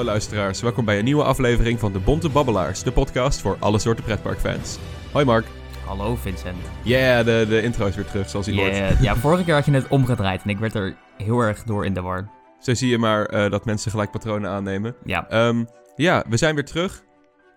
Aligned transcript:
Hallo 0.00 0.14
luisteraars, 0.14 0.60
welkom 0.60 0.84
bij 0.84 0.98
een 0.98 1.04
nieuwe 1.04 1.22
aflevering 1.22 1.78
van 1.78 1.92
de 1.92 1.98
Bonte 1.98 2.28
Babbelaars, 2.28 2.82
de 2.82 2.92
podcast 2.92 3.40
voor 3.40 3.56
alle 3.58 3.78
soorten 3.78 4.04
pretparkfans. 4.04 4.78
Hoi 5.12 5.24
Mark. 5.24 5.46
Hallo 5.86 6.16
Vincent. 6.16 6.56
Yeah, 6.82 7.24
de, 7.24 7.46
de 7.48 7.62
intro 7.62 7.86
is 7.86 7.94
weer 7.96 8.04
terug, 8.04 8.28
zoals 8.28 8.46
je 8.46 8.54
hoort. 8.54 9.00
Ja, 9.00 9.16
vorige 9.26 9.44
keer 9.44 9.54
had 9.54 9.64
je 9.64 9.72
het 9.72 9.88
omgedraaid 9.88 10.42
en 10.42 10.50
ik 10.50 10.58
werd 10.58 10.74
er 10.74 10.96
heel 11.16 11.40
erg 11.40 11.62
door 11.62 11.84
in 11.84 11.94
de 11.94 12.00
war. 12.00 12.30
Zo 12.58 12.74
zie 12.74 12.88
je 12.88 12.98
maar 12.98 13.26
eh, 13.26 13.50
dat 13.50 13.64
mensen 13.64 13.90
gelijk 13.90 14.10
patronen 14.10 14.50
aannemen. 14.50 14.94
Ja, 15.04 15.28
Ehm, 15.28 15.64
ja, 15.96 16.24
we 16.28 16.36
zijn 16.36 16.54
weer 16.54 16.64
terug. 16.64 17.02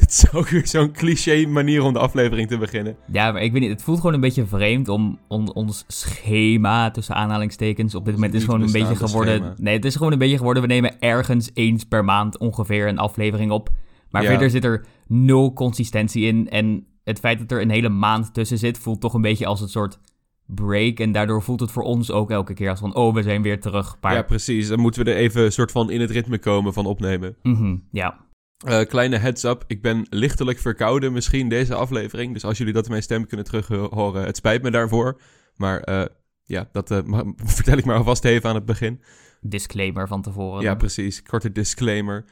Dit 0.08 0.12
is 0.12 0.34
ook 0.34 0.50
weer 0.50 0.68
zo'n 0.68 0.92
cliché 0.92 1.46
manier 1.48 1.82
om 1.84 1.94
de 1.94 2.00
aflevering 2.00 2.48
te 2.48 2.58
beginnen. 2.58 2.96
ja 3.12 3.32
maar 3.32 3.42
ik 3.42 3.52
weet 3.52 3.62
niet, 3.62 3.70
het 3.70 3.84
voelt 3.84 3.98
gewoon 4.00 4.14
een 4.14 4.20
beetje 4.22 4.46
vreemd 4.46 4.88
om 4.90 5.20
on- 5.28 5.54
ons 5.54 5.84
schema, 5.88 6.92
tussen 6.92 7.16
aanhalingstekens, 7.16 7.96
op 7.96 8.06
dit 8.06 8.14
moment 8.14 8.34
is 8.34 8.44
gewoon 8.44 8.62
een 8.62 8.72
beetje 8.72 8.96
geworden... 8.96 9.36
schema. 9.36 9.54
Nee, 9.58 9.76
het 9.76 9.86
is 9.86 9.96
gewoon 9.96 10.12
een 10.12 10.18
beetje 10.18 10.38
geworden, 10.38 10.62
we 10.64 10.70
nemen 10.70 11.00
ergens 11.00 11.50
eens 11.54 11.84
per 11.84 12.04
maand 12.04 12.38
ongeveer 12.38 12.88
een 12.88 12.98
aflevering 12.98 13.52
op. 13.52 13.70
Maar 14.10 14.22
Ja. 14.24 14.30
verder 14.30 14.50
zit 14.50 14.64
er 14.64 14.86
nul 15.08 15.54
consistentie 15.54 16.24
in 16.26 16.50
en 16.50 16.86
het 17.04 17.20
feit 17.20 17.40
dat 17.40 17.52
er 17.52 17.62
een 17.62 17.70
hele 17.70 17.90
maand 17.90 18.34
tussen 18.34 18.58
zit, 18.58 18.78
voelt 18.78 19.02
toch 19.02 19.14
een 19.14 19.22
beetje 19.22 19.46
als 19.46 19.62
een 19.62 19.70
soort 19.70 20.00
break. 20.46 21.00
En 21.00 21.12
daardoor 21.12 21.42
voelt 21.42 21.60
het 21.60 21.72
voor 21.72 21.84
ons 21.84 22.12
ook 22.12 22.32
elke 22.32 22.54
keer 22.54 22.70
als 22.70 22.80
van, 22.80 22.96
oh, 22.96 23.14
we 23.14 23.22
zijn 23.22 23.42
weer 23.42 23.60
terug. 23.60 23.98
Ja, 24.02 24.22
precies. 24.22 24.68
Dan 24.68 24.80
moeten 24.80 25.04
we 25.06 25.12
er 25.12 25.18
even 25.18 25.52
soort 25.54 25.72
van 25.72 25.92
in 25.92 26.02
het 26.02 26.12
ritme 26.12 26.40
komen 26.40 26.74
van 26.74 26.86
opnemen. 26.86 27.36
Mhm, 27.44 27.76
ja. 27.92 28.18
Eh, 28.64 28.86
kleine 28.86 29.18
heads 29.18 29.44
up, 29.44 29.64
ik 29.68 29.82
ben 29.82 30.08
lichtelijk 30.10 30.60
verkouden 30.60 31.14
misschien 31.14 31.50
deze 31.50 31.76
aflevering. 31.76 32.34
Dus 32.34 32.46
als 32.46 32.58
jullie 32.58 32.74
dat 32.74 32.84
in 32.86 32.92
mijn 32.92 33.04
stem 33.04 33.28
kunnen 33.28 33.46
terug 33.46 33.68
horen, 33.68 34.26
het 34.26 34.38
spijt 34.38 34.62
me 34.62 34.72
daarvoor. 34.72 35.22
Maar 35.56 35.80
eh, 35.80 36.06
ja, 36.44 36.70
dat 36.72 36.92
eh, 36.92 37.00
vertel 37.36 37.78
ik 37.78 37.86
maar 37.86 37.98
alvast 37.98 38.26
even 38.26 38.50
aan 38.50 38.56
het 38.56 38.66
begin. 38.66 39.02
disclaimer 39.42 40.08
van 40.08 40.22
tevoren. 40.22 40.62
Ja, 40.62 40.76
precies. 40.76 41.24
Korte 41.24 41.52
disclaimer. 41.52 42.26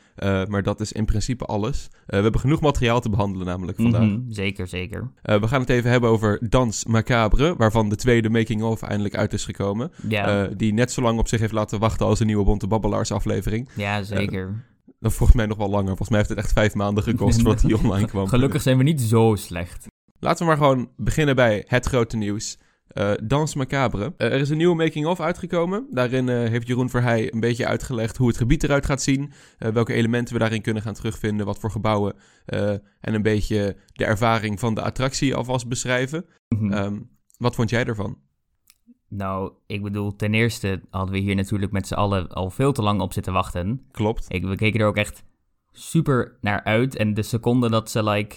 Maar 0.48 0.64
dat 0.64 0.80
is 0.80 0.92
in 0.92 1.06
principe 1.06 1.46
alles. 1.46 1.90
We 2.06 2.16
hebben 2.16 2.40
genoeg 2.40 2.62
materiaal 2.62 3.02
te 3.02 3.10
behandelen 3.10 3.48
namelijk 3.48 3.78
vandaag. 3.78 4.02
Mhm, 4.02 4.20
zeker, 4.32 4.68
zeker. 4.68 5.12
We 5.22 5.48
gaan 5.48 5.62
het 5.62 5.70
even 5.70 5.92
hebben 5.92 6.10
over 6.10 6.50
Dans 6.50 6.86
Macabre, 6.86 7.56
waarvan 7.56 7.90
de 7.90 7.96
tweede 7.96 8.30
making-of 8.30 8.82
eindelijk 8.82 9.16
uit 9.16 9.34
is 9.34 9.46
gekomen. 9.46 9.92
Ja, 10.08 10.48
die 10.48 10.74
net 10.74 10.92
zo 10.92 11.02
lang 11.02 11.20
op 11.20 11.28
zich 11.28 11.40
heeft 11.40 11.54
laten 11.54 11.80
wachten 11.80 12.06
als 12.06 12.20
een 12.20 12.26
nieuwe 12.28 12.44
Bonte 12.44 12.68
Babbelaars 12.68 13.12
aflevering. 13.12 13.70
ja 13.76 14.04
zeker. 14.04 14.70
Dat 15.02 15.14
volgens 15.14 15.38
mij 15.38 15.46
nog 15.46 15.58
wel 15.58 15.70
langer. 15.70 15.88
Volgens 15.88 16.10
mij 16.10 16.18
heeft 16.18 16.30
het 16.30 16.38
echt 16.38 16.52
vijf 16.52 16.74
maanden 16.74 17.04
gekost 17.04 17.36
voordat 17.42 17.62
die 17.62 17.78
online 17.78 18.08
kwam. 18.08 18.28
Gelukkig 18.28 18.62
zijn 18.62 18.78
we 18.78 18.84
niet 18.84 19.02
zo 19.02 19.36
slecht. 19.36 19.86
Laten 20.20 20.40
we 20.40 20.46
maar 20.46 20.58
gewoon 20.58 20.92
beginnen 20.98 21.36
bij 21.36 21.64
het 21.68 21.86
grote 21.86 22.18
nieuws. 22.18 22.58
Eh 22.88 23.12
Dans 23.24 23.56
Macabre. 23.56 24.14
Eh, 24.18 24.34
er 24.34 24.40
is 24.40 24.50
een 24.50 24.58
nieuwe 24.58 24.76
making-of 24.76 25.20
uitgekomen. 25.20 25.88
Daarin 25.92 26.30
eh, 26.30 26.36
heeft 26.36 26.68
Jeroen 26.68 26.90
Verheij 26.90 27.34
een 27.34 27.40
beetje 27.40 27.68
uitgelegd 27.68 28.18
hoe 28.18 28.28
het 28.28 28.38
gebied 28.38 28.64
eruit 28.64 28.86
gaat 28.86 29.02
zien. 29.02 29.32
welke 29.58 29.94
elementen 29.94 30.34
we 30.34 30.40
daarin 30.40 30.62
kunnen 30.62 30.84
gaan 30.84 30.94
terugvinden. 30.94 31.46
Wat 31.46 31.60
voor 31.60 31.72
gebouwen. 31.72 32.16
en 32.46 33.14
een 33.14 33.22
beetje 33.22 33.76
de 33.94 34.06
ervaring 34.06 34.60
van 34.60 34.74
de 34.74 34.82
attractie 34.82 35.36
alvast 35.36 35.68
beschrijven. 35.68 36.26
Mhm. 36.48 36.72
Ehm, 36.72 37.00
wat 37.38 37.56
vond 37.56 37.70
jij 37.70 37.86
ervan? 37.86 38.18
Nou, 39.12 39.52
ik 39.68 39.84
bedoel, 39.84 40.16
ten 40.16 40.34
eerste 40.34 40.82
hadden 40.90 41.14
we 41.14 41.20
hier 41.20 41.36
natuurlijk 41.36 41.72
met 41.72 41.88
z'n 41.88 41.94
allen 41.94 42.28
al 42.28 42.50
veel 42.50 42.72
te 42.72 42.82
lang 42.82 43.02
op 43.02 43.14
zitten 43.14 43.34
wachten. 43.34 43.82
Klopt. 43.92 44.26
Ik, 44.28 44.46
we 44.46 44.56
keken 44.56 44.80
er 44.80 44.88
ook 44.88 44.98
echt 44.98 45.24
super 45.72 46.38
naar 46.42 46.64
uit. 46.64 46.96
En 46.96 47.14
de 47.14 47.24
seconde 47.24 47.70
dat 47.70 47.92
ze, 47.92 48.04
like... 48.04 48.36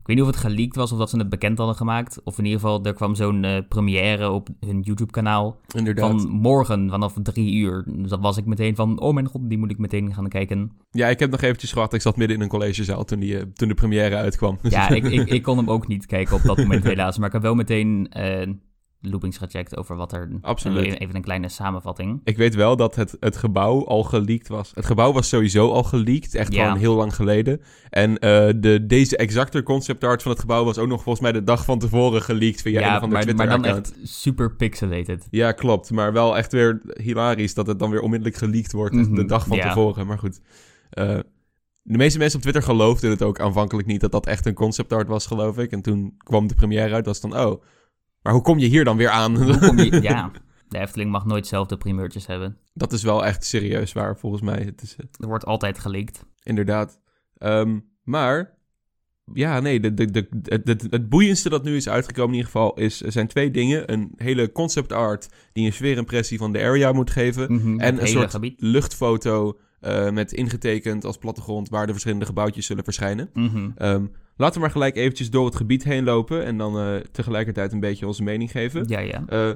Ik 0.00 0.12
weet 0.12 0.20
niet 0.20 0.34
of 0.34 0.40
het 0.40 0.52
geleakt 0.52 0.76
was 0.76 0.92
of 0.92 0.98
dat 0.98 1.10
ze 1.10 1.18
het 1.18 1.28
bekend 1.28 1.58
hadden 1.58 1.76
gemaakt. 1.76 2.20
Of 2.24 2.38
in 2.38 2.44
ieder 2.44 2.60
geval, 2.60 2.84
er 2.84 2.94
kwam 2.94 3.14
zo'n 3.14 3.44
eh, 3.44 3.58
première 3.68 4.30
op 4.30 4.48
hun 4.60 4.80
YouTube-kanaal. 4.80 5.60
Inderdaad. 5.74 6.20
Van 6.20 6.30
morgen 6.30 6.90
vanaf 6.90 7.14
drie 7.22 7.54
uur. 7.54 7.84
Dus 7.86 8.10
dat 8.10 8.20
was 8.20 8.36
ik 8.36 8.44
meteen 8.46 8.76
van, 8.76 9.00
oh 9.00 9.14
mijn 9.14 9.26
god, 9.26 9.48
die 9.48 9.58
moet 9.58 9.70
ik 9.70 9.78
meteen 9.78 10.14
gaan 10.14 10.28
kijken. 10.28 10.70
Ja, 10.90 11.08
ik 11.08 11.18
heb 11.18 11.30
nog 11.30 11.40
eventjes 11.40 11.72
gewacht. 11.72 11.92
Ik 11.92 12.00
zat 12.00 12.16
midden 12.16 12.36
in 12.36 12.42
een 12.42 12.48
collegezaal 12.48 13.04
toen, 13.04 13.20
die, 13.20 13.38
eh, 13.38 13.44
toen 13.54 13.68
de 13.68 13.74
première 13.74 14.16
uitkwam. 14.16 14.58
Ja, 14.62 14.88
ik, 14.98 15.04
ik, 15.04 15.28
ik 15.28 15.42
kon 15.42 15.56
hem 15.56 15.70
ook 15.70 15.88
niet 15.88 16.06
kijken 16.06 16.36
op 16.36 16.42
dat 16.42 16.56
moment 16.56 16.84
helaas. 16.84 17.18
Maar 17.18 17.26
ik 17.26 17.32
heb 17.32 17.42
wel 17.42 17.54
meteen 17.54 18.08
eh, 18.10 18.48
loopings 19.10 19.38
gecheckt 19.38 19.76
over 19.76 19.96
wat 19.96 20.12
er... 20.12 20.28
Absoluut. 20.40 20.98
Even 21.00 21.16
een 21.16 21.22
kleine 21.22 21.48
samenvatting. 21.48 22.20
Ik 22.24 22.36
weet 22.36 22.54
wel 22.54 22.76
dat 22.76 22.94
het, 22.94 23.16
het 23.20 23.36
gebouw 23.36 23.86
al 23.86 24.02
geleakt 24.02 24.48
was. 24.48 24.70
Het 24.74 24.86
gebouw 24.86 25.12
was 25.12 25.28
sowieso 25.28 25.70
al 25.72 25.82
geleakt, 25.82 26.34
echt 26.34 26.52
Ja. 26.52 26.62
gewoon 26.64 26.78
heel 26.78 26.94
lang 26.94 27.14
geleden. 27.14 27.60
En 27.90 28.18
eh, 28.18 28.48
de, 28.56 28.86
deze 28.86 29.16
exacte 29.16 29.62
concept 29.62 30.04
art 30.04 30.22
van 30.22 30.30
het 30.30 30.40
gebouw 30.40 30.64
was 30.64 30.78
ook 30.78 30.88
nog 30.88 31.02
volgens 31.02 31.20
mij 31.24 31.32
de 31.32 31.44
dag 31.44 31.64
van 31.64 31.78
tevoren 31.78 32.22
geleakt 32.22 32.62
via 32.62 32.80
een 32.80 32.86
ja, 32.86 32.96
of 32.96 33.02
ander 33.02 33.18
maar, 33.26 33.34
maar 33.36 33.46
dan 33.46 33.60
Twitter-account. 33.62 33.98
echt 34.02 34.08
super 34.08 34.54
pixelated. 34.56 35.26
Ja, 35.30 35.52
klopt. 35.52 35.90
Maar 35.90 36.12
wel 36.12 36.36
echt 36.36 36.52
weer 36.52 36.80
hilarisch 37.02 37.54
dat 37.54 37.66
het 37.66 37.78
dan 37.78 37.90
weer 37.90 38.00
onmiddellijk 38.00 38.36
geleakt 38.38 38.72
wordt 38.72 38.94
de 38.94 39.00
Mhm, 39.00 39.26
dag 39.26 39.46
van 39.46 39.56
ja. 39.56 39.68
tevoren. 39.68 40.06
Maar 40.06 40.18
goed. 40.18 40.40
Eh, 40.90 41.18
de 41.88 41.96
meeste 41.98 42.18
mensen 42.18 42.36
op 42.36 42.42
Twitter 42.42 42.62
geloofden 42.62 43.10
het 43.10 43.22
ook 43.22 43.40
aanvankelijk 43.40 43.88
niet 43.88 44.00
dat 44.00 44.12
dat 44.12 44.26
echt 44.26 44.46
een 44.46 44.54
concept 44.54 44.92
art 44.92 45.08
was, 45.08 45.26
geloof 45.26 45.58
ik. 45.58 45.70
En 45.72 45.82
toen 45.82 46.14
kwam 46.18 46.46
de 46.46 46.54
première 46.54 46.94
uit, 46.94 47.06
was 47.06 47.20
dan, 47.20 47.38
oh, 47.38 47.62
maar 48.26 48.34
hoe 48.34 48.44
kom 48.44 48.58
je 48.58 48.66
hier 48.66 48.84
dan 48.84 48.96
weer 48.96 49.08
aan? 49.10 49.42
Hoe 49.42 49.58
kom 49.58 49.78
je... 49.78 50.00
Ja, 50.10 50.30
de 50.68 50.78
Efteling 50.78 51.10
mag 51.10 51.24
nooit 51.26 51.46
zelf 51.46 51.66
de 51.66 51.76
primeurtjes 51.76 52.26
hebben. 52.26 52.58
dat 52.74 52.92
is 52.92 53.02
wel 53.02 53.24
echt 53.26 53.44
serieus 53.44 53.92
waar, 53.92 54.18
volgens 54.18 54.42
mij. 54.42 54.62
Het 54.64 54.82
is, 54.82 54.96
eh, 54.96 55.06
Er 55.20 55.26
wordt 55.26 55.44
altijd 55.44 55.78
geleakt. 55.78 56.24
Inderdaad. 56.42 57.00
Ehm, 57.38 57.78
maar, 58.02 58.58
ja, 59.32 59.60
nee, 59.60 59.80
de, 59.80 59.94
de, 59.94 60.10
de, 60.10 60.76
het- 60.90 61.08
boeiendste 61.08 61.48
dat 61.48 61.64
nu 61.64 61.76
is 61.76 61.88
uitgekomen 61.88 62.30
in 62.30 62.36
ieder 62.36 62.50
geval 62.50 62.74
is, 62.74 63.00
zijn 63.00 63.26
twee 63.26 63.50
dingen. 63.50 63.92
Een 63.92 64.12
hele 64.16 64.52
concept 64.52 64.92
art 64.92 65.28
die 65.52 65.66
een 65.66 65.72
sfeerimpressie 65.72 66.38
van 66.38 66.52
de 66.52 66.58
area 66.62 66.92
moet 66.92 67.10
geven. 67.10 67.52
Mhm, 67.52 67.80
en 67.80 68.00
een 68.00 68.08
soort 68.08 68.30
gebied. 68.30 68.60
luchtfoto 68.60 69.58
eh, 69.80 70.10
met 70.10 70.32
ingetekend 70.32 71.04
als 71.04 71.18
plattegrond 71.18 71.68
waar 71.68 71.86
de 71.86 71.92
verschillende 71.92 72.26
gebouwtjes 72.26 72.66
zullen 72.66 72.84
verschijnen. 72.84 73.30
Mhm. 73.32 73.70
Ehm, 73.76 74.06
laten 74.36 74.54
we 74.54 74.60
maar 74.60 74.70
gelijk 74.70 74.96
eventjes 74.96 75.30
door 75.30 75.44
het 75.44 75.56
gebied 75.56 75.84
heen 75.84 76.04
lopen 76.04 76.44
en 76.44 76.58
dan 76.58 76.78
eh, 76.78 76.96
tegelijkertijd 76.96 77.72
een 77.72 77.80
beetje 77.80 78.06
onze 78.06 78.22
mening 78.22 78.50
geven. 78.50 78.84
Ja, 78.88 78.98
ja. 78.98 79.24
Eh, 79.28 79.50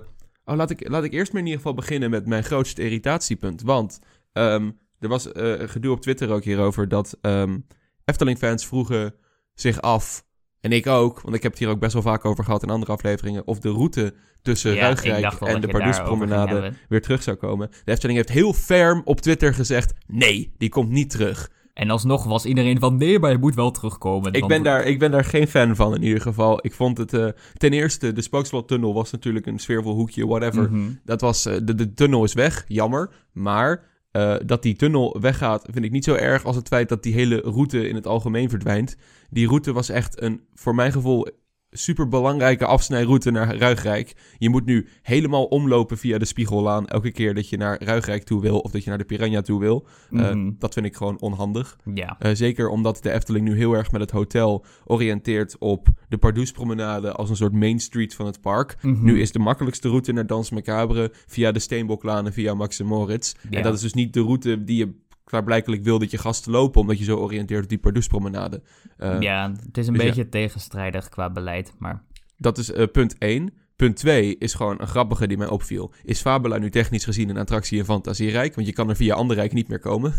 oh, 0.44 0.56
laat 0.56 0.70
ik, 0.70 0.88
laat 0.88 1.04
ik 1.04 1.12
eerst 1.12 1.32
maar 1.32 1.40
in 1.40 1.46
ieder 1.46 1.62
geval 1.62 1.76
beginnen 1.76 2.10
met 2.10 2.26
mijn 2.26 2.44
grootste 2.44 2.82
irritatiepunt. 2.82 3.62
Want 3.62 3.98
ehm, 4.32 4.70
er 4.98 5.08
was 5.08 5.28
gedoe 5.58 5.92
op 5.92 6.00
Twitter 6.00 6.30
ook 6.30 6.44
hierover 6.44 6.88
dat 6.88 7.18
ehm, 7.20 7.58
Efteling-fans 8.04 8.66
vroegen 8.66 9.14
zich 9.54 9.80
af, 9.80 10.24
en 10.60 10.72
ik 10.72 10.86
ook, 10.86 11.20
want 11.20 11.34
ik 11.34 11.42
heb 11.42 11.50
het 11.50 11.60
hier 11.60 11.70
ook 11.70 11.80
best 11.80 11.92
wel 11.92 12.02
vaak 12.02 12.24
over 12.24 12.44
gehad 12.44 12.62
in 12.62 12.70
andere 12.70 12.92
afleveringen, 12.92 13.46
of 13.46 13.58
de 13.58 13.70
route 13.70 14.14
tussen 14.42 14.74
Ja, 14.74 14.80
Ruigrijk 14.80 15.32
en 15.40 15.60
de 15.60 15.68
Pardoespromenade 15.68 16.72
weer 16.88 17.02
terug 17.02 17.22
zou 17.22 17.36
komen. 17.36 17.70
De 17.84 17.92
Efteling 17.92 18.18
heeft 18.18 18.30
heel 18.30 18.52
ferm 18.52 19.02
op 19.04 19.20
Twitter 19.20 19.54
gezegd, 19.54 19.92
nee, 20.06 20.52
die 20.58 20.68
komt 20.68 20.90
niet 20.90 21.10
terug. 21.10 21.50
En 21.74 21.90
alsnog 21.90 22.24
was 22.24 22.44
iedereen 22.44 22.78
van, 22.78 22.96
nee, 22.96 23.18
maar 23.18 23.30
je 23.30 23.38
moet 23.38 23.54
wel 23.54 23.70
terugkomen. 23.70 24.32
Ik 24.32 24.46
ben, 24.46 24.62
daar, 24.62 24.84
ik 24.84 24.98
ben 24.98 25.10
daar 25.10 25.24
geen 25.24 25.48
fan 25.48 25.76
van 25.76 25.94
in 25.94 26.02
ieder 26.02 26.20
geval. 26.20 26.58
Ik 26.62 26.74
vond 26.74 26.98
het, 26.98 27.12
eh, 27.12 27.28
ten 27.56 27.72
eerste, 27.72 28.12
de 28.12 28.22
Spookslottunnel 28.22 28.94
was 28.94 29.10
natuurlijk 29.10 29.46
een 29.46 29.58
sfeervol 29.58 29.94
hoekje, 29.94 30.26
whatever. 30.26 30.70
Mhm. 30.70 30.90
Dat 31.04 31.20
was, 31.20 31.46
eh, 31.46 31.56
de, 31.62 31.74
de 31.74 31.94
tunnel 31.94 32.24
is 32.24 32.32
weg, 32.32 32.64
jammer. 32.68 33.10
Maar 33.32 33.84
eh, 34.10 34.36
dat 34.46 34.62
die 34.62 34.76
tunnel 34.76 35.20
weggaat, 35.20 35.66
vind 35.70 35.84
ik 35.84 35.90
niet 35.90 36.04
zo 36.04 36.14
erg 36.14 36.44
als 36.44 36.56
het 36.56 36.68
feit 36.68 36.88
dat 36.88 37.02
die 37.02 37.14
hele 37.14 37.36
route 37.36 37.88
in 37.88 37.94
het 37.94 38.06
algemeen 38.06 38.48
verdwijnt. 38.48 38.96
Die 39.30 39.46
route 39.46 39.72
was 39.72 39.88
echt 39.88 40.22
een, 40.22 40.40
voor 40.54 40.74
mijn 40.74 40.92
gevoel, 40.92 41.28
super 41.70 42.08
belangrijke 42.08 42.66
afsnijroute 42.66 43.30
naar 43.30 43.56
Ruigrijk. 43.56 44.14
Je 44.38 44.48
moet 44.48 44.64
nu 44.64 44.88
helemaal 45.02 45.44
omlopen 45.44 45.98
via 45.98 46.18
de 46.18 46.24
Spiegellaan 46.24 46.86
elke 46.88 47.10
keer 47.12 47.34
dat 47.34 47.48
je 47.48 47.56
naar 47.56 47.82
Ruigrijk 47.82 48.22
toe 48.22 48.40
wil 48.40 48.58
of 48.58 48.70
dat 48.70 48.82
je 48.84 48.88
naar 48.88 48.98
de 48.98 49.04
Piranha 49.04 49.40
toe 49.40 49.60
wil. 49.60 49.86
Eh, 50.10 50.18
Mhm. 50.30 50.50
dat 50.58 50.74
vind 50.74 50.86
ik 50.86 50.96
gewoon 50.96 51.20
onhandig. 51.20 51.76
Ja. 51.94 52.16
Eh, 52.18 52.30
zeker 52.34 52.68
omdat 52.68 53.02
de 53.02 53.12
Efteling 53.12 53.48
nu 53.48 53.56
heel 53.56 53.72
erg 53.72 53.92
met 53.92 54.00
het 54.00 54.10
hotel 54.10 54.64
oriënteert 54.84 55.56
op 55.58 55.88
de 56.08 56.18
Pardoespromenade 56.18 57.12
als 57.12 57.30
een 57.30 57.36
soort 57.36 57.52
main 57.52 57.78
street 57.80 58.14
van 58.14 58.26
het 58.26 58.40
park. 58.40 58.76
Mhm. 58.82 59.04
Nu 59.04 59.20
is 59.20 59.32
de 59.32 59.38
makkelijkste 59.38 59.88
route 59.88 60.12
naar 60.12 60.26
Dans 60.26 60.50
Macabre 60.50 61.12
via 61.26 61.52
de 61.52 61.58
Steenboklaan 61.58 62.26
en 62.26 62.32
via 62.32 62.54
Max 62.54 62.80
en 62.80 62.86
Moritz. 62.86 63.32
Ja. 63.50 63.56
En 63.58 63.62
dat 63.62 63.74
is 63.74 63.80
dus 63.80 63.94
niet 63.94 64.12
de 64.12 64.20
route 64.20 64.64
die 64.64 64.76
je 64.76 64.94
klaarblijkelijk 65.24 65.82
wil 65.82 65.98
dat 65.98 66.10
je 66.10 66.18
gasten 66.18 66.52
lopen, 66.52 66.80
omdat 66.80 66.98
je 66.98 67.04
zo 67.04 67.16
oriënteert 67.16 67.62
op 67.62 67.68
die 67.68 67.78
Pardoespromenade. 67.78 68.62
Eh, 68.96 69.20
ja, 69.20 69.52
het 69.66 69.78
is 69.78 69.86
een 69.86 69.92
dus 69.92 70.02
ja. 70.02 70.08
beetje 70.08 70.28
tegenstrijdig 70.28 71.08
qua 71.08 71.30
beleid, 71.30 71.74
maar... 71.78 72.02
Dat 72.36 72.58
is 72.58 72.72
eh, 72.72 72.86
punt 72.92 73.18
1. 73.18 73.52
Punt 73.76 73.96
2 73.96 74.38
is 74.38 74.54
gewoon 74.54 74.80
een 74.80 74.86
grappige 74.86 75.26
die 75.26 75.36
mij 75.36 75.48
opviel. 75.48 75.92
Is 76.02 76.20
Fabula 76.20 76.58
nu 76.58 76.70
technisch 76.70 77.04
gezien 77.04 77.28
een 77.28 77.36
attractie 77.36 77.78
in 77.78 77.84
Fantasierijk? 77.84 78.54
Want 78.54 78.66
je 78.66 78.72
kan 78.72 78.88
er 78.88 78.96
via 78.96 79.14
Anderrijk 79.14 79.52
niet 79.52 79.68
meer 79.68 79.78
komen. 79.78 80.12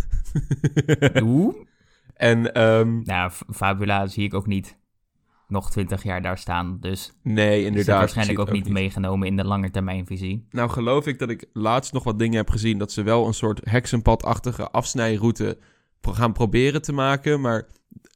Oeh? 1.23 1.55
en 2.13 2.53
ehm, 2.53 3.01
Nou, 3.03 3.31
Fabula 3.53 4.07
zie 4.07 4.23
ik 4.23 4.33
ook 4.33 4.47
niet 4.47 4.77
nog 5.51 5.71
twintig 5.71 6.03
jaar 6.03 6.21
daar 6.21 6.37
staan, 6.37 6.77
dus... 6.79 7.13
nee, 7.23 7.59
Is 7.59 7.65
inderdaad. 7.65 7.95
ik 7.95 7.99
waarschijnlijk 7.99 8.39
ook 8.39 8.51
niet 8.51 8.69
meegenomen 8.69 9.27
in 9.27 9.35
de 9.35 9.45
langetermijnvisie. 9.45 10.45
Nou 10.49 10.69
geloof 10.69 11.07
ik 11.07 11.19
dat 11.19 11.29
ik 11.29 11.45
laatst 11.53 11.93
nog 11.93 12.03
wat 12.03 12.19
dingen 12.19 12.37
heb 12.37 12.49
gezien... 12.49 12.77
dat 12.77 12.91
ze 12.91 13.03
wel 13.03 13.27
een 13.27 13.33
soort 13.33 13.69
heksenpadachtige 13.69 14.69
afsnijroute 14.71 15.57
gaan 16.01 16.33
proberen 16.33 16.81
te 16.81 16.93
maken. 16.93 17.41
Maar 17.41 17.67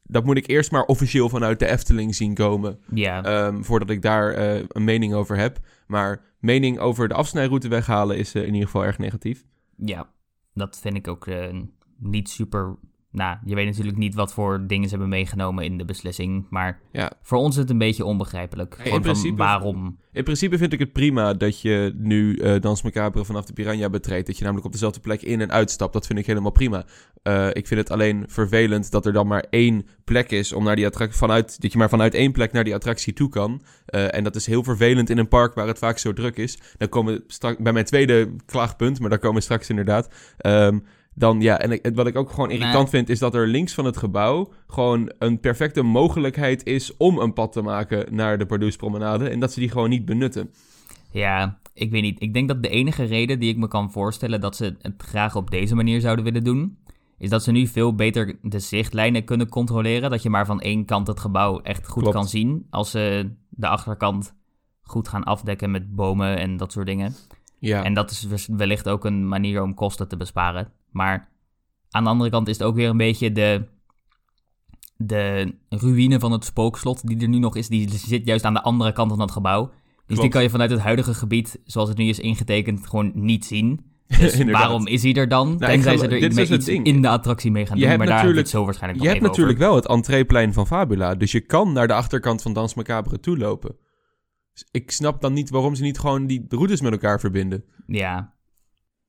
dat 0.02 0.24
moet 0.24 0.36
ik 0.36 0.46
eerst 0.46 0.70
maar 0.70 0.84
officieel 0.84 1.28
vanuit 1.28 1.58
de 1.58 1.66
Efteling 1.66 2.14
zien 2.14 2.34
komen... 2.34 2.78
Ja, 2.94 3.22
ehm, 3.24 3.62
voordat 3.62 3.90
ik 3.90 4.02
daar 4.02 4.32
eh, 4.32 4.62
een 4.68 4.84
mening 4.84 5.14
over 5.14 5.36
heb. 5.36 5.58
Maar 5.86 6.20
mening 6.40 6.78
over 6.78 7.08
de 7.08 7.14
afsnijroute 7.14 7.68
weghalen 7.68 8.16
is 8.18 8.34
eh, 8.34 8.42
in 8.42 8.52
ieder 8.52 8.66
geval 8.66 8.84
erg 8.84 8.98
negatief. 8.98 9.44
ja, 9.76 10.08
dat 10.54 10.78
vind 10.80 10.96
ik 10.96 11.08
ook 11.08 11.26
eh, 11.26 11.54
niet 11.98 12.28
super 12.28 12.76
nou, 13.16 13.36
je 13.44 13.54
weet 13.54 13.66
natuurlijk 13.66 13.96
niet 13.96 14.14
wat 14.14 14.32
voor 14.32 14.64
dingen 14.66 14.84
ze 14.84 14.90
hebben 14.90 15.08
meegenomen 15.08 15.64
in 15.64 15.78
de 15.78 15.84
beslissing. 15.84 16.46
Maar 16.50 16.80
Ja. 16.92 17.12
voor 17.22 17.38
ons 17.38 17.54
is 17.54 17.60
het 17.60 17.70
een 17.70 17.78
beetje 17.78 18.04
onbegrijpelijk. 18.04 18.80
in 18.84 19.00
principe- 19.00 19.36
waarom. 19.36 19.98
In 20.12 20.24
principe 20.24 20.58
vind 20.58 20.72
ik 20.72 20.78
het 20.78 20.92
prima 20.92 21.34
dat 21.34 21.60
je 21.60 21.92
nu 21.96 22.36
eh 22.36 22.60
Dans 22.60 22.82
Macabre 22.82 23.24
vanaf 23.24 23.44
de 23.44 23.52
Piranha 23.52 23.90
betreedt. 23.90 24.26
Dat 24.26 24.36
je 24.36 24.42
namelijk 24.42 24.66
op 24.66 24.72
dezelfde 24.72 25.00
plek 25.00 25.22
in- 25.22 25.40
en 25.40 25.50
uitstapt. 25.52 25.92
Dat 25.92 26.06
vind 26.06 26.18
ik 26.18 26.26
helemaal 26.26 26.50
prima. 26.52 26.84
Eh, 27.22 27.46
ik 27.52 27.66
vind 27.66 27.80
het 27.80 27.90
alleen 27.90 28.24
vervelend 28.26 28.90
dat 28.90 29.06
er 29.06 29.12
dan 29.12 29.26
maar 29.26 29.44
één 29.50 29.86
plek 30.04 30.30
is 30.30 30.52
om 30.52 30.64
naar 30.64 30.76
die 30.76 30.86
attractie 30.86 31.18
vanuit. 31.18 31.60
Dat 31.62 31.72
je 31.72 31.78
maar 31.78 31.88
vanuit 31.88 32.14
één 32.14 32.32
plek 32.32 32.52
naar 32.52 32.64
die 32.64 32.74
attractie 32.74 33.12
toe 33.12 33.28
kan. 33.28 33.62
Eh, 33.86 34.14
en 34.14 34.24
dat 34.24 34.36
is 34.36 34.46
heel 34.46 34.62
vervelend 34.64 35.10
in 35.10 35.18
een 35.18 35.28
park 35.28 35.54
waar 35.54 35.66
het 35.66 35.78
vaak 35.78 35.98
zo 35.98 36.12
druk 36.12 36.36
is. 36.36 36.58
Dan 36.76 36.88
komen 36.88 37.14
we 37.14 37.24
straks 37.26 37.56
bij 37.58 37.72
mijn 37.72 37.84
tweede 37.84 38.30
klaagpunt, 38.46 39.00
maar 39.00 39.10
daar 39.10 39.18
komen 39.18 39.36
we 39.36 39.42
straks 39.42 39.68
inderdaad. 39.70 40.08
Ehm, 40.36 40.78
dan 41.18 41.40
ja, 41.40 41.58
en 41.60 41.94
wat 41.94 42.06
ik 42.06 42.16
ook 42.16 42.30
gewoon 42.30 42.50
irritant 42.50 42.74
Nee. 42.82 42.86
vind, 42.86 43.08
is 43.08 43.18
dat 43.18 43.34
er 43.34 43.46
links 43.48 43.74
van 43.74 43.84
het 43.84 43.96
gebouw 43.96 44.52
gewoon 44.66 45.12
een 45.18 45.40
perfecte 45.40 45.82
mogelijkheid 45.82 46.64
is 46.66 46.96
om 46.96 47.18
een 47.18 47.32
pad 47.32 47.52
te 47.52 47.62
maken 47.62 48.14
naar 48.14 48.38
de 48.38 48.46
Pardoespromenade. 48.46 49.28
En 49.28 49.40
dat 49.40 49.52
ze 49.52 49.60
die 49.60 49.68
gewoon 49.70 49.88
niet 49.88 50.04
benutten. 50.04 50.50
Ja, 51.10 51.58
ik 51.74 51.90
weet 51.90 52.02
niet. 52.02 52.22
Ik 52.22 52.34
denk 52.34 52.48
dat 52.48 52.62
de 52.62 52.68
enige 52.68 53.04
reden 53.04 53.38
die 53.40 53.50
ik 53.50 53.56
me 53.56 53.68
kan 53.68 53.92
voorstellen 53.92 54.40
dat 54.40 54.56
ze 54.56 54.76
het 54.80 55.02
graag 55.02 55.36
op 55.36 55.50
deze 55.50 55.74
manier 55.74 56.00
zouden 56.00 56.24
willen 56.24 56.44
doen, 56.44 56.78
is 57.18 57.30
dat 57.30 57.42
ze 57.42 57.52
nu 57.52 57.66
veel 57.66 57.94
beter 57.94 58.38
de 58.42 58.58
zichtlijnen 58.58 59.24
kunnen 59.24 59.48
controleren. 59.48 60.10
Dat 60.10 60.22
je 60.22 60.30
maar 60.30 60.46
van 60.46 60.60
één 60.60 60.84
kant 60.84 61.06
het 61.06 61.20
gebouw 61.20 61.60
echt 61.60 61.86
goed 61.88 62.02
Klopt. 62.02 62.16
kan 62.16 62.28
zien. 62.28 62.66
Als 62.70 62.90
ze 62.90 63.30
de 63.48 63.66
achterkant 63.68 64.34
goed 64.82 65.08
gaan 65.08 65.24
afdekken 65.24 65.70
met 65.70 65.94
bomen 65.94 66.38
en 66.38 66.56
dat 66.56 66.72
soort 66.72 66.86
dingen. 66.86 67.14
Ja. 67.58 67.84
En 67.84 67.94
dat 67.94 68.10
is 68.10 68.46
wellicht 68.46 68.88
ook 68.88 69.04
een 69.04 69.28
manier 69.28 69.62
om 69.62 69.74
kosten 69.74 70.08
te 70.08 70.16
besparen. 70.16 70.72
Maar 70.90 71.28
aan 71.90 72.04
de 72.04 72.10
andere 72.10 72.30
kant 72.30 72.48
is 72.48 72.58
het 72.58 72.66
ook 72.66 72.74
weer 72.74 72.88
een 72.88 72.96
beetje 72.96 73.32
de, 73.32 73.66
de 74.96 75.54
ruïne 75.68 76.18
van 76.18 76.32
het 76.32 76.44
spookslot 76.44 77.06
die 77.06 77.20
er 77.20 77.28
nu 77.28 77.38
nog 77.38 77.56
is. 77.56 77.68
Die 77.68 77.90
zit 77.90 78.26
juist 78.26 78.44
aan 78.44 78.54
de 78.54 78.62
andere 78.62 78.92
kant 78.92 79.08
van 79.10 79.18
dat 79.18 79.30
gebouw. 79.30 79.70
Dus 80.06 80.18
die 80.18 80.30
kan 80.30 80.42
je 80.42 80.50
vanuit 80.50 80.70
het 80.70 80.80
huidige 80.80 81.14
gebied, 81.14 81.60
zoals 81.64 81.88
het 81.88 81.98
nu 81.98 82.08
is 82.08 82.18
ingetekend, 82.18 82.86
gewoon 82.86 83.12
niet 83.14 83.44
zien. 83.44 83.94
Dus 84.20 84.44
waarom 84.44 84.86
is 84.86 85.02
hij 85.02 85.14
er 85.14 85.28
dan? 85.28 85.52
ik 85.52 85.58
Tenzij 85.58 85.96
ze 85.96 86.02
er 86.02 86.20
dit 86.20 86.38
iets, 86.38 86.48
dus 86.48 86.64
ding. 86.64 86.86
in 86.86 87.02
de 87.02 87.08
attractie 87.08 87.50
mee 87.50 87.66
gaan 87.66 87.76
Je 87.76 87.80
doen. 87.80 87.90
hebt 87.90 88.04
Maar 88.08 88.22
daar 88.22 88.34
het 88.34 88.48
zo 88.48 88.64
waarschijnlijk 88.64 89.02
Je 89.02 89.08
hebt 89.08 89.20
natuurlijk 89.20 89.58
wel 89.58 89.74
het 89.74 89.86
entreeplein 89.86 90.52
van 90.52 90.66
Fabula, 90.66 91.14
dus 91.14 91.32
je 91.32 91.40
kan 91.40 91.72
naar 91.72 91.86
de 91.86 91.92
achterkant 91.92 92.42
van 92.42 92.52
Dans 92.52 92.74
Macabre 92.74 93.20
toe 93.20 93.38
lopen. 93.38 93.76
Dus 94.52 94.68
ik 94.70 94.90
snap 94.90 95.20
dan 95.20 95.32
niet 95.32 95.50
waarom 95.50 95.74
ze 95.74 95.82
niet 95.82 95.98
gewoon 95.98 96.26
die 96.26 96.44
routes 96.48 96.80
met 96.80 96.92
elkaar 96.92 97.20
verbinden. 97.20 97.64
Ja. 97.86 98.34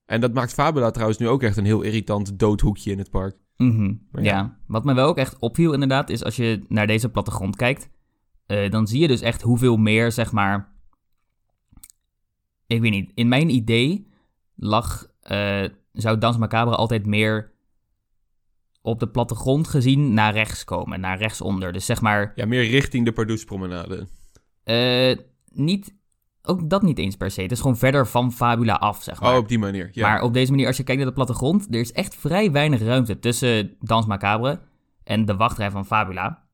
En 0.08 0.22
dat 0.22 0.34
maakt 0.34 0.54
Fabula 0.54 0.92
trouwens 0.92 1.20
nu 1.20 1.28
ook 1.28 1.44
echt 1.44 1.58
een 1.58 1.66
heel 1.66 1.82
irritant 1.82 2.40
doodhoekje 2.40 2.92
in 2.92 2.98
het 2.98 3.10
park. 3.10 3.36
Mhm, 3.58 3.94
ja. 4.12 4.22
ja. 4.22 4.58
wat 4.68 4.84
me 4.84 4.94
wel 4.94 5.08
ook 5.08 5.18
echt 5.18 5.40
opviel 5.40 5.74
inderdaad, 5.74 6.10
is 6.10 6.24
als 6.24 6.36
je 6.36 6.66
naar 6.68 6.88
deze 6.88 7.10
plattegrond 7.10 7.56
kijkt, 7.56 7.90
eh, 8.46 8.70
dan 8.70 8.88
zie 8.88 9.00
je 9.00 9.08
dus 9.08 9.22
echt 9.22 9.42
hoeveel 9.42 9.78
meer, 9.78 10.12
zeg 10.12 10.32
maar... 10.32 10.76
Ik 12.68 12.82
weet 12.82 12.92
niet, 12.92 13.12
in 13.16 13.28
mijn 13.28 13.50
idee 13.50 14.08
lag, 14.56 15.08
eh, 15.22 15.64
zou 15.94 16.18
Dans 16.18 16.38
Macabre 16.38 16.76
altijd 16.76 17.06
meer 17.06 17.52
op 18.82 19.00
de 19.00 19.08
plattegrond 19.10 19.68
gezien 19.68 20.14
naar 20.14 20.34
rechts 20.34 20.64
komen, 20.64 21.00
naar 21.00 21.18
rechtsonder. 21.18 21.74
Dus 21.74 21.86
zeg 21.86 22.02
maar, 22.02 22.32
Ja, 22.36 22.46
meer 22.46 22.68
richting 22.70 23.06
de 23.06 23.12
Pardoespromenade. 23.12 24.08
eh, 24.64 25.18
niet, 25.46 25.96
ook 26.48 26.70
dat 26.70 26.82
niet 26.82 26.98
eens 26.98 27.16
per 27.16 27.32
se. 27.32 27.42
Het 27.42 27.52
is 27.52 27.60
gewoon 27.62 27.78
verder 27.78 28.08
van 28.08 28.32
Fabula 28.32 28.74
af, 28.74 29.04
zeg 29.04 29.22
maar. 29.22 29.32
Oh, 29.32 29.38
op 29.38 29.48
die 29.48 29.60
manier. 29.60 29.90
Ja. 29.92 30.10
Maar 30.10 30.22
op 30.22 30.34
deze 30.34 30.52
manier, 30.52 30.68
als 30.68 30.78
je 30.78 30.84
kijkt 30.84 31.00
naar 31.02 31.10
de 31.10 31.16
plattegrond, 31.16 31.68
er 31.74 31.80
is 31.80 31.92
echt 31.92 32.16
vrij 32.16 32.52
weinig 32.52 32.82
ruimte 32.82 33.20
tussen 33.20 33.76
Dans 33.80 34.06
Macabre 34.06 34.60
en 35.04 35.26
de 35.26 35.36
wachtrij 35.36 35.72
van 35.72 35.86
Fabula. 35.86 36.46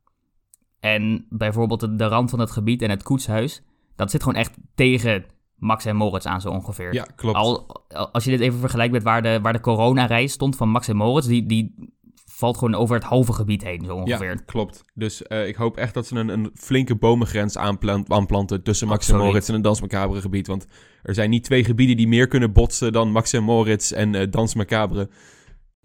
En 0.79 1.25
bijvoorbeeld 1.29 1.79
de, 1.79 1.95
de 1.95 2.05
rand 2.07 2.29
van 2.29 2.39
het 2.39 2.51
gebied 2.51 2.81
en 2.81 2.89
het 2.89 3.03
koetshuis, 3.03 3.63
dat 3.95 4.11
zit 4.11 4.23
gewoon 4.23 4.37
echt 4.39 4.57
tegen 4.75 5.25
Max 5.55 5.85
en 5.85 5.95
Moritz 5.95 6.25
aan 6.25 6.41
zo 6.41 6.49
ongeveer. 6.49 6.93
ja, 6.93 7.07
klopt. 7.15 7.37
Al, 7.37 7.67
al- 7.87 8.09
als 8.11 8.23
je 8.23 8.29
dit 8.31 8.39
even 8.39 8.59
vergelijkt 8.59 8.93
met 8.93 9.03
waar 9.03 9.21
de, 9.21 9.39
waar 9.41 9.53
de 9.53 9.59
coronareis 9.59 10.31
stond 10.31 10.55
van 10.55 10.69
Max 10.69 10.87
en 10.87 10.95
Moritz, 10.95 11.27
die, 11.27 11.45
die 11.45 11.92
valt 12.35 12.57
gewoon 12.57 12.75
over 12.75 12.95
het 12.95 13.03
halve 13.03 13.33
gebied 13.33 13.63
heen 13.63 13.83
zo 13.85 13.95
ongeveer. 13.95 14.29
Ja, 14.29 14.41
klopt. 14.45 14.83
Dus 14.93 15.23
eh, 15.23 15.47
ik 15.47 15.55
hoop 15.55 15.77
echt 15.77 15.93
dat 15.93 16.07
ze 16.07 16.15
een, 16.15 16.27
een 16.29 16.51
flinke 16.53 16.95
bomengrens 16.95 17.57
aanplant, 17.57 18.11
aanplanten 18.11 18.63
tussen 18.63 18.87
Max 18.87 18.99
Absoluut. 18.99 19.21
en 19.21 19.27
Moritz 19.27 19.49
en 19.49 19.55
een 19.55 19.61
Dans 19.61 19.81
Macabre 19.81 20.21
gebied. 20.21 20.47
Want 20.47 20.67
er 21.03 21.13
zijn 21.13 21.29
niet 21.29 21.43
twee 21.43 21.63
gebieden 21.63 21.97
die 21.97 22.07
meer 22.07 22.27
kunnen 22.27 22.51
botsen 22.53 22.91
dan 22.93 23.11
Max 23.11 23.33
en 23.33 23.43
Moritz 23.43 23.91
en 23.91 24.15
eh, 24.15 24.27
Dans 24.31 24.55
Macabre. 24.55 25.09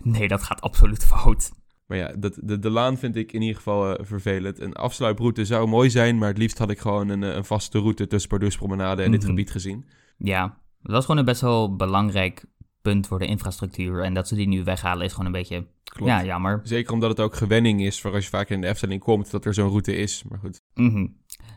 Nee, 0.03 0.29
dat 0.29 0.43
gaat 0.43 0.61
absoluut 0.61 1.05
fout. 1.05 1.51
Maar 1.87 1.99
ja, 1.99 2.13
dat, 2.19 2.39
de, 2.43 2.59
de 2.59 2.71
laan 2.71 2.99
vind 2.99 3.17
ik 3.17 3.33
in 3.33 3.41
ieder 3.41 3.57
geval 3.57 3.97
eh, 3.99 4.05
vervelend. 4.07 4.61
Een 4.61 4.75
afsluiproute 4.75 5.45
zou 5.45 5.69
mooi 5.69 5.91
zijn, 5.91 6.19
maar 6.19 6.29
het 6.29 6.39
liefst 6.39 6.59
had 6.59 6.71
ik 6.71 6.79
gewoon 6.79 7.09
een, 7.09 7.23
een 7.23 7.45
vaste 7.45 7.79
route 7.79 8.07
tussen 8.07 8.31
Pardoespromenade 8.31 9.03
en 9.03 9.11
dit 9.11 9.21
Mhm. 9.21 9.29
gebied 9.31 9.51
gezien. 9.51 9.85
Ja, 10.19 10.59
dat 10.83 10.93
was 10.93 11.05
gewoon 11.05 11.21
een 11.21 11.25
best 11.27 11.41
wel 11.41 11.77
belangrijk 11.77 12.45
punt 12.83 13.07
voor 13.07 13.19
de 13.19 13.27
infrastructuur. 13.27 14.03
En 14.03 14.15
dat 14.15 14.29
ze 14.29 14.35
die 14.35 14.49
nu 14.49 14.65
weghalen 14.65 15.05
is 15.05 15.11
gewoon 15.11 15.27
een 15.27 15.33
beetje, 15.33 15.67
Klopt. 15.85 16.11
ja, 16.11 16.25
jammer. 16.25 16.61
Zeker 16.63 16.93
omdat 16.93 17.11
het 17.11 17.21
ook 17.21 17.35
gewenning 17.35 17.81
is 17.83 18.01
voor 18.01 18.13
als 18.13 18.25
je 18.25 18.31
vaak 18.31 18.49
in 18.49 18.61
de 18.61 18.67
Efteling 18.67 19.01
komt, 19.01 19.31
dat 19.31 19.45
er 19.45 19.55
zo'n 19.55 19.69
route 19.69 19.97
is. 19.97 20.25
Maar 20.29 20.39
goed, 20.39 20.61
Mhm. 20.75 21.07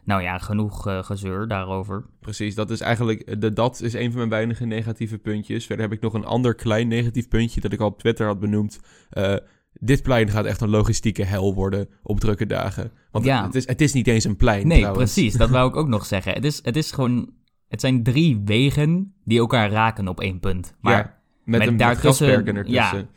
Nou 0.05 0.21
ja, 0.21 0.37
genoeg 0.37 0.87
eh, 0.87 1.03
gezeur 1.03 1.47
daarover. 1.47 2.05
precies. 2.19 2.55
Dat 2.55 2.69
is 2.69 2.79
eigenlijk, 2.79 3.41
de, 3.41 3.53
dat 3.53 3.81
is 3.81 3.93
een 3.93 4.07
van 4.09 4.17
mijn 4.17 4.29
weinige 4.29 4.65
negatieve 4.65 5.17
puntjes. 5.17 5.65
Verder 5.65 5.85
heb 5.85 5.93
ik 5.93 6.01
nog 6.01 6.13
een 6.13 6.25
ander 6.25 6.55
klein 6.55 6.87
negatief 6.87 7.27
puntje 7.27 7.61
dat 7.61 7.71
ik 7.73 7.79
al 7.79 7.87
op 7.87 7.99
Twitter 7.99 8.25
had 8.27 8.39
benoemd. 8.39 8.79
Eh, 9.09 9.35
dit 9.73 10.03
plein 10.03 10.29
gaat 10.29 10.45
echt 10.45 10.61
een 10.61 10.69
logistieke 10.69 11.23
hel 11.23 11.53
worden 11.53 11.89
op 12.03 12.19
drukke 12.19 12.45
dagen. 12.45 12.91
Want 13.11 13.25
Ja. 13.25 13.45
het, 13.45 13.55
is, 13.55 13.67
het 13.67 13.81
is 13.81 13.93
niet 13.93 14.07
eens 14.07 14.23
een 14.23 14.35
plein 14.35 14.67
Nee, 14.67 14.79
trouwens. 14.79 15.13
precies. 15.13 15.33
Dat 15.33 15.49
wou 15.49 15.69
ik 15.69 15.75
ook 15.75 15.87
nog 15.87 16.05
zeggen. 16.05 16.33
Het 16.33 16.45
is, 16.45 16.59
het 16.63 16.75
is 16.75 16.91
gewoon... 16.91 17.29
Het 17.71 17.81
zijn 17.81 18.03
drie 18.03 18.41
wegen 18.45 19.13
die 19.25 19.39
elkaar 19.39 19.71
raken 19.71 20.07
op 20.07 20.19
één 20.19 20.39
punt. 20.39 20.75
Maar 20.81 20.93
Ja, 20.97 21.17
met, 21.43 21.59
met 21.59 21.67
een 21.67 21.77
daartussen- 21.77 22.25
grasperken 22.27 22.55
ertussen. 22.55 22.97
ja. 22.97 23.07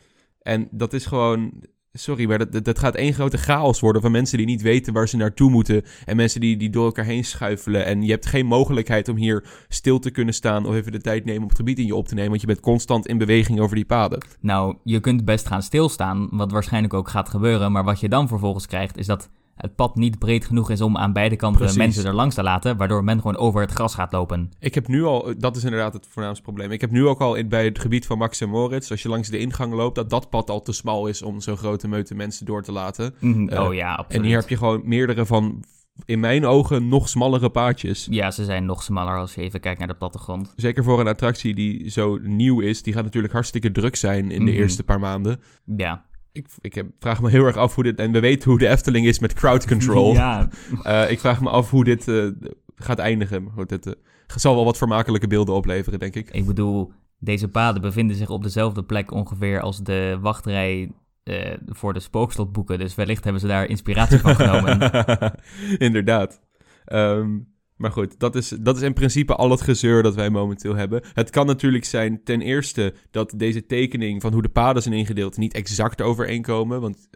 En 0.41 0.67
dat 0.71 0.93
is 0.93 1.05
gewoon... 1.05 1.51
Sorry, 1.91 2.27
maar 2.27 2.37
dat, 2.37 2.51
dat, 2.51 2.65
dat 2.65 2.79
gaat 2.79 2.95
één 2.95 3.13
grote 3.13 3.37
chaos 3.37 3.79
worden 3.79 4.01
van 4.01 4.11
mensen 4.11 4.37
die 4.37 4.45
niet 4.45 4.61
weten 4.61 4.93
waar 4.93 5.07
ze 5.07 5.17
naartoe 5.17 5.49
moeten. 5.49 5.83
En 6.05 6.15
mensen 6.15 6.41
die, 6.41 6.57
die 6.57 6.69
door 6.69 6.85
elkaar 6.85 7.05
heen 7.05 7.23
schuifelen. 7.25 7.85
En 7.85 8.01
je 8.01 8.11
hebt 8.11 8.25
geen 8.25 8.45
mogelijkheid 8.45 9.09
om 9.09 9.15
hier 9.15 9.47
stil 9.67 9.99
te 9.99 10.11
kunnen 10.11 10.33
staan 10.33 10.65
of 10.65 10.75
even 10.75 10.91
de 10.91 11.01
tijd 11.01 11.25
nemen 11.25 11.41
om 11.41 11.47
het 11.47 11.57
gebied 11.57 11.79
in 11.79 11.85
je 11.85 11.95
op 11.95 12.07
te 12.07 12.13
nemen. 12.13 12.29
Want 12.29 12.41
je 12.41 12.47
bent 12.47 12.59
constant 12.59 13.07
in 13.07 13.17
beweging 13.17 13.59
over 13.59 13.75
die 13.75 13.85
paden. 13.85 14.25
nou, 14.41 14.75
je 14.83 14.99
kunt 14.99 15.25
best 15.25 15.47
gaan 15.47 15.61
stilstaan, 15.61 16.27
wat 16.31 16.51
waarschijnlijk 16.51 16.93
ook 16.93 17.09
gaat 17.09 17.29
gebeuren. 17.29 17.71
Maar 17.71 17.83
wat 17.83 17.99
je 17.99 18.09
dan 18.09 18.27
vervolgens 18.27 18.67
krijgt, 18.67 18.97
is 18.97 19.05
dat 19.05 19.29
het 19.55 19.75
pad 19.75 19.95
niet 19.95 20.19
breed 20.19 20.45
genoeg 20.45 20.69
is 20.69 20.81
om 20.81 20.97
aan 20.97 21.13
beide 21.13 21.35
kanten 21.35 21.59
Precies. 21.59 21.77
mensen 21.77 22.05
er 22.05 22.13
langs 22.13 22.35
te 22.35 22.43
laten. 22.43 22.77
Waardoor 22.77 23.03
men 23.03 23.15
gewoon 23.17 23.37
over 23.37 23.61
het 23.61 23.71
gras 23.71 23.95
gaat 23.95 24.11
lopen. 24.11 24.51
Ik 24.59 24.73
heb 24.75 24.87
nu 24.87 25.03
al, 25.03 25.33
dat 25.37 25.55
is 25.55 25.63
inderdaad 25.63 25.93
het 25.93 26.07
voornaamste 26.09 26.43
probleem. 26.43 26.71
Ik 26.71 26.81
heb 26.81 26.91
nu 26.91 27.07
ook 27.07 27.21
al 27.21 27.35
in, 27.35 27.49
bij 27.49 27.65
het 27.65 27.79
gebied 27.79 28.05
van 28.05 28.17
Max 28.17 28.41
en 28.41 28.49
Moritz, 28.49 28.91
als 28.91 29.01
je 29.01 29.09
langs 29.09 29.29
de 29.29 29.37
ingang 29.37 29.73
loopt, 29.73 29.95
dat 29.95 30.09
dat 30.09 30.29
pad 30.29 30.49
al 30.49 30.61
te 30.61 30.71
smal 30.71 31.07
is 31.07 31.21
om 31.21 31.41
zo'n 31.41 31.57
grote 31.57 31.87
meute 31.87 32.15
mensen 32.15 32.45
door 32.45 32.63
te 32.63 32.71
laten. 32.71 33.13
Mhm. 33.19 33.47
Eh, 33.47 33.63
oh 33.63 33.73
ja, 33.73 33.93
absoluut. 33.93 34.21
En 34.21 34.27
hier 34.27 34.39
heb 34.39 34.49
je 34.49 34.57
gewoon 34.57 34.81
meerdere 34.83 35.25
van, 35.25 35.63
in 36.05 36.19
mijn 36.19 36.45
ogen, 36.45 36.87
nog 36.87 37.09
smallere 37.09 37.49
paadjes. 37.49 38.07
Ja, 38.09 38.31
ze 38.31 38.43
zijn 38.45 38.65
nog 38.65 38.83
smaller 38.83 39.17
als 39.17 39.35
je 39.35 39.41
even 39.41 39.59
kijkt 39.59 39.79
naar 39.79 39.87
de 39.87 39.93
plattegrond. 39.95 40.53
Zeker 40.55 40.83
voor 40.83 40.99
een 40.99 41.07
attractie 41.07 41.53
die 41.55 41.89
zo 41.89 42.17
nieuw 42.21 42.59
is. 42.59 42.83
Die 42.83 42.93
gaat 42.93 43.03
natuurlijk 43.03 43.33
hartstikke 43.33 43.71
druk 43.71 43.95
zijn 43.95 44.31
in 44.31 44.45
de 44.45 44.51
Mhm. 44.51 44.61
eerste 44.61 44.83
paar 44.83 44.99
maanden. 44.99 45.39
Ja. 45.77 46.05
Ik, 46.35 46.47
ik 46.61 46.75
heb, 46.75 46.87
vraag 46.99 47.21
me 47.21 47.29
heel 47.29 47.45
erg 47.45 47.55
af 47.57 47.75
hoe 47.75 47.83
dit... 47.83 47.99
En 47.99 48.11
we 48.11 48.19
weten 48.19 48.49
hoe 48.49 48.59
de 48.59 48.67
Efteling 48.67 49.05
is 49.05 49.19
met 49.19 49.33
crowd 49.33 49.67
control. 49.67 50.13
Ja, 50.25 50.49
Eh, 50.83 51.11
ik 51.11 51.19
vraag 51.19 51.41
me 51.41 51.49
af 51.49 51.69
hoe 51.69 51.83
dit 51.83 52.07
eh, 52.07 52.27
gaat 52.75 52.99
eindigen. 52.99 53.49
Goed, 53.53 53.69
het 53.69 53.85
eh, 53.85 53.93
zal 54.27 54.55
wel 54.55 54.65
wat 54.65 54.77
vermakelijke 54.77 55.27
beelden 55.27 55.55
opleveren, 55.55 55.99
denk 55.99 56.15
ik. 56.15 56.29
Ik 56.29 56.45
bedoel, 56.45 56.91
deze 57.19 57.47
paden 57.47 57.81
bevinden 57.81 58.15
zich 58.15 58.29
op 58.29 58.43
dezelfde 58.43 58.83
plek 58.83 59.11
ongeveer 59.11 59.61
als 59.61 59.83
de 59.83 60.17
wachtrij 60.21 60.91
eh, 61.23 61.53
voor 61.65 61.93
de 61.93 61.99
spookslotboeken. 61.99 62.79
Dus 62.79 62.95
wellicht 62.95 63.23
hebben 63.23 63.41
ze 63.41 63.47
daar 63.47 63.65
inspiratie 63.65 64.19
van 64.19 64.35
genomen. 64.35 64.91
Inderdaad. 65.87 66.41
Ehm, 66.85 67.37
maar 67.77 67.91
goed, 67.91 68.19
dat 68.19 68.35
is, 68.35 68.49
dat 68.49 68.75
is 68.75 68.81
in 68.81 68.93
principe 68.93 69.35
al 69.35 69.51
het 69.51 69.61
gezeur 69.61 70.03
dat 70.03 70.15
wij 70.15 70.29
momenteel 70.29 70.75
hebben. 70.75 71.03
Het 71.13 71.29
kan 71.29 71.45
natuurlijk 71.45 71.85
zijn, 71.85 72.23
ten 72.23 72.41
eerste, 72.41 72.93
dat 73.11 73.33
deze 73.37 73.65
tekening 73.65 74.21
van 74.21 74.33
hoe 74.33 74.41
de 74.41 74.49
paden 74.49 74.81
zijn 74.81 74.95
ingedeeld 74.95 75.37
niet 75.37 75.53
exact 75.53 76.01
overeenkomen. 76.01 76.81
Want 76.81 77.09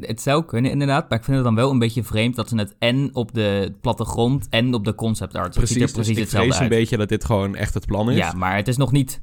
Het 0.00 0.20
zou 0.20 0.44
kunnen 0.44 0.70
inderdaad, 0.70 1.08
maar 1.08 1.18
ik 1.18 1.24
vind 1.24 1.36
het 1.36 1.46
dan 1.46 1.54
wel 1.54 1.70
een 1.70 1.78
beetje 1.78 2.04
vreemd 2.04 2.36
dat 2.36 2.48
ze 2.48 2.56
het 2.56 2.74
en 2.78 3.14
op 3.14 3.34
de 3.34 3.74
plattegrond 3.80 4.46
en 4.50 4.74
op 4.74 4.84
de 4.84 4.94
concept 4.94 5.34
art. 5.34 5.54
Het 5.54 5.68
ziet 5.68 5.78
precies, 5.78 5.82
er 5.82 5.92
precies 5.92 6.06
dus 6.06 6.16
ik 6.16 6.22
hetzelfde 6.22 6.54
vrees 6.54 6.62
een 6.62 6.78
beetje 6.78 6.96
dat 6.96 7.08
dit 7.08 7.24
gewoon 7.24 7.56
echt 7.56 7.74
het 7.74 7.86
plan 7.86 8.10
is. 8.10 8.16
Ja, 8.16 8.32
maar 8.32 8.56
het 8.56 8.68
is 8.68 8.76
nog 8.76 8.92
niet 8.92 9.22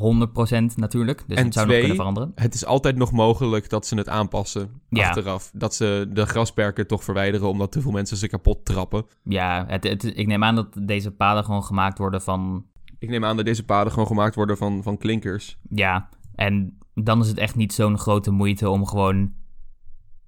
100% 0.00 0.74
natuurlijk, 0.76 1.24
dus 1.26 1.38
En 1.38 1.44
het 1.44 1.54
zou 1.54 1.66
twee, 1.66 1.78
nog 1.78 1.86
kunnen 1.88 1.96
veranderen. 1.96 2.32
Het 2.34 2.54
is 2.54 2.64
altijd 2.64 2.96
nog 2.96 3.12
mogelijk 3.12 3.68
dat 3.70 3.86
ze 3.86 3.96
het 3.96 4.08
aanpassen 4.08 4.80
Ja. 4.88 5.08
achteraf. 5.08 5.50
Dat 5.54 5.74
ze 5.74 6.06
de 6.12 6.26
grasperken 6.26 6.86
toch 6.86 7.04
verwijderen 7.04 7.48
omdat 7.48 7.72
te 7.72 7.80
veel 7.80 7.90
mensen 7.90 8.16
ze 8.16 8.28
kapot 8.28 8.64
trappen. 8.64 9.06
Ja, 9.24 9.64
het, 9.68 9.84
het, 9.84 10.04
ik 10.04 10.26
neem 10.26 10.44
aan 10.44 10.54
dat 10.54 10.78
deze 10.80 11.10
paden 11.10 11.44
gewoon 11.44 11.64
gemaakt 11.64 11.98
worden 11.98 12.22
van, 12.22 12.66
Ik 12.98 13.08
neem 13.08 13.24
aan 13.24 13.36
dat 13.36 13.44
deze 13.44 13.64
paden 13.64 13.92
gewoon 13.92 14.06
gemaakt 14.06 14.34
worden 14.34 14.56
van, 14.56 14.82
van 14.82 14.98
klinkers. 14.98 15.58
ja, 15.70 16.08
en 16.34 16.78
dan 16.94 17.20
is 17.20 17.28
het 17.28 17.38
echt 17.38 17.56
niet 17.56 17.72
zo'n 17.72 17.98
grote 17.98 18.30
moeite 18.30 18.68
om 18.70 18.86
gewoon, 18.86 19.32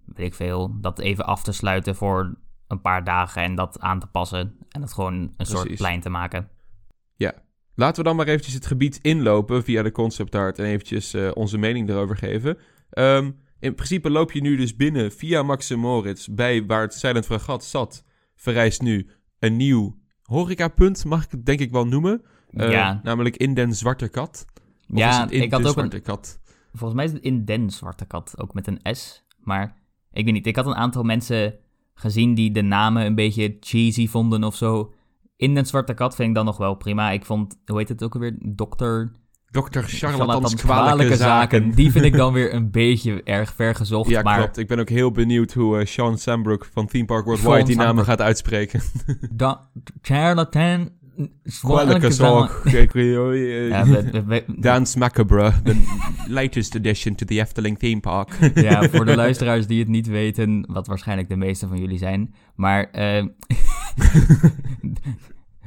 weet 0.04 0.26
ik 0.26 0.34
veel, 0.34 0.76
dat 0.80 0.98
even 0.98 1.26
af 1.26 1.42
te 1.42 1.52
sluiten 1.52 1.96
voor 1.96 2.36
een 2.66 2.80
paar 2.80 3.04
dagen 3.04 3.42
en 3.42 3.54
dat 3.54 3.80
aan 3.80 4.00
te 4.00 4.06
passen. 4.06 4.56
En 4.68 4.80
dat 4.80 4.92
gewoon 4.92 5.32
een 5.36 5.46
soort 5.46 5.74
plein 5.74 6.00
te 6.00 6.08
maken. 6.10 6.48
Ja. 7.16 7.34
Laten 7.78 8.02
we 8.02 8.08
dan 8.08 8.16
maar 8.16 8.26
eventjes 8.26 8.54
het 8.54 8.66
gebied 8.66 8.98
inlopen 9.02 9.64
via 9.64 9.82
de 9.82 9.90
concept 9.90 10.34
art 10.34 10.58
en 10.58 10.64
eventjes 10.64 11.14
eh, 11.14 11.30
onze 11.34 11.58
mening 11.58 11.88
erover 11.88 12.16
geven. 12.16 12.58
Ehm, 12.90 13.30
in 13.60 13.74
principe 13.74 14.10
loop 14.10 14.32
je 14.32 14.40
nu 14.40 14.56
dus 14.56 14.76
binnen 14.76 15.12
via 15.12 15.42
Max 15.42 15.70
en 15.70 15.78
Moritz 15.78 16.26
bij 16.26 16.66
waar 16.66 16.82
het 16.82 16.94
Silent 16.94 17.26
Fregat 17.26 17.64
zat. 17.64 18.04
Verrijst 18.34 18.82
nu 18.82 19.10
een 19.38 19.56
nieuw 19.56 19.98
horecapunt, 20.22 21.04
mag 21.04 21.24
ik 21.24 21.30
het 21.30 21.46
denk 21.46 21.60
ik 21.60 21.70
wel 21.70 21.86
noemen. 21.86 22.22
Eh, 22.50 22.70
ja, 22.70 23.00
Namelijk 23.02 23.36
in 23.36 23.54
den 23.54 23.74
Zwarte 23.74 24.08
Kat. 24.08 24.46
Of 24.90 24.98
ja 24.98 25.30
ik 25.30 25.52
had 25.52 25.60
ook 25.60 25.66
een, 25.66 25.72
Zwarte 25.72 26.00
Kat? 26.00 26.40
volgens 26.72 26.94
mij 26.94 27.04
is 27.04 27.12
het 27.12 27.22
in 27.22 27.44
Den 27.44 27.70
Zwarte 27.70 28.04
Kat, 28.04 28.34
ook 28.38 28.54
met 28.54 28.66
een 28.66 28.96
S. 28.96 29.24
Maar 29.38 29.76
ik 30.12 30.24
weet 30.24 30.34
niet, 30.34 30.46
ik 30.46 30.56
had 30.56 30.66
een 30.66 30.74
aantal 30.74 31.02
mensen 31.02 31.54
gezien 31.94 32.34
die 32.34 32.50
de 32.50 32.62
namen 32.62 33.06
een 33.06 33.14
beetje 33.14 33.56
cheesy 33.60 34.08
vonden 34.08 34.44
of 34.44 34.56
zo. 34.56 34.92
In 35.38 35.54
Den 35.54 35.66
Zwarte 35.66 35.94
Kat 35.94 36.14
vind 36.14 36.28
ik 36.28 36.34
dan 36.34 36.44
nog 36.44 36.56
wel 36.56 36.74
prima. 36.74 37.10
Ik 37.10 37.24
vond, 37.24 37.58
hoe 37.66 37.78
heet 37.78 37.88
het 37.88 38.02
ook 38.02 38.14
alweer? 38.14 38.36
Dokter 38.38 39.12
Dr. 39.50 39.80
Charlatans 39.80 40.54
kwalijke 40.54 41.16
zaken. 41.16 41.70
Die 41.70 41.92
vind 41.92 42.04
ik 42.04 42.16
dan 42.22 42.32
weer 42.32 42.54
een 42.54 42.70
beetje 42.70 43.22
erg 43.22 43.54
ver 43.54 43.74
gezocht. 43.74 44.10
Ja, 44.10 44.22
maar 44.22 44.38
klopt. 44.38 44.58
Ik 44.58 44.68
ben 44.68 44.78
ook 44.78 44.88
heel 44.88 45.10
benieuwd 45.10 45.52
hoe 45.52 45.78
eh, 45.78 45.86
Sean 45.86 46.18
Sambrook 46.18 46.68
van 46.72 46.86
Theme 46.86 47.04
Park 47.04 47.24
Worldwide 47.24 47.64
die 47.64 47.76
namen 47.76 48.04
gaat 48.04 48.20
uitspreken. 48.20 48.80
da, 49.30 49.68
charlatan... 50.02 50.90
Zaak. 51.44 52.60
Kijk, 52.64 52.94
eh, 52.94 54.40
Dance 54.58 54.98
Macabre, 54.98 55.52
the 55.64 55.84
latest 56.40 56.76
addition 56.76 57.14
to 57.14 57.26
the 57.26 57.40
Efteling 57.40 57.78
theme 57.78 58.00
park. 58.00 58.36
ja, 58.54 58.88
voor 58.88 59.04
de 59.04 59.16
luisteraars 59.16 59.66
die 59.66 59.78
het 59.78 59.88
niet 59.88 60.06
weten, 60.06 60.64
wat 60.68 60.86
waarschijnlijk 60.86 61.28
de 61.28 61.36
meeste 61.36 61.68
van 61.68 61.78
jullie 61.78 61.98
zijn. 61.98 62.34
Maar 62.54 62.90
eh, 62.90 63.24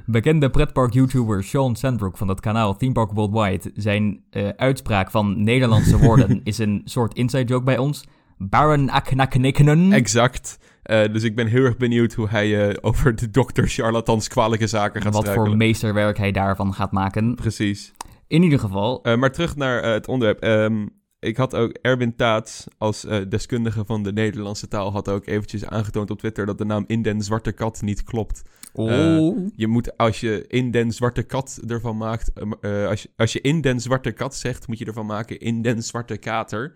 bekende 0.05 0.50
pretpark-YouTuber 0.50 1.43
Sean 1.43 1.75
Sandbrook 1.75 2.17
van 2.17 2.27
het 2.27 2.39
kanaal 2.39 2.77
Theme 2.77 2.93
Park 2.93 3.12
Worldwide, 3.12 3.72
zijn 3.75 4.24
eh, 4.29 4.48
uitspraak 4.48 5.12
van 5.12 5.43
Nederlandse 5.43 5.98
woorden 5.98 6.41
is 6.43 6.58
een 6.58 6.81
soort 6.86 7.13
inside 7.13 7.43
joke 7.43 7.63
bij 7.63 7.77
ons. 7.77 8.03
Baron 8.38 8.89
Aknaknikkenen. 8.89 9.91
exact. 9.91 10.60
Eh, 10.83 11.13
dus 11.13 11.23
ik 11.23 11.35
ben 11.35 11.47
heel 11.47 11.63
erg 11.63 11.77
benieuwd 11.77 12.13
hoe 12.13 12.29
hij 12.29 12.69
eh, 12.69 12.77
over 12.89 13.15
de 13.15 13.29
dokter 13.29 13.67
charlatans 13.67 14.27
kwalijke 14.27 14.67
zaken 14.67 15.01
gaat 15.01 15.13
Wat 15.13 15.29
voor 15.29 15.57
meesterwerk 15.57 16.17
hij 16.17 16.31
daarvan 16.31 16.73
gaat 16.73 16.91
maken. 16.91 17.35
Precies. 17.35 17.91
In 18.27 18.43
ieder 18.43 18.59
geval, 18.59 19.03
Eh, 19.03 19.15
maar 19.15 19.31
terug 19.31 19.55
naar 19.55 19.83
het 19.83 20.07
onderwerp. 20.07 20.41
Ehm, 20.41 20.88
ik 21.19 21.38
had 21.38 21.55
ook 21.55 21.71
Erwin 21.71 22.15
Taats 22.15 22.67
als 22.77 23.07
deskundige 23.29 23.85
van 23.85 24.03
de 24.03 24.13
Nederlandse 24.13 24.67
taal... 24.67 24.91
had 24.91 25.09
ook 25.09 25.27
eventjes 25.27 25.65
aangetoond 25.65 26.11
op 26.11 26.19
Twitter 26.19 26.45
dat 26.45 26.57
de 26.57 26.65
naam 26.65 26.83
in 26.88 27.01
den 27.01 27.21
zwarte 27.21 27.51
kat 27.51 27.81
niet 27.81 28.03
klopt. 28.03 28.41
oh, 28.73 29.47
Je 29.55 29.67
moet, 29.67 29.97
als 29.97 30.19
je 30.19 30.45
in 30.47 30.71
den 30.71 30.91
zwarte 30.91 31.23
kat 31.23 31.61
ervan 31.67 31.97
maakt... 31.97 32.31
als, 32.61 33.01
je, 33.01 33.09
als 33.15 33.33
je 33.33 33.41
in 33.41 33.61
den 33.61 33.79
zwarte 33.79 34.11
kat 34.11 34.35
zegt, 34.35 34.67
moet 34.67 34.77
je 34.77 34.85
ervan 34.85 35.05
maken 35.05 35.39
in 35.39 35.61
den 35.61 35.83
zwarte 35.83 36.17
kater. 36.17 36.73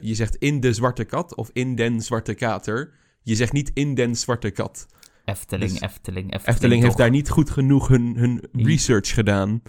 Je 0.00 0.14
zegt 0.14 0.36
in 0.36 0.60
de 0.60 0.72
zwarte 0.72 1.04
kat 1.04 1.34
of 1.34 1.50
in 1.52 1.74
den 1.74 2.00
zwarte 2.00 2.34
kater. 2.34 2.92
Je 3.26 3.34
zegt 3.34 3.52
niet 3.52 3.70
in 3.74 3.94
den 3.94 4.16
zwarte 4.16 4.50
kat. 4.50 4.86
Efteling, 5.24 5.70
dus- 5.70 5.80
Efteling, 5.80 6.24
Efteling. 6.32 6.46
Efteling 6.54 6.82
heeft 6.82 6.96
daar 6.96 7.10
niet 7.10 7.28
goed 7.30 7.50
genoeg 7.50 7.88
hun, 7.88 8.16
hun 8.16 8.48
research 8.52 9.14
gedaan. 9.14 9.62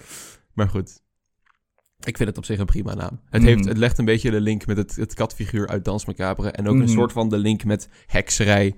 Maar 0.53 0.69
goed. 0.69 1.01
Ik 1.99 2.17
vind 2.17 2.29
het 2.29 2.37
op 2.37 2.45
zich 2.45 2.59
een 2.59 2.65
prima 2.65 2.93
naam. 2.93 3.19
Het, 3.29 3.43
heeft, 3.43 3.65
het 3.65 3.77
legt 3.77 3.97
een 3.97 4.05
beetje 4.05 4.31
de 4.31 4.41
link 4.41 4.65
met 4.65 4.77
het, 4.77 4.95
het 4.95 5.13
katfiguur 5.13 5.67
uit 5.67 5.85
Dans 5.85 6.05
Macabre. 6.05 6.51
En 6.51 6.67
ook 6.67 6.73
een 6.75 6.81
Mhm. 6.81 6.87
soort 6.91 7.11
van 7.11 7.29
de 7.29 7.37
link 7.37 7.63
met 7.63 7.89
hekserij. 8.05 8.75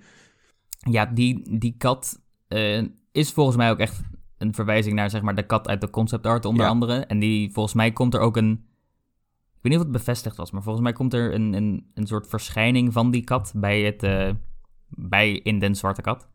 Ja, 0.89 1.05
die, 1.05 1.57
die 1.59 1.75
kat 1.77 2.19
eh, 2.47 2.83
is 3.11 3.31
volgens 3.31 3.57
mij 3.57 3.69
ook 3.69 3.79
echt 3.79 4.01
een 4.37 4.53
verwijzing 4.53 4.95
naar 4.95 5.09
zeg 5.09 5.21
maar, 5.21 5.35
de 5.35 5.45
kat 5.45 5.67
uit 5.67 5.81
de 5.81 5.89
concept 5.89 6.25
art 6.25 6.45
onder 6.45 6.63
Ja. 6.65 6.71
andere. 6.71 6.93
En 7.05 7.19
die, 7.19 7.51
volgens 7.51 7.75
mij 7.75 7.91
komt 7.91 8.13
er 8.13 8.19
ook 8.19 8.37
een... 8.37 8.51
Ik 8.51 9.65
weet 9.65 9.71
niet 9.71 9.81
of 9.81 9.83
het 9.87 9.91
bevestigd 10.05 10.35
was, 10.37 10.51
maar 10.51 10.63
volgens 10.63 10.83
mij 10.83 10.93
komt 10.93 11.13
er 11.13 11.33
een, 11.33 11.53
een, 11.53 11.89
een 11.93 12.07
soort 12.07 12.27
verschijning 12.27 12.93
van 12.93 13.11
die 13.11 13.23
kat 13.23 13.51
bij, 13.55 13.81
het, 13.81 14.03
eh, 14.03 14.29
bij 14.89 15.31
in 15.31 15.59
Den 15.59 15.75
Zwarte 15.75 16.01
Kat. 16.01 16.27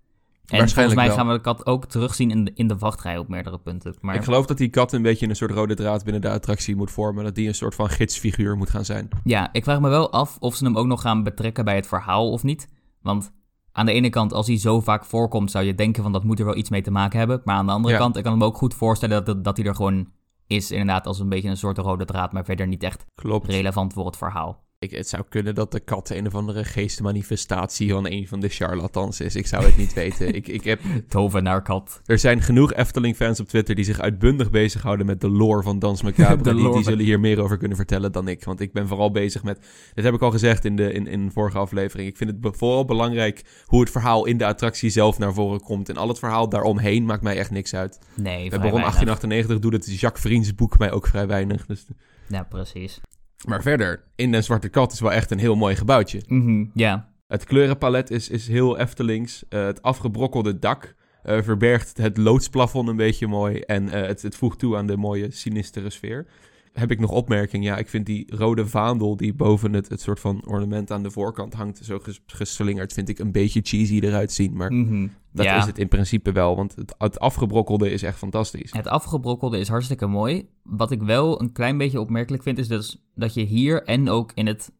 En 0.46 0.68
volgens 0.68 0.94
mij 0.94 1.06
wel. 1.06 1.16
gaan 1.16 1.26
we 1.26 1.32
de 1.32 1.40
kat 1.40 1.66
ook 1.66 1.86
terugzien 1.86 2.30
in 2.30 2.44
de, 2.44 2.52
in 2.54 2.68
de 2.68 2.76
wachtrij 2.78 3.18
op 3.18 3.28
meerdere 3.28 3.58
punten. 3.58 3.94
Maar 4.00 4.14
Ik 4.14 4.24
geloof 4.24 4.46
dat 4.46 4.58
die 4.58 4.68
kat 4.68 4.92
een 4.92 5.02
beetje 5.02 5.28
een 5.28 5.36
soort 5.36 5.50
rode 5.50 5.74
draad 5.74 6.04
binnen 6.04 6.22
de 6.22 6.30
attractie 6.30 6.76
moet 6.76 6.90
vormen. 6.90 7.24
Dat 7.24 7.34
die 7.34 7.48
een 7.48 7.54
soort 7.54 7.74
van 7.74 7.88
gidsfiguur 7.88 8.56
moet 8.56 8.70
gaan 8.70 8.84
zijn. 8.84 9.08
ja, 9.24 9.48
ik 9.52 9.64
vraag 9.64 9.80
me 9.80 9.88
wel 9.88 10.12
af 10.12 10.36
of 10.40 10.54
ze 10.54 10.64
hem 10.64 10.76
ook 10.76 10.86
nog 10.86 11.00
gaan 11.00 11.22
betrekken 11.22 11.64
bij 11.64 11.74
het 11.76 11.86
verhaal 11.86 12.30
of 12.30 12.42
niet. 12.42 12.68
Want 13.02 13.32
aan 13.72 13.86
de 13.86 13.92
ene 13.92 14.10
kant, 14.10 14.32
als 14.32 14.46
hij 14.46 14.58
zo 14.58 14.80
vaak 14.80 15.04
voorkomt, 15.04 15.50
zou 15.50 15.64
je 15.64 15.74
denken 15.74 16.02
van 16.02 16.12
dat 16.12 16.24
moet 16.24 16.38
er 16.38 16.44
wel 16.44 16.56
iets 16.56 16.70
mee 16.70 16.82
te 16.82 16.90
maken 16.90 17.18
hebben. 17.18 17.40
Maar 17.44 17.56
aan 17.56 17.66
de 17.66 17.72
andere 17.72 17.94
Ja. 17.94 18.00
kant, 18.00 18.16
ik 18.16 18.22
kan 18.24 18.38
me 18.38 18.44
ook 18.44 18.56
goed 18.56 18.74
voorstellen 18.74 19.24
dat, 19.24 19.44
dat 19.44 19.56
hij 19.56 19.66
er 19.66 19.74
gewoon 19.74 20.08
is, 20.46 20.70
inderdaad, 20.70 21.06
als 21.06 21.18
een 21.18 21.28
beetje 21.28 21.48
een 21.48 21.56
soort 21.56 21.78
rode 21.78 22.04
draad, 22.04 22.32
maar 22.32 22.44
verder 22.44 22.66
niet 22.66 22.82
echt 22.82 23.04
Klopt. 23.14 23.48
relevant 23.48 23.92
voor 23.92 24.06
het 24.06 24.16
verhaal. 24.16 24.63
Ik, 24.84 24.90
het 24.90 25.08
zou 25.08 25.22
kunnen 25.28 25.54
dat 25.54 25.72
de 25.72 25.80
kat 25.80 26.10
een 26.10 26.26
of 26.26 26.34
andere 26.34 26.64
geestmanifestatie 26.64 27.90
van 27.90 28.06
een 28.06 28.28
van 28.28 28.40
de 28.40 28.48
charlatans 28.48 29.20
is. 29.20 29.36
Ik 29.36 29.46
zou 29.46 29.64
het 29.64 29.76
niet 29.76 29.92
weten. 29.92 30.34
Ik, 30.34 30.48
ik 30.48 30.64
heb, 30.64 30.80
Tovenaarkat. 31.08 32.00
er 32.06 32.18
zijn 32.18 32.42
genoeg 32.42 32.72
Efteling-fans 32.72 33.40
op 33.40 33.48
Twitter 33.48 33.74
die 33.74 33.84
zich 33.84 34.00
uitbundig 34.00 34.50
bezighouden 34.50 35.06
met 35.06 35.20
de 35.20 35.28
lore 35.28 35.62
van 35.62 35.78
Dans 35.78 36.02
Macabre. 36.02 36.54
Die, 36.74 36.82
zullen 36.82 37.04
hier 37.04 37.20
meer 37.20 37.40
over 37.40 37.56
kunnen 37.56 37.76
vertellen 37.76 38.12
dan 38.12 38.28
ik. 38.28 38.44
Want 38.44 38.60
ik 38.60 38.72
ben 38.72 38.88
vooral 38.88 39.10
bezig 39.10 39.42
met... 39.42 39.58
Dit 39.94 40.04
heb 40.04 40.14
ik 40.14 40.20
al 40.20 40.30
gezegd 40.30 40.64
in 40.64 40.76
de 40.76 40.92
in, 40.92 41.06
in 41.06 41.26
de 41.26 41.32
vorige 41.32 41.58
aflevering. 41.58 42.08
Ik 42.08 42.16
vind 42.16 42.30
het 42.30 42.56
vooral 42.56 42.84
belangrijk 42.84 43.44
hoe 43.64 43.80
het 43.80 43.90
verhaal 43.90 44.24
in 44.24 44.38
de 44.38 44.46
attractie 44.46 44.90
zelf 44.90 45.18
naar 45.18 45.34
voren 45.34 45.60
komt. 45.60 45.88
En 45.88 45.96
al 45.96 46.08
het 46.08 46.18
verhaal 46.18 46.48
daaromheen 46.48 47.04
maakt 47.04 47.22
mij 47.22 47.36
echt 47.36 47.50
niks 47.50 47.74
uit. 47.74 47.98
Nee, 48.14 48.48
Bij 48.48 48.58
Baron 48.58 48.80
weinig. 48.80 48.94
1898 48.94 49.58
doet 49.58 49.72
het 49.72 50.00
Jacques 50.00 50.22
Vriends 50.22 50.54
boek 50.54 50.78
mij 50.78 50.92
ook 50.92 51.06
vrij 51.06 51.26
weinig. 51.26 51.66
Dus... 51.66 51.86
Ja, 52.28 52.42
precies. 52.42 53.00
Maar 53.46 53.62
verder, 53.62 54.02
in 54.16 54.32
Den 54.32 54.44
Zwarte 54.44 54.68
Kat 54.68 54.92
is 54.92 55.00
wel 55.00 55.12
echt 55.12 55.30
een 55.30 55.38
heel 55.38 55.56
mooi 55.56 55.76
gebouwtje. 55.76 56.22
Mhm, 56.26 56.64
ja, 56.74 57.08
Het 57.26 57.44
kleurenpalet 57.44 58.10
is, 58.10 58.28
is 58.28 58.48
heel 58.48 58.78
Eftelings. 58.78 59.44
Eh, 59.48 59.64
het 59.64 59.82
afgebrokkelde 59.82 60.58
dak 60.58 60.94
eh, 61.22 61.42
verbergt 61.42 61.96
het 61.96 62.16
loodsplafond 62.16 62.88
een 62.88 62.96
beetje 62.96 63.26
mooi. 63.26 63.58
En 63.60 63.88
eh, 63.88 64.06
het, 64.06 64.22
het 64.22 64.36
voegt 64.36 64.58
toe 64.58 64.76
aan 64.76 64.86
de 64.86 64.96
mooie 64.96 65.30
sinistere 65.30 65.90
sfeer. 65.90 66.26
Heb 66.74 66.90
ik 66.90 67.00
nog 67.00 67.10
opmerking? 67.10 67.64
Ja, 67.64 67.76
ik 67.76 67.88
vind 67.88 68.06
die 68.06 68.36
rode 68.36 68.66
vaandel 68.66 69.16
die 69.16 69.34
boven 69.34 69.72
het, 69.72 69.88
het 69.88 70.00
soort 70.00 70.20
van 70.20 70.46
ornament 70.46 70.90
aan 70.90 71.02
de 71.02 71.10
voorkant 71.10 71.54
hangt, 71.54 71.80
zo 71.84 71.98
ges- 71.98 72.22
geslingerd, 72.26 72.92
vind 72.92 73.08
ik 73.08 73.18
een 73.18 73.32
beetje 73.32 73.60
cheesy 73.62 73.98
eruit 73.98 74.32
zien. 74.32 74.56
Maar 74.56 74.72
mhm, 74.72 75.08
dat 75.32 75.44
ja. 75.44 75.56
is 75.58 75.66
het 75.66 75.78
in 75.78 75.88
principe 75.88 76.32
wel, 76.32 76.56
want 76.56 76.74
het, 76.74 76.94
het 76.98 77.18
afgebrokkelde 77.20 77.90
is 77.90 78.02
echt 78.02 78.18
fantastisch. 78.18 78.72
Het 78.72 78.88
afgebrokkelde 78.88 79.58
is 79.58 79.68
hartstikke 79.68 80.06
mooi. 80.06 80.48
Wat 80.62 80.90
ik 80.90 81.02
wel 81.02 81.40
een 81.40 81.52
klein 81.52 81.78
beetje 81.78 82.00
opmerkelijk 82.00 82.42
vind, 82.42 82.58
is 82.58 82.68
dus 82.68 83.04
dat 83.14 83.34
je 83.34 83.42
hier 83.42 83.82
en 83.82 84.08
ook 84.08 84.32
in 84.34 84.46
het 84.46 84.72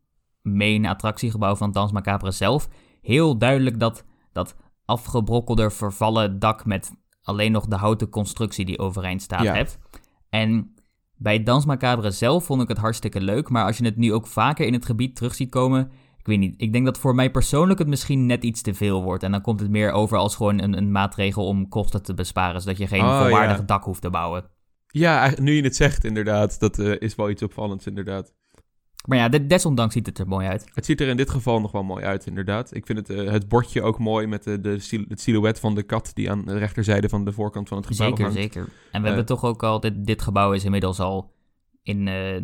main 0.42 0.86
attractiegebouw 0.86 1.56
van 1.56 1.72
Dans 1.72 1.92
Macabre 1.92 2.30
zelf 2.30 2.68
heel 3.00 3.38
duidelijk 3.38 3.78
dat, 3.80 4.04
dat 4.32 4.56
afgebrokkelde 4.84 5.70
vervallen 5.70 6.38
dak 6.38 6.64
met 6.64 6.92
alleen 7.22 7.52
nog 7.52 7.66
de 7.66 7.76
houten 7.76 8.08
constructie 8.08 8.64
die 8.64 8.78
overeind 8.78 9.22
staat 9.22 9.42
Ja. 9.42 9.54
hebt. 9.54 9.78
En 10.28 10.74
bij 11.16 11.42
Dans 11.42 11.64
Macabre 11.64 12.10
zelf 12.10 12.44
vond 12.44 12.62
ik 12.62 12.68
het 12.68 12.78
hartstikke 12.78 13.20
leuk, 13.20 13.48
maar 13.48 13.64
als 13.64 13.78
je 13.78 13.84
het 13.84 13.96
nu 13.96 14.12
ook 14.12 14.26
vaker 14.26 14.66
in 14.66 14.72
het 14.72 14.86
gebied 14.86 15.16
terug 15.16 15.34
ziet 15.34 15.50
komen, 15.50 15.90
ik 16.18 16.26
weet 16.26 16.38
niet, 16.38 16.54
ik 16.56 16.72
denk 16.72 16.84
dat 16.84 16.98
voor 16.98 17.14
mij 17.14 17.30
persoonlijk 17.30 17.78
het 17.78 17.88
misschien 17.88 18.26
net 18.26 18.44
iets 18.44 18.62
te 18.62 18.74
veel 18.74 19.02
wordt. 19.02 19.22
En 19.22 19.30
dan 19.30 19.40
komt 19.40 19.60
het 19.60 19.70
meer 19.70 19.92
over 19.92 20.18
als 20.18 20.36
gewoon 20.36 20.62
een, 20.62 20.76
een 20.76 20.92
maatregel 20.92 21.46
om 21.46 21.68
kosten 21.68 22.02
te 22.02 22.14
besparen, 22.14 22.60
zodat 22.60 22.78
je 22.78 22.86
geen 22.86 23.00
Oh, 23.00 23.20
volwaardig 23.20 23.56
ja. 23.56 23.62
dak 23.62 23.84
hoeft 23.84 24.02
te 24.02 24.10
bouwen. 24.10 24.44
Ja, 24.86 25.32
nu 25.40 25.52
je 25.52 25.62
het 25.62 25.76
zegt, 25.76 26.04
inderdaad. 26.04 26.60
Dat 26.60 26.78
eh, 26.78 26.94
is 26.98 27.14
wel 27.14 27.30
iets 27.30 27.42
opvallends, 27.42 27.86
inderdaad. 27.86 28.32
Maar 29.04 29.18
ja, 29.18 29.28
de- 29.28 29.46
desondanks 29.46 29.94
ziet 29.94 30.06
het 30.06 30.18
er 30.18 30.28
mooi 30.28 30.46
uit. 30.46 30.64
Het 30.74 30.84
ziet 30.84 31.00
er 31.00 31.08
in 31.08 31.16
dit 31.16 31.30
geval 31.30 31.60
nog 31.60 31.72
wel 31.72 31.82
mooi 31.82 32.04
uit, 32.04 32.26
inderdaad. 32.26 32.74
Ik 32.74 32.86
vind 32.86 32.98
het, 32.98 33.10
eh, 33.10 33.30
het 33.30 33.48
bordje 33.48 33.82
ook 33.82 33.98
mooi 33.98 34.26
met 34.26 34.44
de, 34.44 34.60
de, 34.60 34.78
sil- 34.88 35.04
het 35.08 35.20
silhouet 35.20 35.60
van 35.60 35.74
de 35.74 35.82
kat 35.82 36.10
die 36.14 36.30
aan 36.30 36.44
de 36.44 36.58
rechterzijde 36.58 37.08
van 37.08 37.24
de 37.24 37.32
voorkant 37.32 37.68
van 37.68 37.76
het 37.78 37.86
gebouw 37.86 38.06
Zeker, 38.08 38.24
hangt. 38.24 38.38
zeker. 38.38 38.60
En 38.62 38.68
we 38.90 38.98
Eh, 38.98 39.04
hebben 39.04 39.26
toch 39.26 39.44
ook 39.44 39.62
al, 39.62 39.80
dit, 39.80 40.06
dit 40.06 40.22
gebouw 40.22 40.52
is 40.52 40.64
inmiddels 40.64 41.00
al 41.00 41.32
in 41.82 42.08
eh, 42.08 42.36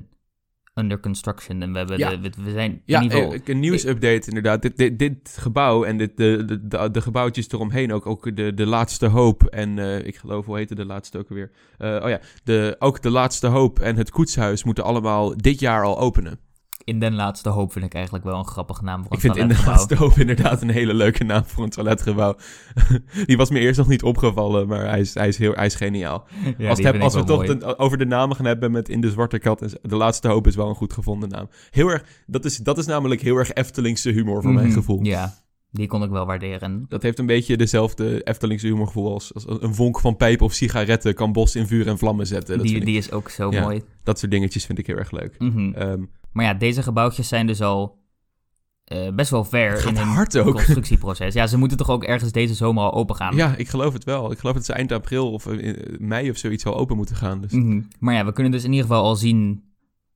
under 0.75 1.01
construction. 1.01 1.63
En 1.63 1.73
we, 1.73 1.79
hebben 1.79 1.99
Ja. 1.99 2.17
de, 2.17 2.31
we, 2.43 2.51
zijn 2.51 2.83
Ja, 2.85 2.97
in 2.97 3.03
ieder 3.03 3.19
geval... 3.19 3.35
eh, 3.35 3.41
een 3.45 3.61
nieuwsupdate 3.61 4.29
inderdaad. 4.29 4.63
Dit, 4.63 4.77
dit, 4.77 4.99
dit 4.99 5.37
gebouw 5.39 5.85
en 5.85 5.97
dit, 5.97 6.17
de, 6.17 6.43
de, 6.47 6.67
de, 6.69 6.91
de 6.91 7.01
gebouwtjes 7.01 7.51
eromheen, 7.53 7.93
ook, 7.93 8.07
ook 8.07 8.37
de, 8.37 8.55
de 8.55 8.67
Laatste 8.67 9.07
Hoop 9.07 9.43
en 9.45 9.79
eh, 9.79 10.07
ik 10.07 10.17
geloof, 10.17 10.47
hoe 10.47 10.57
heette 10.57 10.75
de 10.75 10.85
laatste 10.85 11.19
ook 11.19 11.29
alweer? 11.31 11.51
Eh, 11.79 12.01
oh 12.03 12.09
ja, 12.09 12.21
de, 12.45 12.77
ook 12.79 13.03
de 13.03 13.11
Laatste 13.11 13.47
Hoop 13.47 13.79
en 13.79 13.97
het 13.97 14.11
Koetshuis 14.11 14.65
moeten 14.65 14.85
allemaal 14.85 15.37
dit 15.37 15.61
jaar 15.61 15.85
al 15.85 15.99
openen. 15.99 16.39
In 16.85 17.01
den 17.01 17.15
laatste 17.15 17.49
hoop 17.49 17.73
vind 17.73 17.85
ik 17.85 17.95
eigenlijk 17.95 18.25
wel 18.25 18.39
een 18.39 18.47
grappige 18.47 18.85
naam 18.85 19.03
voor 19.03 19.11
een 19.11 19.17
Ik 19.17 19.21
vind 19.21 19.37
in 19.37 19.49
de 19.49 19.55
toiletgebouw. 19.55 19.75
laatste 19.75 19.97
hoop 19.97 20.19
inderdaad 20.29 20.63
een 20.63 20.71
hele 20.71 20.95
leuke 20.95 21.25
naam 21.25 21.45
voor 21.45 21.65
een 21.65 21.71
toiletgebouw. 21.71 22.37
die 23.27 23.37
was 23.37 23.51
me 23.51 23.59
eerst 23.59 23.79
nog 23.79 23.89
niet 23.89 24.03
opgevallen, 24.03 24.69
maar 24.69 24.89
hij 24.89 25.01
is, 25.01 25.15
hij 25.15 25.29
is, 25.29 25.39
heel, 25.39 25.53
hij 25.53 25.67
is 25.67 25.75
geniaal. 25.75 26.27
Ja, 26.59 26.69
als 26.69 26.79
heb- 26.83 27.01
als 27.01 27.15
we 27.15 27.25
toch 27.25 27.45
de- 27.47 27.79
over 27.79 27.99
de 27.99 28.07
namen 28.07 28.37
gaan 28.37 28.45
hebben 28.45 28.71
met 28.71 28.89
In 28.89 29.01
de 29.01 29.11
Zwarte 29.11 29.39
Kat, 29.39 29.77
de 29.83 29.97
laatste 29.97 30.29
hoop 30.29 30.47
is 30.47 30.57
wel 30.57 30.69
een 30.69 30.75
goed 30.75 30.93
gevonden 30.93 31.29
naam. 31.29 31.49
Heel 31.71 31.89
erg, 31.89 32.05
dat, 32.27 32.45
is, 32.45 32.57
dat 32.57 32.79
is 32.79 32.87
namelijk 32.87 33.21
heel 33.21 33.37
erg 33.37 33.53
Eftelingse 33.53 34.11
humor 34.11 34.43
voor 34.43 34.53
mijn 34.53 34.67
Mhm, 34.67 34.75
gevoel. 34.75 35.03
Ja, 35.05 35.35
die 35.73 35.87
kon 35.87 36.03
ik 36.03 36.11
wel 36.11 36.27
waarderen. 36.27 36.85
Dat 36.89 37.03
heeft 37.03 37.19
een 37.19 37.27
beetje 37.27 37.57
dezelfde 37.57 38.23
Eftelingse 38.23 38.67
humorgevoel 38.67 39.13
als, 39.13 39.35
als 39.35 39.45
een 39.49 39.75
vonk 39.75 40.01
van 40.01 40.17
pijp 40.17 40.43
of 40.43 40.53
sigaretten 40.53 41.15
kan 41.15 41.33
bos 41.33 41.57
in 41.57 41.67
vuur 41.67 41.87
en 41.87 41.99
vlammen 41.99 42.27
zetten. 42.27 42.57
Dat, 42.59 42.67
Die, 42.67 42.77
ik- 42.77 42.85
die 42.85 42.97
is 42.97 43.13
ook 43.13 43.29
zo 43.29 43.51
Ja. 43.53 43.63
mooi. 43.63 43.83
dat 44.05 44.19
soort 44.19 44.31
dingetjes 44.31 44.65
vind 44.67 44.79
ik 44.79 44.87
heel 44.87 44.97
erg 44.97 45.11
leuk. 45.11 45.35
Mhm. 45.39 45.73
Ehm, 45.73 46.03
Maar 46.33 46.45
ja, 46.45 46.55
deze 46.55 46.83
gebouwtjes 46.83 47.29
zijn 47.29 47.47
dus 47.47 47.61
al 47.63 47.99
eh, 48.85 49.09
best 49.15 49.31
wel 49.31 49.45
ver 49.45 49.71
Het 49.73 49.85
in 49.85 49.97
hun 49.97 50.47
ook. 50.47 50.53
constructieproces. 50.55 51.35
Ja, 51.35 51.47
ze 51.47 51.59
moeten 51.59 51.77
toch 51.79 51.91
ook 51.91 52.05
ergens 52.05 52.33
deze 52.33 52.55
zomer 52.55 52.83
al 52.83 52.93
open 52.95 53.17
gaan. 53.17 53.37
ja, 53.37 53.57
ik 53.57 53.69
geloof 53.69 53.93
het 53.93 54.05
wel. 54.05 54.33
Ik 54.33 54.39
geloof 54.39 54.55
dat 54.55 54.65
ze 54.65 54.73
eind 54.73 54.93
april 54.93 55.33
of 55.33 55.47
eh, 55.47 55.59
in 55.67 55.97
mei 55.99 56.31
of 56.31 56.37
zoiets 56.37 56.67
al 56.67 56.77
open 56.77 56.97
moeten 56.97 57.17
gaan. 57.17 57.41
Dus. 57.41 57.53
Mhm. 57.53 57.81
Maar 57.99 58.15
ja, 58.15 58.25
we 58.25 58.33
kunnen 58.33 58.53
dus 58.53 58.65
in 58.65 58.71
ieder 58.73 58.87
geval 58.87 59.03
al 59.03 59.17
zien 59.17 59.63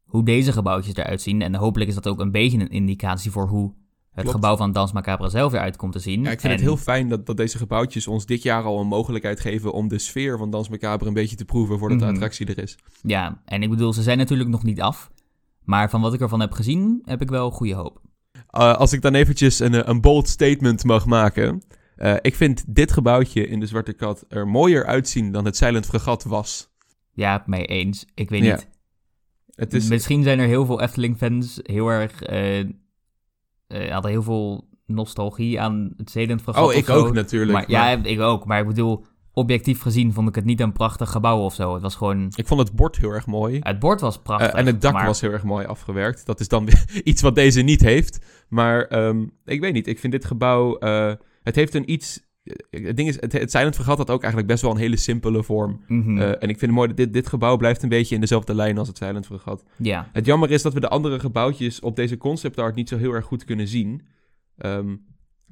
hoe 0.04 0.24
deze 0.24 0.52
gebouwtjes 0.52 0.94
eruit 0.96 1.22
zien. 1.22 1.42
En 1.42 1.54
hopelijk 1.54 1.88
is 1.88 1.94
dat 1.94 2.08
ook 2.08 2.20
een 2.20 2.30
beetje 2.30 2.58
een 2.58 2.68
indicatie 2.70 3.30
voor 3.30 3.48
hoe 3.48 3.72
het 4.14 4.22
Klopt. 4.22 4.30
gebouw 4.34 4.56
van 4.56 4.72
Dans 4.72 4.92
Macabre 4.92 5.28
zelf 5.28 5.52
eruit 5.52 5.76
komt 5.76 5.92
te 5.92 5.98
zien. 5.98 6.22
Ja, 6.22 6.30
ik 6.30 6.40
vind 6.40 6.52
En- 6.52 6.58
het 6.58 6.60
heel 6.68 6.76
fijn 6.76 7.08
dat, 7.08 7.26
dat 7.26 7.36
deze 7.36 7.58
gebouwtjes 7.58 8.06
ons 8.06 8.26
dit 8.26 8.42
jaar 8.42 8.62
al 8.64 8.80
een 8.80 8.86
mogelijkheid 8.86 9.40
geven 9.40 9.72
om 9.72 9.88
de 9.88 9.98
sfeer 9.98 10.38
van 10.38 10.50
Dans 10.50 10.68
Macabre 10.68 11.06
een 11.08 11.14
beetje 11.14 11.36
te 11.36 11.44
proeven 11.44 11.78
voordat 11.78 11.98
Mhm. 11.98 12.06
de 12.06 12.12
attractie 12.12 12.46
er 12.46 12.58
is. 12.62 12.76
Ja, 13.02 13.42
en 13.44 13.62
ik 13.62 13.70
bedoel, 13.70 13.92
ze 13.92 14.02
zijn 14.02 14.18
natuurlijk 14.18 14.50
nog 14.50 14.62
niet 14.62 14.80
af. 14.80 15.10
Maar 15.64 15.90
van 15.90 16.00
wat 16.00 16.14
ik 16.14 16.20
ervan 16.20 16.40
heb 16.40 16.52
gezien, 16.52 17.02
heb 17.04 17.20
ik 17.22 17.28
wel 17.30 17.50
goede 17.50 17.74
hoop. 17.74 18.00
Uh, 18.34 18.74
als 18.74 18.92
ik 18.92 19.00
dan 19.02 19.14
eventjes 19.14 19.58
een, 19.60 19.74
eh, 19.74 19.80
een 19.84 20.00
bold 20.00 20.28
statement 20.28 20.84
mag 20.84 21.06
maken. 21.06 21.62
Uh, 21.96 22.14
ik 22.20 22.34
vind 22.34 22.64
dit 22.74 22.92
gebouwtje 22.92 23.46
in 23.46 23.60
de 23.60 23.66
Zwarte 23.66 23.92
Kat 23.92 24.24
er 24.28 24.48
mooier 24.48 24.86
uitzien 24.86 25.32
dan 25.32 25.44
het 25.44 25.56
Silent 25.56 25.86
Fregat 25.86 26.24
was. 26.24 26.68
Ja, 27.12 27.42
mee 27.46 27.64
eens. 27.64 28.04
Ik 28.14 28.28
weet 28.30 28.44
Ja. 28.44 28.54
niet. 28.54 28.68
Het 29.54 29.74
is, 29.74 29.88
Misschien 29.88 30.22
zijn 30.22 30.38
er 30.38 30.46
heel 30.46 30.66
veel 30.66 30.80
Efteling-fans 30.80 31.60
heel 31.62 31.88
erg... 31.88 32.22
eh, 32.22 32.64
eh, 33.74 33.92
hadden 33.92 34.10
heel 34.10 34.22
veel 34.22 34.68
nostalgie 34.86 35.60
aan 35.60 35.92
het 35.96 36.10
Zedend 36.10 36.42
Fregat 36.42 36.64
oh, 36.64 36.74
ik 36.74 36.90
ook 36.90 37.12
natuurlijk. 37.12 37.52
Maar, 37.52 37.64
maar 37.68 37.90
ja, 37.90 38.04
ik 38.04 38.20
ook. 38.20 38.44
Maar 38.46 38.60
ik 38.60 38.66
bedoel, 38.66 39.04
objectief 39.32 39.80
gezien 39.80 40.12
vond 40.12 40.28
ik 40.28 40.34
het 40.34 40.44
niet 40.44 40.60
een 40.60 40.72
prachtig 40.72 41.10
gebouw 41.10 41.38
of 41.38 41.54
zo. 41.54 41.72
Het 41.72 41.82
was 41.82 41.94
gewoon... 41.94 42.32
Ik 42.34 42.46
vond 42.46 42.60
het 42.60 42.72
bord 42.72 42.96
heel 42.96 43.10
erg 43.10 43.26
mooi. 43.26 43.58
Het 43.62 43.78
bord 43.78 44.00
was 44.00 44.18
prachtig. 44.18 44.52
Uh, 44.52 44.58
en 44.58 44.66
het 44.66 44.80
dak 44.80 44.92
maar- 44.92 45.06
was 45.06 45.20
heel 45.20 45.32
erg 45.32 45.42
mooi 45.42 45.66
afgewerkt. 45.66 46.26
Dat 46.26 46.40
is 46.40 46.48
dan 46.48 46.64
weer 46.64 46.84
iets 47.04 47.22
wat 47.22 47.34
deze 47.34 47.60
niet 47.60 47.80
heeft. 47.80 48.18
Maar 48.48 49.06
um, 49.06 49.30
ik 49.44 49.60
weet 49.60 49.72
niet, 49.72 49.86
ik 49.86 49.98
vind 49.98 50.12
dit 50.12 50.24
gebouw... 50.24 50.76
Uh, 50.80 51.12
het 51.42 51.54
heeft 51.54 51.74
een 51.74 51.90
iets... 51.90 52.23
Het 52.70 52.96
ding 52.96 53.08
is, 53.08 53.20
het, 53.20 53.32
het 53.32 53.50
Silent 53.50 53.74
Fregat 53.74 53.98
had 53.98 54.10
ook 54.10 54.20
eigenlijk 54.20 54.50
best 54.52 54.62
wel 54.62 54.70
een 54.70 54.76
hele 54.76 54.96
simpele 54.96 55.42
vorm. 55.42 55.80
Mhm. 55.86 56.16
Uh, 56.16 56.28
en 56.28 56.48
ik 56.48 56.58
vind 56.58 56.60
het 56.60 56.70
mooi 56.70 56.88
dat 56.88 56.96
dit, 56.96 57.12
dit 57.12 57.26
gebouw 57.26 57.56
blijft 57.56 57.82
een 57.82 57.88
beetje 57.88 58.14
in 58.14 58.20
dezelfde 58.20 58.54
lijn 58.54 58.78
als 58.78 58.88
het 58.88 58.96
Silent 58.96 59.26
Fregat. 59.26 59.64
ja. 59.76 60.10
Het 60.12 60.26
jammer 60.26 60.50
is 60.50 60.62
dat 60.62 60.74
we 60.74 60.80
de 60.80 60.88
andere 60.88 61.20
gebouwtjes 61.20 61.80
op 61.80 61.96
deze 61.96 62.16
concept 62.16 62.58
art 62.58 62.74
niet 62.74 62.88
zo 62.88 62.96
heel 62.96 63.12
erg 63.12 63.24
goed 63.24 63.44
kunnen 63.44 63.68
zien. 63.68 64.02
Um, 64.58 65.04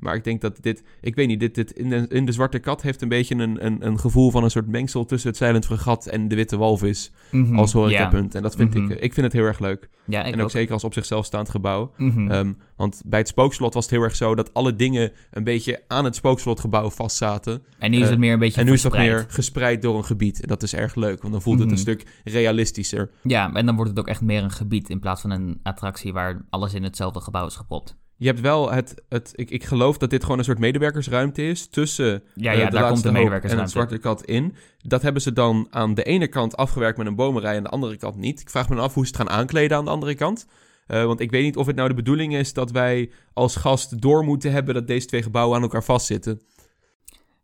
maar 0.03 0.15
ik 0.15 0.25
denk 0.25 0.41
dat 0.41 0.59
dit, 0.63 0.83
ik 1.01 1.15
weet 1.15 1.29
niet, 1.29 1.41
dit, 1.41 1.55
dit 1.55 1.71
in, 1.71 1.89
de, 1.89 2.07
in 2.09 2.25
de 2.27 2.33
Zwarte 2.33 2.59
Kat 2.59 2.83
heeft 2.83 3.03
een 3.03 3.09
beetje 3.09 3.35
een, 3.35 3.67
een, 3.67 3.87
een 3.87 3.99
gevoel 3.99 4.31
van 4.31 4.45
een 4.45 4.51
soort 4.51 4.67
mengsel 4.67 5.05
tussen 5.05 5.29
het 5.29 5.39
Silent 5.39 5.65
Fregat 5.67 6.07
en 6.07 6.29
de 6.29 6.35
Witte 6.35 6.57
Walvis 6.57 7.13
Mhm. 7.31 7.59
als 7.59 7.73
ja. 7.73 7.79
horecapunt. 7.79 8.35
En 8.35 8.43
dat 8.43 8.55
vind 8.57 8.75
Mhm. 8.75 8.91
ik, 8.91 9.01
ik 9.01 9.13
vind 9.13 9.27
het 9.27 9.33
heel 9.35 9.45
erg 9.45 9.59
leuk. 9.59 9.89
Ja, 10.05 10.21
ik 10.25 10.33
en 10.33 10.39
ook, 10.39 10.45
ook. 10.45 10.51
zeker 10.51 10.73
als 10.73 10.85
op 10.85 10.93
zichzelf 10.93 11.25
staand 11.25 11.49
gebouw. 11.51 11.93
Mhm. 11.97 12.31
Um, 12.33 12.57
want 12.77 13.03
bij 13.07 13.19
het 13.19 13.29
spookslot 13.29 13.75
was 13.75 13.85
het 13.85 13.93
heel 13.95 14.03
erg 14.03 14.17
zo 14.17 14.35
dat 14.35 14.55
alle 14.55 14.77
dingen 14.77 15.13
een 15.31 15.45
beetje 15.45 15.83
aan 15.89 16.05
het 16.05 16.15
spookslotgebouw 16.17 16.91
vastzaten. 16.91 17.63
en 17.79 17.91
nu 17.91 17.97
is 17.97 18.03
eh, 18.05 18.11
het 18.11 18.19
meer 18.19 18.33
een 18.33 18.39
beetje 18.39 18.61
En 18.61 18.67
nu 18.67 18.73
is 18.73 18.83
dat 18.83 18.93
verspreid. 18.93 19.23
meer 19.25 19.31
gespreid 19.35 19.83
door 19.83 19.97
een 19.97 20.05
gebied. 20.05 20.41
En 20.43 20.49
dat 20.49 20.63
is 20.63 20.75
erg 20.75 20.95
leuk, 20.95 21.21
want 21.21 21.33
dan 21.33 21.43
voelt 21.43 21.59
het 21.59 21.65
Mhm. 21.69 21.75
een 21.77 21.81
stuk 21.83 22.07
realistischer. 22.25 23.11
Ja, 23.23 23.53
en 23.55 23.67
dan 23.67 23.75
wordt 23.77 23.91
het 23.91 23.99
ook 24.01 24.09
echt 24.09 24.21
meer 24.21 24.43
een 24.43 24.51
gebied 24.51 24.89
in 24.91 25.01
plaats 25.01 25.21
van 25.21 25.31
een 25.31 25.61
attractie 25.63 26.13
waar 26.13 26.45
alles 26.51 26.75
in 26.75 26.83
hetzelfde 26.83 27.21
gebouw 27.21 27.47
is 27.47 27.57
gepropt. 27.57 27.97
Je 28.23 28.29
hebt 28.29 28.41
wel 28.41 28.71
het, 28.73 29.03
het 29.09 29.33
ik, 29.35 29.51
ik 29.51 29.65
geloof 29.65 29.99
dat 29.99 30.11
dit 30.11 30.23
gewoon 30.23 30.39
een 30.39 30.45
soort 30.45 30.59
medewerkersruimte 30.59 31.43
is 31.43 31.67
tussen 31.67 32.23
Ja, 32.35 32.53
eh, 32.53 32.59
ja, 32.59 32.65
de 32.65 32.77
daar 32.77 32.89
komt 32.89 33.03
de 33.03 33.13
medewerkersruimte. 33.13 33.57
en 33.57 33.61
het 33.61 33.71
zwarte 33.71 33.99
kat 33.99 34.25
in. 34.25 34.55
Dat 34.79 35.03
hebben 35.03 35.23
ze 35.23 35.33
dan 35.33 35.67
aan 35.71 35.95
de 35.95 36.03
ene 36.03 36.29
kant 36.29 36.57
afgewerkt 36.57 36.99
met 36.99 37.07
een 37.07 37.15
bomenrij 37.15 37.51
en 37.51 37.57
aan 37.57 37.63
de 37.63 37.69
andere 37.69 37.97
kant 37.97 38.17
niet. 38.17 38.41
Ik 38.41 38.51
vraag 38.51 38.69
me 38.69 38.77
af 38.77 38.95
hoe 38.95 39.07
ze 39.07 39.13
het 39.13 39.21
gaan 39.21 39.39
aankleden 39.39 39.77
aan 39.77 39.85
de 39.85 39.91
andere 39.91 40.15
kant. 40.15 40.47
Uh, 40.89 41.05
want 41.05 41.21
ik 41.21 41.31
weet 41.31 41.43
niet 41.43 41.57
of 41.57 41.67
het 41.67 41.77
nou 41.77 41.89
de 41.89 41.95
bedoeling 41.95 42.35
is 42.35 42.53
dat 42.53 42.71
wij 42.71 43.11
als 43.33 43.57
gast 43.57 44.01
door 44.01 44.25
moeten 44.25 44.53
hebben 44.53 44.75
dat 44.75 44.87
deze 44.87 45.07
twee 45.07 45.23
gebouwen 45.23 45.57
aan 45.57 45.63
elkaar 45.63 45.85
vastzitten. 45.85 46.41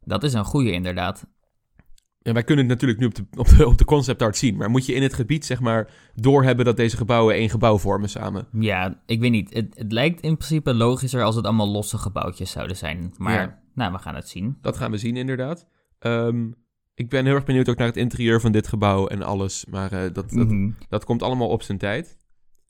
Dat 0.04 0.22
is 0.22 0.32
een 0.32 0.44
goede 0.44 0.72
inderdaad. 0.72 1.26
Wij 2.32 2.44
kunnen 2.44 2.68
het 2.68 2.74
natuurlijk 2.80 3.00
nu 3.00 3.06
op 3.06 3.14
de, 3.14 3.24
op 3.42 3.48
de, 3.48 3.66
op 3.66 3.78
de 3.78 3.84
concept 3.84 4.22
art 4.22 4.36
zien. 4.36 4.56
Maar 4.56 4.70
moet 4.70 4.86
je 4.86 4.92
in 4.94 5.02
het 5.02 5.14
gebied 5.14 5.44
zeg 5.44 5.60
maar 5.60 5.90
doorhebben 6.14 6.64
dat 6.64 6.76
deze 6.76 6.96
gebouwen 6.96 7.34
één 7.34 7.50
gebouw 7.50 7.78
vormen 7.78 8.08
samen? 8.08 8.46
Ja, 8.52 9.02
ik 9.06 9.20
weet 9.20 9.30
niet. 9.30 9.54
Het, 9.54 9.66
het 9.78 9.92
lijkt 9.92 10.20
in 10.20 10.36
principe 10.36 10.74
logischer 10.74 11.22
als 11.22 11.36
het 11.36 11.44
allemaal 11.44 11.68
losse 11.68 11.98
gebouwtjes 11.98 12.50
zouden 12.50 12.76
zijn. 12.76 13.14
Maar 13.16 13.32
Ja. 13.40 13.58
nou, 13.74 13.92
we 13.92 13.98
gaan 13.98 14.14
het 14.14 14.28
zien. 14.28 14.58
Dat 14.60 14.76
gaan 14.76 14.90
we 14.90 14.96
zien 14.98 15.16
inderdaad. 15.16 15.66
Um, 16.00 16.54
ik 16.94 17.08
ben 17.08 17.24
heel 17.24 17.34
erg 17.34 17.44
benieuwd 17.44 17.68
ook 17.68 17.76
naar 17.76 17.86
het 17.86 17.96
interieur 17.96 18.40
van 18.40 18.52
dit 18.52 18.66
gebouw 18.68 19.06
en 19.06 19.22
alles. 19.22 19.66
Maar 19.70 19.92
uh, 19.92 20.00
dat, 20.00 20.14
dat, 20.14 20.32
Mhm. 20.32 20.70
dat 20.88 21.04
komt 21.04 21.22
allemaal 21.22 21.48
op 21.48 21.62
zijn 21.62 21.78
tijd. 21.78 22.16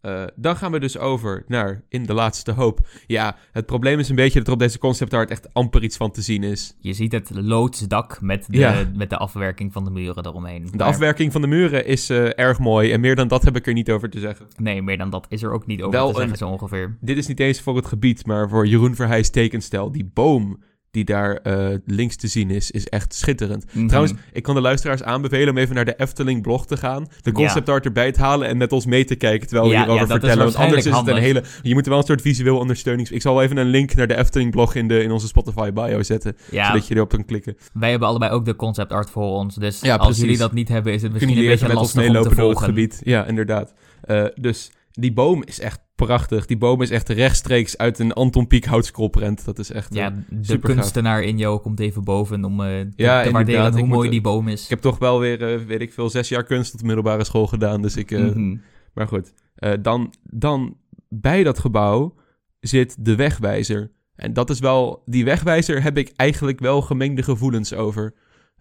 Uh, 0.02 0.24
dan 0.36 0.56
gaan 0.56 0.72
we 0.72 0.78
dus 0.80 0.98
over 0.98 1.44
naar 1.48 1.82
In 1.88 2.02
de 2.06 2.14
Laatste 2.14 2.52
Hoop. 2.52 2.80
Ja, 3.06 3.36
het 3.52 3.66
probleem 3.66 3.98
is 3.98 4.08
een 4.08 4.16
beetje 4.16 4.38
dat 4.38 4.46
er 4.46 4.52
op 4.52 4.58
deze 4.58 4.78
concept 4.78 5.14
art 5.14 5.30
echt 5.30 5.54
amper 5.54 5.82
iets 5.82 5.96
van 5.96 6.10
te 6.10 6.22
zien 6.22 6.42
is. 6.42 6.76
Je 6.80 6.92
ziet 6.92 7.12
het 7.12 7.30
loodsdak 7.34 8.20
met 8.20 8.44
de, 8.48 8.58
Ja. 8.58 8.84
met 8.94 9.10
de 9.10 9.16
afwerking 9.16 9.72
van 9.72 9.84
de 9.84 9.90
muren 9.90 10.26
eromheen. 10.26 10.64
De 10.70 10.76
Maar- 10.76 10.86
afwerking 10.86 11.32
van 11.32 11.40
de 11.40 11.46
muren 11.46 11.86
is 11.86 12.10
uh, 12.10 12.38
erg 12.38 12.58
mooi 12.58 12.92
en 12.92 13.00
meer 13.00 13.16
dan 13.16 13.28
dat 13.28 13.42
heb 13.44 13.56
ik 13.56 13.66
er 13.66 13.72
niet 13.72 13.90
over 13.90 14.10
te 14.10 14.20
zeggen. 14.20 14.46
Nee, 14.56 14.82
meer 14.82 14.98
dan 14.98 15.10
dat 15.10 15.26
is 15.28 15.42
er 15.42 15.52
ook 15.52 15.66
niet 15.66 15.80
over 15.80 15.92
Wel 15.98 16.06
te 16.08 16.12
zeggen, 16.14 16.30
een- 16.32 16.38
zo 16.38 16.48
ongeveer. 16.48 16.96
Dit 17.00 17.16
is 17.16 17.26
niet 17.26 17.40
eens 17.40 17.60
voor 17.60 17.76
het 17.76 17.86
gebied, 17.86 18.26
maar 18.26 18.48
voor 18.48 18.66
Jeroen 18.66 18.94
Verheijs 18.94 19.30
tekenstijl. 19.30 19.92
Die 19.92 20.10
boom 20.14 20.62
die 20.90 21.04
daar 21.04 21.40
uh, 21.42 21.74
links 21.86 22.16
te 22.16 22.26
zien 22.26 22.50
is, 22.50 22.70
is 22.70 22.86
echt 22.86 23.14
schitterend. 23.14 23.64
Mhm. 23.72 23.86
Trouwens, 23.86 24.14
ik 24.32 24.42
kan 24.42 24.54
de 24.54 24.60
luisteraars 24.60 25.02
aanbevelen 25.02 25.48
om 25.48 25.58
even 25.58 25.74
naar 25.74 25.84
de 25.84 25.94
Efteling 25.96 26.42
blog 26.42 26.66
te 26.66 26.76
gaan. 26.76 27.06
De 27.22 27.32
concept 27.32 27.68
art 27.68 27.84
erbij 27.84 28.12
te 28.12 28.20
halen 28.20 28.48
en 28.48 28.56
met 28.56 28.72
ons 28.72 28.86
mee 28.86 29.04
te 29.04 29.14
kijken 29.14 29.48
terwijl 29.48 29.68
we 29.68 29.74
Ja, 29.74 29.80
hierover 29.80 30.06
ja, 30.06 30.12
vertellen. 30.12 30.44
Want 30.44 30.56
anders 30.56 30.86
is 30.86 30.96
het 30.96 31.06
een 31.08 31.16
hele... 31.16 31.42
Je 31.62 31.74
moet 31.74 31.84
er 31.84 31.90
wel 31.90 31.98
een 31.98 32.06
soort 32.06 32.20
visueel 32.20 32.58
ondersteuning... 32.58 33.08
Ik 33.08 33.22
zal 33.22 33.42
even 33.42 33.56
een 33.56 33.66
link 33.66 33.94
naar 33.94 34.06
de 34.06 34.16
Efteling 34.16 34.50
blog 34.50 34.74
in, 34.74 34.88
de, 34.88 35.02
in 35.02 35.10
onze 35.10 35.26
Spotify 35.26 35.70
bio 35.72 36.02
zetten. 36.02 36.36
Zodat 36.50 36.86
je 36.86 36.94
erop 36.94 37.08
kan 37.08 37.24
klikken. 37.24 37.56
wij 37.72 37.90
hebben 37.90 38.08
allebei 38.08 38.32
ook 38.32 38.44
de 38.44 38.56
concept 38.56 38.92
art 38.92 39.10
voor 39.10 39.30
ons. 39.32 39.54
Dus 39.54 39.82
als 39.82 39.96
precies. 39.96 40.22
jullie 40.22 40.38
dat 40.38 40.52
niet 40.52 40.68
hebben, 40.68 40.92
is 40.92 41.02
het 41.02 41.12
misschien 41.12 41.38
een 41.38 41.46
beetje 41.46 41.66
lastig 41.74 41.80
om 41.80 41.86
te 41.86 41.98
meelopen 41.98 42.36
door 42.36 42.48
het 42.48 42.58
volgen. 42.58 42.64
gebied? 42.66 43.00
Ja, 43.04 43.26
inderdaad. 43.26 43.74
Uh, 44.06 44.24
dus 44.34 44.70
die 44.90 45.12
boom 45.12 45.42
is 45.44 45.60
echt 45.60 45.80
prachtig. 46.06 46.46
Die 46.46 46.56
boom 46.56 46.82
is 46.82 46.90
echt 46.90 47.08
rechtstreeks 47.08 47.76
uit 47.78 47.98
een 47.98 48.12
Anton 48.12 48.46
Pieck 48.46 48.64
houtskoolprent. 48.64 49.44
Dat 49.44 49.58
is 49.58 49.70
echt... 49.70 49.94
Ja, 49.94 50.10
uh, 50.12 50.38
de 50.40 50.58
kunstenaar 50.58 51.22
in 51.22 51.38
jou 51.38 51.60
komt 51.60 51.80
even 51.80 52.04
boven 52.04 52.44
om 52.44 52.60
uh, 52.60 52.66
te, 52.66 52.88
Ja, 52.96 53.22
te 53.22 53.30
waarderen 53.30 53.72
hoe 53.72 53.86
mooi 53.86 54.02
moet- 54.02 54.10
die 54.10 54.20
boom 54.20 54.48
is. 54.48 54.62
Ik 54.62 54.68
heb 54.70 54.80
toch 54.80 54.98
wel 54.98 55.20
weer, 55.20 55.54
uh, 55.60 55.66
weet 55.66 55.80
ik 55.80 55.92
veel, 55.92 56.10
zes 56.10 56.28
jaar 56.28 56.44
kunst 56.44 56.72
op 56.72 56.78
de 56.80 56.86
middelbare 56.86 57.24
school 57.24 57.46
gedaan. 57.46 57.82
Dus 57.82 57.96
ik... 57.96 58.10
Uh, 58.10 58.20
Mhm. 58.34 58.56
Maar 58.94 59.08
goed, 59.08 59.32
dan, 59.80 60.12
dan 60.22 60.76
bij 61.08 61.42
dat 61.42 61.58
gebouw 61.58 62.14
zit 62.60 62.96
de 63.04 63.14
wegwijzer. 63.16 63.90
En 64.14 64.32
dat 64.32 64.50
is 64.50 64.58
wel... 64.58 65.02
Die 65.04 65.24
wegwijzer 65.24 65.82
heb 65.82 65.98
ik 65.98 66.12
eigenlijk 66.16 66.60
wel 66.60 66.82
gemengde 66.82 67.22
gevoelens 67.22 67.74
over. 67.74 68.14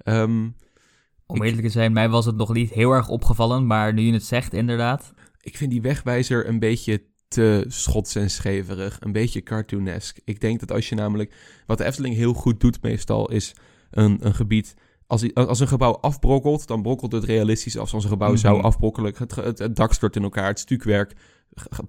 Um, 0.04 0.56
Om 1.26 1.44
eerlijk 1.44 1.62
te 1.62 1.70
zijn, 1.70 1.94
mij 1.94 2.10
was 2.10 2.26
het 2.26 2.36
nog 2.36 2.54
niet 2.54 2.70
heel 2.70 2.92
erg 2.92 3.08
opgevallen, 3.10 3.68
maar 3.68 3.94
nu 3.94 4.02
je 4.02 4.14
het 4.14 4.24
zegt, 4.26 4.54
inderdaad. 4.54 5.14
ik 5.42 5.58
vind 5.58 5.72
die 5.72 5.82
wegwijzer 5.82 6.48
een 6.48 6.60
beetje 6.60 7.04
te 7.28 7.66
schots 7.68 8.16
en 8.16 8.30
scheverig. 8.30 8.98
Een 9.00 9.12
beetje 9.12 9.42
cartoonesk. 9.44 10.18
Ik 10.26 10.40
denk 10.40 10.60
dat 10.60 10.72
als 10.72 10.90
je 10.90 10.96
namelijk... 10.96 11.36
Wat 11.66 11.78
de 11.78 11.84
Efteling 11.86 12.16
heel 12.16 12.34
goed 12.34 12.60
doet 12.60 12.82
meestal, 12.82 13.30
is 13.32 13.54
een, 13.92 14.18
een 14.26 14.36
gebied... 14.36 14.74
Als, 15.08 15.34
als 15.34 15.60
een 15.60 15.68
gebouw 15.68 15.98
afbrokkelt, 15.98 16.68
dan 16.68 16.82
brokkelt 16.82 17.12
het 17.12 17.24
realistisch 17.24 17.78
af. 17.78 17.90
Zoals 17.90 18.04
een 18.04 18.10
gebouw 18.10 18.30
Mhm. 18.32 18.38
zou 18.38 18.62
afbrokkelen. 18.62 19.14
Het, 19.18 19.36
het, 19.36 19.60
het 19.60 19.76
dak 19.76 19.94
stort 19.94 20.16
in 20.16 20.24
elkaar, 20.24 20.48
het 20.48 20.60
stukwerk 20.60 21.14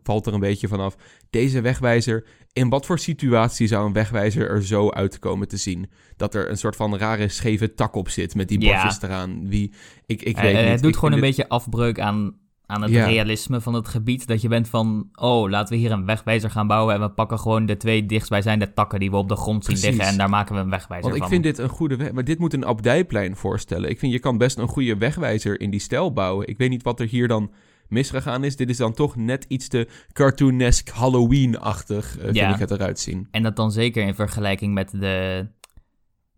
valt 0.02 0.26
er 0.26 0.34
een 0.34 0.40
beetje 0.40 0.68
vanaf. 0.68 0.96
Deze 1.30 1.60
wegwijzer, 1.60 2.26
in 2.52 2.68
wat 2.68 2.86
voor 2.86 2.98
situatie 2.98 3.66
zou 3.66 3.86
een 3.86 3.92
wegwijzer 3.92 4.50
er 4.50 4.64
zo 4.66 4.90
uitkomen 4.90 5.48
te 5.48 5.56
zien? 5.56 5.90
Dat 6.16 6.34
er 6.34 6.50
een 6.50 6.58
soort 6.58 6.76
van 6.76 6.96
rare 6.96 7.28
scheve 7.28 7.74
tak 7.74 7.94
op 7.94 8.08
zit 8.08 8.34
met 8.34 8.48
die 8.48 8.60
Ja. 8.60 8.72
bordjes 8.82 9.02
eraan. 9.02 9.48
Wie, 9.48 9.72
ik, 10.06 10.22
ik 10.22 10.36
weet 10.36 10.54
eh, 10.54 10.60
niet. 10.60 10.70
het 10.70 10.80
doet 10.82 10.90
Ik 10.90 10.96
gewoon 10.98 11.14
een 11.14 11.20
beetje 11.20 11.48
afbreuk 11.48 12.00
aan, 12.00 12.34
aan 12.70 12.82
het 12.82 12.90
Ja. 12.90 13.06
realisme 13.06 13.60
van 13.60 13.74
het 13.74 13.88
gebied. 13.88 14.26
Dat 14.26 14.40
je 14.40 14.48
bent 14.48 14.68
van, 14.68 15.08
oh, 15.14 15.50
laten 15.50 15.74
we 15.74 15.80
hier 15.80 15.90
een 15.92 16.04
wegwijzer 16.04 16.50
gaan 16.50 16.66
bouwen. 16.66 16.94
En 16.94 17.00
we 17.00 17.08
pakken 17.10 17.38
gewoon 17.38 17.66
de 17.66 17.76
twee 17.76 18.06
dichtstbijzijnde 18.06 18.72
takken 18.72 19.00
die 19.00 19.10
we 19.10 19.16
op 19.16 19.28
de 19.28 19.36
grond 19.36 19.64
zien 19.64 19.74
Precies. 19.74 19.90
liggen. 19.96 20.12
En 20.12 20.18
daar 20.18 20.28
maken 20.28 20.54
we 20.54 20.60
een 20.60 20.70
wegwijzer 20.70 21.02
Want 21.10 21.14
ik 21.14 21.20
van. 21.20 21.30
vind 21.30 21.42
dit 21.42 21.58
een 21.58 21.68
goede 21.68 21.96
weg. 21.96 22.12
Maar 22.12 22.24
dit 22.24 22.38
moet 22.38 22.52
een 22.54 22.64
abdijplein 22.64 23.36
voorstellen. 23.36 23.90
Ik 23.90 23.98
vind 23.98 24.12
je 24.12 24.18
kan 24.18 24.38
best 24.38 24.58
een 24.58 24.68
goede 24.68 24.96
wegwijzer 24.96 25.60
in 25.60 25.70
die 25.70 25.80
stijl 25.80 26.12
bouwen. 26.12 26.46
Ik 26.48 26.58
weet 26.58 26.70
niet 26.70 26.82
wat 26.82 27.00
er 27.00 27.06
hier 27.06 27.28
dan 27.28 27.50
misgegaan 27.88 28.44
is. 28.44 28.56
Dit 28.56 28.68
is 28.70 28.76
dan 28.76 28.92
toch 28.92 29.16
net 29.16 29.44
iets 29.48 29.68
te 29.68 29.88
cartoonesk 30.12 30.88
Halloween-achtig, 30.88 32.16
eh, 32.18 32.24
vind 32.24 32.36
Ja. 32.36 32.52
ik 32.54 32.58
het 32.58 32.70
eruit 32.70 32.98
zien. 32.98 33.28
En 33.30 33.42
dat 33.42 33.56
dan 33.56 33.72
zeker 33.72 34.06
in 34.06 34.14
vergelijking 34.14 34.74
met 34.74 34.90
de, 34.90 35.46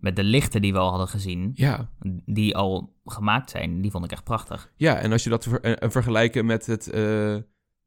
met 0.01 0.17
de 0.17 0.25
lichten 0.25 0.63
die 0.63 0.73
we 0.73 0.79
al 0.79 0.89
hadden 0.89 1.09
gezien, 1.09 1.51
Ja, 1.55 1.91
die 2.25 2.57
al 2.57 2.93
gemaakt 3.05 3.51
zijn, 3.51 3.81
die 3.81 3.91
vond 3.91 4.05
ik 4.05 4.13
echt 4.13 4.25
prachtig. 4.25 4.73
ja 4.77 4.97
en 4.97 5.13
als 5.13 5.25
je 5.25 5.31
dat 5.31 5.45
ver- 5.45 5.61
eh, 5.61 5.91
vergelijken 5.91 6.47
met 6.47 6.67
het, 6.67 6.91
eh, 6.91 7.37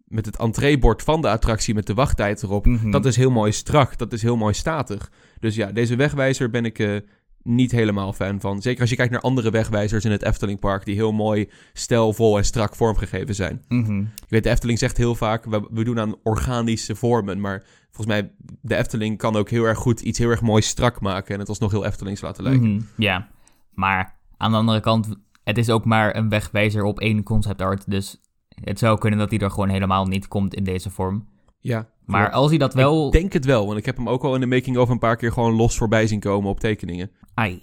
met 0.03 0.25
het 0.25 0.37
entreebord 0.37 1.01
van 1.03 1.21
de 1.21 1.29
attractie 1.29 1.73
met 1.73 1.87
de 1.87 1.93
wachttijd 1.93 2.43
erop, 2.43 2.65
Mhm. 2.65 2.91
dat 2.91 3.05
is 3.05 3.15
heel 3.15 3.31
mooi 3.31 3.51
strak, 3.51 3.97
dat 3.97 4.13
is 4.13 4.21
heel 4.21 4.37
mooi 4.37 4.53
statig. 4.53 5.11
Dus 5.39 5.55
ja, 5.55 5.71
deze 5.71 5.95
wegwijzer 5.95 6.49
ben 6.49 6.65
ik 6.65 6.79
eh, 6.79 6.95
niet 7.43 7.71
helemaal 7.71 8.13
fan 8.13 8.39
van. 8.39 8.61
Zeker 8.61 8.81
als 8.81 8.89
je 8.89 8.95
kijkt 8.95 9.11
naar 9.11 9.21
andere 9.21 9.49
wegwijzers 9.51 10.05
in 10.05 10.11
het 10.11 10.23
Eftelingpark, 10.23 10.85
die 10.85 10.95
heel 10.95 11.11
mooi 11.11 11.49
stijlvol 11.73 12.37
en 12.37 12.45
strak 12.45 12.75
vormgegeven 12.75 13.35
zijn. 13.35 13.63
Mhm. 13.67 13.99
Ik 13.99 14.07
weet, 14.27 14.43
de 14.43 14.49
Efteling 14.49 14.79
zegt 14.79 14.97
heel 14.97 15.15
vaak, 15.15 15.45
we, 15.45 15.67
we 15.71 15.83
doen 15.83 15.99
aan 15.99 16.15
organische 16.23 16.95
vormen. 16.95 17.39
Maar 17.41 17.63
volgens 17.91 18.15
mij, 18.15 18.31
de 18.61 18.75
Efteling 18.75 19.17
kan 19.17 19.35
ook 19.35 19.49
heel 19.49 19.63
erg 19.63 19.77
goed 19.77 20.01
iets 20.01 20.19
heel 20.19 20.29
erg 20.29 20.41
moois 20.41 20.67
strak 20.67 21.01
maken. 21.01 21.33
En 21.33 21.39
het 21.39 21.49
alsnog 21.49 21.71
heel 21.71 21.85
Eftelings 21.85 22.21
laten 22.21 22.43
lijken. 22.43 22.69
Mhm, 22.73 22.81
Ja, 22.97 23.27
maar 23.71 24.15
aan 24.37 24.51
de 24.51 24.57
andere 24.57 24.79
kant, 24.79 25.07
het 25.43 25.57
is 25.57 25.69
ook 25.69 25.85
maar 25.85 26.15
een 26.15 26.29
wegwijzer 26.29 26.83
op 26.83 26.99
één 26.99 27.23
concept 27.23 27.61
art. 27.61 27.89
Dus 27.91 28.21
het 28.63 28.79
zou 28.79 28.97
kunnen 28.99 29.19
dat 29.19 29.29
hij 29.29 29.39
er 29.39 29.51
gewoon 29.51 29.69
helemaal 29.69 30.05
niet 30.05 30.27
komt 30.27 30.53
in 30.55 30.63
deze 30.63 30.89
vorm. 30.89 31.27
Ja, 31.59 31.89
Maar 32.05 32.31
als 32.31 32.49
hij 32.49 32.57
dat 32.59 32.73
wel... 32.73 33.05
Ik 33.05 33.11
denk 33.11 33.33
het 33.33 33.45
wel, 33.45 33.65
want 33.65 33.77
ik 33.77 33.85
heb 33.85 33.97
hem 33.97 34.09
ook 34.09 34.23
al 34.23 34.33
in 34.35 34.39
de 34.41 34.45
making-of 34.47 34.89
een 34.89 34.99
paar 34.99 35.15
keer 35.15 35.31
gewoon 35.31 35.53
los 35.53 35.77
voorbij 35.77 36.07
zien 36.07 36.19
komen 36.19 36.49
op 36.49 36.59
tekeningen. 36.59 37.11
Ai. 37.33 37.59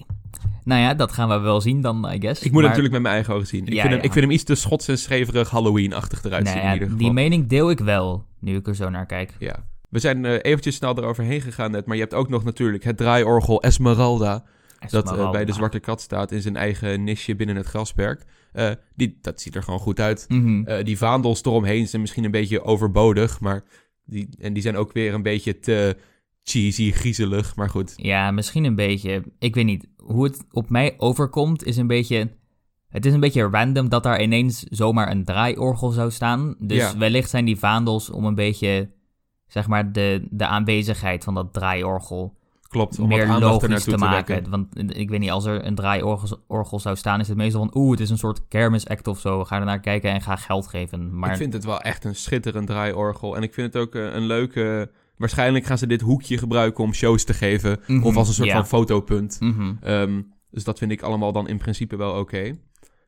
Nou 0.65 0.81
ja, 0.81 0.95
dat 0.95 1.13
gaan 1.13 1.29
we 1.29 1.39
wel 1.39 1.61
zien 1.61 1.81
dan, 1.81 2.13
I 2.13 2.21
guess. 2.21 2.43
Ik 2.43 2.53
moet 2.53 2.53
Maar- 2.53 2.53
hem 2.53 2.63
natuurlijk 2.63 2.93
met 2.93 3.03
mijn 3.03 3.15
eigen 3.15 3.35
ogen 3.35 3.47
zien. 3.47 3.67
Ik, 3.67 3.73
Ja, 3.73 3.81
vind, 3.81 3.95
hem, 3.95 4.03
ik 4.03 4.13
vind 4.13 4.25
hem 4.25 4.35
iets 4.35 4.45
te 4.45 4.55
schots 4.55 4.89
en 4.89 4.99
scheverig 4.99 5.51
Halloween-achtig 5.51 6.25
eruit 6.25 6.45
Nou 6.45 6.57
zien 6.57 6.65
ja, 6.65 6.73
in 6.73 6.75
ieder 6.75 6.89
die 6.89 6.97
geval. 6.99 7.13
mening 7.13 7.47
deel 7.49 7.71
ik 7.71 7.79
wel, 7.79 8.25
nu 8.39 8.57
ik 8.57 8.67
er 8.67 8.75
zo 8.75 8.89
naar 8.91 9.07
kijk. 9.07 9.33
Ja. 9.39 9.65
We 9.89 9.99
zijn 9.99 10.25
eh, 10.25 10.39
eventjes 10.43 10.75
snel 10.75 10.97
eroverheen 10.99 11.41
gegaan 11.41 11.71
net, 11.71 11.87
maar 11.87 11.97
je 11.97 12.03
hebt 12.03 12.15
ook 12.15 12.29
nog 12.29 12.45
natuurlijk 12.45 12.85
het 12.85 12.97
draaiorgel 12.97 13.63
Esmeralda. 13.63 14.45
Dat 14.91 15.17
eh, 15.17 15.31
bij 15.31 15.45
de 15.45 15.53
Zwarte 15.53 15.79
Kat 15.81 16.01
staat 16.01 16.33
in 16.33 16.43
zijn 16.43 16.57
eigen 16.57 17.05
nisje 17.05 17.37
binnen 17.37 17.57
het 17.57 17.67
grasperk. 17.67 18.25
Eh, 18.53 18.71
die, 18.95 19.19
dat 19.21 19.41
ziet 19.41 19.55
er 19.55 19.63
gewoon 19.63 19.81
goed 19.81 20.01
uit. 20.01 20.25
Mhm. 20.29 20.85
Die 20.85 20.99
vaandels 20.99 21.43
eromheen 21.45 21.89
zijn 21.89 22.01
misschien 22.01 22.25
een 22.25 22.31
beetje 22.31 22.63
overbodig, 22.63 23.41
maar 23.41 23.63
die, 24.11 24.29
en 24.39 24.53
die 24.53 24.63
zijn 24.63 24.77
ook 24.77 24.93
weer 24.93 25.15
een 25.15 25.23
beetje 25.23 25.59
te 25.59 25.97
cheesy, 26.43 26.91
griezelig, 26.93 27.57
maar 27.57 27.71
goed. 27.71 27.93
Ja, 27.97 28.31
misschien 28.31 28.65
een 28.65 28.75
beetje. 28.75 29.23
Ik 29.39 29.55
weet 29.55 29.65
niet. 29.65 29.87
Hoe 29.97 30.25
het 30.25 30.45
op 30.51 30.71
mij 30.71 30.95
overkomt 30.97 31.65
is 31.65 31.77
een 31.77 31.87
beetje... 31.87 32.31
Het 32.89 33.07
is 33.07 33.13
een 33.13 33.21
beetje 33.21 33.49
random 33.49 33.89
dat 33.89 34.03
daar 34.03 34.23
ineens 34.23 34.63
zomaar 34.63 35.11
een 35.11 35.25
draaiorgel 35.25 35.91
zou 35.91 36.11
staan. 36.11 36.55
Dus 36.59 36.77
Ja. 36.79 36.97
wellicht 36.99 37.31
zijn 37.31 37.45
die 37.45 37.57
vaandels 37.57 38.11
om 38.11 38.25
een 38.25 38.35
beetje, 38.35 38.91
zeg 39.47 39.67
maar, 39.67 39.93
de, 39.93 40.27
de 40.31 40.47
aanwezigheid 40.47 41.25
van 41.25 41.35
dat 41.35 41.53
draaiorgel 41.53 42.39
Klopt, 42.71 42.99
om 42.99 43.09
wat 43.09 43.19
meer 43.19 43.27
aandacht 43.27 43.43
er 43.43 43.49
logisch 43.49 43.69
naartoe 43.69 43.93
te 43.93 43.99
te, 43.99 44.05
maken. 44.05 44.35
wekken. 44.35 44.51
Want 44.51 44.99
ik 44.99 45.11
weet 45.11 45.21
niet, 45.21 45.31
als 45.31 45.45
er 45.45 45.67
een 45.67 45.75
draaiorgel 45.75 46.39
orgel 46.47 46.79
zou 46.81 46.97
staan, 46.97 47.21
is 47.21 47.29
het 47.29 47.37
meestal 47.37 47.61
van... 47.61 47.83
Oeh, 47.83 47.91
het 47.91 48.01
is 48.01 48.11
een 48.11 48.19
soort 48.19 48.49
kermisact 48.49 49.07
of 49.07 49.21
zo. 49.21 49.45
Ga 49.45 49.59
er 49.59 49.65
naar 49.65 49.81
kijken 49.81 50.11
en 50.11 50.21
ga 50.21 50.37
geld 50.37 50.67
geven. 50.67 51.19
Maar 51.19 51.31
Ik 51.31 51.37
vind 51.37 51.53
het 51.53 51.65
wel 51.65 51.81
echt 51.81 52.05
een 52.05 52.15
schitterend 52.15 52.67
draaiorgel. 52.67 53.37
En 53.37 53.43
ik 53.43 53.55
vind 53.55 53.73
het 53.73 53.83
ook 53.83 53.95
eh, 53.95 54.15
een 54.15 54.27
leuke... 54.27 54.91
Waarschijnlijk 55.17 55.65
gaan 55.65 55.79
ze 55.79 55.87
dit 55.87 56.01
hoekje 56.01 56.39
gebruiken 56.39 56.85
om 56.85 56.95
shows 56.95 57.25
te 57.25 57.35
geven. 57.35 57.81
Mhm, 57.87 58.07
Of 58.07 58.17
als 58.17 58.29
een 58.29 58.35
soort 58.35 58.51
van 58.51 58.67
fotopunt. 58.67 59.37
Mhm. 59.41 59.73
Ehm, 59.81 60.23
dus 60.51 60.65
dat 60.65 60.79
vind 60.79 60.93
ik 60.93 61.03
allemaal 61.03 61.33
dan 61.33 61.49
in 61.49 61.59
principe 61.59 61.97
wel 61.97 62.13
oké. 62.19 62.59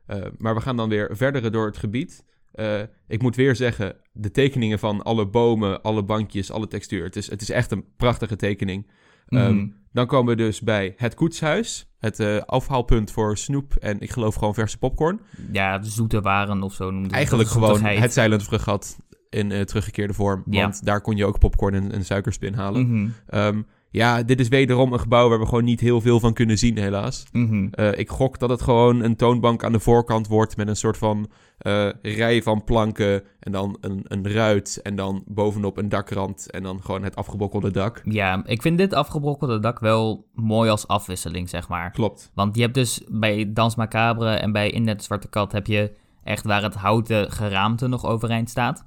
Eh, 0.06 0.22
maar 0.38 0.54
we 0.54 0.60
gaan 0.60 0.76
dan 0.76 0.88
weer 0.88 1.16
verder 1.16 1.52
door 1.52 1.66
het 1.66 1.76
gebied. 1.76 2.24
Eh, 2.52 2.80
ik 3.08 3.22
moet 3.22 3.36
weer 3.36 3.56
zeggen, 3.56 3.96
de 4.12 4.30
tekeningen 4.30 4.78
van 4.78 5.02
alle 5.02 5.26
bomen, 5.26 5.82
alle 5.82 6.04
bankjes, 6.04 6.50
alle 6.50 6.68
textuur. 6.68 7.04
Het 7.04 7.16
is, 7.16 7.30
het 7.30 7.40
is 7.42 7.50
echt 7.50 7.70
een 7.70 7.84
prachtige 7.96 8.36
tekening. 8.36 8.90
Ehm, 9.28 9.54
Mhm. 9.54 9.66
dan 9.92 10.06
komen 10.06 10.36
we 10.36 10.42
dus 10.42 10.60
bij 10.60 10.94
het 10.96 11.14
koetshuis. 11.14 11.86
Het 11.98 12.20
eh, 12.20 12.36
afhaalpunt 12.36 13.10
voor 13.10 13.38
snoep 13.38 13.74
en 13.74 14.00
ik 14.00 14.10
geloof 14.10 14.34
gewoon 14.34 14.54
verse 14.54 14.78
popcorn. 14.78 15.20
Ja, 15.52 15.82
zoete 15.82 16.20
waren 16.20 16.62
of 16.62 16.74
zo 16.74 16.84
noemde 16.90 17.06
het. 17.06 17.12
Eigenlijk 17.16 17.48
gewoon 17.48 17.84
het 17.84 18.12
Silent 18.12 18.42
Fregat 18.42 18.96
in 19.30 19.52
eh, 19.52 19.60
teruggekeerde 19.60 20.12
vorm. 20.14 20.42
Ja. 20.50 20.62
Want 20.62 20.84
daar 20.84 21.00
kon 21.00 21.16
je 21.16 21.26
ook 21.26 21.38
popcorn 21.38 21.74
en, 21.74 21.92
en 21.92 22.04
suikerspin 22.04 22.54
halen. 22.54 22.88
Mhm. 22.88 23.08
Ehm, 23.26 23.62
ja, 23.92 24.22
dit 24.22 24.40
is 24.40 24.48
wederom 24.48 24.92
een 24.92 25.00
gebouw 25.00 25.28
waar 25.28 25.38
we 25.38 25.46
gewoon 25.46 25.64
niet 25.64 25.80
heel 25.80 26.00
veel 26.00 26.20
van 26.20 26.32
kunnen 26.32 26.58
zien, 26.58 26.78
helaas. 26.78 27.24
Mhm. 27.32 27.68
Eh, 27.70 27.98
ik 27.98 28.08
gok 28.08 28.38
dat 28.38 28.50
het 28.50 28.62
gewoon 28.62 29.02
een 29.02 29.16
toonbank 29.16 29.64
aan 29.64 29.72
de 29.72 29.80
voorkant 29.80 30.26
wordt 30.26 30.56
met 30.56 30.68
een 30.68 30.76
soort 30.76 30.98
van 30.98 31.30
eh, 31.58 31.88
rij 32.02 32.42
van 32.42 32.64
planken 32.64 33.22
en 33.40 33.52
dan 33.52 33.76
een, 33.80 34.04
een 34.04 34.32
ruit 34.32 34.80
en 34.82 34.96
dan 34.96 35.22
bovenop 35.26 35.76
een 35.76 35.88
dakrand 35.88 36.50
en 36.50 36.62
dan 36.62 36.82
gewoon 36.82 37.02
het 37.02 37.16
afgebrokkelde 37.16 37.70
dak. 37.70 38.00
Ja, 38.04 38.42
ik 38.46 38.62
vind 38.62 38.78
dit 38.78 38.94
afgebrokkelde 38.94 39.58
dak 39.58 39.78
wel 39.78 40.26
mooi 40.34 40.70
als 40.70 40.88
afwisseling, 40.88 41.48
zeg 41.48 41.68
maar. 41.68 41.90
Klopt. 41.90 42.30
Want 42.34 42.56
je 42.56 42.62
hebt 42.62 42.74
dus 42.74 43.02
bij 43.08 43.52
Dans 43.52 43.74
Macabre 43.74 44.30
en 44.30 44.52
bij 44.52 44.70
In 44.70 44.88
het 44.88 45.04
Zwarte 45.04 45.28
Kat 45.28 45.52
heb 45.52 45.66
je 45.66 45.92
echt 46.24 46.44
waar 46.44 46.62
het 46.62 46.74
houten 46.74 47.32
geraamte 47.32 47.86
nog 47.86 48.06
overeind 48.06 48.50
staat. 48.50 48.84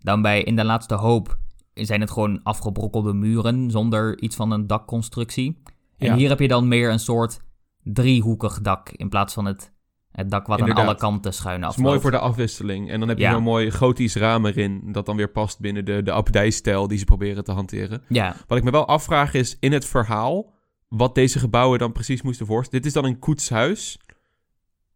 Dan 0.00 0.22
bij 0.22 0.42
In 0.42 0.56
de 0.56 0.64
Laatste 0.64 0.94
Hoop 0.94 1.36
zijn 1.84 2.00
het 2.00 2.10
gewoon 2.10 2.40
afgebrokkelde 2.42 3.12
muren 3.12 3.70
zonder 3.70 4.18
iets 4.20 4.36
van 4.36 4.50
een 4.50 4.66
dakconstructie. 4.66 5.62
En 5.98 6.06
Ja. 6.06 6.14
hier 6.16 6.28
heb 6.28 6.38
je 6.40 6.48
dan 6.48 6.68
meer 6.68 6.90
een 6.90 6.98
soort 6.98 7.40
driehoekig 7.82 8.60
dak 8.60 8.88
in 8.90 9.08
plaats 9.08 9.34
van 9.34 9.44
het, 9.44 9.72
het 10.10 10.30
dak 10.30 10.46
wat 10.46 10.60
aan 10.60 10.72
alle 10.72 10.94
kanten 10.94 11.34
schuin 11.34 11.60
Dat 11.60 11.70
af. 11.70 11.76
is 11.76 11.82
mooi 11.82 12.00
voor 12.00 12.10
de 12.10 12.18
afwisseling. 12.18 12.90
En 12.90 12.98
dan 13.00 13.08
heb 13.08 13.18
je 13.18 13.24
Ja. 13.24 13.32
zo'n 13.32 13.42
mooi 13.42 13.70
gotisch 13.70 14.14
raam 14.14 14.46
erin 14.46 14.92
dat 14.92 15.06
dan 15.06 15.16
weer 15.16 15.30
past 15.30 15.60
binnen 15.60 15.84
de, 15.84 16.02
de 16.02 16.12
abdijstijl 16.12 16.88
die 16.88 16.98
ze 16.98 17.04
proberen 17.04 17.44
te 17.44 17.52
hanteren. 17.52 18.02
Ja, 18.08 18.36
Wat 18.46 18.58
ik 18.58 18.64
me 18.64 18.70
wel 18.70 18.86
afvraag 18.86 19.34
is 19.34 19.56
in 19.60 19.72
het 19.72 19.84
verhaal 19.84 20.54
wat 20.88 21.14
deze 21.14 21.38
gebouwen 21.38 21.78
dan 21.78 21.92
precies 21.92 22.22
moesten 22.22 22.46
voorstellen. 22.46 22.82
Dit 22.82 22.94
is 22.94 23.00
dan 23.02 23.10
een 23.10 23.18
koetshuis. 23.18 23.98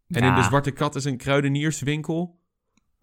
En 0.07 0.23
in 0.23 0.35
de 0.35 0.43
Zwarte 0.43 0.71
Kat 0.71 0.95
is 0.95 1.05
een 1.05 1.17
kruidenierswinkel. 1.17 2.39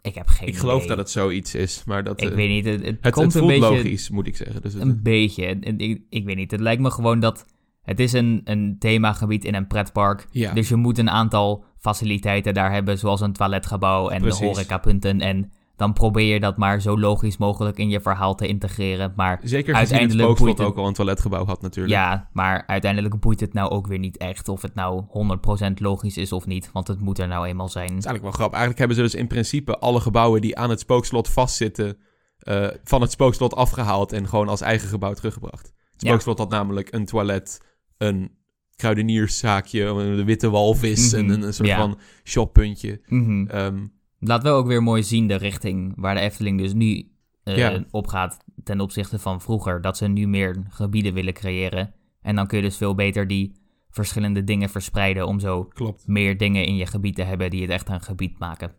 Ik 0.00 0.14
heb 0.14 0.26
geen 0.26 0.48
Ik 0.48 0.56
geloof 0.56 0.76
idee. 0.76 0.88
dat 0.88 0.98
het 0.98 1.10
zoiets 1.10 1.54
is, 1.54 1.82
maar 1.84 2.04
dat... 2.04 2.20
Ik 2.20 2.28
eh, 2.28 2.34
weet 2.34 2.48
niet, 2.48 2.64
het, 2.64 2.84
het, 2.84 2.98
het, 3.00 3.12
komt 3.14 3.32
het 3.32 3.42
een 3.42 3.48
beetje... 3.48 3.60
logisch, 3.60 4.10
moet 4.10 4.26
ik 4.26 4.36
zeggen. 4.36 4.62
Dus 4.62 4.74
Een 4.74 5.02
beetje. 5.02 5.46
En 5.46 5.78
Ik, 5.78 6.02
ik 6.08 6.24
weet 6.24 6.36
niet. 6.36 6.50
Het 6.50 6.60
lijkt 6.60 6.82
me 6.82 6.90
gewoon 6.90 7.20
dat. 7.20 7.46
Het 7.82 8.00
is 8.00 8.12
een, 8.12 8.40
een 8.44 8.76
themagebied 8.78 9.44
in 9.44 9.54
een 9.54 9.66
pretpark. 9.66 10.26
Ja. 10.30 10.52
Dus 10.52 10.68
je 10.68 10.76
moet 10.76 10.98
een 10.98 11.10
aantal 11.10 11.64
faciliteiten 11.78 12.54
daar 12.54 12.72
hebben, 12.72 12.98
zoals 12.98 13.20
een 13.20 13.32
toiletgebouw 13.32 14.08
en 14.08 14.20
Precies. 14.20 14.38
de 14.38 14.46
horecapunten. 14.46 15.20
En 15.20 15.52
dan 15.78 15.92
probeer 15.92 16.32
je 16.32 16.40
dat 16.40 16.56
maar 16.56 16.80
zo 16.80 16.98
logisch 16.98 17.36
mogelijk 17.36 17.78
in 17.78 17.88
je 17.88 18.00
verhaal 18.00 18.34
te 18.34 18.46
integreren. 18.46 19.12
Maar 19.16 19.40
Zeker 19.42 19.68
het 19.68 19.76
uiteindelijk 19.76 20.20
spookslot 20.22 20.46
boeit 20.46 20.58
het- 20.58 20.66
ook 20.66 20.76
al 20.76 20.86
een 20.86 20.94
toiletgebouw 20.94 21.44
had 21.46 21.62
natuurlijk. 21.62 21.94
ja, 21.94 22.28
maar 22.32 22.64
uiteindelijk 22.66 23.20
boeit 23.20 23.40
het 23.40 23.52
nou 23.52 23.70
ook 23.70 23.86
weer 23.86 23.98
niet 23.98 24.16
echt 24.16 24.48
of 24.48 24.62
het 24.62 24.74
nou 24.74 25.02
100% 25.08 25.80
logisch 25.80 26.16
is 26.16 26.32
of 26.32 26.46
niet. 26.46 26.70
Want 26.72 26.88
het 26.88 27.00
moet 27.00 27.18
er 27.18 27.28
nou 27.28 27.46
eenmaal 27.46 27.68
zijn. 27.68 27.88
Dat 27.88 27.98
is 27.98 28.04
eigenlijk 28.04 28.22
wel 28.24 28.32
grappig. 28.32 28.58
Eigenlijk 28.58 28.78
hebben 28.78 28.96
ze 28.96 29.02
dus 29.12 29.20
in 29.20 29.26
principe 29.28 29.78
alle 29.78 30.00
gebouwen 30.00 30.40
die 30.40 30.56
aan 30.58 30.70
het 30.70 30.80
spookslot 30.80 31.28
vastzitten... 31.28 31.96
eh, 32.38 32.66
van 32.84 33.00
het 33.00 33.10
spookslot 33.10 33.54
afgehaald 33.54 34.12
en 34.12 34.28
gewoon 34.28 34.48
als 34.48 34.60
eigen 34.60 34.88
gebouw 34.88 35.12
teruggebracht. 35.12 35.66
Het 35.92 36.02
Ja. 36.02 36.08
spookslot 36.08 36.38
had 36.38 36.50
namelijk 36.50 36.92
een 36.94 37.04
toilet, 37.04 37.60
een 37.98 38.30
kruidenierszaakje, 38.76 39.84
een 39.84 40.24
witte 40.24 40.50
walvis 40.50 41.12
Mhm. 41.12 41.20
en 41.24 41.28
een, 41.30 41.42
een 41.42 41.54
soort 41.54 41.68
Ja. 41.68 41.76
van 41.76 41.98
shoppuntje. 42.24 43.00
Ehm, 43.48 43.86
Laat 44.18 44.42
wel 44.42 44.56
ook 44.56 44.66
weer 44.66 44.82
mooi 44.82 45.02
zien 45.02 45.26
de 45.26 45.34
richting 45.34 45.92
waar 45.96 46.14
de 46.14 46.20
Efteling 46.20 46.58
dus 46.58 46.72
nu 46.72 47.10
eh, 47.42 47.56
Ja. 47.56 47.84
op 47.90 48.06
gaat 48.06 48.36
ten 48.64 48.80
opzichte 48.80 49.18
van 49.18 49.40
vroeger. 49.40 49.80
Dat 49.80 49.96
ze 49.96 50.06
nu 50.08 50.26
meer 50.26 50.64
gebieden 50.68 51.14
willen 51.14 51.32
creëren. 51.32 51.94
En 52.20 52.36
dan 52.36 52.46
kun 52.46 52.58
je 52.58 52.64
dus 52.64 52.76
veel 52.76 52.94
beter 52.94 53.26
die 53.26 53.52
verschillende 53.90 54.44
dingen 54.44 54.68
verspreiden 54.68 55.26
om 55.26 55.40
zo 55.40 55.64
klopt. 55.64 56.06
meer 56.06 56.36
dingen 56.36 56.64
in 56.66 56.76
je 56.76 56.86
gebied 56.86 57.14
te 57.14 57.22
hebben 57.22 57.50
die 57.50 57.62
het 57.62 57.70
echt 57.70 57.88
een 57.88 58.00
gebied 58.00 58.38
maken. 58.38 58.72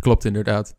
Klopt 0.00 0.24
inderdaad. 0.24 0.74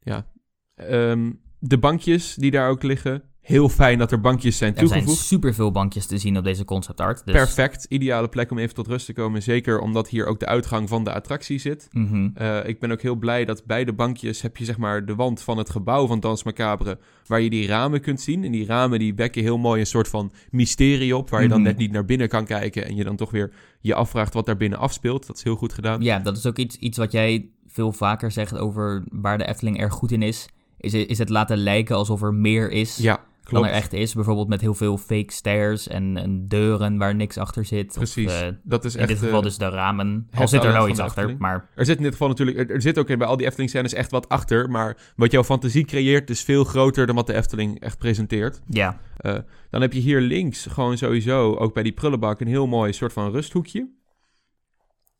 Ja. 0.00 0.26
Ehm, 0.74 1.32
de 1.58 1.78
bankjes 1.78 2.34
die 2.34 2.50
daar 2.50 2.68
ook 2.70 2.82
liggen. 2.82 3.22
Heel 3.44 3.68
fijn 3.68 3.98
dat 3.98 4.12
er 4.12 4.20
bankjes 4.20 4.56
zijn 4.56 4.70
Er 4.76 4.86
zijn 4.86 5.00
toegevoegd. 5.00 5.26
superveel 5.26 5.70
bankjes 5.70 6.06
te 6.06 6.18
zien 6.18 6.38
op 6.38 6.44
deze 6.44 6.64
concept 6.64 7.00
art. 7.00 7.22
Dus, 7.24 7.34
Perfect. 7.34 7.86
Ideale 7.88 8.28
plek 8.28 8.50
om 8.50 8.58
even 8.58 8.74
tot 8.74 8.86
rust 8.86 9.06
te 9.06 9.12
komen. 9.12 9.42
Zeker 9.42 9.78
omdat 9.80 10.08
hier 10.08 10.26
ook 10.26 10.40
de 10.40 10.46
uitgang 10.46 10.88
van 10.88 11.04
de 11.04 11.12
attractie 11.12 11.58
zit. 11.58 11.88
Mhm. 11.92 12.28
Eh, 12.34 12.58
ik 12.68 12.78
ben 12.80 12.90
ook 12.90 13.02
heel 13.02 13.14
blij 13.14 13.44
dat 13.44 13.64
bij 13.64 13.84
de 13.84 13.92
bankjes 13.92 14.42
heb 14.42 14.56
je 14.56 14.64
zeg 14.64 14.78
maar 14.78 15.06
de 15.06 15.14
wand 15.14 15.42
van 15.42 15.58
het 15.58 15.70
gebouw 15.70 16.06
van 16.06 16.20
Dans 16.20 16.42
Macabre, 16.44 16.98
waar 17.26 17.40
je 17.40 17.50
die 17.50 17.66
ramen 17.66 18.00
kunt 18.00 18.20
zien. 18.20 18.44
En 18.44 18.52
die 18.52 18.66
ramen 18.66 18.98
die 18.98 19.14
wekken 19.14 19.42
heel 19.42 19.58
mooi 19.58 19.80
een 19.80 19.86
soort 19.86 20.08
van 20.08 20.32
mysterie 20.50 21.16
op, 21.16 21.30
waar 21.30 21.42
je 21.42 21.48
dan 21.48 21.58
Mhm. 21.60 21.66
net 21.68 21.76
niet 21.76 21.92
naar 21.92 22.04
binnen 22.04 22.28
kan 22.28 22.44
kijken 22.44 22.84
en 22.86 22.96
je 22.96 23.04
dan 23.04 23.16
toch 23.16 23.30
weer 23.30 23.52
je 23.80 23.94
afvraagt 23.94 24.34
wat 24.34 24.46
daar 24.46 24.56
binnen 24.56 24.78
afspeelt. 24.78 25.26
Dat 25.26 25.36
is 25.36 25.42
heel 25.42 25.56
goed 25.56 25.72
gedaan. 25.72 26.02
Ja, 26.02 26.18
dat 26.18 26.36
is 26.36 26.46
ook 26.46 26.58
iets, 26.58 26.76
iets 26.76 26.98
wat 26.98 27.12
jij 27.12 27.48
veel 27.66 27.92
vaker 27.92 28.30
zegt 28.30 28.58
over 28.58 29.04
waar 29.12 29.38
de 29.38 29.46
Efteling 29.46 29.78
erg 29.78 29.92
goed 29.92 30.12
in 30.12 30.22
is. 30.22 30.48
Is, 30.78 30.94
is 30.94 31.18
het 31.18 31.28
laten 31.28 31.56
lijken 31.56 31.96
alsof 31.96 32.22
er 32.22 32.34
meer 32.34 32.70
is 32.70 32.96
Ja, 32.96 33.20
dan 33.44 33.60
Klopt. 33.60 33.74
er 33.74 33.82
echt 33.82 33.92
is. 33.92 34.14
Bijvoorbeeld 34.14 34.48
met 34.48 34.60
heel 34.60 34.74
veel 34.74 34.98
fake 34.98 35.32
stairs 35.32 35.88
en, 35.88 36.16
en 36.16 36.48
deuren 36.48 36.98
waar 36.98 37.14
niks 37.14 37.38
achter 37.38 37.64
zit. 37.64 37.92
Precies. 37.92 38.26
Of, 38.26 38.40
eh, 38.40 38.48
dat 38.62 38.84
is 38.84 38.94
in 38.94 39.00
echt... 39.00 39.08
dit 39.08 39.18
geval 39.18 39.38
eh, 39.38 39.44
dus 39.44 39.58
de 39.58 39.68
ramen. 39.68 40.28
Al 40.34 40.48
zit 40.48 40.64
er 40.64 40.72
van 40.72 40.90
iets 40.90 40.98
achter, 40.98 41.36
maar 41.38 41.68
Er 41.74 41.84
zit 41.84 41.96
in 41.96 42.02
dit 42.02 42.12
geval 42.12 42.28
natuurlijk, 42.28 42.58
er, 42.58 42.70
er 42.70 42.82
zit 42.82 42.98
ook 42.98 43.08
in, 43.08 43.18
bij 43.18 43.26
al 43.26 43.36
die 43.36 43.46
Efteling-scènes 43.46 43.92
echt 43.92 44.10
wat 44.10 44.28
achter, 44.28 44.70
maar 44.70 44.96
wat 45.16 45.30
jouw 45.30 45.44
fantasie 45.44 45.84
creëert 45.84 46.30
is 46.30 46.42
veel 46.42 46.64
groter 46.64 47.06
dan 47.06 47.14
wat 47.14 47.26
de 47.26 47.34
Efteling 47.34 47.80
echt 47.80 47.98
presenteert. 47.98 48.60
ja. 48.68 49.00
Eh, 49.16 49.38
dan 49.70 49.80
heb 49.80 49.92
je 49.92 50.00
hier 50.00 50.20
links 50.20 50.66
gewoon 50.66 50.98
sowieso, 50.98 51.54
ook 51.54 51.74
bij 51.74 51.82
die 51.82 51.92
prullenbak, 51.92 52.40
een 52.40 52.46
heel 52.46 52.66
mooi 52.66 52.92
soort 52.92 53.12
van 53.12 53.30
rusthoekje. 53.30 53.88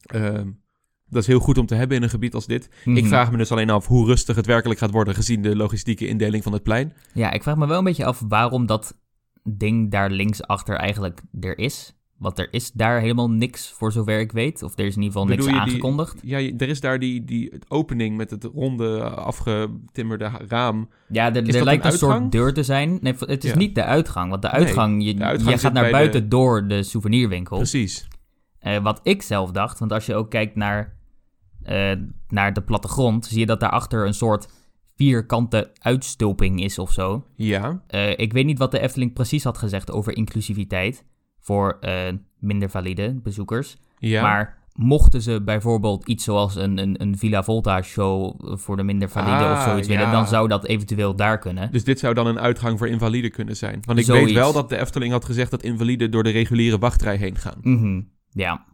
Ehm, 0.04 0.48
dat 1.08 1.22
is 1.22 1.28
heel 1.28 1.38
goed 1.40 1.58
om 1.58 1.66
te 1.66 1.74
hebben 1.74 1.96
in 1.96 2.02
een 2.02 2.10
gebied 2.10 2.34
als 2.34 2.46
dit. 2.46 2.64
Ik 2.84 2.92
Mhm. 2.92 3.06
vraag 3.06 3.30
me 3.30 3.36
dus 3.36 3.52
alleen 3.52 3.70
af 3.70 3.86
hoe 3.86 4.06
rustig 4.06 4.36
het 4.36 4.46
werkelijk 4.46 4.80
gaat 4.80 4.90
worden 4.90 5.14
gezien 5.14 5.42
de 5.42 5.56
logistieke 5.56 6.06
indeling 6.06 6.42
van 6.42 6.52
het 6.52 6.62
plein. 6.62 6.92
Ja, 7.14 7.30
ik 7.32 7.42
vraag 7.42 7.56
me 7.56 7.66
wel 7.66 7.78
een 7.78 7.84
beetje 7.84 8.04
af 8.04 8.22
waarom 8.28 8.66
dat 8.66 8.98
ding 9.42 9.90
daar 9.90 10.10
linksachter 10.10 10.76
eigenlijk 10.76 11.20
er 11.40 11.58
is. 11.58 11.94
Want 12.18 12.38
er 12.38 12.48
is 12.50 12.70
daar 12.72 13.00
helemaal 13.00 13.30
niks 13.30 13.70
voor 13.76 13.92
zover 13.92 14.20
ik 14.20 14.32
weet. 14.32 14.62
Of 14.62 14.78
er 14.78 14.84
is 14.86 14.96
in 14.96 15.02
ieder 15.02 15.20
geval 15.20 15.26
niks 15.36 15.46
die- 15.46 15.54
aangekondigd. 15.54 16.20
Ja, 16.22 16.38
er 16.38 16.68
is 16.68 16.80
daar 16.80 16.98
die, 16.98 17.24
die 17.24 17.52
opening 17.68 18.16
met 18.16 18.30
het 18.30 18.44
ronde, 18.44 19.00
afgetimmerde 19.10 20.30
raam. 20.48 20.88
Ja, 21.08 21.34
er, 21.34 21.54
er 21.56 21.64
lijkt 21.64 21.84
een 21.84 21.92
soort 21.92 22.32
deur 22.32 22.52
te 22.52 22.62
zijn. 22.62 22.98
Nee, 23.00 23.14
het 23.18 23.44
is 23.44 23.50
Ja. 23.50 23.56
niet 23.56 23.74
de 23.74 23.84
uitgang. 23.84 24.30
Want 24.30 24.42
de 24.42 24.50
uitgang, 24.50 25.04
je, 25.04 25.14
de 25.14 25.24
uitgang 25.24 25.50
je 25.54 25.58
gaat 25.58 25.72
naar 25.72 25.90
buiten 25.90 26.22
de- 26.22 26.28
door 26.28 26.66
de 26.68 26.82
souvenirwinkel. 26.82 27.56
Precies. 27.56 28.06
Eh, 28.64 28.78
wat 28.82 29.00
ik 29.02 29.22
zelf 29.22 29.50
dacht, 29.50 29.78
want 29.78 29.92
als 29.92 30.06
je 30.06 30.14
ook 30.14 30.30
kijkt 30.30 30.56
naar, 30.56 30.96
eh, 31.62 31.92
naar 32.28 32.52
de 32.52 32.62
plattegrond, 32.62 33.26
zie 33.26 33.38
je 33.38 33.46
dat 33.46 33.60
daarachter 33.60 34.06
een 34.06 34.14
soort 34.14 34.48
vierkante 34.96 35.70
uitstulping 35.78 36.62
is 36.62 36.78
of 36.78 36.92
zo. 36.92 37.24
Ja, 37.36 37.82
Eh, 37.86 38.18
ik 38.18 38.32
weet 38.32 38.44
niet 38.44 38.58
wat 38.58 38.70
de 38.70 38.78
Efteling 38.80 39.12
precies 39.12 39.44
had 39.44 39.58
gezegd 39.58 39.90
over 39.90 40.16
inclusiviteit 40.16 41.04
voor 41.40 41.78
minder 42.38 42.70
valide 42.70 43.20
bezoekers. 43.22 43.76
ja. 43.98 44.22
Maar 44.22 44.62
mochten 44.72 45.22
ze 45.22 45.42
bijvoorbeeld 45.42 46.08
iets 46.08 46.24
zoals 46.24 46.54
een, 46.56 46.78
een, 46.78 47.02
een 47.02 47.18
Villa 47.18 47.42
Volta 47.42 47.82
show 47.82 48.34
voor 48.58 48.76
de 48.76 48.82
minder 48.82 49.08
valide 49.08 49.36
of 49.44 49.56
Ah, 49.58 49.64
zoiets 49.64 49.88
willen, 49.88 50.04
ja. 50.04 50.10
dan 50.12 50.26
zou 50.26 50.48
dat 50.48 50.64
eventueel 50.66 51.16
daar 51.16 51.38
kunnen. 51.38 51.72
Dus 51.72 51.84
dit 51.84 51.98
zou 51.98 52.14
dan 52.14 52.26
een 52.26 52.38
uitgang 52.40 52.78
voor 52.78 52.88
invaliden 52.88 53.30
kunnen 53.30 53.56
zijn. 53.56 53.82
Want 53.84 53.98
ik 53.98 54.04
Zoiets. 54.04 54.24
weet 54.24 54.34
wel 54.34 54.52
dat 54.52 54.68
de 54.68 54.78
Efteling 54.78 55.12
had 55.12 55.24
gezegd 55.24 55.50
dat 55.50 55.62
invaliden 55.62 56.10
door 56.10 56.22
de 56.22 56.30
reguliere 56.30 56.78
wachtrij 56.78 57.16
heen 57.16 57.36
gaan. 57.36 57.58
Mhm, 57.62 58.00
ja. 58.34 58.64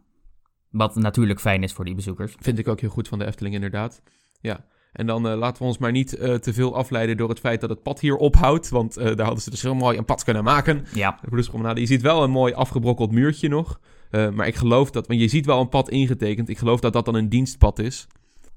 Wat 0.69 0.95
natuurlijk 0.95 1.39
fijn 1.39 1.63
is 1.63 1.73
voor 1.73 1.85
die 1.85 1.95
bezoekers. 1.95 2.35
Vind 2.39 2.59
ik 2.59 2.67
ook 2.67 2.79
heel 2.79 2.89
goed 2.89 3.07
van 3.07 3.19
de 3.19 3.25
Efteling, 3.25 3.55
inderdaad. 3.55 4.01
Ja. 4.41 4.65
En 4.91 5.05
dan 5.05 5.27
eh, 5.27 5.37
laten 5.37 5.61
we 5.61 5.67
ons 5.67 5.77
maar 5.77 5.91
niet 5.91 6.17
eh, 6.17 6.33
te 6.33 6.53
veel 6.53 6.75
afleiden 6.75 7.17
door 7.17 7.29
het 7.29 7.39
feit 7.39 7.61
dat 7.61 7.69
het 7.69 7.83
pad 7.83 7.99
hier 7.99 8.15
ophoudt. 8.15 8.69
Want 8.69 8.97
eh, 8.97 9.05
daar 9.15 9.25
hadden 9.25 9.43
ze 9.43 9.49
dus 9.49 9.61
heel 9.61 9.75
mooi 9.75 9.97
een 9.97 10.05
pad 10.05 10.23
kunnen 10.23 10.43
maken. 10.43 10.85
Ja, 10.93 11.19
De. 11.29 11.81
Je 11.81 11.85
ziet 11.85 12.01
wel 12.01 12.23
een 12.23 12.31
mooi 12.31 12.53
afgebrokkeld 12.53 13.11
muurtje 13.11 13.47
nog. 13.47 13.79
Maar 14.11 14.47
ik 14.47 14.55
geloof 14.55 14.91
dat, 14.91 15.07
want 15.07 15.19
je 15.19 15.27
ziet 15.27 15.45
wel 15.45 15.61
een 15.61 15.69
pad 15.69 15.89
ingetekend. 15.89 16.49
Ik 16.49 16.57
geloof 16.57 16.79
dat 16.79 16.93
dat 16.93 17.05
dan 17.05 17.15
een 17.15 17.29
dienstpad 17.29 17.79
is. 17.79 18.07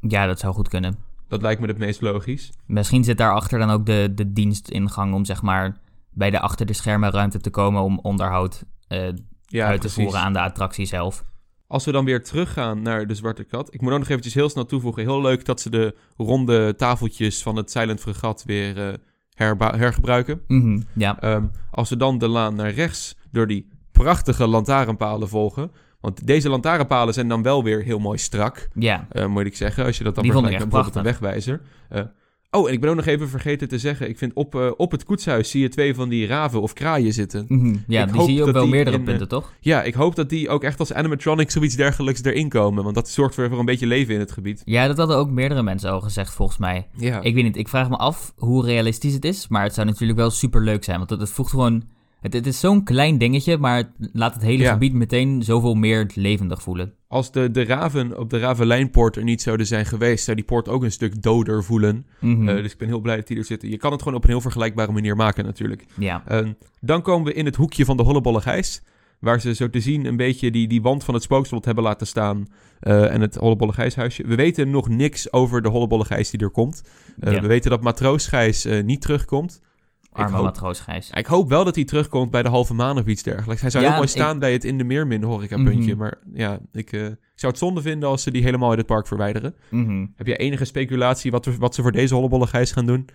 ja, 0.01 0.27
dat 0.27 0.38
zou 0.38 0.55
goed 0.55 0.69
kunnen. 0.69 0.99
Dat 1.29 1.43
lijkt 1.43 1.61
me 1.61 1.67
het 1.67 1.79
meest 1.79 2.01
logisch. 2.01 2.53
Misschien 2.67 3.05
zit 3.05 3.19
daarachter 3.19 3.59
dan 3.59 3.71
ook 3.71 3.87
de, 3.87 4.12
de 4.14 4.33
dienstingang 4.33 5.14
om 5.14 5.25
zeg 5.25 5.43
maar 5.43 5.77
bij 6.11 6.31
de 6.31 6.40
achter 6.40 6.67
de 6.67 6.73
schermen 6.73 7.11
ruimte 7.11 7.40
te 7.40 7.51
komen 7.51 7.83
om 7.83 7.99
onderhoud 7.99 8.64
Ja, 9.57 9.67
uit 9.67 9.81
te 9.81 9.87
precies. 9.87 10.03
voeren 10.03 10.21
aan 10.21 10.33
de 10.33 10.40
attractie 10.40 10.87
zelf. 10.87 11.25
Als 11.67 11.85
we 11.85 11.93
dan 11.93 12.05
weer 12.05 12.25
teruggaan 12.25 12.83
naar 12.83 13.07
de 13.07 13.14
Zwarte 13.14 13.45
Kat. 13.45 13.75
Ik 13.75 13.81
moet 13.81 13.93
ook 13.93 13.99
nog 13.99 14.09
eventjes 14.09 14.35
heel 14.35 14.49
snel 14.49 14.67
toevoegen. 14.67 15.03
Heel 15.03 15.21
leuk 15.21 15.45
dat 15.45 15.61
ze 15.61 15.71
de 15.71 15.95
ronde 16.17 16.75
tafeltjes 16.77 17.43
van 17.43 17.57
het 17.57 17.71
Silent 17.71 18.01
Fregat 18.01 18.43
weer 18.47 18.99
herba- 19.35 19.77
hergebruiken. 19.77 20.40
Mhm, 20.47 20.81
ja, 20.95 21.21
Ehm, 21.21 21.45
als 21.71 21.88
we 21.88 21.97
dan 21.97 22.19
de 22.19 22.29
laan 22.29 22.55
naar 22.55 22.71
rechts 22.71 23.17
door 23.31 23.47
die 23.47 23.69
prachtige 23.93 24.47
lantaarnpalen 24.47 25.29
volgen. 25.29 25.71
Want 26.01 26.27
deze 26.27 26.49
lantaarnpalen 26.49 27.14
zijn 27.14 27.29
dan 27.29 27.43
wel 27.43 27.64
weer 27.64 27.83
heel 27.83 27.99
mooi 27.99 28.19
strak, 28.19 28.69
ja, 28.75 29.07
eh, 29.11 29.27
moet 29.27 29.47
ik 29.47 29.57
zeggen. 29.57 29.85
Als 29.85 29.99
je 29.99 30.05
dat 30.05 30.14
dan 30.14 30.23
Die 30.23 30.33
vergelijkt 30.33 30.61
met 30.62 30.71
bijvoorbeeld 30.73 31.05
een 31.07 31.11
wegwijzer. 31.12 31.61
Eh, 31.88 32.03
oh, 32.55 32.69
en 32.69 32.73
ik 32.75 32.81
ben 32.81 32.90
ook 32.90 32.97
nog 32.97 33.07
even 33.07 33.29
vergeten 33.29 33.69
te 33.69 33.79
zeggen. 33.79 34.09
Ik 34.09 34.19
vind 34.19 34.33
op, 34.35 34.55
eh, 34.55 34.71
op 34.77 34.90
het 34.90 35.05
koetshuis 35.05 35.51
zie 35.51 35.62
je 35.62 35.69
twee 35.69 35.95
van 35.95 36.09
die 36.09 36.27
raven 36.27 36.61
of 36.62 36.73
kraaien 36.73 37.12
zitten. 37.12 37.45
mhm, 37.49 37.77
ja 37.87 38.07
Ik 38.07 38.12
die 38.12 38.23
zie 38.23 38.35
je 38.35 38.45
op 38.47 38.53
wel 38.53 38.67
meerdere 38.67 38.97
in, 38.97 39.03
eh, 39.03 39.09
punten, 39.09 39.29
toch? 39.29 39.53
Ja, 39.61 39.83
ik 39.83 39.95
hoop 39.95 40.14
dat 40.17 40.29
die 40.29 40.49
ook 40.49 40.62
echt 40.64 40.79
als 40.79 40.93
animatronic 40.93 41.51
zoiets 41.51 41.77
dergelijks 41.77 42.23
erin 42.23 42.49
komen. 42.49 42.83
Want 42.83 42.95
dat 42.95 43.09
zorgt 43.09 43.35
weer 43.35 43.49
voor 43.49 43.59
een 43.59 43.64
beetje 43.64 43.87
leven 43.87 44.14
in 44.14 44.21
het 44.21 44.33
gebied. 44.33 44.62
Ja, 44.64 44.87
dat 44.87 44.97
hadden 44.97 45.17
ook 45.17 45.31
meerdere 45.31 45.62
mensen 45.62 45.90
al 45.90 46.01
gezegd 46.01 46.35
volgens 46.35 46.59
mij. 46.59 46.87
Ja, 46.97 47.21
Ik 47.21 47.35
weet 47.35 47.45
niet, 47.45 47.57
ik 47.57 47.69
vraag 47.69 47.88
me 47.88 47.97
af 47.97 48.33
hoe 48.37 48.64
realistisch 48.64 49.14
het 49.14 49.25
is, 49.25 49.49
maar 49.49 49.62
het 49.62 49.75
zou 49.75 49.87
natuurlijk 49.87 50.19
wel 50.19 50.31
super 50.31 50.62
leuk 50.62 50.85
zijn. 50.85 50.99
Want 50.99 51.11
het 51.11 51.31
voegt 51.31 51.51
gewoon. 51.51 51.83
Het, 52.24 52.32
het 52.32 52.46
is 52.46 52.60
zo'n 52.60 52.84
klein 52.84 53.18
dingetje, 53.18 53.58
maar 53.58 53.76
het 53.76 53.88
laat 54.12 54.34
het 54.34 54.42
hele 54.42 54.62
Ja. 54.62 54.72
gebied 54.72 54.92
meteen 54.92 55.42
zoveel 55.42 55.74
meer 55.74 56.10
levendig 56.14 56.62
voelen. 56.62 56.92
als 57.08 57.32
de, 57.32 57.50
de 57.50 57.64
raven 57.64 58.18
op 58.18 58.30
de 58.30 58.38
Ravenlijnpoort 58.38 59.16
er 59.16 59.22
niet 59.24 59.42
zouden 59.42 59.66
zijn 59.66 59.87
geweest, 59.87 60.24
zou 60.24 60.37
die 60.37 60.46
poort 60.46 60.68
ook 60.68 60.82
een 60.82 60.92
stuk 60.92 61.22
doder 61.22 61.64
voelen. 61.64 62.06
Mhm, 62.20 62.48
Eh, 62.48 62.56
dus 62.62 62.72
ik 62.72 62.78
ben 62.78 62.88
heel 62.88 63.00
blij 63.00 63.16
dat 63.16 63.26
die 63.26 63.37
er 63.38 63.44
zitten. 63.44 63.68
Je 63.70 63.76
kan 63.76 63.92
het 63.92 64.02
gewoon 64.02 64.16
op 64.18 64.24
een 64.24 64.30
heel 64.30 64.40
vergelijkbare 64.40 64.92
manier 64.92 65.16
maken 65.16 65.44
natuurlijk. 65.44 65.84
ja. 65.98 66.22
Ehm, 66.26 66.52
dan 66.80 67.02
komen 67.02 67.26
we 67.26 67.32
in 67.34 67.44
het 67.44 67.56
hoekje 67.56 67.84
van 67.84 67.96
de 67.96 68.02
Hollebolle 68.02 68.40
Gijs. 68.40 68.82
Waar 69.18 69.40
ze 69.40 69.54
zo 69.54 69.70
te 69.70 69.80
zien 69.80 70.04
een 70.06 70.16
beetje 70.16 70.50
die, 70.50 70.68
die 70.68 70.82
wand 70.82 71.04
van 71.04 71.14
het 71.14 71.22
spookslot 71.22 71.64
hebben 71.64 71.84
laten 71.84 72.06
staan. 72.06 72.46
eh, 72.80 73.12
en 73.14 73.20
het 73.20 73.34
Hollebolle 73.34 73.72
Gijshuisje. 73.72 74.26
We 74.26 74.34
weten 74.34 74.70
nog 74.70 74.88
niks 74.88 75.32
over 75.32 75.62
de 75.62 75.68
Hollebolle 75.68 76.04
Gijs 76.04 76.30
die 76.30 76.40
er 76.40 76.50
komt. 76.50 76.82
Eh, 77.20 77.32
Ja. 77.32 77.40
We 77.40 77.46
weten 77.46 77.70
dat 77.70 77.82
Matroos 77.82 78.26
Gijs 78.26 78.66
niet 78.84 79.00
terugkomt. 79.00 79.60
Arme 80.22 80.37
hoop- 80.37 80.44
matroos 80.44 80.81
Gijs. 80.81 81.11
Ik 81.11 81.27
hoop 81.27 81.48
wel 81.48 81.64
dat 81.64 81.74
hij 81.74 81.85
terugkomt 81.85 82.31
bij 82.31 82.42
de 82.42 82.48
halve 82.48 82.74
maan 82.74 82.98
of 82.98 83.07
iets 83.07 83.22
dergelijks. 83.22 83.61
Hij 83.62 83.70
zou 83.70 83.85
Ja, 83.85 83.90
heel 83.90 83.98
mooi 83.98 84.11
ik- 84.12 84.16
staan 84.18 84.38
bij 84.38 84.53
het 84.53 84.64
in 84.64 84.79
de 84.79 84.85
meermin 84.85 85.22
horecapuntje. 85.22 85.90
Mhm. 85.90 85.98
Maar 85.98 86.18
ja, 86.35 86.59
ik, 86.72 86.92
eh, 86.92 87.05
ik 87.07 87.16
zou 87.35 87.53
het 87.53 87.59
zonde 87.61 87.83
vinden 87.83 88.09
als 88.09 88.22
ze 88.22 88.31
die 88.31 88.42
helemaal 88.42 88.68
uit 88.68 88.79
het 88.79 88.87
park 88.87 89.07
verwijderen. 89.07 89.55
Mhm. 89.70 90.07
Heb 90.16 90.27
jij 90.27 90.37
enige 90.37 90.64
speculatie 90.64 91.31
wat, 91.31 91.44
we- 91.44 91.57
wat 91.59 91.74
ze 91.74 91.83
voor 91.83 91.92
deze 91.92 92.14
Hollebolle 92.14 92.46
Gijs 92.46 92.72
gaan 92.72 92.87
doen? 92.87 93.07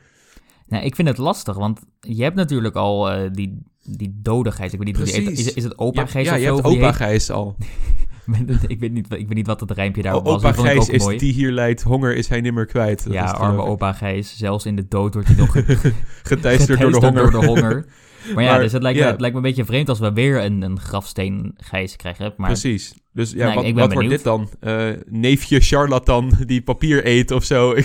Nou, 0.67 0.83
ik 0.85 0.95
vind 0.95 1.07
het 1.07 1.17
lastig, 1.17 1.55
want 1.57 1.79
je 1.99 2.23
hebt 2.23 2.35
natuurlijk 2.35 2.75
al 2.75 3.11
eh, 3.11 3.29
die, 3.31 3.61
die 3.83 4.19
dode 4.21 4.51
Gijs. 4.51 4.71
Ik 4.71 4.77
weet 4.77 4.87
niet 4.87 4.97
hoe 4.97 5.05
die. 5.05 5.21
Precies. 5.23 5.47
Is, 5.47 5.53
is 5.53 5.63
het 5.63 5.77
opa 5.77 6.01
Ja, 6.01 6.07
Gijs 6.07 6.25
ja, 6.27 6.33
of 6.33 6.39
je 6.39 6.45
hebt 6.45 6.63
opa? 6.65 6.91
Gijs 6.91 7.29
al. 7.31 7.55
ik, 8.67 8.79
weet 8.79 8.91
niet, 8.91 9.05
ik 9.13 9.27
weet 9.27 9.33
niet 9.33 9.47
wat 9.47 9.59
het 9.59 9.71
rijmpje 9.71 10.01
daarop 10.01 10.27
O- 10.27 10.31
was. 10.31 10.43
opa 10.43 10.61
Gijs 10.61 10.79
ook 10.79 10.87
is 10.87 11.03
mooi. 11.03 11.17
die 11.17 11.33
hier 11.33 11.51
leidt, 11.51 11.81
honger 11.81 12.15
is 12.15 12.27
hij 12.27 12.41
nimmer 12.41 12.65
kwijt. 12.65 13.03
Dat 13.03 13.13
ja, 13.13 13.25
arme 13.25 13.61
opa 13.61 13.93
Gijs. 13.93 14.37
Zelfs 14.37 14.65
in 14.65 14.75
de 14.75 14.87
dood 14.87 15.13
wordt 15.13 15.29
hij 15.29 15.37
nog 15.37 15.51
Geteisterd 16.23 16.79
door 16.79 16.91
de 16.91 16.97
honger. 16.97 17.31
door 17.31 17.41
de 17.41 17.47
honger. 17.47 17.85
Maar 18.33 18.43
ja, 18.43 18.49
Maar, 18.51 18.59
dus 18.61 18.71
het 18.71 18.81
lijkt, 18.81 18.97
ja. 18.97 19.05
Me, 19.05 19.11
het 19.11 19.19
lijkt 19.19 19.35
me 19.35 19.41
een 19.41 19.47
beetje 19.47 19.65
vreemd 19.65 19.89
als 19.89 19.99
we 19.99 20.13
weer 20.13 20.43
een, 20.43 20.61
een 20.61 20.79
grafsteen 20.79 21.53
Gijs 21.57 21.95
krijgen. 21.95 22.33
Maar 22.37 22.47
Precies. 22.49 22.93
Dus 23.13 23.31
ja, 23.31 23.45
Nee, 23.45 23.55
wat, 23.55 23.63
ik 23.63 23.75
ben 23.75 23.83
wat 23.83 23.93
wordt 23.93 24.09
dit 24.09 24.23
dan? 24.23 24.49
Eh, 24.59 24.89
neefje 25.05 25.59
charlatan 25.59 26.31
die 26.45 26.61
papier 26.61 27.07
eet 27.07 27.31
of 27.31 27.43
zo. 27.43 27.73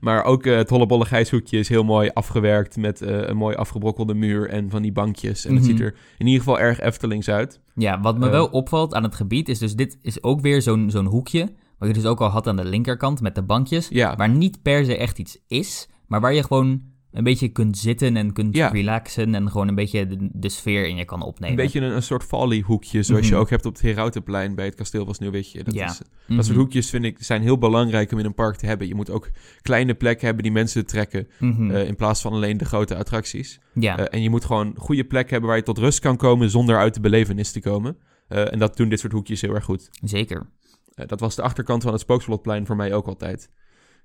Maar 0.00 0.24
ook 0.24 0.46
eh, 0.46 0.56
het 0.56 0.70
hollebolle 0.70 1.04
gijshoekje 1.04 1.58
is 1.58 1.68
heel 1.68 1.84
mooi 1.84 2.10
afgewerkt 2.14 2.76
met 2.76 3.02
eh, 3.02 3.18
een 3.28 3.36
mooi 3.36 3.56
afgebrokkelde 3.56 4.14
muur 4.14 4.48
en 4.48 4.70
van 4.70 4.82
die 4.82 4.92
bankjes. 4.92 5.44
En 5.44 5.54
het 5.54 5.62
Mhm. 5.62 5.70
ziet 5.70 5.80
er 5.80 5.94
in 6.18 6.26
ieder 6.26 6.42
geval 6.42 6.58
erg 6.60 6.80
Eftelings 6.80 7.28
uit. 7.28 7.60
ja, 7.74 8.00
wat 8.00 8.18
me 8.18 8.24
Eh. 8.26 8.30
wel 8.30 8.46
opvalt 8.46 8.94
aan 8.94 9.02
het 9.02 9.14
gebied 9.14 9.48
is 9.48 9.58
dus 9.58 9.74
dit 9.76 9.98
is 10.02 10.22
ook 10.22 10.40
weer 10.40 10.62
zo'n 10.62 10.90
zo'n 10.90 11.06
hoekje. 11.06 11.48
Wat 11.78 11.88
je 11.88 11.94
dus 11.94 12.04
ook 12.06 12.20
al 12.20 12.28
had 12.28 12.46
aan 12.46 12.56
de 12.56 12.64
linkerkant 12.64 13.20
met 13.20 13.34
de 13.34 13.42
bankjes. 13.42 13.88
Ja, 13.88 14.16
Waar 14.16 14.28
niet 14.28 14.62
per 14.62 14.84
se 14.84 14.96
echt 14.96 15.18
iets 15.18 15.38
is, 15.48 15.88
maar 16.06 16.20
waar 16.20 16.34
je 16.34 16.42
gewoon 16.42 16.82
een 17.12 17.24
beetje 17.24 17.48
kunt 17.48 17.78
zitten 17.78 18.16
en 18.16 18.32
kunt 18.32 18.56
Ja. 18.56 18.68
relaxen. 18.68 19.34
En 19.34 19.50
gewoon 19.50 19.68
een 19.68 19.74
beetje 19.74 20.06
de, 20.06 20.28
de 20.32 20.48
sfeer 20.48 20.88
in 20.88 20.96
je 20.96 21.04
kan 21.04 21.22
opnemen. 21.22 21.58
een 21.58 21.64
beetje 21.64 21.80
een, 21.80 21.94
een 21.94 22.02
soort 22.02 22.22
folly-hoekje, 22.24 23.02
zoals 23.02 23.26
je 23.26 23.32
Mhm. 23.32 23.40
ook 23.40 23.50
hebt 23.50 23.66
op 23.66 23.72
het 23.72 23.82
Herautenplein 23.82 24.54
bij 24.54 24.64
het 24.64 24.74
kasteel 24.74 25.04
van 25.04 25.14
Sneeuwwitje. 25.14 25.64
Dat, 25.64 25.74
Ja. 25.74 25.86
is, 25.90 26.00
Mhm. 26.26 26.36
dat 26.36 26.44
soort 26.44 26.56
hoekjes 26.58 26.90
vind 26.90 27.04
ik 27.04 27.16
zijn 27.22 27.42
heel 27.42 27.58
belangrijk 27.58 28.12
om 28.12 28.18
in 28.18 28.24
een 28.24 28.34
park 28.34 28.56
te 28.56 28.66
hebben. 28.66 28.86
Je 28.88 28.94
moet 28.94 29.10
ook 29.10 29.30
kleine 29.62 29.94
plekken 29.94 30.24
hebben 30.26 30.42
die 30.42 30.52
mensen 30.52 30.86
trekken, 30.86 31.28
Mhm. 31.38 31.70
eh, 31.70 31.86
in 31.86 31.96
plaats 31.96 32.20
van 32.20 32.32
alleen 32.32 32.56
de 32.56 32.64
grote 32.64 32.96
attracties. 32.96 33.60
ja, 33.74 33.98
Eh, 33.98 34.04
en 34.10 34.22
je 34.22 34.30
moet 34.30 34.44
gewoon 34.44 34.74
goede 34.76 35.04
plekken 35.04 35.30
hebben 35.30 35.48
waar 35.48 35.58
je 35.58 35.64
tot 35.64 35.78
rust 35.78 35.98
kan 35.98 36.16
komen 36.16 36.50
zonder 36.50 36.76
uit 36.78 36.94
de 36.94 37.00
belevenis 37.00 37.52
te 37.52 37.60
komen. 37.60 37.96
Eh, 38.28 38.52
en 38.52 38.58
dat 38.58 38.76
doen 38.76 38.88
dit 38.88 39.00
soort 39.00 39.12
hoekjes 39.12 39.40
heel 39.40 39.54
erg 39.54 39.64
goed. 39.64 39.88
zeker. 40.02 40.50
Dat 41.06 41.20
was 41.20 41.34
de 41.36 41.42
achterkant 41.42 41.82
van 41.82 41.92
het 41.92 42.00
Spookslotplein 42.00 42.66
voor 42.66 42.76
mij 42.76 42.94
ook 42.94 43.06
altijd. 43.06 43.50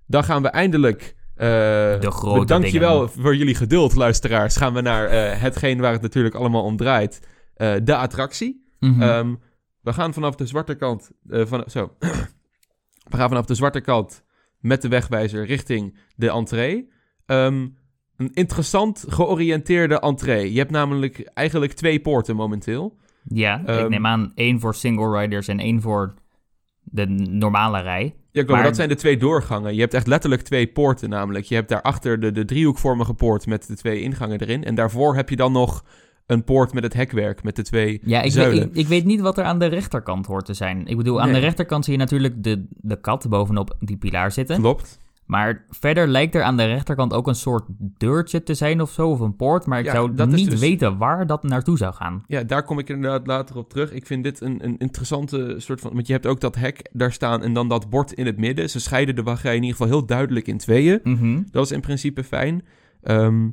Dan 0.07 0.23
gaan 0.23 0.41
we 0.41 0.47
eindelijk... 0.47 1.15
eh 1.35 1.47
De 1.99 2.11
grote 2.11 2.71
je 2.71 2.79
wel 2.79 3.07
voor 3.07 3.35
jullie 3.35 3.55
geduld, 3.55 3.95
luisteraars. 3.95 4.55
Gaan 4.55 4.73
we 4.73 4.81
naar 4.81 5.07
eh, 5.07 5.41
hetgeen 5.41 5.79
waar 5.79 5.91
het 5.91 6.01
natuurlijk 6.01 6.35
allemaal 6.35 6.63
om 6.63 6.77
draait. 6.77 7.27
Eh, 7.55 7.73
de 7.83 7.95
attractie. 7.95 8.65
Mhm. 8.79 9.01
Ehm, 9.01 9.35
we 9.81 9.93
gaan 9.93 10.13
vanaf 10.13 10.35
de 10.35 10.45
zwarte 10.45 10.75
kant... 10.75 11.11
van, 11.27 11.63
zo. 11.67 11.95
we 13.11 13.17
gaan 13.17 13.29
vanaf 13.29 13.45
de 13.45 13.55
zwarte 13.55 13.81
kant 13.81 14.23
met 14.59 14.81
de 14.81 14.87
wegwijzer 14.87 15.45
richting 15.45 15.97
de 16.15 16.29
entree. 16.29 16.91
Ehm, 17.25 17.67
een 18.17 18.33
interessant 18.33 19.05
georiënteerde 19.07 19.99
entree. 19.99 20.51
Je 20.51 20.59
hebt 20.59 20.71
namelijk 20.71 21.19
eigenlijk 21.33 21.73
twee 21.73 21.99
poorten 21.99 22.35
momenteel. 22.35 22.97
ja, 23.23 23.59
ik 23.59 23.67
ehm, 23.67 23.89
neem 23.89 24.05
aan 24.05 24.31
één 24.35 24.59
voor 24.59 24.75
single 24.75 25.19
riders 25.19 25.47
en 25.47 25.59
één 25.59 25.81
voor 25.81 26.13
de 26.81 27.05
normale 27.29 27.81
rij. 27.81 28.15
Ja, 28.35 28.41
klopt, 28.41 28.47
maar 28.47 28.55
Maar- 28.59 28.65
dat 28.67 28.75
zijn 28.75 28.89
de 28.89 28.95
twee 28.95 29.17
doorgangen. 29.17 29.73
Je 29.75 29.79
hebt 29.81 29.93
echt 29.93 30.07
letterlijk 30.07 30.41
twee 30.41 30.67
poorten 30.67 31.09
namelijk. 31.09 31.45
Je 31.45 31.55
hebt 31.55 31.69
daarachter 31.69 32.19
de, 32.19 32.31
de 32.31 32.45
driehoekvormige 32.45 33.13
poort 33.13 33.45
met 33.47 33.67
de 33.67 33.75
twee 33.75 34.01
ingangen 34.01 34.39
erin. 34.41 34.63
En 34.63 34.75
daarvoor 34.75 35.15
heb 35.15 35.29
je 35.29 35.35
dan 35.35 35.51
nog 35.51 35.83
een 36.25 36.43
poort 36.43 36.73
met 36.73 36.83
het 36.83 36.93
hekwerk 36.93 37.43
met 37.43 37.55
de 37.55 37.61
twee 37.63 38.01
Ja, 38.05 38.21
ik 38.21 38.31
zuilen. 38.31 38.59
weet, 38.59 38.67
ik, 38.69 38.75
ik 38.75 38.87
weet 38.87 39.05
niet 39.05 39.21
wat 39.21 39.37
er 39.37 39.43
aan 39.43 39.59
de 39.59 39.65
rechterkant 39.65 40.25
hoort 40.25 40.45
te 40.45 40.53
zijn. 40.53 40.85
Ik 40.87 40.97
bedoel, 40.97 41.19
aan 41.21 41.25
Nee. 41.25 41.35
de 41.35 41.41
rechterkant 41.45 41.83
zie 41.85 41.93
je 41.93 41.99
natuurlijk 41.99 42.43
de, 42.43 42.65
de 42.69 42.99
kat 43.01 43.29
bovenop 43.29 43.75
die 43.79 43.97
pilaar 43.97 44.31
zitten. 44.31 44.59
Klopt. 44.59 44.99
Maar 45.25 45.65
verder 45.69 46.07
lijkt 46.07 46.35
er 46.35 46.43
aan 46.43 46.57
de 46.57 46.65
rechterkant 46.65 47.13
ook 47.13 47.27
een 47.27 47.35
soort 47.35 47.63
deurtje 47.97 48.43
te 48.43 48.53
zijn 48.53 48.81
of 48.81 48.91
zo, 48.91 49.09
of 49.09 49.19
een 49.19 49.35
poort. 49.35 49.65
Maar 49.65 49.79
ik 49.79 49.85
Ja, 49.85 49.91
zou 49.91 50.25
niet 50.25 50.49
dus- 50.49 50.59
weten 50.59 50.97
waar 50.97 51.27
dat 51.27 51.43
naartoe 51.43 51.77
zou 51.77 51.93
gaan. 51.93 52.23
Ja, 52.27 52.43
daar 52.43 52.63
kom 52.63 52.79
ik 52.79 52.89
inderdaad 52.89 53.27
later 53.27 53.57
op 53.57 53.69
terug. 53.69 53.91
Ik 53.91 54.05
vind 54.05 54.23
dit 54.23 54.41
een, 54.41 54.65
een 54.65 54.77
interessante 54.77 55.55
soort 55.57 55.81
van... 55.81 55.93
Want 55.93 56.07
je 56.07 56.13
hebt 56.13 56.25
ook 56.25 56.39
dat 56.41 56.55
hek 56.55 56.89
daar 56.93 57.11
staan 57.11 57.43
en 57.43 57.53
dan 57.53 57.67
dat 57.69 57.89
bord 57.89 58.11
in 58.11 58.25
het 58.25 58.37
midden. 58.37 58.69
Ze 58.69 58.79
scheiden 58.79 59.15
de 59.15 59.23
wachtrij 59.23 59.55
in 59.55 59.63
ieder 59.63 59.77
geval 59.77 59.91
heel 59.97 60.05
duidelijk 60.05 60.47
in 60.47 60.57
tweeën. 60.57 60.99
Mhm. 61.03 61.41
Dat 61.51 61.65
is 61.65 61.71
in 61.71 61.81
principe 61.81 62.23
fijn. 62.23 62.63
Ehm, 63.01 63.49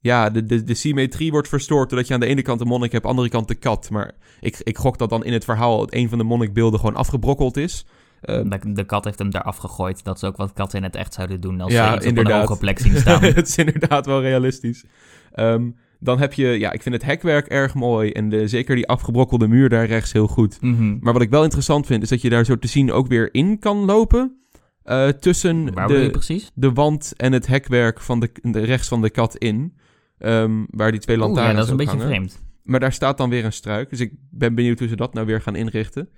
ja, 0.00 0.30
de, 0.30 0.44
de, 0.44 0.62
de 0.62 0.74
symmetrie 0.74 1.30
wordt 1.30 1.48
verstoord 1.48 1.88
doordat 1.88 2.08
je 2.08 2.14
aan 2.14 2.20
de 2.20 2.26
ene 2.26 2.42
kant 2.42 2.58
de 2.58 2.64
monnik 2.64 2.92
hebt, 2.92 3.04
aan 3.04 3.10
de 3.10 3.16
andere 3.16 3.36
kant 3.36 3.48
de 3.48 3.54
kat. 3.54 3.90
Maar 3.90 4.14
ik, 4.40 4.60
ik 4.62 4.78
gok 4.78 4.98
dat 4.98 5.10
dan 5.10 5.24
in 5.24 5.32
het 5.32 5.44
verhaal 5.44 5.80
het 5.80 5.94
een 5.94 6.08
van 6.08 6.18
de 6.18 6.24
monnikbeelden 6.24 6.80
gewoon 6.80 6.96
afgebrokkeld 6.96 7.56
is. 7.56 7.86
Ehm, 8.20 8.48
De, 8.48 8.72
de 8.72 8.84
kat 8.84 9.04
heeft 9.04 9.18
hem 9.18 9.30
daar 9.30 9.42
afgegooid. 9.42 10.04
Dat 10.04 10.16
is 10.16 10.24
ook 10.24 10.36
wat 10.36 10.52
katten 10.52 10.78
in 10.78 10.84
het 10.84 10.96
echt 10.96 11.14
zouden 11.14 11.40
doen 11.40 11.60
als 11.60 11.72
Ja, 11.72 11.88
ze 11.90 11.96
iets 12.08 12.18
op 12.18 12.50
een 12.50 12.58
plek 12.58 12.78
zien 12.78 12.96
staan. 12.96 13.22
het 13.34 13.48
is 13.48 13.56
inderdaad 13.56 14.06
wel 14.06 14.20
realistisch. 14.20 14.84
Ehm, 15.32 15.70
dan 16.00 16.18
heb 16.18 16.32
je, 16.32 16.46
ja, 16.46 16.72
ik 16.72 16.82
vind 16.82 16.94
het 16.94 17.04
hekwerk 17.04 17.46
erg 17.46 17.74
mooi 17.74 18.10
en 18.10 18.28
de, 18.28 18.48
zeker 18.48 18.74
die 18.76 18.86
afgebrokkelde 18.88 19.48
muur 19.48 19.68
daar 19.68 19.86
rechts 19.86 20.12
heel 20.12 20.26
goed. 20.28 20.60
Mhm. 20.60 20.96
Maar 21.00 21.12
wat 21.12 21.22
ik 21.22 21.30
wel 21.30 21.42
interessant 21.42 21.86
vind, 21.86 22.02
is 22.02 22.08
dat 22.08 22.20
je 22.20 22.28
daar 22.28 22.44
zo 22.44 22.58
te 22.58 22.68
zien 22.68 22.92
ook 22.92 23.06
weer 23.06 23.34
in 23.34 23.58
kan 23.58 23.76
lopen. 23.84 24.40
eh, 24.82 25.08
tussen 25.08 25.64
de, 25.66 26.50
de 26.54 26.72
wand 26.72 27.12
en 27.16 27.32
het 27.32 27.46
hekwerk 27.46 28.00
van 28.00 28.20
de, 28.20 28.30
de 28.42 28.60
rechts 28.64 28.88
van 28.88 29.02
de 29.02 29.10
kat 29.10 29.36
in. 29.36 29.76
Ehm, 30.18 30.64
waar 30.70 30.90
die 30.90 31.00
twee 31.00 31.16
lantaarns 31.16 31.50
ja, 31.50 31.54
dat 31.56 31.64
is 31.64 31.70
een 31.70 31.76
beetje 31.76 31.92
hangen. 31.96 32.06
vreemd. 32.08 32.42
Maar 32.62 32.80
daar 32.80 32.92
staat 32.92 33.18
dan 33.18 33.30
weer 33.30 33.44
een 33.44 33.52
struik. 33.52 33.90
Dus 33.90 34.00
ik 34.00 34.12
ben 34.30 34.54
benieuwd 34.54 34.78
hoe 34.78 34.88
ze 34.88 34.96
dat 34.96 35.14
nou 35.14 35.26
weer 35.26 35.40
gaan 35.40 35.56
inrichten. 35.56 36.08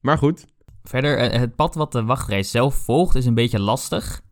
Maar 0.00 0.18
goed. 0.18 0.46
Verder, 0.88 1.18
eh, 1.18 1.38
het 1.40 1.56
pad 1.56 1.74
wat 1.74 1.92
de 1.92 2.04
wachtrij 2.04 2.42
zelf 2.42 2.74
volgt 2.74 3.14
is 3.14 3.26
een 3.26 3.34
beetje 3.34 3.60
lastig. 3.60 4.22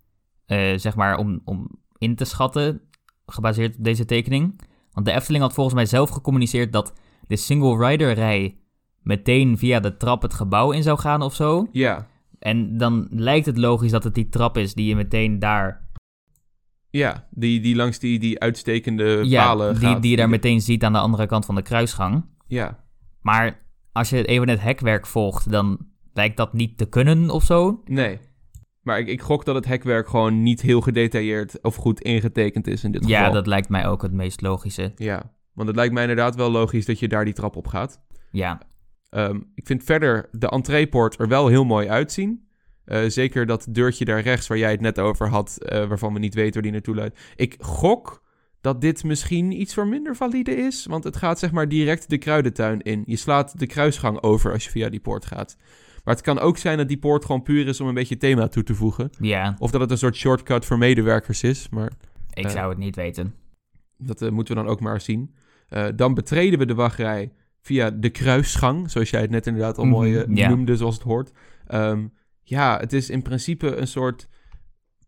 eh, 0.47 0.73
zeg 0.79 0.97
maar 0.97 1.17
om, 1.17 1.41
om 1.45 1.69
in 1.99 2.15
te 2.15 2.25
schatten, 2.25 2.81
gebaseerd 3.27 3.77
op 3.79 3.85
deze 3.85 4.05
tekening. 4.05 4.61
Want 4.93 5.07
de 5.07 5.12
Efteling 5.12 5.43
had 5.43 5.53
volgens 5.53 5.75
mij 5.77 5.87
zelf 5.87 6.11
gecommuniceerd 6.11 6.73
dat 6.73 6.93
de 7.27 7.37
single 7.37 7.88
rider 7.88 8.12
rij 8.12 8.59
meteen 9.03 9.59
via 9.59 9.81
de 9.81 9.97
trap 9.97 10.23
het 10.23 10.35
gebouw 10.35 10.71
in 10.73 10.83
zou 10.83 10.99
gaan 10.99 11.23
of 11.23 11.35
zo. 11.35 11.69
Ja, 11.73 12.07
En 12.38 12.79
dan 12.79 13.07
lijkt 13.11 13.47
het 13.47 13.57
logisch 13.59 13.91
dat 13.91 14.05
het 14.05 14.15
die 14.15 14.29
trap 14.29 14.57
is 14.57 14.75
die 14.75 14.87
je 14.87 14.97
meteen 14.97 15.38
daar, 15.38 15.88
ja 16.91 17.27
die, 17.31 17.61
die 17.61 17.77
langs 17.77 17.99
die, 17.99 18.19
die 18.19 18.41
uitstekende 18.41 19.21
ja, 19.25 19.45
palen 19.45 19.75
die, 19.75 19.88
gaat. 19.88 20.03
die 20.03 20.11
je 20.11 20.17
daar 20.17 20.29
meteen 20.29 20.61
ziet 20.61 20.85
aan 20.85 20.93
de 20.93 20.99
andere 20.99 21.27
kant 21.27 21.45
van 21.45 21.55
de 21.55 21.62
kruisgang. 21.62 22.25
Ja, 22.47 22.85
Maar 23.21 23.59
als 23.93 24.11
je 24.11 24.25
even 24.25 24.49
het 24.49 24.61
hekwerk 24.61 25.07
volgt, 25.07 25.51
dan 25.51 25.87
lijkt 26.14 26.37
dat 26.37 26.53
niet 26.53 26.79
te 26.79 26.87
kunnen 26.88 27.31
of 27.31 27.44
zo. 27.44 27.83
nee. 27.85 28.18
Maar 28.83 28.98
ik, 28.98 29.09
ik 29.09 29.20
gok 29.22 29.44
dat 29.44 29.55
het 29.55 29.64
hekwerk 29.66 30.09
gewoon 30.09 30.42
niet 30.42 30.61
heel 30.61 30.81
gedetailleerd 30.81 31.61
of 31.62 31.75
goed 31.77 32.01
ingetekend 32.01 32.66
is 32.66 32.85
in 32.85 32.92
dit 32.92 33.07
Ja, 33.09 33.18
geval. 33.18 33.33
dat 33.35 33.46
lijkt 33.46 33.68
mij 33.68 33.87
ook 33.87 34.03
het 34.03 34.12
meest 34.12 34.40
logische. 34.40 34.92
Ja, 34.96 35.33
want 35.53 35.68
het 35.68 35.77
lijkt 35.77 35.92
mij 35.92 36.03
inderdaad 36.03 36.37
wel 36.37 36.51
logisch 36.51 36.87
dat 36.87 36.98
je 36.98 37.09
daar 37.09 37.25
die 37.25 37.35
trap 37.35 37.57
op 37.57 37.66
gaat. 37.66 38.01
Ja, 38.31 38.61
Ehm, 39.11 39.40
ik 39.55 39.66
vind 39.66 39.85
verder 39.85 40.29
de 40.33 40.48
entreepoort 40.48 41.20
er 41.20 41.29
wel 41.29 41.46
heel 41.48 41.64
mooi 41.64 41.88
uitzien. 41.88 42.48
Eh, 42.85 43.03
zeker 43.07 43.46
dat 43.46 43.66
deurtje 43.70 44.05
daar 44.05 44.20
rechts 44.20 44.46
waar 44.46 44.59
jij 44.59 44.70
het 44.70 44.81
net 44.81 44.98
over 44.98 45.29
had, 45.29 45.59
eh, 45.62 45.87
waarvan 45.88 46.12
we 46.12 46.18
niet 46.18 46.35
weten 46.35 46.53
waar 46.53 46.62
die 46.62 46.72
naartoe 46.72 46.94
leidt. 46.94 47.20
Ik 47.37 47.57
gok 47.59 48.22
dat 48.61 48.81
dit 48.81 49.05
misschien 49.05 49.61
iets 49.61 49.75
voor 49.75 49.87
minder 49.87 50.16
valide 50.16 50.57
is, 50.57 50.87
want 50.87 51.05
het 51.05 51.16
gaat 51.16 51.38
zeg 51.38 51.53
maar 51.53 51.68
direct 51.68 52.11
de 52.11 52.18
kruidentuin 52.18 52.81
in. 52.81 53.03
Je 53.07 53.16
slaat 53.16 53.59
de 53.59 53.66
kruisgang 53.66 54.22
over 54.22 54.53
als 54.53 54.64
je 54.64 54.70
via 54.70 54.88
die 54.88 55.01
poort 55.01 55.27
gaat. 55.27 55.57
Maar 56.05 56.15
het 56.15 56.23
kan 56.25 56.38
ook 56.38 56.57
zijn 56.59 56.77
dat 56.79 56.88
die 56.88 56.99
poort 56.99 57.25
gewoon 57.25 57.43
puur 57.43 57.67
is 57.69 57.81
om 57.81 57.88
een 57.88 57.95
beetje 57.95 58.17
thema 58.17 58.49
toe 58.49 58.62
te 58.62 58.75
voegen. 58.75 59.11
ja, 59.21 59.57
Of 59.59 59.71
dat 59.71 59.81
het 59.81 59.91
een 59.91 59.99
soort 59.99 60.17
shortcut 60.17 60.65
voor 60.65 60.79
medewerkers 60.79 61.43
is, 61.43 61.69
maar 61.69 61.93
ik 62.35 62.45
Eh, 62.45 62.51
zou 62.51 62.69
het 62.69 62.79
niet 62.79 62.97
weten. 62.97 63.35
dat 63.99 64.23
eh, 64.23 64.31
moeten 64.31 64.57
we 64.57 64.62
dan 64.62 64.71
ook 64.71 64.81
maar 64.81 65.01
zien. 65.01 65.35
Eh, 65.69 65.87
dan 65.97 66.15
betreden 66.15 66.59
we 66.59 66.67
de 66.67 66.75
wachtrij 66.75 67.33
via 67.61 67.91
de 67.91 68.11
kruisgang, 68.11 68.91
zoals 68.91 69.11
jij 69.11 69.21
het 69.21 69.31
net 69.31 69.47
inderdaad 69.47 69.79
al 69.79 69.85
Mhm, 69.85 69.93
mooi 69.95 70.25
ja. 70.29 70.49
noemde, 70.49 70.77
zoals 70.77 70.95
het 70.95 71.05
hoort. 71.05 71.33
Ehm, 71.67 72.07
ja, 72.43 72.79
het 72.79 72.93
is 72.93 73.11
in 73.11 73.23
principe 73.23 73.77
een 73.77 73.87
soort 73.87 74.29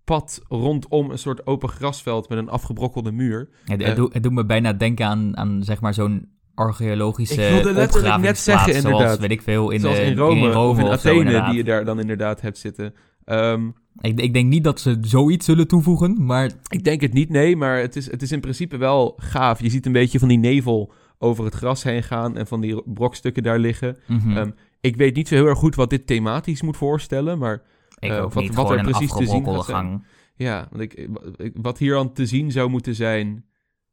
pad 0.05 0.43
rondom 0.49 1.11
een 1.11 1.19
soort 1.19 1.47
open 1.47 1.69
grasveld 1.69 2.29
met 2.29 2.39
een 2.39 2.49
afgebrokkelde 2.49 3.13
muur. 3.13 3.49
Het, 3.65 3.81
eh, 3.81 3.87
het, 3.87 3.97
doet, 3.97 4.15
het 4.15 4.23
doet 4.23 4.33
me 4.33 4.45
bijna 4.47 4.73
denken 4.73 5.07
aan, 5.07 5.37
aan 5.37 5.63
zeg 5.63 5.81
maar 5.81 5.95
zo'n 5.95 6.29
archeologische 6.55 7.43
Ik 7.43 7.53
wilde 7.53 7.73
letterlijk 7.73 8.17
net 8.21 8.39
zeggen, 8.39 8.73
zoals, 8.73 8.85
inderdaad. 8.85 9.19
weet 9.19 9.31
ik 9.31 9.43
veel, 9.43 9.71
in, 9.71 9.81
Zoals 9.81 9.99
eh, 9.99 10.07
in 10.09 10.17
Rome, 10.17 10.59
of 10.59 10.79
in 10.79 10.87
Athene, 10.87 11.45
die 11.45 11.55
je 11.57 11.65
daar 11.65 11.85
dan 11.85 12.01
inderdaad 12.01 12.41
hebt 12.41 12.59
zitten. 12.59 12.95
Ehm, 13.25 13.67
ik, 14.01 14.21
ik 14.21 14.33
denk 14.35 14.49
niet 14.49 14.65
dat 14.65 14.81
ze 14.81 14.97
zoiets 15.01 15.45
zullen 15.47 15.69
toevoegen, 15.69 16.25
maar 16.27 16.51
ik 16.69 16.85
denk 16.85 17.01
het 17.01 17.13
niet, 17.13 17.29
nee, 17.29 17.57
maar 17.57 17.79
het 17.79 17.97
is, 17.97 18.11
het 18.11 18.23
is 18.23 18.33
in 18.33 18.41
principe 18.41 18.77
wel 18.77 19.15
gaaf. 19.17 19.61
Je 19.61 19.71
ziet 19.71 19.87
een 19.87 19.93
beetje 19.93 20.19
van 20.19 20.29
die 20.29 20.39
nevel 20.39 20.93
over 21.19 21.45
het 21.45 21.55
gras 21.55 21.83
heen 21.83 22.03
gaan 22.03 22.37
en 22.37 22.47
van 22.47 22.61
die 22.61 22.83
brokstukken 22.85 23.43
daar 23.43 23.59
liggen. 23.59 23.97
mhm, 24.07 24.37
Ehm, 24.37 24.51
Ik 24.81 24.97
weet 24.97 25.15
niet 25.17 25.29
zo 25.29 25.35
heel 25.35 25.47
erg 25.47 25.59
goed 25.59 25.75
wat 25.75 25.91
dit 25.91 26.07
thematisch 26.07 26.63
moet 26.63 26.77
voorstellen, 26.77 27.39
maar 27.39 27.63
ik 27.99 28.11
eh, 28.11 28.23
ook 28.23 28.33
wat- 28.33 28.43
niet. 28.43 28.55
wat 28.55 28.71
er 28.71 28.83
precies 28.83 29.13
te 29.13 29.27
zien 29.27 29.45
gaat 29.45 29.65
zijn. 29.65 30.05
ja, 30.35 30.67
want 30.71 30.83
ik, 30.83 31.09
ik- 31.37 31.57
wat 31.63 31.79
hier 31.79 31.99
aan 31.99 32.13
te 32.13 32.27
zien 32.27 32.53
zou 32.53 32.71
moeten 32.71 32.95
zijn, 32.95 33.45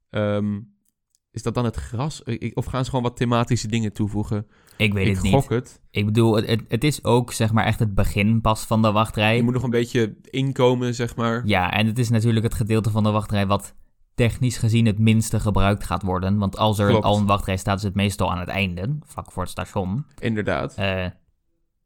ehm, 0.09 0.59
is 1.31 1.43
dat 1.43 1.53
dan 1.53 1.65
het 1.65 1.75
gras? 1.75 2.23
Of 2.53 2.65
gaan 2.65 2.83
ze 2.83 2.89
gewoon 2.89 3.05
wat 3.05 3.17
thematische 3.17 3.67
dingen 3.67 3.93
toevoegen? 3.93 4.47
Ik 4.77 4.93
weet 4.93 5.07
ik 5.07 5.13
het 5.13 5.23
niet. 5.23 5.33
gok 5.33 5.49
het. 5.49 5.81
Ik 5.91 6.05
bedoel, 6.05 6.35
het, 6.35 6.61
het, 6.67 6.83
is 6.83 7.03
ook 7.03 7.33
zeg 7.33 7.51
maar 7.51 7.65
echt 7.65 7.79
het 7.79 7.93
begin 7.93 8.41
pas 8.41 8.65
van 8.65 8.81
de 8.81 8.91
wachtrij. 8.91 9.35
Je 9.35 9.43
moet 9.43 9.53
nog 9.53 9.63
een 9.63 9.69
beetje 9.69 10.15
inkomen, 10.23 10.95
zeg 10.95 11.15
maar. 11.15 11.41
Ja, 11.45 11.71
en 11.71 11.85
het 11.85 11.99
is 11.99 12.09
natuurlijk 12.09 12.45
het 12.45 12.53
gedeelte 12.53 12.89
van 12.89 13.03
de 13.03 13.11
wachtrij 13.11 13.47
wat 13.47 13.75
technisch 14.15 14.57
gezien 14.57 14.85
het 14.85 14.99
minste 14.99 15.39
gebruikt 15.39 15.83
gaat 15.83 16.03
worden. 16.03 16.37
Want 16.37 16.57
als 16.57 16.79
er 16.79 16.87
Klopt. 16.87 17.03
al 17.03 17.17
een 17.17 17.25
wachtrij 17.25 17.57
staat, 17.57 17.77
is 17.77 17.83
het 17.83 17.95
meestal 17.95 18.31
aan 18.31 18.39
het 18.39 18.49
einde, 18.49 18.97
vlak 19.05 19.31
voor 19.31 19.43
het 19.43 19.51
station. 19.51 20.05
Inderdaad. 20.19 20.75
Eh, 20.75 21.05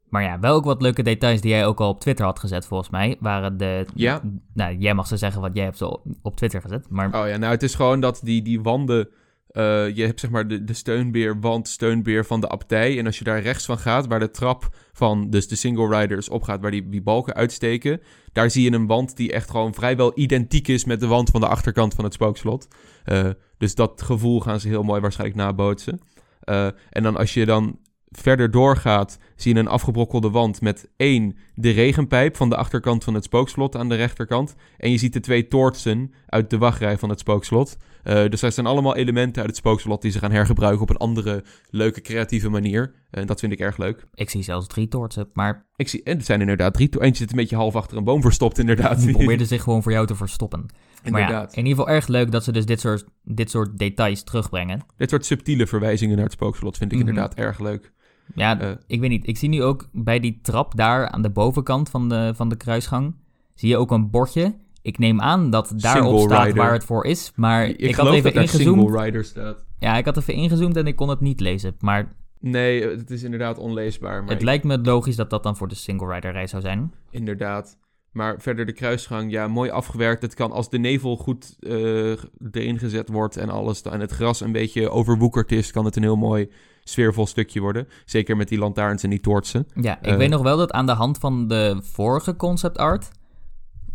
maar 0.08 0.22
ja, 0.22 0.38
wel 0.38 0.54
ook 0.54 0.64
wat 0.64 0.82
leuke 0.82 1.02
details 1.02 1.40
die 1.40 1.50
jij 1.50 1.66
ook 1.66 1.80
al 1.80 1.88
op 1.88 2.00
Twitter 2.00 2.24
had 2.24 2.38
gezet, 2.38 2.66
volgens 2.66 2.90
mij. 2.90 3.16
Waren 3.20 3.56
de. 3.56 3.86
Ja. 3.94 4.20
Nou, 4.54 4.76
jij 4.76 4.94
mag 4.94 5.06
ze 5.06 5.16
zeggen 5.16 5.40
wat 5.40 5.54
jij 5.54 5.64
hebt 5.64 5.76
zo 5.76 6.02
op 6.22 6.36
Twitter 6.36 6.60
gezet. 6.60 6.90
Maar 6.90 7.06
Oh 7.06 7.28
ja, 7.28 7.36
nou 7.36 7.52
het 7.52 7.62
is 7.62 7.74
gewoon 7.74 8.00
dat 8.00 8.20
die, 8.22 8.42
die 8.42 8.60
wanden... 8.60 9.08
eh, 9.56 9.96
je 9.96 10.04
hebt 10.04 10.20
zeg 10.20 10.30
maar 10.30 10.48
de, 10.48 10.64
de 10.64 10.72
steunbeerwand, 10.72 11.68
steunbeer 11.68 12.24
van 12.24 12.40
de 12.40 12.48
abdij. 12.48 12.98
En 12.98 13.06
als 13.06 13.18
je 13.18 13.24
daar 13.24 13.42
rechts 13.42 13.64
van 13.64 13.78
gaat, 13.78 14.06
waar 14.06 14.20
de 14.20 14.30
trap 14.30 14.68
van 14.92 15.30
dus 15.30 15.48
de 15.48 15.56
single 15.56 15.98
riders 15.98 16.28
opgaat, 16.28 16.60
waar 16.60 16.70
die, 16.70 16.88
die 16.88 17.02
balken 17.02 17.34
uitsteken... 17.34 18.00
daar 18.32 18.50
zie 18.50 18.70
je 18.70 18.76
een 18.76 18.86
wand 18.86 19.16
die 19.16 19.32
echt 19.32 19.50
gewoon 19.50 19.74
vrijwel 19.74 20.12
identiek 20.14 20.68
is 20.68 20.84
met 20.84 21.00
de 21.00 21.06
wand 21.06 21.30
van 21.30 21.40
de 21.40 21.48
achterkant 21.48 21.94
van 21.94 22.04
het 22.04 22.12
spookslot. 22.12 22.68
Eh, 23.04 23.30
dus 23.58 23.74
dat 23.74 24.02
gevoel 24.02 24.40
gaan 24.40 24.60
ze 24.60 24.68
heel 24.68 24.82
mooi 24.82 25.00
waarschijnlijk 25.00 25.40
nabootsen. 25.40 26.00
Eh, 26.40 26.66
en 26.90 27.02
dan 27.02 27.16
als 27.16 27.34
je 27.34 27.44
dan 27.44 27.78
verder 28.10 28.50
doorgaat, 28.50 29.18
zie 29.36 29.54
je 29.54 29.60
een 29.60 29.68
afgebrokkelde 29.68 30.30
wand 30.30 30.60
met 30.60 30.88
één, 30.96 31.36
de 31.54 31.70
regenpijp 31.70 32.36
van 32.36 32.48
de 32.48 32.56
achterkant 32.56 33.04
van 33.04 33.14
het 33.14 33.24
spookslot 33.24 33.76
aan 33.76 33.88
de 33.88 33.94
rechterkant. 33.94 34.54
En 34.78 34.90
je 34.90 34.98
ziet 34.98 35.12
de 35.12 35.20
twee 35.20 35.48
toortsen 35.48 36.12
uit 36.26 36.50
de 36.50 36.58
wachtrij 36.58 36.98
van 36.98 37.08
het 37.08 37.18
spookslot. 37.18 37.76
Eh, 38.06 38.28
dus 38.30 38.40
dat 38.40 38.54
zijn 38.54 38.66
allemaal 38.66 38.96
elementen 38.96 39.40
uit 39.42 39.50
het 39.50 39.56
spookslot 39.58 40.02
die 40.02 40.10
ze 40.10 40.18
gaan 40.18 40.30
hergebruiken 40.30 40.82
op 40.82 40.90
een 40.90 40.96
andere, 40.96 41.44
leuke, 41.70 42.00
creatieve 42.00 42.48
manier. 42.48 42.94
En 43.10 43.26
dat 43.26 43.40
vind 43.40 43.52
ik 43.52 43.58
erg 43.58 43.76
leuk. 43.76 44.06
ik 44.14 44.30
zie 44.30 44.42
zelfs 44.42 44.66
drie 44.66 44.88
toortsen. 44.88 45.28
Maar 45.32 45.66
Ik 45.76 45.88
zie, 45.88 46.02
en 46.02 46.16
het 46.16 46.26
zijn 46.26 46.40
inderdaad 46.40 46.74
drie 46.74 46.88
to- 46.88 47.00
Eentje 47.00 47.22
zit 47.22 47.30
een 47.30 47.36
beetje 47.36 47.56
half 47.56 47.76
achter 47.76 47.96
een 47.96 48.04
boom 48.04 48.20
verstopt, 48.22 48.58
inderdaad. 48.58 49.00
die 49.00 49.12
probeerde 49.16 49.44
zich 49.44 49.62
gewoon 49.62 49.82
voor 49.82 49.92
jou 49.92 50.06
te 50.06 50.14
verstoppen. 50.14 50.66
Maar 51.10 51.20
ja, 51.20 51.26
inderdaad. 51.26 51.52
in 51.56 51.66
ieder 51.66 51.78
geval 51.78 51.94
erg 51.94 52.06
leuk 52.06 52.30
dat 52.32 52.44
ze 52.44 52.52
dus 52.52 52.66
dit 52.66 52.80
soort, 52.80 53.04
dit 53.22 53.50
soort 53.50 53.78
details 53.78 54.22
terugbrengen. 54.22 54.80
Dit 54.96 55.10
soort 55.10 55.26
subtiele 55.26 55.66
verwijzingen 55.66 56.14
naar 56.14 56.24
het 56.24 56.32
spookslot 56.34 56.76
vind 56.76 56.92
ik 56.92 56.98
Mhm. 56.98 57.08
inderdaad 57.08 57.34
erg 57.34 57.58
leuk. 57.58 57.92
Ja, 58.34 58.60
Eh. 58.60 58.70
ik 58.86 59.00
weet 59.00 59.10
niet. 59.10 59.26
Ik 59.28 59.36
zie 59.38 59.48
nu 59.48 59.62
ook 59.62 59.88
bij 59.92 60.20
die 60.20 60.38
trap 60.42 60.76
daar 60.76 61.08
aan 61.08 61.22
de 61.22 61.30
bovenkant 61.30 61.88
van 61.90 62.08
de, 62.08 62.32
van 62.36 62.48
de 62.48 62.56
kruisgang... 62.56 63.14
zie 63.54 63.68
je 63.68 63.76
ook 63.76 63.90
een 63.90 64.10
bordje. 64.10 64.54
Ik 64.86 64.98
neem 64.98 65.20
aan 65.20 65.50
dat 65.50 65.72
daarop 65.76 66.18
staat 66.20 66.44
rider. 66.46 66.62
waar 66.62 66.72
het 66.72 66.84
voor 66.84 67.04
is. 67.04 67.32
Maar 67.34 67.66
Ik, 67.68 67.78
ik, 67.78 67.94
had 67.94 68.06
even 68.12 68.32
dat 68.32 68.42
ingezoomd. 68.42 68.80
single 68.80 69.02
rider 69.04 69.24
staat. 69.24 69.56
Ja, 69.78 69.96
ik 69.96 70.04
had 70.04 70.16
even 70.16 70.34
ingezoomd 70.34 70.76
en 70.76 70.86
ik 70.86 70.96
kon 70.96 71.08
het 71.08 71.20
niet 71.20 71.40
lezen. 71.40 71.74
Maar 71.80 72.12
Nee, 72.40 72.82
het 72.88 73.10
is 73.10 73.22
inderdaad 73.22 73.58
onleesbaar. 73.58 74.20
Maar 74.20 74.30
het 74.30 74.38
ik- 74.38 74.44
lijkt 74.44 74.64
me 74.64 74.78
logisch 74.78 75.16
dat 75.16 75.30
dat 75.30 75.42
dan 75.42 75.56
voor 75.56 75.68
de 75.68 75.74
single 75.74 76.14
rider 76.14 76.32
reis 76.32 76.50
zou 76.50 76.62
zijn. 76.62 76.92
Inderdaad. 77.10 77.78
Maar 78.12 78.34
verder 78.40 78.66
de 78.66 78.72
kruisgang, 78.72 79.30
ja, 79.30 79.48
mooi 79.48 79.70
afgewerkt. 79.70 80.22
Het 80.22 80.34
kan 80.34 80.52
als 80.52 80.70
de 80.70 80.78
nevel 80.78 81.16
goed 81.16 81.56
eh, 81.60 82.10
erin 82.52 82.78
gezet 82.78 83.08
wordt 83.08 83.36
en 83.36 83.48
alles, 83.50 83.82
en 83.82 84.00
het 84.00 84.10
gras 84.12 84.40
een 84.40 84.52
beetje 84.52 84.90
overwoekerd 84.90 85.52
is, 85.52 85.70
kan 85.70 85.84
het 85.84 85.96
een 85.96 86.02
heel 86.02 86.16
mooi 86.16 86.50
sfeervol 86.84 87.26
stukje 87.26 87.60
worden. 87.60 87.88
Zeker 88.04 88.36
met 88.36 88.48
die 88.48 88.58
lantaarns 88.58 89.02
en 89.02 89.10
die 89.10 89.20
toortsen. 89.20 89.66
Ja, 89.80 89.98
ik 89.98 90.06
Eh. 90.06 90.16
weet 90.16 90.30
nog 90.30 90.42
wel 90.42 90.56
dat 90.56 90.72
aan 90.72 90.86
de 90.86 90.92
hand 90.92 91.18
van 91.18 91.48
de 91.48 91.78
vorige 91.82 92.36
concept 92.36 92.78
art 92.78 93.08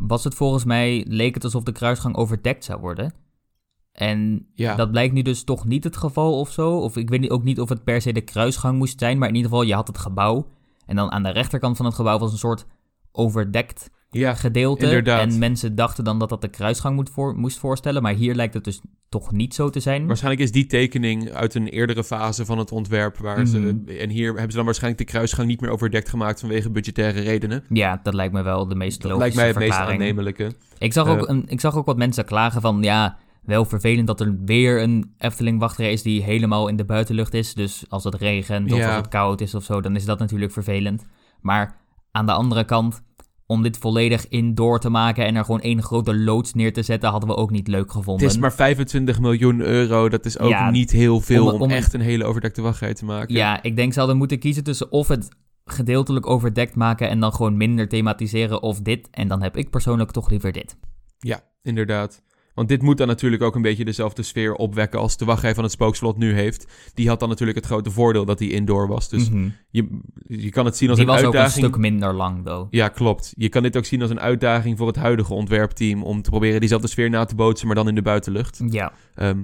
was 0.08 0.24
het 0.24 0.36
volgens 0.36 0.64
mij, 0.64 1.06
leek 1.08 1.34
het 1.34 1.44
alsof 1.44 1.64
de 1.64 1.72
kruisgang 1.72 2.16
overdekt 2.16 2.64
zou 2.64 2.80
worden. 2.80 3.14
En 3.92 4.48
Ja, 4.54 4.76
dat 4.76 4.92
blijkt 4.92 5.14
nu 5.14 5.22
dus 5.22 5.44
toch 5.44 5.66
niet 5.66 5.84
het 5.84 5.98
geval 5.98 6.40
of 6.40 6.52
zo. 6.52 6.78
Of 6.78 6.98
ik 6.98 7.10
weet 7.10 7.20
niet- 7.20 7.30
ook 7.30 7.44
niet 7.44 7.60
of 7.60 7.70
het 7.70 7.84
per 7.84 8.02
se 8.02 8.14
de 8.14 8.22
kruisgang 8.22 8.78
moest 8.78 9.00
zijn, 9.00 9.18
maar 9.18 9.30
in 9.30 9.36
ieder 9.36 9.50
geval, 9.52 9.66
je 9.66 9.74
had 9.74 9.88
het 9.88 9.98
gebouw. 9.98 10.48
En 10.86 10.96
dan 10.96 11.12
aan 11.12 11.24
de 11.24 11.30
rechterkant 11.30 11.78
van 11.78 11.86
het 11.86 11.96
gebouw 11.96 12.18
was 12.18 12.32
een 12.32 12.38
soort 12.38 12.66
overdekt 13.12 13.90
ja 14.12 14.34
gedeelte. 14.36 14.86
inderdaad. 14.86 15.22
En 15.32 15.40
mensen 15.40 15.76
dachten 15.76 16.04
dan 16.04 16.20
dat 16.20 16.30
dat 16.30 16.42
de 16.42 16.48
kruisgang 16.48 16.96
moet 16.96 17.10
voor, 17.10 17.36
moest 17.36 17.60
voorstellen. 17.60 18.02
Maar 18.02 18.14
hier 18.14 18.36
lijkt 18.36 18.54
het 18.54 18.64
dus 18.64 18.82
toch 19.10 19.32
niet 19.32 19.54
zo 19.54 19.70
te 19.70 19.80
zijn. 19.80 20.08
Waarschijnlijk 20.08 20.44
is 20.44 20.52
die 20.52 20.66
tekening 20.66 21.30
uit 21.32 21.56
een 21.56 21.68
eerdere 21.68 22.04
fase 22.04 22.46
van 22.46 22.58
het 22.58 22.72
ontwerp. 22.72 23.18
Waar 23.18 23.46
ze, 23.46 23.60
Mhm. 23.60 23.90
en 24.00 24.10
hier 24.10 24.28
hebben 24.28 24.50
ze 24.52 24.56
dan 24.58 24.66
waarschijnlijk 24.66 25.06
de 25.06 25.12
kruisgang 25.12 25.48
niet 25.48 25.62
meer 25.62 25.70
overdekt 25.70 26.10
gemaakt 26.10 26.40
vanwege 26.40 26.70
budgettaire 26.70 27.20
redenen. 27.22 27.64
Ja, 27.70 28.00
dat 28.04 28.14
lijkt 28.14 28.34
me 28.34 28.42
wel 28.42 28.68
de 28.68 28.76
meest 28.76 29.02
Dat 29.02 29.12
logische 29.12 29.20
lijkt 29.22 29.36
mij 29.36 29.48
het 29.48 29.56
meest 29.58 29.68
verklaring. 29.74 30.02
aannemelijke. 30.02 30.52
Ik 30.78 30.94
zag, 30.94 31.08
ook 31.08 31.18
Eh. 31.28 31.36
een, 31.36 31.44
ik 31.48 31.60
zag 31.60 31.76
ook 31.76 31.86
wat 31.86 31.98
mensen 31.98 32.26
klagen 32.26 32.62
van, 32.62 32.84
ja, 32.84 33.18
wel 33.42 33.66
vervelend 33.66 34.08
dat 34.08 34.20
er 34.22 34.36
weer 34.46 34.82
een 34.82 35.14
Efteling 35.18 35.60
wachtrij 35.60 35.92
is 35.92 36.02
die 36.02 36.24
helemaal 36.24 36.68
in 36.68 36.76
de 36.76 36.86
buitenlucht 36.86 37.34
is. 37.34 37.54
Dus 37.54 37.86
als 37.90 38.04
het 38.04 38.16
regent 38.16 38.72
of 38.72 38.78
Ja. 38.78 38.88
als 38.88 38.96
het 38.96 39.08
koud 39.08 39.42
is 39.42 39.56
of 39.56 39.64
zo, 39.64 39.82
dan 39.82 39.96
is 39.96 40.06
dat 40.06 40.20
natuurlijk 40.20 40.52
vervelend. 40.52 41.06
Maar 41.42 41.80
aan 42.12 42.26
de 42.26 42.32
andere 42.32 42.64
kant, 42.66 43.02
om 43.52 43.62
dit 43.62 43.78
volledig 43.78 44.28
indoor 44.28 44.80
te 44.80 44.90
maken 44.90 45.26
en 45.26 45.36
er 45.36 45.46
gewoon 45.46 45.62
één 45.62 45.84
grote 45.84 46.16
loods 46.16 46.54
neer 46.54 46.74
te 46.74 46.82
zetten, 46.82 47.10
hadden 47.10 47.30
we 47.30 47.36
ook 47.36 47.52
niet 47.52 47.68
leuk 47.68 47.92
gevonden. 47.92 48.24
Het 48.26 48.36
is 48.36 48.40
maar 48.42 48.54
25 48.54 49.20
miljoen 49.20 49.60
euro. 49.62 50.10
Dat 50.10 50.26
is 50.26 50.40
ook 50.40 50.50
Ja, 50.50 50.70
niet 50.70 50.92
heel 50.92 51.20
veel 51.22 51.46
om- 51.48 51.54
om, 51.54 51.62
om- 51.62 51.70
echt 51.70 51.94
een 51.94 52.02
hele 52.02 52.26
overdekte 52.26 52.62
wachtrij 52.62 52.94
te 52.94 53.06
maken. 53.06 53.36
Ja, 53.36 53.64
ik 53.64 53.76
denk 53.76 53.94
ze 53.94 54.00
hadden 54.00 54.18
moeten 54.18 54.40
kiezen 54.40 54.64
tussen 54.64 54.92
of 54.92 55.08
het 55.08 55.30
gedeeltelijk 55.66 56.28
overdekt 56.28 56.76
maken 56.76 57.10
en 57.10 57.20
dan 57.20 57.34
gewoon 57.34 57.58
minder 57.58 57.88
thematiseren 57.88 58.62
of 58.62 58.80
dit. 58.82 59.08
En 59.12 59.28
dan 59.28 59.42
heb 59.42 59.58
ik 59.58 59.70
persoonlijk 59.70 60.12
toch 60.12 60.30
liever 60.30 60.52
dit. 60.52 60.78
Ja, 61.20 61.40
inderdaad. 61.64 62.22
Want 62.54 62.68
dit 62.70 62.82
moet 62.82 62.98
dan 62.98 63.08
natuurlijk 63.08 63.44
ook 63.44 63.56
een 63.56 63.62
beetje 63.62 63.86
dezelfde 63.86 64.24
sfeer 64.24 64.54
opwekken 64.54 65.00
als 65.00 65.18
de 65.18 65.26
wachtrij 65.26 65.54
van 65.56 65.64
het 65.64 65.72
spookslot 65.74 66.18
nu 66.18 66.34
heeft. 66.34 66.66
Die 66.94 67.08
had 67.08 67.20
dan 67.20 67.30
natuurlijk 67.30 67.58
het 67.58 67.68
grote 67.68 67.92
voordeel 67.92 68.26
dat 68.26 68.38
die 68.38 68.52
indoor 68.52 68.88
was. 68.88 69.10
Dus 69.10 69.30
Mhm. 69.30 69.50
je, 69.70 70.00
je 70.28 70.50
kan 70.50 70.66
het 70.66 70.78
zien 70.78 70.90
als 70.90 70.98
Die 71.00 71.08
een 71.08 71.14
was 71.14 71.24
ook 71.24 71.34
een 71.34 71.40
uitdaging. 71.40 71.66
stuk 71.66 71.78
minder 71.82 72.14
lang, 72.14 72.46
though. 72.46 72.68
Ja, 72.70 72.88
klopt. 72.88 73.34
Je 73.38 73.50
kan 73.50 73.64
dit 73.64 73.78
ook 73.78 73.86
zien 73.86 74.02
als 74.02 74.10
een 74.12 74.20
uitdaging 74.20 74.78
voor 74.78 74.88
het 74.88 74.96
huidige 74.96 75.34
ontwerpteam 75.34 76.04
om 76.04 76.22
te 76.22 76.30
proberen 76.30 76.60
diezelfde 76.60 76.88
sfeer 76.88 77.10
na 77.10 77.26
te 77.26 77.36
bootsen, 77.36 77.68
maar 77.68 77.76
dan 77.76 77.88
in 77.88 77.96
de 77.96 78.02
buitenlucht. 78.02 78.62
Ja, 78.70 78.94
Ehm, 79.16 79.44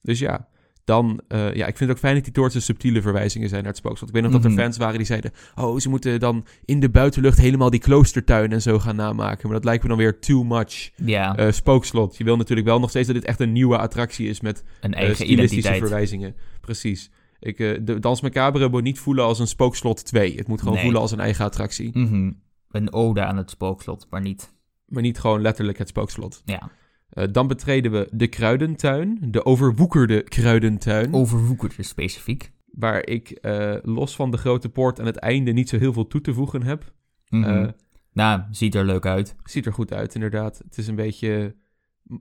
dus 0.00 0.18
ja, 0.18 0.48
dan, 0.84 1.20
eh, 1.28 1.38
ja, 1.54 1.66
ik 1.66 1.76
vind 1.76 1.78
het 1.78 1.90
ook 1.90 1.98
fijn 1.98 2.14
dat 2.14 2.24
die 2.24 2.32
toortsen 2.32 2.62
subtiele 2.62 3.02
verwijzingen 3.02 3.48
zijn 3.48 3.60
naar 3.60 3.70
het 3.70 3.80
spookslot. 3.80 4.08
Ik 4.08 4.14
weet 4.14 4.24
nog 4.24 4.32
dat 4.32 4.44
er 4.44 4.50
Mhm. 4.50 4.60
fans 4.60 4.76
waren 4.76 4.96
die 4.96 5.06
zeiden, 5.06 5.30
oh, 5.54 5.78
ze 5.78 5.88
moeten 5.88 6.20
dan 6.20 6.46
in 6.64 6.80
de 6.80 6.90
buitenlucht 6.90 7.38
helemaal 7.38 7.70
die 7.70 7.80
kloostertuin 7.80 8.52
en 8.52 8.62
zo 8.62 8.78
gaan 8.78 8.96
namaken. 8.96 9.42
Maar 9.46 9.56
dat 9.56 9.64
lijkt 9.64 9.82
me 9.82 9.88
dan 9.88 9.98
weer 9.98 10.18
too 10.18 10.44
much. 10.44 10.90
Eh, 11.34 11.52
spookslot, 11.52 12.16
je 12.16 12.24
wil 12.24 12.36
natuurlijk 12.36 12.66
wel 12.68 12.80
nog 12.80 12.90
steeds 12.90 13.06
dat 13.06 13.16
dit 13.16 13.24
echt 13.24 13.40
een 13.40 13.52
nieuwe 13.52 13.78
attractie 13.78 14.28
is 14.28 14.40
met 14.40 14.64
een 14.80 14.92
eh, 14.92 14.98
eigen 14.98 15.16
stilistische 15.16 15.54
identiteit. 15.56 15.78
verwijzingen. 15.88 16.34
Precies. 16.60 17.10
Ik, 17.40 17.58
eh, 17.58 17.78
de 17.82 17.98
Dans 17.98 18.20
Macabre 18.20 18.68
moet 18.68 18.82
niet 18.82 18.98
voelen 18.98 19.24
als 19.24 19.38
een 19.38 19.46
spookslot 19.46 20.04
2. 20.04 20.36
Het 20.36 20.48
moet 20.48 20.58
gewoon 20.58 20.74
Nee. 20.74 20.82
voelen 20.82 21.00
als 21.00 21.10
een 21.10 21.20
eigen 21.20 21.44
attractie. 21.44 21.98
Mhm. 21.98 22.30
Een 22.70 22.92
ode 22.92 23.24
aan 23.24 23.36
het 23.36 23.50
spookslot, 23.50 24.06
maar 24.10 24.20
niet. 24.20 24.52
Maar 24.86 25.02
niet 25.02 25.18
gewoon 25.18 25.40
letterlijk 25.40 25.78
het 25.78 25.88
spookslot. 25.88 26.42
Ja, 26.44 26.70
Eh, 27.12 27.24
dan 27.32 27.46
betreden 27.46 27.92
we 27.92 28.08
de 28.12 28.26
kruidentuin. 28.26 29.18
De 29.20 29.44
overwoekerde 29.44 30.22
kruidentuin. 30.22 31.14
overwoekerd 31.14 31.78
is 31.78 31.88
specifiek. 31.88 32.52
Waar 32.70 33.06
ik 33.06 33.30
eh, 33.30 33.74
los 33.82 34.16
van 34.16 34.30
de 34.30 34.36
grote 34.36 34.68
poort 34.68 35.00
aan 35.00 35.06
het 35.06 35.16
einde 35.16 35.52
niet 35.52 35.68
zo 35.68 35.78
heel 35.78 35.92
veel 35.92 36.06
toe 36.06 36.20
te 36.20 36.34
voegen 36.34 36.62
heb. 36.62 36.92
Eh, 37.28 37.68
nou, 38.12 38.42
ziet 38.50 38.74
er 38.74 38.84
leuk 38.84 39.06
uit. 39.06 39.36
ziet 39.44 39.66
er 39.66 39.72
goed 39.72 39.92
uit, 39.92 40.14
inderdaad. 40.14 40.58
Het 40.64 40.78
is 40.78 40.86
een 40.86 40.94
beetje 40.94 41.54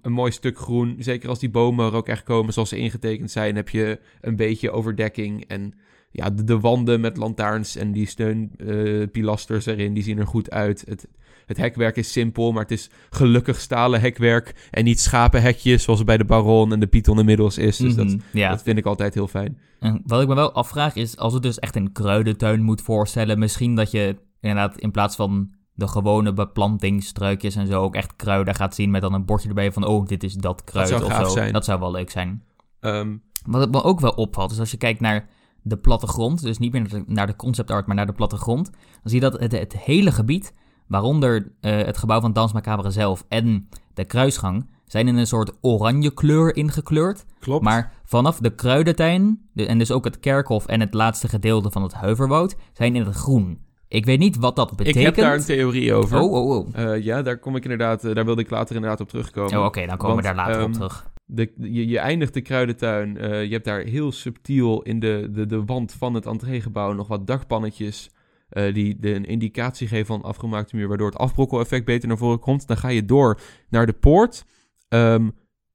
een 0.01 0.11
mooi 0.11 0.31
stuk 0.31 0.57
groen. 0.57 0.95
Zeker 0.99 1.29
als 1.29 1.39
die 1.39 1.49
bomen 1.49 1.85
er 1.85 1.95
ook 1.95 2.07
echt 2.07 2.23
komen 2.23 2.53
zoals 2.53 2.69
ze 2.69 2.77
ingetekend 2.77 3.31
zijn, 3.31 3.55
heb 3.55 3.69
je 3.69 3.99
een 4.21 4.35
beetje 4.35 4.71
overdekking. 4.71 5.45
En 5.47 5.73
ja, 6.11 6.29
de, 6.29 6.43
de 6.43 6.59
wanden 6.59 7.01
met 7.01 7.17
lantaarns 7.17 7.75
en 7.75 7.91
die 7.91 8.07
steunpilasters 8.07 9.65
erin, 9.65 9.93
die 9.93 10.03
zien 10.03 10.17
er 10.17 10.27
goed 10.27 10.51
uit. 10.51 10.83
Het, 10.87 11.07
het 11.45 11.57
hekwerk 11.57 11.95
is 11.95 12.11
simpel, 12.11 12.51
maar 12.51 12.61
het 12.61 12.71
is 12.71 12.89
gelukkig 13.09 13.59
stalen 13.59 14.01
hekwerk 14.01 14.67
en 14.71 14.83
niet 14.83 14.99
schapenhekjes 14.99 15.83
zoals 15.83 15.99
het 15.99 16.07
bij 16.07 16.17
de 16.17 16.25
Baron 16.25 16.73
en 16.73 16.79
de 16.79 16.87
Python 16.87 17.19
inmiddels 17.19 17.57
is. 17.57 17.77
Dus 17.77 17.95
dat, 17.95 18.05
Mhm. 18.05 18.17
ja. 18.33 18.49
dat 18.49 18.61
vind 18.63 18.77
ik 18.77 18.85
altijd 18.85 19.13
heel 19.13 19.27
fijn. 19.27 19.57
En 19.79 20.01
wat 20.05 20.21
ik 20.21 20.27
me 20.27 20.35
wel 20.35 20.51
afvraag 20.53 20.95
is, 20.95 21.17
als 21.17 21.33
het 21.33 21.43
dus 21.43 21.59
echt 21.59 21.75
een 21.75 21.91
kruidentuin 21.91 22.61
moet 22.61 22.81
voorstellen, 22.81 23.39
misschien 23.39 23.75
dat 23.75 23.91
je 23.91 24.15
inderdaad 24.39 24.77
in 24.77 24.91
plaats 24.91 25.15
van 25.15 25.51
de 25.73 25.87
gewone 25.87 26.33
beplantingsstruikjes 26.33 27.55
en 27.55 27.67
zo 27.67 27.81
ook 27.81 27.95
echt 27.95 28.15
kruiden 28.15 28.55
gaat 28.55 28.75
zien 28.75 28.91
met 28.91 29.01
dan 29.01 29.13
een 29.13 29.25
bordje 29.25 29.47
erbij 29.49 29.71
van, 29.71 29.85
oh, 29.85 30.05
dit 30.07 30.23
is 30.23 30.33
dat 30.33 30.63
kruid 30.63 30.87
zou 30.87 31.03
of 31.03 31.13
zo. 31.13 31.23
zijn. 31.25 31.53
Dat 31.53 31.65
zou 31.65 31.79
wel 31.79 31.91
leuk 31.91 32.09
zijn. 32.11 32.43
Ehm, 32.79 33.15
Wat 33.45 33.61
het 33.61 33.71
me 33.71 33.83
ook 33.83 33.99
wel 33.99 34.11
opvalt, 34.11 34.51
is 34.51 34.59
als 34.59 34.71
je 34.71 34.77
kijkt 34.77 34.99
naar 34.99 35.29
de 35.61 35.77
plattegrond, 35.77 36.41
dus 36.41 36.57
niet 36.57 36.71
meer 36.71 36.81
naar 36.81 36.89
de, 36.89 37.03
naar 37.07 37.27
de 37.27 37.35
concept 37.35 37.71
art, 37.71 37.85
maar 37.87 37.95
naar 37.95 38.05
de 38.05 38.13
plattegrond, 38.13 38.69
dan 38.71 38.81
zie 39.03 39.21
je 39.21 39.29
dat 39.29 39.39
het, 39.39 39.51
het 39.51 39.77
hele 39.77 40.11
gebied, 40.11 40.53
waaronder 40.91 41.51
eh, 41.61 41.77
het 41.77 41.97
gebouw 41.97 42.19
van 42.21 42.33
Dans 42.33 42.53
Macabre 42.53 42.89
zelf 42.91 43.25
en 43.27 43.69
de 43.93 44.05
kruisgang, 44.05 44.69
zijn 44.85 45.07
in 45.07 45.15
een 45.17 45.27
soort 45.27 45.51
oranje 45.61 46.13
kleur 46.13 46.55
ingekleurd. 46.55 47.25
klopt. 47.39 47.63
Maar 47.63 47.91
vanaf 48.05 48.37
de 48.39 48.55
kruidentuin, 48.55 49.49
de- 49.53 49.65
en 49.65 49.77
dus 49.77 49.91
ook 49.91 50.03
het 50.05 50.19
kerkhof 50.19 50.65
en 50.65 50.79
het 50.79 50.93
laatste 50.93 51.27
gedeelte 51.27 51.71
van 51.71 51.83
het 51.83 51.93
Huiverwoud, 51.93 52.55
zijn 52.73 52.95
in 52.95 53.05
het 53.05 53.15
groen. 53.15 53.59
Ik 53.87 54.05
weet 54.05 54.19
niet 54.19 54.37
wat 54.37 54.55
dat 54.55 54.71
ik 54.71 54.77
betekent. 54.77 55.03
heb 55.05 55.15
daar 55.15 55.33
een 55.35 55.43
theorie 55.43 55.93
over. 55.93 56.19
Oh, 56.19 56.31
oh, 56.31 56.49
oh. 56.49 56.67
Eh, 56.73 57.03
ja, 57.03 57.21
daar 57.21 57.37
kom 57.39 57.55
ik 57.55 57.63
inderdaad, 57.63 58.03
eh, 58.03 58.15
daar 58.15 58.25
wilde 58.25 58.41
ik 58.41 58.49
later 58.49 58.75
inderdaad 58.75 59.01
op 59.01 59.09
terugkomen. 59.09 59.57
Oh, 59.59 59.65
Oké, 59.65 59.85
dan 59.85 59.97
komen 59.97 60.15
we 60.15 60.21
daar 60.21 60.35
later 60.35 60.55
op 60.55 60.61
ehm, 60.61 60.71
terug. 60.71 61.09
De, 61.25 61.51
je, 61.57 61.87
je 61.87 61.99
eindigt 61.99 62.33
de 62.33 62.41
kruidentuin. 62.41 63.13
je 63.21 63.51
hebt 63.51 63.65
daar 63.65 63.79
heel 63.81 64.11
subtiel 64.11 64.81
in 64.81 64.99
de, 64.99 65.29
de, 65.31 65.45
de 65.45 65.65
wand 65.65 65.93
van 65.93 66.13
het 66.13 66.25
entreegebouw 66.25 66.93
nog 66.93 67.07
wat 67.07 67.27
dakpannetjes. 67.27 68.09
Eh, 68.51 68.73
die 68.73 68.99
de, 68.99 69.13
een 69.13 69.25
indicatie 69.25 69.87
geven 69.87 70.05
van 70.05 70.21
afgemaakte 70.21 70.75
muur. 70.75 70.87
Waardoor 70.87 71.09
het 71.09 71.17
afbrokkeleffect 71.17 71.85
beter 71.85 72.07
naar 72.07 72.17
voren 72.17 72.39
komt. 72.39 72.67
Dan 72.67 72.77
ga 72.77 72.87
je 72.87 73.05
door 73.05 73.39
naar 73.69 73.85
de 73.85 73.93
poort. 73.93 74.45
Ehm 74.87 75.27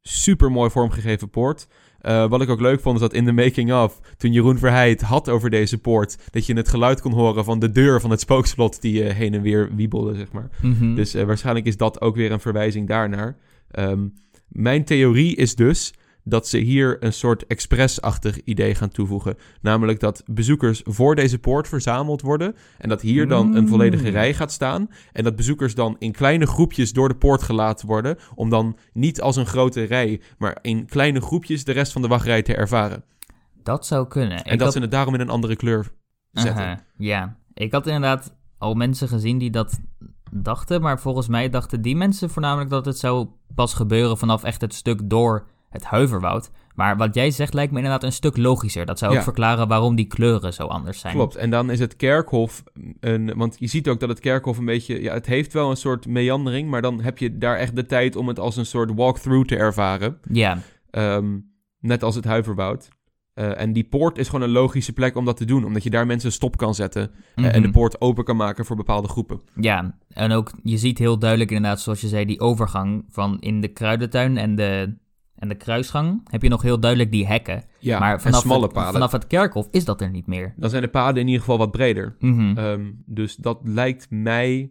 super 0.09 0.51
mooi 0.51 0.71
vormgegeven 0.71 1.31
poort. 1.31 1.67
Eh, 2.01 2.29
wat 2.29 2.43
ik 2.43 2.49
ook 2.49 2.61
leuk 2.61 2.81
vond 2.81 2.95
is 2.95 3.01
dat 3.01 3.13
in 3.13 3.25
de 3.25 3.33
making-of, 3.33 4.01
toen 4.17 4.33
Jeroen 4.33 4.59
Verheid 4.59 5.03
had 5.03 5.29
over 5.29 5.51
deze 5.51 5.79
poort, 5.79 6.19
dat 6.31 6.47
je 6.47 6.55
het 6.55 6.69
geluid 6.69 7.01
kon 7.01 7.13
horen 7.13 7.45
van 7.45 7.59
de 7.59 7.71
deur 7.71 8.01
van 8.01 8.11
het 8.11 8.21
spookslot 8.21 8.81
die 8.81 9.05
eh, 9.05 9.15
heen 9.15 9.35
en 9.35 9.43
weer 9.43 9.75
wiebelde, 9.75 10.15
zeg 10.15 10.33
maar. 10.33 10.49
Mhm. 10.63 10.95
Dus 10.95 11.15
waarschijnlijk 11.15 11.67
is 11.67 11.77
dat 11.77 12.01
ook 12.01 12.17
weer 12.17 12.33
een 12.33 12.41
verwijzing 12.41 12.89
daarnaar. 12.89 13.37
Ehm, 13.71 14.09
mijn 14.49 14.85
theorie 14.85 15.37
is 15.37 15.55
dus 15.55 15.95
dat 16.29 16.49
ze 16.49 16.59
hier 16.59 16.97
een 17.05 17.13
soort 17.13 17.47
expressachtig 17.47 18.41
idee 18.45 18.75
gaan 18.75 18.89
toevoegen. 18.89 19.37
Namelijk 19.61 20.01
dat 20.01 20.23
bezoekers 20.27 20.83
voor 20.85 21.15
deze 21.15 21.39
poort 21.39 21.69
verzameld 21.69 22.21
worden. 22.23 22.55
En 22.79 22.89
dat 22.89 23.01
hier 23.01 23.29
dan 23.29 23.55
een 23.55 23.69
volledige 23.69 24.05
Mm. 24.07 24.11
rij 24.11 24.35
gaat 24.35 24.53
staan. 24.53 24.89
En 25.13 25.25
dat 25.25 25.37
bezoekers 25.37 25.75
dan 25.75 25.97
in 25.99 26.13
kleine 26.13 26.47
groepjes 26.47 26.93
door 26.93 27.09
de 27.09 27.17
poort 27.17 27.43
gelaten 27.43 27.87
worden. 27.87 28.17
Om 28.35 28.51
dan 28.51 28.77
niet 28.93 29.21
als 29.21 29.37
een 29.37 29.47
grote 29.47 29.83
rij, 29.83 30.21
maar 30.39 30.59
in 30.63 30.87
kleine 30.87 31.21
groepjes 31.21 31.65
de 31.65 31.73
rest 31.73 31.93
van 31.93 32.03
de 32.03 32.09
wachtrij 32.09 32.43
te 32.43 32.55
ervaren. 32.55 33.05
dat 33.63 33.87
zou 33.87 34.07
kunnen. 34.09 34.37
En 34.45 34.53
Ik 34.53 34.59
dat 34.59 34.61
had- 34.61 34.73
ze 34.73 34.79
het 34.81 34.91
daarom 34.91 35.15
in 35.15 35.21
een 35.21 35.29
andere 35.29 35.57
kleur 35.57 35.93
zetten. 36.33 36.81
Ja, 36.97 37.37
ik 37.55 37.73
had 37.73 37.87
inderdaad 37.87 38.35
al 38.59 38.75
mensen 38.75 39.09
gezien 39.09 39.39
die 39.39 39.51
dat 39.51 39.81
dachten, 40.33 40.81
maar 40.81 41.01
volgens 41.01 41.29
mij 41.29 41.49
dachten 41.51 41.83
die 41.83 41.97
mensen 41.97 42.31
voornamelijk 42.31 42.71
dat 42.71 42.85
het 42.87 42.99
zou 42.99 43.29
pas 43.55 43.75
gebeuren 43.75 44.19
vanaf 44.19 44.43
echt 44.45 44.61
het 44.61 44.75
stuk 44.75 45.01
door 45.05 45.47
het 45.77 45.85
huiverwoud. 45.85 46.51
Maar 46.75 46.97
wat 46.97 47.15
jij 47.15 47.31
zegt 47.31 47.55
lijkt 47.55 47.73
me 47.73 47.77
inderdaad 47.79 48.03
een 48.03 48.13
stuk 48.13 48.37
logischer. 48.37 48.87
Dat 48.87 48.99
zou 48.99 49.11
ook 49.11 49.17
Ja. 49.19 49.23
verklaren 49.25 49.69
waarom 49.69 49.95
die 49.97 50.07
kleuren 50.07 50.53
zo 50.53 50.67
anders 50.67 50.99
zijn. 51.01 51.15
Klopt. 51.15 51.37
En 51.37 51.51
dan 51.51 51.71
is 51.71 51.79
het 51.81 51.97
kerkhof 51.97 52.63
een. 53.01 53.33
Want 53.37 53.57
je 53.59 53.67
ziet 53.67 53.89
ook 53.89 54.01
dat 54.01 54.09
het 54.09 54.21
kerkhof 54.21 54.59
een 54.59 54.65
beetje. 54.65 55.03
Ja, 55.03 55.13
het 55.13 55.27
heeft 55.27 55.53
wel 55.53 55.71
een 55.71 55.77
soort 55.77 56.07
meandering. 56.07 56.71
Maar 56.71 56.83
dan 56.83 57.01
heb 57.01 57.19
je 57.19 57.39
daar 57.39 57.57
echt 57.57 57.77
de 57.77 57.87
tijd 57.87 58.17
om 58.17 58.29
het 58.29 58.39
als 58.39 58.57
een 58.57 58.67
soort 58.67 58.95
walkthrough 58.95 59.47
te 59.49 59.57
ervaren. 59.57 60.19
Ja, 60.33 60.59
Ehm, 60.91 61.39
net 61.81 62.03
als 62.03 62.15
het 62.15 62.25
huiverwoud. 62.25 62.89
Eh, 63.35 63.61
en 63.61 63.73
die 63.73 63.85
poort 63.85 64.19
is 64.19 64.29
gewoon 64.29 64.43
een 64.45 64.53
logische 64.55 64.93
plek 64.93 65.17
om 65.17 65.25
dat 65.25 65.37
te 65.37 65.45
doen. 65.45 65.65
Omdat 65.65 65.83
je 65.83 65.91
daar 65.91 66.07
mensen 66.07 66.33
stop 66.33 66.57
kan 66.57 66.75
zetten. 66.75 67.11
eh, 67.35 67.45
en 67.45 67.53
de 67.53 67.69
mhm. 67.69 67.71
poort 67.71 68.01
open 68.01 68.25
kan 68.25 68.37
maken 68.37 68.65
voor 68.65 68.77
bepaalde 68.77 69.09
groepen. 69.09 69.41
ja, 69.61 69.99
en 70.09 70.33
ook 70.33 70.51
je 70.63 70.77
ziet 70.77 70.99
heel 70.99 71.19
duidelijk 71.19 71.51
inderdaad, 71.51 71.81
zoals 71.81 72.01
je 72.01 72.09
zei, 72.09 72.25
die 72.25 72.41
overgang 72.41 73.05
van 73.09 73.39
in 73.41 73.61
de 73.61 73.69
kruidentuin 73.69 74.37
en 74.37 74.55
de, 74.55 74.97
en 75.39 75.49
de 75.49 75.55
kruisgang. 75.55 76.21
Heb 76.31 76.43
je 76.43 76.49
nog 76.49 76.63
heel 76.63 76.81
duidelijk 76.81 77.11
die 77.11 77.27
hekken. 77.27 77.65
Ja, 77.79 77.99
maar 77.99 78.21
vanaf 78.21 78.41
smalle 78.41 78.63
het, 78.63 78.73
paden. 78.73 78.93
vanaf 78.93 79.13
het 79.13 79.27
kerkhof 79.27 79.69
is 79.71 79.85
dat 79.85 80.01
er 80.01 80.11
niet 80.11 80.27
meer. 80.27 80.55
Dan 80.57 80.71
zijn 80.71 80.83
de 80.83 80.89
paden 80.89 81.21
in 81.21 81.27
ieder 81.27 81.41
geval 81.41 81.59
wat 81.59 81.71
breder. 81.71 82.17
Mhm. 82.19 82.59
Ehm, 82.59 82.85
dus 83.07 83.37
dat 83.37 83.59
lijkt 83.65 84.07
mij 84.11 84.71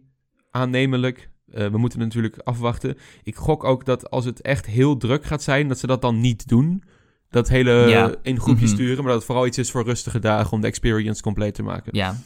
aannemelijk. 0.50 1.30
Eh, 1.52 1.66
we 1.66 1.78
moeten 1.78 1.98
natuurlijk 1.98 2.38
afwachten. 2.44 2.96
Ik 3.22 3.36
gok 3.36 3.64
ook 3.64 3.84
dat 3.84 4.10
als 4.10 4.24
het 4.24 4.40
echt 4.40 4.66
heel 4.66 4.96
druk 4.96 5.24
gaat 5.24 5.42
zijn, 5.42 5.68
dat 5.68 5.78
ze 5.78 5.86
dat 5.86 6.02
dan 6.02 6.20
niet 6.20 6.48
doen. 6.48 6.82
Dat 7.30 7.48
hele 7.48 7.70
Ja. 7.72 8.14
in 8.22 8.40
groepjes 8.40 8.70
Mhm. 8.70 8.74
sturen, 8.80 8.96
maar 8.96 9.06
dat 9.06 9.14
het 9.16 9.24
vooral 9.24 9.46
iets 9.46 9.58
is 9.58 9.70
voor 9.70 9.84
rustige 9.84 10.18
dagen 10.18 10.52
om 10.52 10.60
de 10.60 10.66
experience 10.66 11.22
compleet 11.22 11.54
te 11.54 11.62
maken. 11.62 11.96
Ja, 11.96 12.16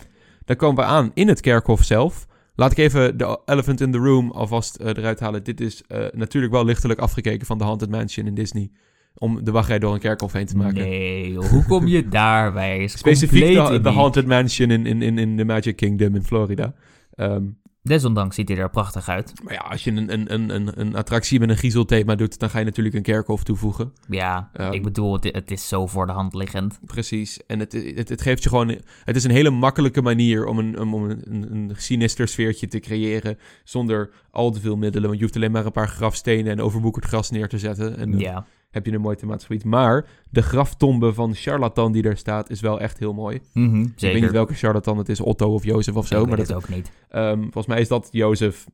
Dan 0.44 0.56
komen 0.56 0.84
we 0.84 0.90
aan 0.90 1.10
in 1.14 1.28
het 1.28 1.40
kerkhof 1.40 1.82
zelf. 1.84 2.26
Laat 2.60 2.72
ik 2.72 2.78
even 2.78 3.18
de 3.18 3.38
elephant 3.44 3.80
in 3.80 3.92
the 3.92 3.98
room 3.98 4.30
alvast 4.30 4.76
eh, 4.76 4.86
eruit 4.86 5.20
halen. 5.20 5.44
Dit 5.44 5.60
is 5.60 5.82
eh, 5.86 6.04
natuurlijk 6.12 6.52
wel 6.52 6.64
lichtelijk 6.64 7.00
afgekeken 7.00 7.46
van 7.46 7.58
de 7.58 7.64
Haunted 7.64 7.90
Mansion 7.90 8.26
in 8.26 8.34
Disney. 8.34 8.70
Om 9.14 9.44
de 9.44 9.50
wachtrij 9.50 9.78
door 9.78 9.94
een 9.94 10.00
kerkhof 10.00 10.32
heen 10.32 10.46
te 10.46 10.56
maken. 10.56 10.74
nee, 10.74 11.32
joh, 11.32 11.44
hoe 11.44 11.64
kom 11.64 11.86
je 11.86 12.08
daarbij? 12.20 12.86
Specifiek 12.86 13.82
de. 13.82 13.90
Haunted 13.90 14.26
Mansion 14.26 14.70
in, 14.70 14.86
in, 14.86 15.02
in, 15.02 15.18
in 15.18 15.36
de 15.36 15.44
Magic 15.44 15.76
Kingdom 15.76 16.14
in 16.14 16.24
Florida. 16.24 16.74
Ehm, 17.14 17.44
Desondanks 17.90 18.34
ziet 18.34 18.48
hij 18.48 18.58
er 18.58 18.70
prachtig 18.70 19.08
uit. 19.08 19.32
maar 19.44 19.52
ja, 19.52 19.60
als 19.60 19.84
je 19.84 19.90
een, 19.90 20.12
een, 20.12 20.32
een, 20.34 20.54
een, 20.54 20.80
een 20.80 20.96
attractie 20.96 21.40
met 21.40 21.48
een 21.50 21.56
griezelthema 21.56 22.14
doet, 22.14 22.38
dan 22.38 22.50
ga 22.50 22.58
je 22.58 22.64
natuurlijk 22.64 22.96
een 22.96 23.02
kerkhof 23.02 23.44
toevoegen. 23.44 23.92
Ja, 24.08 24.50
Ja. 24.52 24.70
ik 24.70 24.82
bedoel, 24.82 25.12
het, 25.12 25.24
het 25.24 25.50
is 25.50 25.68
zo 25.68 25.86
voor 25.86 26.06
de 26.06 26.12
hand 26.12 26.34
liggend. 26.34 26.78
Precies. 26.86 27.40
En 27.46 27.58
het, 27.58 27.72
het, 27.72 28.08
het 28.08 28.22
geeft 28.22 28.42
je 28.42 28.48
gewoon. 28.48 28.68
Het 29.04 29.16
is 29.16 29.24
een 29.24 29.30
hele 29.30 29.50
makkelijke 29.50 30.02
manier 30.02 30.46
om 30.46 30.58
een, 30.58 30.80
om 30.80 30.94
een, 30.94 31.22
een, 31.24 31.52
een 31.52 31.72
sinister 31.76 32.28
sfeertje 32.28 32.66
te 32.68 32.78
creëren. 32.80 33.38
Zonder 33.64 34.10
al 34.30 34.50
te 34.50 34.60
veel 34.60 34.76
middelen. 34.76 35.06
Want 35.08 35.18
je 35.18 35.24
hoeft 35.24 35.36
alleen 35.36 35.50
maar 35.52 35.66
een 35.66 35.72
paar 35.72 35.88
grafstenen 35.88 36.52
en 36.52 36.60
overboekerd 36.60 37.04
gras 37.04 37.30
neer 37.30 37.48
te 37.48 37.58
zetten. 37.58 37.96
En 37.96 38.18
Ja, 38.18 38.46
heb 38.70 38.86
je 38.86 38.92
een 38.92 39.00
mooi 39.00 39.16
thematisch 39.16 39.46
gebied. 39.46 39.64
Maar 39.64 40.06
de 40.30 40.42
graftombe 40.42 41.12
van 41.14 41.34
charlatan 41.34 41.92
die 41.92 42.02
daar 42.02 42.16
staat, 42.16 42.50
is 42.50 42.60
wel 42.60 42.80
echt 42.80 42.98
heel 42.98 43.12
mooi. 43.12 43.40
mhm, 43.52 43.80
Ik 43.80 43.90
weet 43.96 44.22
niet 44.22 44.30
welke 44.30 44.54
charlatan 44.54 44.98
het 44.98 45.08
is, 45.08 45.20
Otto 45.20 45.52
of 45.54 45.64
Jozef 45.64 45.94
of 45.96 46.06
zo. 46.06 46.20
Ik 46.22 46.28
maar 46.28 46.36
dat, 46.36 46.52
ook 46.52 46.68
niet. 46.68 46.90
Ehm, 47.08 47.40
volgens 47.40 47.66
mij 47.66 47.80
is 47.80 47.88
dat 47.88 48.08
Jozef. 48.10 48.66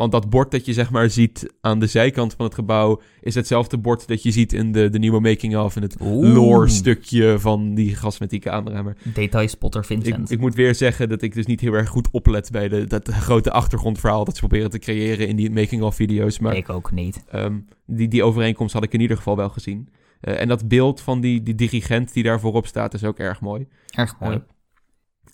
Want 0.00 0.12
dat 0.12 0.30
bord 0.30 0.50
dat 0.50 0.64
je 0.64 0.72
zeg 0.72 0.90
maar 0.90 1.10
ziet 1.10 1.52
aan 1.60 1.78
de 1.78 1.86
zijkant 1.86 2.34
van 2.34 2.44
het 2.44 2.54
gebouw... 2.54 3.00
is 3.20 3.34
hetzelfde 3.34 3.78
bord 3.78 4.08
dat 4.08 4.22
je 4.22 4.30
ziet 4.30 4.52
in 4.52 4.72
de, 4.72 4.88
de 4.88 4.98
nieuwe 4.98 5.20
making-of... 5.20 5.76
en 5.76 5.82
het 5.82 5.96
lore-stukje 6.00 7.38
van 7.38 7.74
die 7.74 7.96
gast 7.96 8.20
met 8.20 8.30
die 8.30 8.40
camera. 8.40 8.82
Maar 8.82 8.96
Detailspotter 9.02 9.80
ik, 9.80 9.86
Vincent. 9.86 10.30
ik 10.30 10.40
moet 10.40 10.54
weer 10.54 10.74
zeggen 10.74 11.08
dat 11.08 11.22
ik 11.22 11.34
dus 11.34 11.46
niet 11.46 11.60
heel 11.60 11.72
erg 11.72 11.88
goed 11.88 12.08
oplet... 12.10 12.50
bij 12.50 12.68
de, 12.68 12.86
dat 12.86 13.08
grote 13.08 13.50
achtergrondverhaal 13.50 14.24
dat 14.24 14.34
ze 14.34 14.40
proberen 14.40 14.70
te 14.70 14.78
creëren... 14.78 15.28
in 15.28 15.36
die 15.36 15.50
making-of 15.50 15.94
video's. 15.94 16.38
Maar 16.38 16.56
Ik 16.56 16.68
ook 16.68 16.92
niet. 16.92 17.24
ehm, 17.30 17.58
die, 17.86 18.08
die 18.08 18.22
overeenkomst 18.22 18.72
had 18.72 18.84
ik 18.84 18.92
in 18.92 19.00
ieder 19.00 19.16
geval 19.16 19.36
wel 19.36 19.48
gezien. 19.48 19.88
Eh, 20.20 20.40
en 20.40 20.48
dat 20.48 20.68
beeld 20.68 21.00
van 21.00 21.20
die, 21.20 21.42
die 21.42 21.54
dirigent 21.54 22.12
die 22.12 22.22
daar 22.22 22.40
voorop 22.40 22.66
staat... 22.66 22.94
is 22.94 23.04
ook 23.04 23.18
erg 23.18 23.40
mooi. 23.40 23.66
Erg 23.90 24.16
mooi. 24.20 24.34
Eh, 24.34 24.42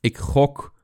ik 0.00 0.16
gok, 0.16 0.74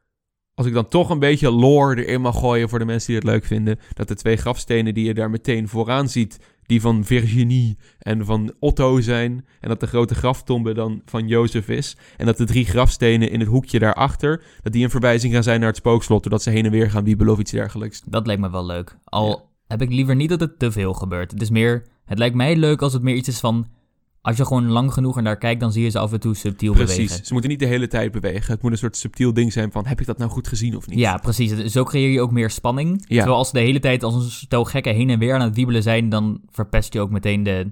als 0.63 0.71
ik 0.71 0.77
dan 0.77 0.89
toch 0.89 1.11
een 1.11 1.19
beetje 1.19 1.51
lore 1.51 2.05
erin 2.05 2.21
mag 2.21 2.39
gooien 2.39 2.69
voor 2.69 2.79
de 2.79 2.85
mensen 2.85 3.07
die 3.07 3.17
het 3.17 3.25
leuk 3.25 3.45
vinden, 3.45 3.79
dat 3.95 4.09
de 4.09 4.15
twee 4.15 4.37
grafstenen 4.37 4.95
die 4.95 5.05
je 5.05 5.15
daar 5.15 5.31
meteen 5.31 5.69
vooraan 5.69 6.09
ziet, 6.09 6.39
die 6.63 6.81
van 6.81 7.05
Virginie 7.05 7.79
en 7.99 8.25
van 8.25 8.53
Otto 8.59 9.01
zijn, 9.01 9.47
en 9.61 9.69
dat 9.69 9.81
de 9.81 9.87
grote 9.87 10.15
graftombe 10.15 10.75
dan 10.75 11.03
van 11.05 11.27
Jozef 11.29 11.69
is, 11.69 11.97
en 12.17 12.27
dat 12.27 12.37
de 12.37 12.45
drie 12.45 12.65
grafstenen 12.65 13.31
in 13.31 13.41
het 13.41 13.49
hoekje 13.49 13.79
daarachter, 13.79 14.43
dat 14.63 14.73
die 14.73 14.85
een 14.85 14.91
verwijzing 14.91 15.33
gaan 15.33 15.43
zijn 15.43 15.59
naar 15.61 15.69
het 15.69 15.77
spookslot, 15.77 16.23
doordat 16.23 16.43
ze 16.43 16.51
heen 16.51 16.65
en 16.65 16.71
weer 16.71 16.91
gaan 16.91 17.05
wiebelen 17.05 17.33
of 17.33 17.39
iets 17.39 17.51
dergelijks. 17.51 18.03
Dat 18.07 18.27
lijkt 18.27 18.41
me 18.41 18.51
wel 18.51 18.67
leuk. 18.67 18.97
Al 19.05 19.29
Ja. 19.29 19.43
heb 19.67 19.83
ik 19.83 19.91
liever 19.91 20.17
niet 20.17 20.29
dat 20.29 20.41
het 20.41 20.59
te 20.59 20.73
veel 20.73 20.93
gebeurt. 20.93 21.31
Het 21.31 21.43
is 21.43 21.51
meer, 21.51 21.87
het 22.05 22.19
lijkt 22.19 22.37
mij 22.37 22.57
leuk 22.57 22.83
als 22.83 22.93
het 22.93 23.03
meer 23.03 23.15
iets 23.15 23.29
is 23.29 23.41
van, 23.41 23.67
als 24.23 24.37
je 24.37 24.47
gewoon 24.47 24.69
lang 24.69 24.93
genoeg 24.93 25.21
naar 25.21 25.39
kijkt, 25.39 25.61
dan 25.61 25.73
zie 25.73 25.83
je 25.83 25.89
ze 25.89 25.99
af 25.99 26.13
en 26.13 26.21
toe 26.21 26.35
subtiel 26.35 26.73
Precies, 26.73 26.97
bewegen. 26.97 27.27
ze 27.27 27.33
moeten 27.33 27.51
niet 27.51 27.61
de 27.61 27.67
hele 27.67 27.87
tijd 27.87 28.13
bewegen. 28.13 28.53
Het 28.53 28.63
moet 28.63 28.73
een 28.73 28.79
soort 28.79 28.97
subtiel 28.97 29.33
ding 29.33 29.53
zijn 29.53 29.73
van, 29.73 29.87
heb 29.87 30.01
ik 30.01 30.07
dat 30.07 30.19
nou 30.19 30.31
goed 30.31 30.49
gezien 30.49 30.77
of 30.77 30.87
niet? 30.87 30.99
Ja, 30.99 31.17
precies. 31.17 31.73
Zo 31.73 31.85
creëer 31.85 32.11
je 32.11 32.21
ook 32.21 32.31
meer 32.31 32.51
spanning. 32.51 33.05
Ja. 33.07 33.17
Terwijl 33.17 33.37
als 33.37 33.49
ze 33.49 33.55
de 33.55 33.61
hele 33.61 33.81
tijd 33.81 34.03
als 34.03 34.15
een 34.15 34.31
stel 34.31 34.65
gekken 34.65 34.95
heen 34.95 35.11
en 35.11 35.19
weer 35.19 35.35
aan 35.35 35.41
het 35.41 35.55
wiebelen 35.55 35.83
zijn, 35.83 36.09
dan 36.09 36.41
verpest 36.51 36.93
je 36.93 37.01
ook 37.01 37.11
meteen 37.11 37.43
de... 37.43 37.71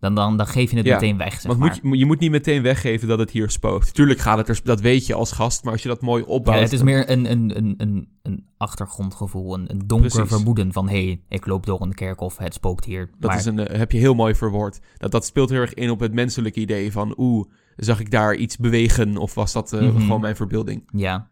Dan, 0.00 0.14
dan, 0.14 0.36
dan 0.36 0.46
geef 0.46 0.70
je 0.70 0.76
het 0.76 0.86
Ja, 0.86 0.94
meteen 0.94 1.16
weg, 1.16 1.32
zeg 1.32 1.42
Want 1.42 1.58
maar. 1.58 1.78
moet 1.82 1.92
je, 1.92 1.98
je 1.98 2.06
moet 2.06 2.20
niet 2.20 2.30
meteen 2.30 2.62
weggeven 2.62 3.08
dat 3.08 3.18
het 3.18 3.30
hier 3.30 3.50
spookt. 3.50 3.94
Tuurlijk 3.94 4.18
gaat 4.20 4.38
het 4.38 4.48
er, 4.48 4.60
dat 4.64 4.80
weet 4.80 5.06
je 5.06 5.14
als 5.14 5.32
gast, 5.32 5.64
maar 5.64 5.72
als 5.72 5.82
je 5.82 5.88
dat 5.88 6.00
mooi 6.00 6.22
opbouwt... 6.22 6.56
Ja, 6.58 6.62
het 6.64 6.72
is 6.72 6.82
meer 6.82 7.10
een, 7.10 7.30
een, 7.30 7.56
een, 7.56 7.74
een, 7.76 8.08
een 8.22 8.46
achtergrondgevoel, 8.56 9.54
een, 9.54 9.70
een 9.70 9.82
donker 9.86 10.10
Precies. 10.10 10.28
vermoeden 10.34 10.72
van... 10.72 10.88
hé, 10.88 11.04
hey, 11.04 11.20
ik 11.28 11.46
loop 11.46 11.66
door 11.66 11.80
een 11.80 11.94
kerkhof, 11.94 12.38
het 12.38 12.54
spookt 12.54 12.84
hier. 12.84 13.10
Dat 13.18 13.30
maar, 13.30 13.38
is 13.38 13.44
een, 13.44 13.58
eh, 13.66 13.78
heb 13.78 13.92
je 13.92 13.98
heel 13.98 14.14
mooi 14.14 14.34
verwoord. 14.34 14.80
Dat, 14.96 15.10
dat 15.10 15.24
speelt 15.26 15.50
heel 15.50 15.60
erg 15.60 15.74
in 15.74 15.90
op 15.90 16.00
het 16.00 16.12
menselijke 16.12 16.60
idee 16.60 16.92
van... 16.92 17.14
Oeh, 17.16 17.46
zag 17.76 18.00
ik 18.00 18.10
daar 18.10 18.34
iets 18.34 18.56
bewegen 18.56 19.16
of 19.16 19.34
was 19.34 19.52
dat 19.52 19.72
eh, 19.72 19.80
Mhm. 19.80 20.00
gewoon 20.00 20.20
mijn 20.20 20.36
verbeelding? 20.36 20.88
Ja. 20.92 21.30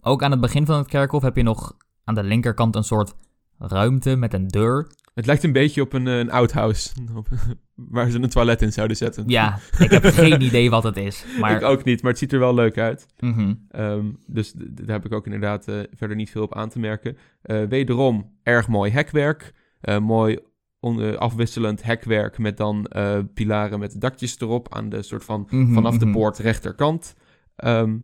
Ook 0.00 0.22
aan 0.22 0.30
het 0.30 0.40
begin 0.40 0.66
van 0.66 0.78
het 0.78 0.88
kerkhof 0.88 1.22
heb 1.22 1.36
je 1.36 1.42
nog 1.42 1.76
aan 2.04 2.14
de 2.14 2.22
linkerkant 2.22 2.76
een 2.76 2.84
soort 2.84 3.14
ruimte 3.58 4.16
met 4.16 4.34
een 4.34 4.48
deur. 4.48 4.90
Het 5.18 5.26
lijkt 5.26 5.44
een 5.44 5.52
beetje 5.52 5.82
op 5.82 5.92
een, 5.92 6.06
eh, 6.06 6.18
een 6.18 6.30
outhouse. 6.30 6.90
waar 7.74 8.10
ze 8.10 8.18
een 8.18 8.28
toilet 8.28 8.62
in 8.62 8.72
zouden 8.72 8.96
zetten. 8.96 9.24
Ja, 9.26 9.58
ik 9.78 9.90
heb 9.90 10.04
geen 10.24 10.42
idee 10.42 10.70
wat 10.70 10.82
het 10.82 10.96
is. 10.96 11.24
Maar, 11.40 11.56
Ik 11.56 11.62
ook 11.62 11.84
niet, 11.84 12.02
maar 12.02 12.10
het 12.10 12.20
ziet 12.20 12.32
er 12.32 12.38
wel 12.38 12.54
leuk 12.54 12.78
uit. 12.78 13.06
Mhm. 13.20 13.54
Ehm, 13.70 14.06
dus 14.26 14.52
daar 14.56 14.96
heb 14.96 15.04
ik 15.04 15.12
ook 15.12 15.24
inderdaad 15.24 15.68
eh, 15.68 15.78
verder 15.90 16.16
niet 16.16 16.30
veel 16.30 16.42
op 16.42 16.54
aan 16.54 16.68
te 16.68 16.78
merken. 16.78 17.16
Eh, 17.42 17.62
wederom 17.62 18.32
erg 18.42 18.68
mooi 18.68 18.90
hekwerk. 18.90 19.52
Mooi 20.00 20.38
afwisselend 21.18 21.82
hekwerk 21.82 22.38
met 22.38 22.56
dan 22.56 22.86
pilaren 23.34 23.78
met 23.78 24.00
dakjes 24.00 24.40
erop 24.40 24.74
aan 24.74 24.88
de 24.88 25.02
soort 25.02 25.24
van 25.24 25.46
Mhm, 25.50 25.72
vanaf 25.72 25.98
de 25.98 26.04
mhm. 26.04 26.14
poort 26.14 26.38
rechterkant. 26.38 27.14
Ehm, 27.56 27.96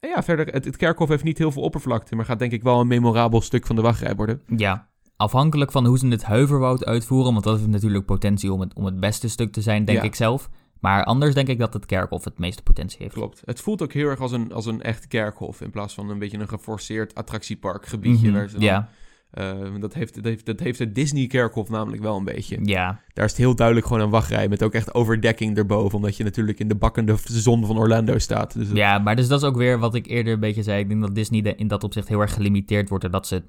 en 0.00 0.08
ja, 0.08 0.22
verder, 0.22 0.46
het, 0.46 0.64
het 0.64 0.76
kerkhof 0.76 1.08
heeft 1.08 1.24
niet 1.24 1.38
heel 1.38 1.52
veel 1.52 1.62
oppervlakte, 1.62 2.16
maar 2.16 2.24
gaat 2.24 2.38
denk 2.38 2.52
ik 2.52 2.62
wel 2.62 2.80
een 2.80 2.86
memorabel 2.86 3.40
stuk 3.40 3.66
van 3.66 3.76
de 3.76 3.82
wachtrij 3.82 4.14
worden. 4.14 4.42
Ja, 4.56 4.87
afhankelijk 5.18 5.72
van 5.72 5.86
hoe 5.86 5.98
ze 5.98 6.06
het 6.06 6.22
huiverwoud 6.24 6.84
uitvoeren, 6.84 7.32
want 7.32 7.44
dat 7.44 7.56
heeft 7.56 7.68
natuurlijk 7.70 8.04
potentie 8.04 8.52
om 8.52 8.60
het, 8.60 8.74
om 8.74 8.84
het 8.84 9.00
beste 9.00 9.28
stuk 9.28 9.52
te 9.52 9.60
zijn, 9.60 9.84
denk 9.84 9.98
Ja. 9.98 10.04
ik 10.04 10.14
zelf. 10.14 10.48
Maar 10.80 11.04
anders 11.04 11.34
denk 11.34 11.48
ik 11.48 11.58
dat 11.58 11.72
het 11.72 11.86
kerkhof 11.86 12.24
het 12.24 12.38
meeste 12.38 12.62
potentie 12.62 12.98
heeft. 13.02 13.14
Klopt. 13.14 13.42
Het 13.44 13.60
voelt 13.60 13.82
ook 13.82 13.92
heel 13.92 14.08
erg 14.08 14.20
als 14.20 14.32
een, 14.32 14.52
als 14.52 14.66
een 14.66 14.82
echt 14.82 15.06
kerkhof, 15.06 15.60
in 15.60 15.70
plaats 15.70 15.94
van 15.94 16.10
een 16.10 16.18
beetje 16.18 16.38
een 16.38 16.48
geforceerd 16.48 17.14
attractieparkgebiedje. 17.14 18.26
Mhm, 18.28 18.36
waar 18.36 18.48
ze 18.48 18.54
dan- 18.54 18.64
Ja, 18.64 18.88
eh, 19.30 19.80
dat, 19.80 19.94
heeft, 19.94 20.14
dat, 20.14 20.24
heeft, 20.24 20.46
dat 20.46 20.60
heeft 20.60 20.78
het 20.78 20.94
Disney-kerkhof 20.94 21.68
namelijk 21.68 22.02
wel 22.02 22.16
een 22.16 22.24
beetje. 22.24 22.58
ja, 22.62 23.00
Daar 23.12 23.24
is 23.24 23.30
het 23.30 23.40
heel 23.40 23.54
duidelijk 23.54 23.86
gewoon 23.86 24.02
een 24.02 24.10
wachtrij 24.10 24.48
met 24.48 24.62
ook 24.62 24.72
echt 24.74 24.94
overdekking 24.94 25.56
erboven, 25.56 25.96
omdat 25.96 26.16
je 26.16 26.24
natuurlijk 26.24 26.58
in 26.58 26.68
de 26.68 26.74
bakkende 26.76 27.16
zon 27.24 27.66
van 27.66 27.78
Orlando 27.78 28.18
staat. 28.18 28.54
Dus 28.54 28.68
ja, 28.72 28.98
maar 28.98 29.16
dus 29.16 29.28
dat 29.28 29.42
is 29.42 29.48
ook 29.48 29.56
weer 29.56 29.78
wat 29.78 29.94
ik 29.94 30.06
eerder 30.06 30.32
een 30.32 30.40
beetje 30.40 30.62
zei. 30.62 30.80
Ik 30.80 30.88
denk 30.88 31.00
dat 31.00 31.14
Disney 31.14 31.40
in 31.56 31.68
dat 31.68 31.84
opzicht 31.84 32.08
heel 32.08 32.20
erg 32.20 32.32
gelimiteerd 32.34 32.88
wordt 32.88 33.04
doordat 33.04 33.26
ze 33.26 33.42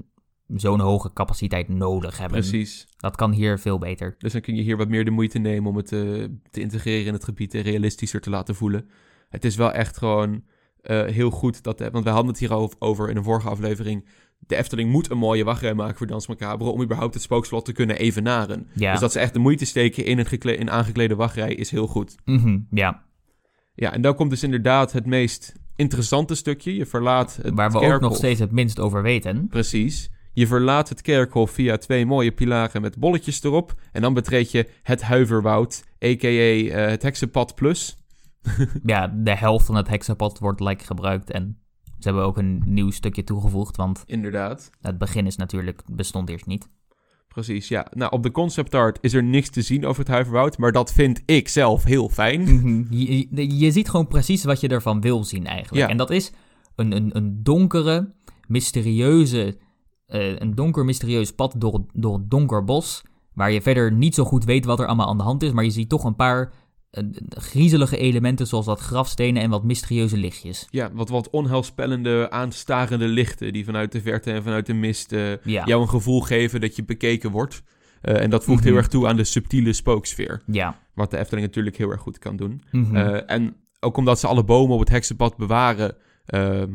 zo'n 0.55 0.79
hoge 0.79 1.13
capaciteit 1.13 1.69
nodig 1.69 2.17
hebben. 2.17 2.39
precies. 2.39 2.87
Dat 2.97 3.15
kan 3.15 3.31
hier 3.31 3.59
veel 3.59 3.77
beter. 3.77 4.15
Dus 4.17 4.31
dan 4.31 4.41
kun 4.41 4.55
je 4.55 4.61
hier 4.61 4.77
wat 4.77 4.87
meer 4.89 5.05
de 5.05 5.11
moeite 5.11 5.39
nemen 5.39 5.69
om 5.69 5.75
het 5.77 5.91
eh, 5.91 5.99
te 6.51 6.61
integreren 6.61 7.05
in 7.05 7.13
het 7.13 7.23
gebied 7.23 7.53
en 7.53 7.61
realistischer 7.61 8.21
te 8.21 8.29
laten 8.29 8.55
voelen. 8.55 8.89
Het 9.29 9.45
is 9.45 9.55
wel 9.55 9.71
echt 9.71 9.97
gewoon 9.97 10.43
eh, 10.81 11.05
heel 11.05 11.29
goed 11.29 11.63
dat, 11.63 11.79
want 11.91 12.03
we 12.03 12.09
hadden 12.09 12.27
het 12.31 12.39
hier 12.39 12.53
over- 12.79 13.09
in 13.09 13.17
een 13.17 13.23
vorige 13.23 13.49
aflevering. 13.49 14.07
De 14.39 14.55
Efteling 14.55 14.91
moet 14.91 15.09
een 15.09 15.17
mooie 15.17 15.43
wachtrij 15.43 15.73
maken 15.73 15.97
voor 15.97 16.07
Dans 16.07 16.27
Macabre 16.27 16.69
om 16.69 16.81
überhaupt 16.81 17.13
het 17.13 17.23
spookslot 17.23 17.65
te 17.65 17.71
kunnen 17.71 17.97
evenaren. 17.97 18.67
Ja, 18.73 18.91
Dus 18.91 18.99
dat 19.01 19.11
ze 19.11 19.19
echt 19.19 19.33
de 19.33 19.39
moeite 19.39 19.65
steken 19.65 20.05
in 20.05 20.19
een 20.19 20.25
gekle- 20.25 20.55
in 20.55 20.69
aangeklede 20.69 21.15
wachtrij 21.15 21.53
is 21.53 21.71
heel 21.71 21.87
goed. 21.87 22.15
Mhm, 22.25 22.57
ja. 22.71 23.03
Ja, 23.73 23.93
en 23.93 24.01
dan 24.01 24.15
komt 24.15 24.29
dus 24.29 24.43
inderdaad 24.43 24.91
het 24.91 25.05
meest 25.05 25.53
interessante 25.75 26.35
stukje. 26.35 26.75
Je 26.75 26.85
verlaat 26.85 27.39
het 27.41 27.53
waar 27.53 27.71
we 27.71 27.77
ook 27.79 28.01
nog 28.01 28.15
steeds 28.15 28.39
het 28.39 28.51
minst 28.51 28.79
over 28.79 29.01
weten. 29.01 29.47
Precies. 29.47 30.09
Je 30.39 30.47
verlaat 30.47 30.89
het 30.89 31.01
kerkhof 31.01 31.51
via 31.51 31.77
twee 31.77 32.05
mooie 32.05 32.31
pilaren 32.31 32.81
met 32.81 32.97
bolletjes 32.97 33.43
erop. 33.43 33.73
En 33.91 34.01
dan 34.01 34.13
betreed 34.13 34.51
je 34.51 34.69
het 34.83 35.01
Huiverwoud, 35.01 35.83
a.k.a. 36.05 36.27
eh, 36.27 36.89
het 36.89 37.01
Heksenpad 37.01 37.55
Plus. 37.55 37.97
Ja, 38.83 39.07
de 39.07 39.35
helft 39.35 39.65
van 39.65 39.75
het 39.75 39.87
heksenpad 39.87 40.39
wordt 40.39 40.59
like 40.59 40.83
gebruikt 40.83 41.31
en 41.31 41.59
ze 41.83 42.07
hebben 42.07 42.23
ook 42.23 42.37
een 42.37 42.61
nieuw 42.65 42.91
stukje 42.91 43.23
toegevoegd, 43.23 43.75
want 43.75 44.03
Inderdaad. 44.05 44.69
het 44.81 44.97
begin 44.97 45.25
is 45.25 45.35
natuurlijk, 45.35 45.81
bestond 45.91 46.29
eerst 46.29 46.45
niet. 46.45 46.69
Precies, 47.27 47.67
ja. 47.67 47.87
Nou, 47.93 48.11
op 48.11 48.23
de 48.23 48.31
concept 48.31 48.75
art 48.75 48.97
is 49.01 49.13
er 49.13 49.23
niks 49.23 49.49
te 49.49 49.61
zien 49.61 49.85
over 49.85 49.99
het 49.99 50.11
Huiverwoud. 50.11 50.57
Maar 50.57 50.71
dat 50.71 50.93
vind 50.93 51.21
ik 51.25 51.47
zelf 51.47 51.83
heel 51.83 52.09
fijn. 52.09 52.41
Mhm. 52.55 52.83
je, 52.89 53.27
je, 53.29 53.57
je 53.57 53.71
ziet 53.71 53.89
gewoon 53.89 54.07
precies 54.07 54.43
wat 54.43 54.59
je 54.59 54.67
ervan 54.67 55.01
wil 55.01 55.23
zien 55.23 55.45
eigenlijk. 55.45 55.85
Ja. 55.85 55.91
En 55.91 55.97
dat 55.97 56.09
is 56.09 56.31
een, 56.75 56.91
een, 56.91 57.17
een 57.17 57.43
donkere, 57.43 58.13
mysterieuze, 58.47 59.57
eh, 60.09 60.35
een 60.39 60.55
donker 60.55 60.85
mysterieus 60.85 61.31
pad 61.33 61.53
door, 61.57 61.85
door 61.93 62.13
een 62.15 62.25
donker 62.29 62.63
bos, 62.63 63.01
waar 63.33 63.51
je 63.51 63.61
verder 63.61 63.91
niet 63.91 64.15
zo 64.15 64.23
goed 64.23 64.43
weet 64.45 64.65
wat 64.65 64.79
er 64.79 64.85
allemaal 64.85 65.07
aan 65.07 65.17
de 65.17 65.23
hand 65.23 65.43
is, 65.43 65.51
maar 65.51 65.63
je 65.63 65.69
ziet 65.69 65.89
toch 65.89 66.03
een 66.03 66.15
paar 66.15 66.51
eh, 66.91 67.03
griezelige 67.29 67.97
elementen 67.97 68.47
zoals 68.47 68.65
wat 68.65 68.79
grafstenen 68.79 69.41
en 69.41 69.49
wat 69.49 69.63
mysterieuze 69.63 70.17
lichtjes. 70.17 70.67
Ja, 70.69 70.89
wat, 70.93 71.09
wat 71.09 71.29
onheilspellende, 71.29 72.27
aanstarende 72.31 73.07
lichten... 73.07 73.53
die 73.53 73.65
vanuit 73.65 73.91
de 73.91 74.01
verte 74.01 74.31
en 74.31 74.43
vanuit 74.43 74.65
de 74.65 74.73
mist 74.73 75.11
eh, 75.11 75.43
Ja, 75.43 75.65
jou 75.65 75.81
een 75.81 75.89
gevoel 75.89 76.21
geven 76.21 76.61
dat 76.61 76.75
je 76.75 76.83
bekeken 76.83 77.31
wordt. 77.31 77.61
En 78.01 78.29
dat 78.29 78.43
voegt 78.43 78.59
Mhm. 78.59 78.67
heel 78.67 78.77
erg 78.77 78.87
toe 78.87 79.07
aan 79.07 79.15
de 79.15 79.23
subtiele 79.23 79.73
spooksfeer. 79.73 80.41
ja. 80.45 80.79
Wat 80.93 81.11
de 81.11 81.17
Efteling 81.17 81.47
natuurlijk 81.47 81.77
heel 81.77 81.89
erg 81.89 82.01
goed 82.01 82.19
kan 82.19 82.35
doen. 82.35 82.61
Mhm. 82.71 82.95
En 83.25 83.55
ook 83.79 83.97
omdat 83.97 84.19
ze 84.19 84.27
alle 84.27 84.43
bomen 84.43 84.73
op 84.73 84.79
het 84.79 84.89
heksenpad 84.89 85.37
bewaren, 85.37 85.95
ehm, 86.25 86.71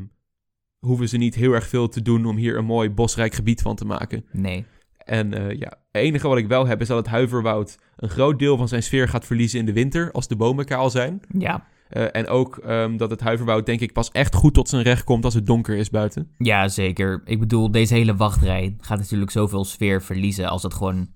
hoeven 0.84 1.08
ze 1.08 1.16
niet 1.16 1.34
heel 1.34 1.52
erg 1.52 1.66
veel 1.66 1.88
te 1.88 2.02
doen 2.02 2.26
om 2.26 2.36
hier 2.36 2.56
een 2.56 2.64
mooi 2.64 2.90
bosrijk 2.90 3.34
gebied 3.34 3.62
van 3.62 3.76
te 3.76 3.84
maken. 3.84 4.24
nee. 4.32 4.64
En 5.04 5.34
eh, 5.34 5.58
ja, 5.58 5.68
het 5.92 6.02
enige 6.02 6.28
wat 6.28 6.38
ik 6.38 6.46
wel 6.46 6.66
heb 6.66 6.80
is 6.80 6.88
dat 6.88 6.96
het 6.96 7.06
huiverwoud 7.06 7.78
een 7.96 8.08
groot 8.08 8.38
deel 8.38 8.56
van 8.56 8.68
zijn 8.68 8.82
sfeer 8.82 9.08
gaat 9.08 9.26
verliezen 9.26 9.58
in 9.58 9.66
de 9.66 9.72
winter, 9.72 10.12
als 10.12 10.28
de 10.28 10.36
bomen 10.36 10.64
kaal 10.64 10.90
zijn. 10.90 11.20
Ja. 11.38 11.66
Eh, 11.88 12.04
en 12.12 12.28
ook 12.28 12.56
ehm, 12.56 12.96
dat 12.96 13.10
het 13.10 13.20
huiverwoud 13.20 13.66
denk 13.66 13.80
ik 13.80 13.92
pas 13.92 14.10
echt 14.10 14.34
goed 14.34 14.54
tot 14.54 14.68
zijn 14.68 14.82
recht 14.82 15.04
komt 15.04 15.24
als 15.24 15.34
het 15.34 15.46
donker 15.46 15.76
is 15.76 15.90
buiten. 15.90 16.30
Ja, 16.38 16.68
zeker. 16.68 17.22
Ik 17.24 17.38
bedoel, 17.38 17.70
deze 17.70 17.94
hele 17.94 18.16
wachtrij 18.16 18.76
gaat 18.80 18.98
natuurlijk 18.98 19.30
zoveel 19.30 19.64
sfeer 19.64 20.02
verliezen 20.02 20.48
als 20.48 20.62
het 20.62 20.74
gewoon... 20.74 21.08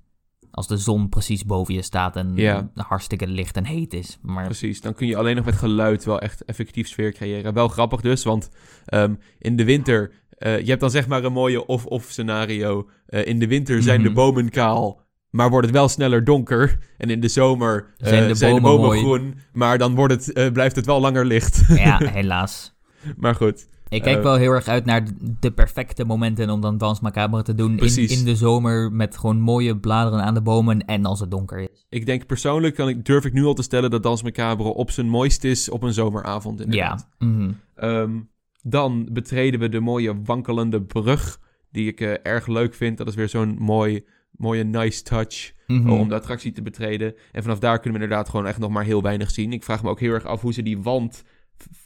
Als 0.58 0.66
de 0.66 0.76
zon 0.76 1.08
precies 1.08 1.44
boven 1.44 1.74
je 1.74 1.82
staat 1.82 2.16
en 2.16 2.32
Ja. 2.34 2.70
hartstikke 2.74 3.26
licht 3.26 3.56
en 3.56 3.64
heet 3.64 3.92
is. 3.94 4.18
Maar 4.22 4.44
Precies, 4.44 4.80
dan 4.80 4.94
kun 4.94 5.06
je 5.06 5.16
alleen 5.16 5.36
nog 5.36 5.44
met 5.44 5.54
geluid 5.54 6.04
wel 6.04 6.20
echt 6.20 6.44
effectief 6.44 6.88
sfeer 6.88 7.12
creëren. 7.12 7.54
Wel 7.54 7.68
grappig 7.68 8.00
dus, 8.00 8.24
want 8.24 8.48
ehm, 8.84 9.14
in 9.38 9.56
de 9.56 9.64
winter... 9.64 10.10
eh, 10.30 10.60
je 10.60 10.66
hebt 10.68 10.80
dan 10.80 10.90
zeg 10.90 11.06
maar 11.08 11.24
een 11.24 11.32
mooie 11.32 11.66
of-of 11.66 12.04
scenario. 12.08 12.88
Eh, 13.06 13.26
in 13.26 13.38
de 13.38 13.46
winter 13.46 13.82
zijn 13.82 14.02
de 14.02 14.06
Mhm. 14.08 14.14
bomen 14.16 14.50
kaal, 14.50 15.00
maar 15.30 15.50
wordt 15.50 15.66
het 15.66 15.76
wel 15.76 15.88
sneller 15.88 16.24
donker. 16.24 16.78
En 16.96 17.10
in 17.10 17.20
de 17.20 17.28
zomer 17.28 17.94
eh, 17.98 18.08
Zijn 18.08 18.28
de 18.28 18.34
zijn 18.34 18.54
de 18.54 18.60
bomen 18.60 18.86
mooi. 18.86 19.00
groen, 19.00 19.34
maar 19.52 19.78
dan 19.78 19.94
wordt 19.94 20.26
het, 20.34 20.52
blijft 20.52 20.76
het 20.76 20.86
wel 20.86 21.00
langer 21.00 21.24
licht. 21.26 21.62
ja, 21.68 21.98
helaas. 22.20 22.74
maar 23.16 23.34
goed, 23.34 23.68
Ik 23.88 24.02
kijk 24.02 24.16
Eh, 24.16 24.22
wel 24.22 24.36
heel 24.36 24.52
erg 24.52 24.68
uit 24.68 24.84
naar 24.84 25.06
de 25.40 25.50
perfecte 25.52 26.04
momenten 26.04 26.50
om 26.50 26.60
dan 26.60 26.78
Dans 26.78 27.00
Macabre 27.00 27.42
te 27.42 27.54
doen. 27.54 27.78
In, 27.78 28.08
in 28.08 28.24
de 28.24 28.36
zomer 28.36 28.92
met 28.92 29.16
gewoon 29.16 29.40
mooie 29.40 29.76
bladeren 29.76 30.24
aan 30.24 30.34
de 30.34 30.42
bomen 30.42 30.84
en 30.84 31.04
als 31.04 31.20
het 31.20 31.30
donker 31.30 31.58
is. 31.58 31.86
ik 31.88 32.06
denk 32.06 32.26
persoonlijk 32.26 32.74
kan 32.74 32.88
ik, 32.88 33.04
durf 33.04 33.24
ik 33.24 33.32
nu 33.32 33.44
al 33.44 33.54
te 33.54 33.62
stellen 33.62 33.90
dat 33.90 34.02
Dans 34.02 34.22
Macabre 34.22 34.68
op 34.68 34.90
zijn 34.90 35.08
mooist 35.08 35.44
is 35.44 35.70
op 35.70 35.82
een 35.82 35.92
zomeravond 35.92 36.60
inderdaad. 36.60 37.08
Ja. 37.18 37.26
mhm. 37.26 37.50
Ehm, 37.74 38.18
dan 38.62 39.08
betreden 39.12 39.60
we 39.60 39.68
de 39.68 39.80
mooie 39.80 40.22
wankelende 40.24 40.82
brug, 40.82 41.40
die 41.70 41.88
ik 41.88 42.00
eh, 42.00 42.12
erg 42.22 42.46
leuk 42.46 42.74
vind. 42.74 42.98
Dat 42.98 43.08
is 43.08 43.14
weer 43.14 43.28
zo'n 43.28 43.56
mooi, 43.58 44.04
mooie 44.30 44.64
nice 44.64 45.02
touch 45.02 45.56
Mhm. 45.66 45.90
om 45.90 46.08
de 46.08 46.14
attractie 46.14 46.52
te 46.52 46.62
betreden. 46.62 47.14
En 47.32 47.42
vanaf 47.42 47.58
daar 47.58 47.78
kunnen 47.80 47.98
we 47.98 48.04
inderdaad 48.04 48.28
gewoon 48.28 48.46
echt 48.46 48.58
nog 48.58 48.70
maar 48.70 48.84
heel 48.84 49.02
weinig 49.02 49.30
zien. 49.30 49.52
Ik 49.52 49.64
vraag 49.64 49.82
me 49.82 49.88
ook 49.90 50.00
heel 50.00 50.12
erg 50.12 50.24
af 50.24 50.40
hoe 50.40 50.52
ze 50.52 50.62
die 50.62 50.78
wand, 50.78 51.24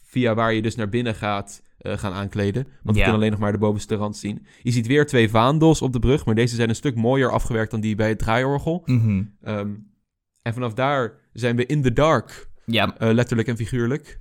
via 0.05 0.35
waar 0.35 0.53
je 0.55 0.63
dus 0.63 0.75
naar 0.75 0.89
binnen 0.89 1.15
gaat, 1.15 1.63
eh, 1.83 1.99
gaan 1.99 2.13
aankleden. 2.13 2.63
Want 2.65 2.83
we 2.83 2.93
Ja. 2.93 2.99
kunnen 3.03 3.15
alleen 3.15 3.31
nog 3.31 3.41
maar 3.41 3.53
de 3.53 3.59
bovenste 3.59 3.95
rand 3.95 4.17
zien. 4.17 4.47
Je 4.63 4.71
ziet 4.71 4.87
weer 4.87 5.07
twee 5.07 5.31
vaandels 5.31 5.83
op 5.83 5.93
de 5.93 5.99
brug, 5.99 6.25
maar 6.25 6.35
deze 6.35 6.55
zijn 6.55 6.69
een 6.69 6.75
stuk 6.75 6.95
mooier 6.97 7.31
afgewerkt 7.31 7.71
dan 7.71 7.81
die 7.81 7.95
bij 7.95 8.09
het 8.09 8.19
draaiorgel. 8.19 8.83
Mhm. 8.85 9.23
Ehm, 9.43 9.71
en 10.43 10.53
vanaf 10.55 10.75
daar 10.75 11.19
zijn 11.33 11.57
we 11.57 11.67
in 11.67 11.83
the 11.83 11.93
dark, 11.93 12.51
Ja, 12.67 12.97
eh, 12.99 13.13
letterlijk 13.13 13.49
en 13.49 13.57
figuurlijk. 13.57 14.21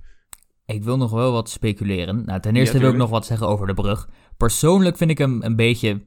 ik 0.66 0.84
wil 0.84 0.96
nog 0.96 1.10
wel 1.10 1.32
wat 1.32 1.50
speculeren. 1.50 2.24
Nou, 2.24 2.40
ten 2.40 2.56
eerste 2.56 2.76
Ja, 2.76 2.82
wil 2.82 2.90
ik 2.92 2.96
nog 2.96 3.10
wat 3.10 3.26
zeggen 3.26 3.48
over 3.48 3.66
de 3.66 3.74
brug. 3.74 4.08
Persoonlijk 4.36 4.96
vind 4.96 5.10
ik 5.10 5.18
hem 5.18 5.42
een 5.42 5.56
beetje, 5.56 6.00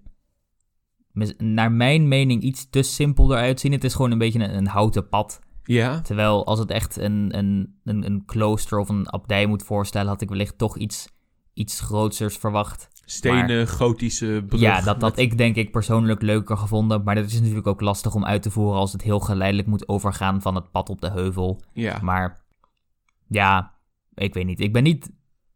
naar 1.38 1.72
mijn 1.72 2.08
mening, 2.08 2.42
iets 2.42 2.70
te 2.70 2.82
simpel 2.82 3.32
eruit 3.32 3.60
zien. 3.60 3.72
Het 3.72 3.84
is 3.84 3.94
gewoon 3.94 4.12
een 4.12 4.18
beetje 4.18 4.40
een, 4.40 4.56
een 4.58 4.68
houten 4.68 5.10
pad. 5.10 5.40
Ja, 5.64 6.02
Terwijl 6.02 6.46
als 6.46 6.60
het 6.60 6.72
echt 6.72 6.98
een, 6.98 7.38
een, 7.38 7.80
een, 7.84 8.06
een 8.06 8.24
klooster 8.26 8.80
of 8.80 8.90
een 8.90 9.12
abdij 9.12 9.46
moet 9.46 9.64
voorstellen, 9.64 10.08
had 10.08 10.22
ik 10.22 10.30
wellicht 10.30 10.58
toch 10.58 10.78
iets, 10.78 11.08
iets 11.56 11.80
grootsers 11.80 12.38
verwacht. 12.38 12.90
stenen, 13.06 13.68
gotische 13.68 14.44
brug. 14.48 14.62
ja, 14.62 14.82
dat 14.82 15.02
had 15.02 15.18
ik 15.18 15.38
denk 15.38 15.56
ik 15.56 15.72
persoonlijk 15.72 16.22
leuker 16.22 16.58
gevonden. 16.58 17.04
Maar 17.04 17.16
dat 17.16 17.26
is 17.26 17.40
natuurlijk 17.40 17.68
ook 17.68 17.82
lastig 17.82 18.16
om 18.16 18.26
uit 18.26 18.42
te 18.42 18.52
voeren 18.52 18.80
als 18.80 18.92
het 18.92 19.02
heel 19.02 19.20
geleidelijk 19.20 19.68
moet 19.68 19.88
overgaan 19.88 20.42
van 20.42 20.56
het 20.56 20.72
pad 20.72 20.90
op 20.90 21.02
de 21.02 21.12
heuvel. 21.12 21.62
Ja, 21.74 22.00
Maar 22.02 22.44
ja, 23.28 23.74
ik 24.14 24.34
weet 24.34 24.46
niet. 24.46 24.60
Ik 24.60 24.74
ben 24.74 24.84
niet 24.84 25.12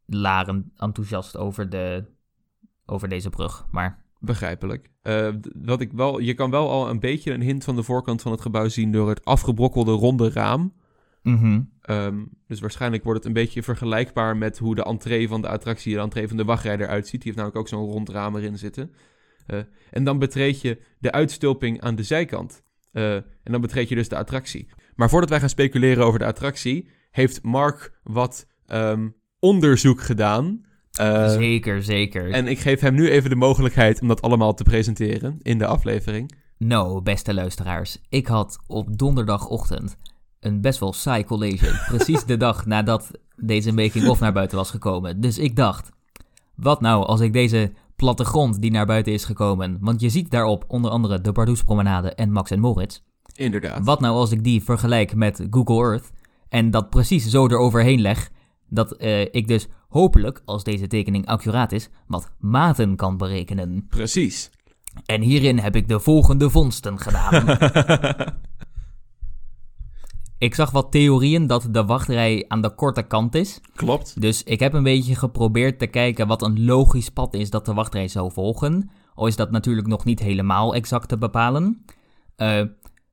laren 0.05 0.71
enthousiast 0.77 1.37
over, 1.37 1.69
de, 1.69 2.05
over 2.85 3.09
deze 3.09 3.29
brug. 3.29 3.65
Maar 3.71 4.03
begrijpelijk. 4.19 4.89
Eh, 5.01 5.29
wat 5.63 5.81
ik 5.81 5.91
wel, 5.91 6.19
je 6.19 6.33
kan 6.33 6.51
wel 6.51 6.69
al 6.69 6.89
een 6.89 6.99
beetje 6.99 7.33
een 7.33 7.41
hint 7.41 7.63
van 7.63 7.75
de 7.75 7.83
voorkant 7.83 8.21
van 8.21 8.31
het 8.31 8.41
gebouw 8.41 8.67
zien 8.67 8.91
door 8.91 9.09
het 9.09 9.25
afgebrokkelde 9.25 9.91
ronde 9.91 10.29
raam. 10.29 10.73
Mhm, 11.31 11.61
Ehm, 11.89 12.25
dus 12.47 12.59
waarschijnlijk 12.59 13.03
wordt 13.03 13.19
het 13.19 13.27
een 13.27 13.41
beetje 13.41 13.63
vergelijkbaar 13.63 14.37
met 14.37 14.57
hoe 14.57 14.75
de 14.75 14.83
entree 14.83 15.27
van 15.27 15.41
de 15.41 15.47
attractie, 15.47 15.93
de 15.93 15.99
entree 15.99 16.27
van 16.27 16.37
de 16.37 16.43
wachtrij 16.43 16.77
eruit 16.77 17.07
ziet. 17.07 17.21
Die 17.21 17.31
heeft 17.31 17.35
namelijk 17.35 17.59
ook 17.59 17.67
zo'n 17.67 17.91
rond 17.91 18.09
raam 18.09 18.35
erin 18.35 18.57
zitten. 18.57 18.91
Eh, 19.45 19.59
en 19.91 20.03
dan 20.03 20.19
betreed 20.19 20.61
je 20.61 20.81
de 20.99 21.11
uitstulping 21.11 21.81
aan 21.81 21.95
de 21.95 22.03
zijkant. 22.03 22.63
Eh, 22.91 23.15
en 23.15 23.51
dan 23.51 23.61
betreed 23.61 23.89
je 23.89 23.95
dus 23.95 24.09
de 24.09 24.15
attractie. 24.17 24.67
Maar 24.95 25.09
voordat 25.09 25.29
wij 25.29 25.39
gaan 25.39 25.49
speculeren 25.49 26.05
over 26.05 26.19
de 26.19 26.25
attractie, 26.25 26.89
heeft 27.11 27.43
Mark 27.43 27.99
wat 28.03 28.47
ehm, 28.65 29.09
onderzoek 29.39 30.01
gedaan. 30.01 30.65
Eh, 30.91 31.29
zeker, 31.29 31.83
zeker. 31.83 32.31
en 32.31 32.47
ik 32.47 32.59
geef 32.59 32.79
hem 32.79 32.93
nu 32.93 33.09
even 33.09 33.29
de 33.29 33.35
mogelijkheid 33.35 34.01
om 34.01 34.07
dat 34.07 34.21
allemaal 34.21 34.53
te 34.53 34.63
presenteren 34.63 35.37
in 35.41 35.57
de 35.57 35.65
aflevering. 35.65 36.37
Nou, 36.57 37.01
beste 37.01 37.33
luisteraars, 37.33 37.97
ik 38.09 38.27
had 38.27 38.59
op 38.67 38.97
donderdagochtend 38.97 39.97
een 40.39 40.61
best 40.61 40.79
wel 40.79 40.93
saai 40.93 41.23
college. 41.23 41.85
precies 41.87 42.25
de 42.25 42.37
dag 42.37 42.65
nadat 42.65 43.11
deze 43.35 43.71
making-of 43.73 44.19
naar 44.19 44.33
buiten 44.33 44.57
was 44.57 44.69
gekomen. 44.69 45.21
Dus 45.21 45.37
ik 45.37 45.55
dacht, 45.55 45.89
wat 46.55 46.81
nou 46.81 47.05
als 47.05 47.19
ik 47.19 47.33
deze 47.33 47.71
plattegrond 47.95 48.61
die 48.61 48.71
naar 48.71 48.85
buiten 48.85 49.13
is 49.13 49.25
gekomen... 49.25 49.77
want 49.81 50.01
je 50.01 50.09
ziet 50.09 50.31
daarop 50.31 50.65
onder 50.67 50.91
andere 50.91 51.21
de 51.21 51.31
Bardoes 51.31 51.63
Promenade 51.63 52.13
en 52.13 52.31
Max 52.31 52.51
en 52.51 52.59
Moritz... 52.59 52.99
Inderdaad. 53.35 53.85
wat 53.85 53.99
nou 53.99 54.15
als 54.15 54.31
ik 54.31 54.43
die 54.43 54.63
vergelijk 54.63 55.15
met 55.15 55.47
Google 55.49 55.83
Earth... 55.83 56.11
en 56.49 56.71
dat 56.71 56.89
precies 56.89 57.25
zo 57.27 57.47
eroverheen 57.47 58.01
leg... 58.01 58.29
dat 58.69 58.91
eh, 58.91 59.21
ik 59.21 59.47
dus 59.47 59.67
hopelijk, 59.89 60.41
als 60.45 60.63
deze 60.63 60.87
tekening 60.87 61.25
accuraat 61.25 61.71
is... 61.71 61.89
wat 62.07 62.31
maten 62.39 62.95
kan 62.95 63.17
berekenen. 63.17 63.85
Precies. 63.89 64.49
En 65.05 65.21
hierin 65.21 65.59
heb 65.59 65.75
ik 65.75 65.87
de 65.87 65.99
volgende 65.99 66.49
vondsten 66.49 66.99
gedaan. 66.99 67.45
Ik 70.39 70.55
zag 70.55 70.71
wat 70.71 70.91
theorieën 70.91 71.47
dat 71.47 71.67
de 71.71 71.85
wachtrij 71.85 72.45
aan 72.47 72.61
de 72.61 72.75
korte 72.75 73.03
kant 73.03 73.35
is. 73.35 73.61
Klopt. 73.75 74.21
Dus 74.21 74.43
ik 74.43 74.59
heb 74.59 74.73
een 74.73 74.83
beetje 74.83 75.15
geprobeerd 75.15 75.79
te 75.79 75.87
kijken 75.87 76.27
wat 76.27 76.41
een 76.41 76.65
logisch 76.65 77.09
pad 77.09 77.33
is 77.33 77.49
dat 77.49 77.65
de 77.65 77.73
wachtrij 77.73 78.07
zou 78.07 78.31
volgen. 78.31 78.89
Al 79.13 79.27
is 79.27 79.35
dat 79.35 79.51
natuurlijk 79.51 79.87
nog 79.87 80.05
niet 80.05 80.19
helemaal 80.19 80.75
exact 80.75 81.07
te 81.07 81.17
bepalen. 81.17 81.85
Eh, 82.35 82.61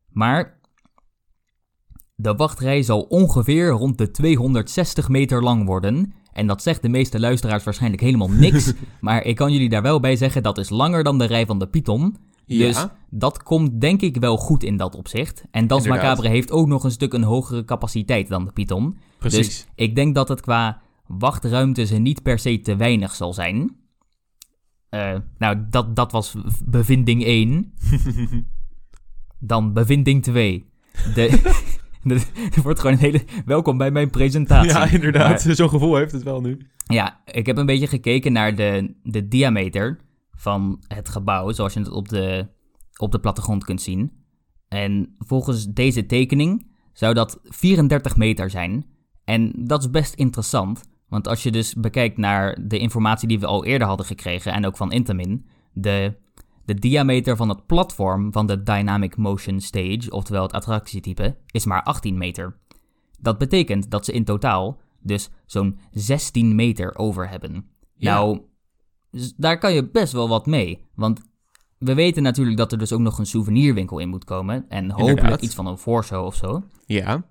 maar 0.09 0.61
de 2.15 2.35
wachtrij 2.35 2.83
zal 2.83 3.01
ongeveer 3.01 3.69
rond 3.69 3.99
de 3.99 4.11
260 4.11 5.09
meter 5.09 5.43
lang 5.43 5.67
worden. 5.67 6.15
En 6.33 6.47
dat 6.47 6.63
zegt 6.63 6.83
de 6.83 6.89
meeste 6.89 7.21
luisteraars 7.21 7.65
waarschijnlijk 7.65 8.03
helemaal 8.03 8.31
niks. 8.31 8.73
maar 9.01 9.25
ik 9.25 9.37
kan 9.37 9.53
jullie 9.53 9.69
daar 9.69 9.83
wel 9.83 10.01
bij 10.01 10.17
zeggen, 10.17 10.43
dat 10.43 10.59
is 10.59 10.71
langer 10.71 11.05
dan 11.05 11.19
de 11.19 11.25
rij 11.25 11.47
van 11.47 11.59
de 11.59 11.67
Python. 11.67 12.17
Dus 12.47 12.77
Ja. 12.77 12.97
dat 13.11 13.43
komt 13.43 13.81
denk 13.81 14.01
ik 14.01 14.17
wel 14.17 14.37
goed 14.37 14.63
in 14.63 14.77
dat 14.77 14.95
opzicht. 14.95 15.45
En 15.51 15.67
Dans 15.67 15.85
Inderdaad. 15.85 16.09
Macabre 16.09 16.29
heeft 16.29 16.51
ook 16.51 16.67
nog 16.67 16.85
een 16.85 16.91
stuk 16.91 17.13
een 17.13 17.23
hogere 17.23 17.65
capaciteit 17.65 18.29
dan 18.29 18.45
de 18.45 18.53
Python. 18.53 18.97
Precies. 19.19 19.47
Dus 19.47 19.67
ik 19.75 19.95
denk 19.95 20.15
dat 20.15 20.29
het 20.29 20.41
qua 20.41 20.81
wachtruimte 21.07 21.87
ze 21.87 21.97
niet 21.97 22.23
per 22.23 22.39
se 22.39 22.61
te 22.61 22.77
weinig 22.77 23.15
zal 23.15 23.33
zijn. 23.33 23.77
Eh, 24.89 25.15
nou, 25.39 25.57
dat, 25.71 25.97
dat 25.97 26.13
was 26.13 26.35
bevinding 26.65 27.25
1. 27.25 27.73
Dan 29.39 29.73
bevinding 29.73 30.23
2. 30.23 30.65
De, 31.15 31.43
er 32.55 32.63
wordt 32.63 32.81
gewoon 32.81 32.97
een 32.97 33.03
hele... 33.03 33.25
Welkom 33.45 33.79
bij 33.79 33.91
mijn 33.91 34.11
presentatie. 34.11 34.71
ja, 34.71 34.87
inderdaad. 34.91 35.41
Zo'n 35.49 35.69
gevoel 35.69 35.97
heeft 35.97 36.13
het 36.13 36.23
wel 36.23 36.41
nu. 36.41 36.59
ja, 36.87 37.21
ik 37.25 37.47
heb 37.47 37.57
een 37.57 37.67
beetje 37.67 37.87
gekeken 37.87 38.33
naar 38.33 38.55
de, 38.57 38.95
de 39.03 39.29
diameter 39.29 39.99
van 40.37 40.83
het 40.89 41.09
gebouw, 41.09 41.53
zoals 41.53 41.73
je 41.73 41.81
het 41.81 41.91
op 41.91 42.09
de, 42.09 42.49
op 42.97 43.13
de 43.13 43.19
plattegrond 43.19 43.65
kunt 43.65 43.83
zien. 43.83 44.13
En 44.69 45.15
volgens 45.19 45.67
deze 45.67 46.07
tekening 46.07 46.71
zou 46.93 47.15
dat 47.15 47.41
34 47.43 48.17
meter 48.17 48.51
zijn. 48.51 48.87
En 49.25 49.53
dat 49.57 49.81
is 49.81 49.91
best 49.91 50.15
interessant, 50.15 50.83
want 51.09 51.29
als 51.29 51.43
je 51.43 51.51
dus 51.51 51.75
bekijkt 51.75 52.17
naar 52.17 52.59
de 52.67 52.79
informatie 52.79 53.29
die 53.29 53.41
we 53.41 53.47
al 53.47 53.65
eerder 53.65 53.89
hadden 53.89 54.07
gekregen, 54.07 54.53
en 54.53 54.67
ook 54.67 54.77
van 54.77 54.93
Intamin, 54.93 55.47
de, 55.73 56.15
de 56.65 56.75
diameter 56.75 57.37
van 57.37 57.49
het 57.49 57.67
platform 57.67 58.33
van 58.33 58.47
de 58.47 58.63
Dynamic 58.63 59.17
Motion 59.17 59.61
Stage, 59.61 60.11
oftewel 60.11 60.43
het 60.43 60.53
attractietype, 60.53 61.37
is 61.51 61.65
maar 61.65 61.83
18 61.83 62.19
meter. 62.19 62.57
Dat 63.21 63.39
betekent 63.39 63.91
dat 63.91 64.05
ze 64.05 64.13
in 64.13 64.25
totaal 64.25 64.81
dus 65.01 65.31
zo'n 65.47 65.79
16 65.91 66.55
meter 66.55 66.97
over 66.99 67.29
hebben. 67.29 67.67
Ja. 67.95 68.15
Nou, 68.15 68.41
dus 69.11 69.35
daar 69.37 69.59
kan 69.59 69.75
je 69.75 69.91
best 69.91 70.13
wel 70.13 70.29
wat 70.29 70.47
mee. 70.47 70.85
Want 70.95 71.21
we 71.79 71.95
weten 71.95 72.23
natuurlijk 72.23 72.57
dat 72.57 72.73
er 72.73 72.79
dus 72.79 72.93
ook 72.93 73.01
nog 73.01 73.19
een 73.19 73.27
souvenirwinkel 73.27 73.99
in 73.99 74.09
moet 74.09 74.25
komen. 74.25 74.65
En 74.69 74.91
hopelijk 74.91 75.17
Inderdaad. 75.17 75.43
iets 75.43 75.55
van 75.55 75.67
een 75.67 75.79
voorshow 75.79 76.25
of 76.25 76.35
zo. 76.35 76.63
Ja. 76.87 77.25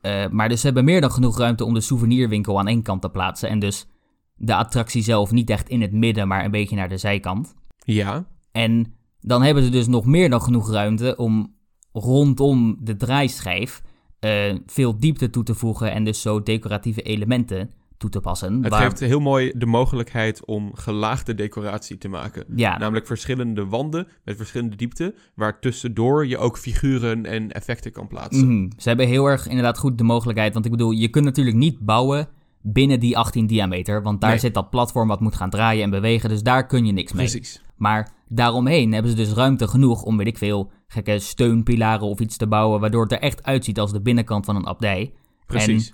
Eh, 0.00 0.28
maar 0.28 0.48
dus 0.48 0.60
ze 0.60 0.66
hebben 0.66 0.84
meer 0.84 1.00
dan 1.00 1.10
genoeg 1.10 1.38
ruimte 1.38 1.64
om 1.64 1.74
de 1.74 1.80
souvenirwinkel 1.80 2.58
aan 2.58 2.68
één 2.68 2.82
kant 2.82 3.02
te 3.02 3.10
plaatsen. 3.10 3.48
En 3.48 3.58
dus 3.58 3.86
de 4.34 4.54
attractie 4.54 5.02
zelf 5.02 5.30
niet 5.30 5.50
echt 5.50 5.68
in 5.68 5.80
het 5.80 5.92
midden, 5.92 6.28
maar 6.28 6.44
een 6.44 6.50
beetje 6.50 6.76
naar 6.76 6.88
de 6.88 6.96
zijkant. 6.96 7.54
Ja. 7.78 8.26
En 8.52 8.94
dan 9.20 9.42
hebben 9.42 9.62
ze 9.62 9.70
dus 9.70 9.86
nog 9.86 10.04
meer 10.04 10.30
dan 10.30 10.42
genoeg 10.42 10.70
ruimte 10.70 11.16
om 11.16 11.54
rondom 11.92 12.76
de 12.80 12.96
draaischijf 12.96 13.82
eh, 14.20 14.54
veel 14.66 14.98
diepte 14.98 15.30
toe 15.30 15.42
te 15.42 15.54
voegen 15.54 15.92
en 15.92 16.04
dus 16.04 16.20
zo 16.20 16.42
decoratieve 16.42 17.02
elementen 17.02 17.70
toe 18.00 18.10
te 18.10 18.20
passen. 18.20 18.62
Het 18.62 18.72
waar- 18.72 18.82
geeft 18.82 19.00
heel 19.00 19.20
mooi 19.20 19.52
de 19.56 19.66
mogelijkheid 19.66 20.44
om 20.44 20.70
gelaagde 20.74 21.34
decoratie 21.34 21.98
te 21.98 22.08
maken. 22.08 22.44
ja, 22.56 22.78
Namelijk 22.78 23.06
verschillende 23.06 23.66
wanden 23.66 24.06
met 24.24 24.36
verschillende 24.36 24.76
diepte, 24.76 25.14
waar 25.34 25.58
tussendoor 25.60 26.26
je 26.26 26.38
ook 26.38 26.58
figuren 26.58 27.26
en 27.26 27.52
effecten 27.52 27.92
kan 27.92 28.06
plaatsen. 28.06 28.46
mhm. 28.56 28.70
ze 28.76 28.88
hebben 28.88 29.06
heel 29.06 29.26
erg 29.26 29.46
inderdaad 29.48 29.78
goed 29.78 29.98
de 29.98 30.04
mogelijkheid. 30.04 30.52
Want 30.52 30.64
ik 30.64 30.70
bedoel, 30.70 30.90
je 30.90 31.08
kunt 31.08 31.24
natuurlijk 31.24 31.56
niet 31.56 31.78
bouwen 31.78 32.28
binnen 32.62 33.00
die 33.00 33.18
18 33.18 33.46
diameter. 33.46 34.02
Want 34.02 34.20
daar 34.20 34.30
Nee. 34.30 34.38
zit 34.38 34.54
dat 34.54 34.70
platform 34.70 35.08
wat 35.08 35.20
moet 35.20 35.34
gaan 35.34 35.50
draaien 35.50 35.82
en 35.84 35.90
bewegen. 35.90 36.28
Dus 36.28 36.42
daar 36.42 36.66
kun 36.66 36.86
je 36.86 36.92
niks 36.92 37.12
mee. 37.12 37.26
Precies. 37.28 37.62
Maar 37.76 38.10
daaromheen 38.28 38.92
hebben 38.92 39.10
ze 39.10 39.16
dus 39.16 39.32
ruimte 39.32 39.68
genoeg 39.68 40.02
om, 40.02 40.16
weet 40.16 40.26
ik 40.26 40.38
veel, 40.38 40.70
gekke 40.88 41.18
steunpilaren 41.18 42.06
of 42.06 42.20
iets 42.20 42.36
te 42.36 42.46
bouwen. 42.46 42.80
Waardoor 42.80 43.02
het 43.02 43.12
er 43.12 43.18
echt 43.20 43.42
uitziet 43.42 43.78
als 43.78 43.92
de 43.92 44.00
binnenkant 44.00 44.44
van 44.44 44.56
een 44.56 44.66
abdij. 44.66 45.12
Precies. 45.46 45.92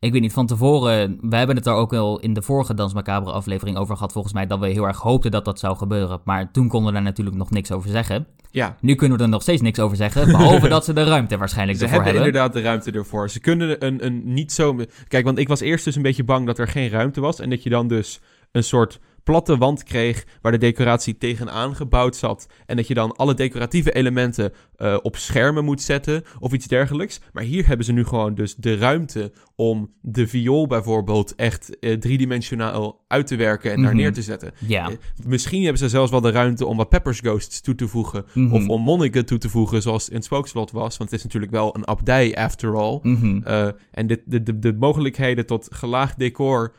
Ik 0.00 0.12
weet 0.12 0.20
niet, 0.20 0.32
van 0.32 0.46
tevoren, 0.46 1.18
we 1.20 1.36
hebben 1.36 1.56
het 1.56 1.66
er 1.66 1.72
ook 1.72 1.92
al 1.92 2.18
in 2.18 2.32
de 2.32 2.42
vorige 2.42 2.74
Dans 2.74 2.94
Macabre 2.94 3.32
aflevering 3.32 3.76
over 3.76 3.96
gehad, 3.96 4.12
volgens 4.12 4.34
mij, 4.34 4.46
dat 4.46 4.58
we 4.58 4.68
heel 4.68 4.86
erg 4.86 4.98
hoopten 4.98 5.30
dat 5.30 5.44
dat 5.44 5.58
zou 5.58 5.76
gebeuren. 5.76 6.20
Maar 6.24 6.50
toen 6.50 6.68
konden 6.68 6.88
we 6.88 6.94
daar 6.94 7.02
natuurlijk 7.06 7.36
nog 7.36 7.50
niks 7.50 7.72
over 7.72 7.90
zeggen. 7.90 8.26
Ja, 8.50 8.76
Nu 8.80 8.94
kunnen 8.94 9.16
we 9.18 9.22
er 9.22 9.28
nog 9.28 9.42
steeds 9.42 9.62
niks 9.62 9.78
over 9.78 9.96
zeggen, 9.96 10.26
behalve 10.26 10.68
dat 10.78 10.84
ze 10.84 10.92
de 10.92 11.04
ruimte 11.04 11.36
waarschijnlijk 11.36 11.78
ze 11.78 11.84
ervoor 11.84 12.02
hebben 12.02 12.22
hebben. 12.22 12.40
inderdaad 12.40 12.62
de 12.62 12.68
ruimte 12.68 12.98
ervoor. 12.98 13.30
Ze 13.30 13.40
kunnen 13.40 13.86
een, 13.86 14.04
een 14.06 14.32
niet 14.32 14.52
zo... 14.52 14.76
Kijk, 15.08 15.24
want 15.24 15.38
ik 15.38 15.48
was 15.48 15.60
eerst 15.60 15.84
dus 15.84 15.96
een 15.96 16.02
beetje 16.02 16.24
bang 16.24 16.46
dat 16.46 16.58
er 16.58 16.68
geen 16.68 16.88
ruimte 16.88 17.20
was. 17.20 17.40
En 17.40 17.50
dat 17.50 17.62
je 17.62 17.70
dan 17.70 17.88
dus 17.88 18.20
een 18.52 18.64
soort 18.64 19.00
platte 19.28 19.56
wand 19.58 19.82
kreeg 19.82 20.26
waar 20.42 20.52
de 20.52 20.58
decoratie 20.58 21.18
tegenaan 21.18 21.74
gebouwd 21.76 22.16
zat. 22.16 22.46
En 22.66 22.76
dat 22.76 22.86
je 22.86 22.94
dan 22.94 23.16
alle 23.16 23.34
decoratieve 23.34 23.92
elementen 23.92 24.52
eh, 24.76 24.96
op 25.02 25.16
schermen 25.16 25.64
moet 25.64 25.82
zetten 25.82 26.22
of 26.38 26.52
iets 26.52 26.66
dergelijks. 26.66 27.20
Maar 27.32 27.42
hier 27.44 27.66
hebben 27.66 27.86
ze 27.86 27.92
nu 27.92 28.04
gewoon 28.04 28.34
dus 28.34 28.54
de 28.54 28.76
ruimte 28.76 29.32
om 29.56 29.92
de 30.00 30.26
viool 30.26 30.66
bijvoorbeeld 30.66 31.34
echt 31.34 31.78
eh, 31.78 31.92
driedimensionaal 31.96 33.04
uit 33.08 33.26
te 33.26 33.36
werken 33.36 33.70
en 33.72 33.80
daar 33.82 33.90
Mhm. 33.92 34.00
neer 34.00 34.12
te 34.12 34.22
zetten. 34.22 34.52
Ja, 34.66 34.88
Eh, 34.90 34.96
Misschien 35.26 35.62
hebben 35.62 35.78
ze 35.78 35.88
zelfs 35.88 36.10
wel 36.10 36.20
de 36.20 36.30
ruimte 36.30 36.66
om 36.66 36.76
wat 36.76 36.88
Peppers 36.88 37.20
Ghosts 37.20 37.60
toe 37.60 37.74
te 37.74 37.88
voegen. 37.88 38.24
Mhm. 38.34 38.54
Of 38.54 38.68
om 38.68 38.82
monniken 38.82 39.26
toe 39.26 39.38
te 39.38 39.48
voegen, 39.48 39.82
zoals 39.82 40.08
in 40.08 40.14
het 40.14 40.24
spookslot 40.24 40.70
was. 40.70 40.96
Want 40.96 41.10
het 41.10 41.18
is 41.18 41.24
natuurlijk 41.24 41.52
wel 41.52 41.76
een 41.76 41.86
abdij, 41.86 42.36
after 42.36 42.76
all. 42.76 42.98
mhm. 43.02 43.70
En 43.90 44.06
dit, 44.06 44.20
de, 44.26 44.42
de, 44.42 44.58
de 44.58 44.72
mogelijkheden 44.78 45.46
tot 45.46 45.68
gelaagd 45.70 46.18
decor 46.18 46.72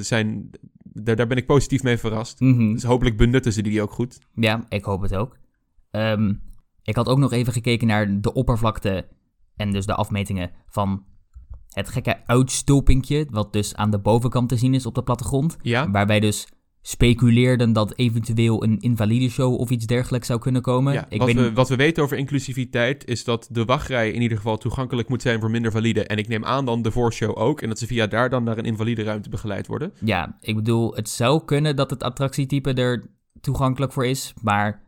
zijn... 0.00 0.50
Daar, 1.02 1.16
daar 1.16 1.26
ben 1.26 1.36
ik 1.36 1.46
positief 1.46 1.82
mee 1.82 1.98
verrast. 1.98 2.40
Mhm. 2.40 2.72
Dus 2.72 2.82
hopelijk 2.82 3.16
benutten 3.16 3.52
ze 3.52 3.62
die 3.62 3.82
ook 3.82 3.90
goed. 3.92 4.18
Ja, 4.34 4.64
ik 4.68 4.84
hoop 4.84 5.02
het 5.02 5.14
ook. 5.14 5.38
Ehm, 5.90 6.34
ik 6.82 6.96
had 6.96 7.08
ook 7.08 7.18
nog 7.18 7.32
even 7.32 7.52
gekeken 7.52 7.86
naar 7.86 8.20
de 8.20 8.32
oppervlakte 8.32 9.08
en 9.56 9.72
dus 9.72 9.86
de 9.86 9.94
afmetingen 9.94 10.50
van 10.66 11.04
het 11.68 11.88
gekke 11.88 12.26
uitstulpingje, 12.26 13.26
wat 13.30 13.52
dus 13.52 13.74
aan 13.74 13.90
de 13.90 13.98
bovenkant 13.98 14.48
te 14.48 14.56
zien 14.56 14.74
is 14.74 14.86
op 14.86 14.94
de 14.94 15.02
plattegrond. 15.02 15.56
Ja, 15.62 15.90
Waarbij 15.90 16.20
dus 16.20 16.46
speculeerden 16.86 17.72
dat 17.72 17.92
eventueel 17.96 18.62
een 18.62 18.80
invalide 18.80 19.28
show 19.28 19.54
of 19.54 19.70
iets 19.70 19.86
dergelijks 19.86 20.26
zou 20.26 20.38
kunnen 20.38 20.62
komen. 20.62 20.92
ja. 20.92 21.06
ik 21.08 21.18
Wat, 21.18 21.26
weet 21.26 21.36
we, 21.36 21.52
wat 21.52 21.68
we 21.68 21.76
weten 21.76 22.02
over 22.02 22.16
inclusiviteit 22.16 23.04
is 23.04 23.24
dat 23.24 23.48
de 23.50 23.64
wachtrij 23.64 24.10
in 24.10 24.22
ieder 24.22 24.36
geval 24.36 24.56
toegankelijk 24.56 25.08
moet 25.08 25.22
zijn 25.22 25.40
voor 25.40 25.50
minder 25.50 25.70
valide. 25.70 26.04
En 26.04 26.18
ik 26.18 26.28
neem 26.28 26.44
aan 26.44 26.64
dan 26.64 26.82
de 26.82 26.90
voorshow 26.90 27.38
ook. 27.38 27.60
En 27.60 27.68
dat 27.68 27.78
ze 27.78 27.86
via 27.86 28.06
daar 28.06 28.30
dan 28.30 28.44
naar 28.44 28.58
een 28.58 28.64
invalide 28.64 29.02
ruimte 29.02 29.28
begeleid 29.28 29.66
worden. 29.66 29.92
Ja, 30.04 30.36
ik 30.40 30.54
bedoel, 30.54 30.94
het 30.94 31.08
zou 31.08 31.44
kunnen 31.44 31.76
dat 31.76 31.90
het 31.90 32.02
attractietype 32.02 32.72
er 32.72 33.04
toegankelijk 33.40 33.92
voor 33.92 34.06
is, 34.06 34.32
maar 34.42 34.82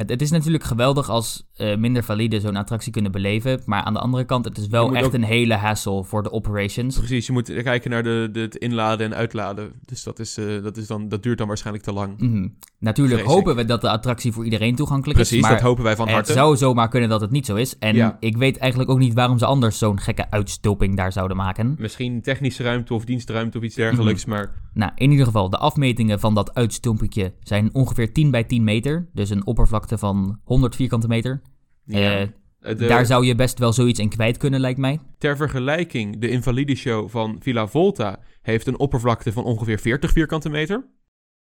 het, 0.00 0.10
het 0.10 0.22
is 0.22 0.30
natuurlijk 0.30 0.64
geweldig 0.64 1.08
als 1.08 1.48
eh, 1.56 1.76
minder 1.76 2.02
valide 2.04 2.40
zo'n 2.40 2.56
attractie 2.56 2.92
kunnen 2.92 3.12
beleven. 3.12 3.60
Maar 3.66 3.82
aan 3.82 3.92
de 3.92 3.98
andere 4.00 4.24
kant, 4.24 4.44
het 4.44 4.58
is 4.58 4.66
wel 4.68 4.94
echt 4.94 5.04
ook- 5.04 5.12
een 5.12 5.22
hele 5.24 5.54
hassle 5.54 6.04
voor 6.04 6.22
de 6.22 6.32
operations. 6.32 6.96
Precies, 6.98 7.26
je 7.26 7.32
moet 7.32 7.62
kijken 7.62 7.90
naar 7.90 8.02
de, 8.02 8.28
de, 8.32 8.40
het 8.40 8.56
inladen 8.56 9.06
en 9.06 9.14
uitladen. 9.14 9.72
Dus 9.84 10.02
dat, 10.02 10.18
is, 10.18 10.36
eh, 10.38 10.62
dat, 10.62 10.76
is 10.76 10.86
dan, 10.86 11.08
dat 11.08 11.22
duurt 11.22 11.38
dan 11.38 11.46
waarschijnlijk 11.46 11.84
te 11.84 11.92
lang. 11.92 12.18
Mhm. 12.20 12.48
Natuurlijk 12.78 13.18
Vrees 13.20 13.30
ik. 13.30 13.36
hopen 13.36 13.56
we 13.56 13.64
dat 13.64 13.80
de 13.80 13.90
attractie 13.90 14.32
voor 14.32 14.44
iedereen 14.44 14.74
toegankelijk 14.74 15.18
Precies, 15.18 15.36
is. 15.36 15.42
Maar 15.42 15.52
dat 15.52 15.60
hopen 15.60 15.84
wij 15.84 15.96
van 15.96 16.06
het 16.06 16.14
harte. 16.14 16.32
zou 16.32 16.56
zomaar 16.56 16.88
kunnen 16.88 17.08
dat 17.08 17.20
het 17.20 17.30
niet 17.30 17.46
zo 17.46 17.54
is. 17.54 17.78
En 17.78 17.94
Ja. 17.94 18.16
ik 18.20 18.36
weet 18.36 18.58
eigenlijk 18.58 18.90
ook 18.90 18.98
niet 18.98 19.14
waarom 19.14 19.38
ze 19.38 19.46
anders 19.46 19.78
zo'n 19.78 20.00
gekke 20.00 20.30
uitstulping 20.30 20.96
daar 20.96 21.12
zouden 21.12 21.36
maken. 21.36 21.74
Misschien 21.78 22.22
technische 22.22 22.62
ruimte 22.62 22.94
of 22.94 23.04
dienstruimte 23.04 23.58
of 23.58 23.64
iets 23.64 23.74
dergelijks, 23.74 24.24
Mhm. 24.24 24.34
maar 24.36 24.52
Nou, 24.74 24.92
in 24.94 25.10
ieder 25.10 25.26
geval, 25.26 25.50
de 25.50 25.56
afmetingen 25.58 26.20
van 26.20 26.34
dat 26.34 26.54
uitstulpingje 26.54 27.32
zijn 27.42 27.70
ongeveer 27.72 28.12
10 28.12 28.30
bij 28.30 28.44
10 28.44 28.64
meter. 28.64 29.08
Dus 29.12 29.30
een 29.30 29.46
oppervlakte 29.46 29.89
van 29.98 30.40
100 30.44 30.76
vierkante 30.76 31.08
meter. 31.08 31.40
ja. 31.84 31.96
Eh, 31.98 32.26
Eh, 32.60 32.76
de- 32.78 32.86
daar 32.86 33.06
zou 33.06 33.24
je 33.26 33.34
best 33.34 33.58
wel 33.58 33.72
zoiets 33.72 33.98
in 33.98 34.08
kwijt 34.08 34.36
kunnen, 34.36 34.60
lijkt 34.60 34.78
mij. 34.78 34.98
ter 35.18 35.36
vergelijking, 35.36 36.18
de 36.18 36.28
Invalide 36.28 36.74
Show 36.74 37.08
van 37.08 37.36
Villa 37.40 37.66
Volta 37.66 38.18
heeft 38.42 38.66
een 38.66 38.78
oppervlakte 38.78 39.32
van 39.32 39.44
ongeveer 39.44 39.78
40 39.78 40.10
vierkante 40.12 40.48
meter. 40.48 40.88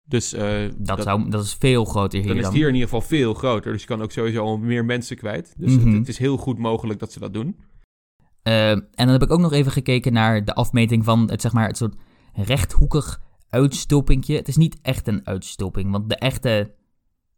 Dus 0.07 0.33
eh, 0.33 0.69
Dat, 0.77 1.01
zou, 1.03 1.29
dat 1.29 1.43
is 1.43 1.53
veel 1.59 1.85
groter 1.85 2.19
hier 2.19 2.27
dan 2.27 2.35
dan. 2.37 2.37
is 2.39 2.45
het 2.45 2.55
hier 2.55 2.67
in 2.67 2.73
ieder 2.73 2.89
geval 2.89 3.07
veel 3.07 3.33
groter. 3.33 3.71
Dus 3.71 3.81
je 3.81 3.87
kan 3.87 4.01
ook 4.01 4.11
sowieso 4.11 4.43
al 4.43 4.57
meer 4.57 4.85
mensen 4.85 5.17
kwijt. 5.17 5.53
Dus 5.57 5.71
het- 5.73 5.85
Mhm. 5.85 5.95
het, 5.97 6.07
is 6.07 6.17
heel 6.17 6.37
goed 6.37 6.57
mogelijk 6.57 6.99
dat 6.99 7.11
ze 7.11 7.19
dat 7.19 7.33
doen. 7.33 7.55
En 8.43 8.87
dan 8.95 9.07
heb 9.07 9.21
ik 9.23 9.31
ook 9.31 9.39
nog 9.39 9.53
even 9.53 9.71
gekeken 9.71 10.13
naar 10.13 10.45
de 10.45 10.53
afmeting 10.53 11.03
van 11.05 11.29
het, 11.29 11.41
zeg 11.41 11.53
maar, 11.53 11.67
het 11.67 11.77
soort 11.77 11.95
rechthoekig 12.33 13.21
uitstulpingje. 13.49 14.35
Het 14.35 14.47
is 14.47 14.57
niet 14.57 14.77
echt 14.81 15.07
een 15.07 15.27
uitstulping, 15.27 15.91
want 15.91 16.09
de 16.09 16.15
echte, 16.15 16.73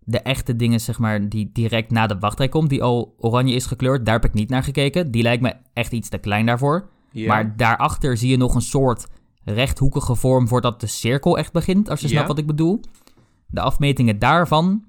de 0.05 0.19
echte 0.19 0.55
dingen, 0.55 0.79
zeg 0.79 0.99
maar, 0.99 1.29
die 1.29 1.49
direct 1.53 1.91
na 1.91 2.07
de 2.07 2.19
wachtrij 2.19 2.49
komt, 2.49 2.69
die 2.69 2.83
al 2.83 3.15
oranje 3.17 3.53
is 3.53 3.65
gekleurd, 3.65 4.05
daar 4.05 4.15
heb 4.15 4.25
ik 4.25 4.33
niet 4.33 4.49
naar 4.49 4.63
gekeken. 4.63 5.11
Die 5.11 5.21
lijkt 5.21 5.41
me 5.41 5.55
echt 5.73 5.91
iets 5.91 6.09
te 6.09 6.17
klein 6.17 6.45
daarvoor. 6.45 6.89
Maar 7.27 7.57
daarachter 7.57 8.17
zie 8.17 8.29
je 8.29 8.37
nog 8.37 8.55
een 8.55 8.61
soort 8.61 9.07
rechthoekige 9.43 10.15
vorm 10.15 10.47
voordat 10.47 10.79
de 10.81 10.87
cirkel 10.87 11.37
echt 11.37 11.51
begint, 11.51 11.89
als 11.89 11.99
je 12.01 12.07
snapt 12.07 12.27
wat 12.27 12.37
ik 12.37 12.47
bedoel. 12.47 12.79
De 13.47 13.61
afmetingen 13.61 14.19
daarvan 14.19 14.85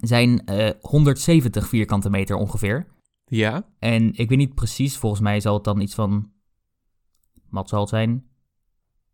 zijn 0.00 0.44
eh 0.46 0.70
170 0.80 1.68
vierkante 1.68 2.10
meter 2.10 2.36
ongeveer. 2.36 2.86
ja, 3.26 3.66
En 3.78 4.14
ik 4.14 4.28
weet 4.28 4.38
niet 4.38 4.54
precies, 4.54 4.96
volgens 4.96 5.22
mij 5.22 5.40
zal 5.40 5.54
het 5.54 5.64
dan 5.64 5.80
iets 5.80 5.94
van. 5.94 6.30
Wat 7.50 7.68
zal 7.68 7.80
het 7.80 7.88
zijn? 7.88 8.24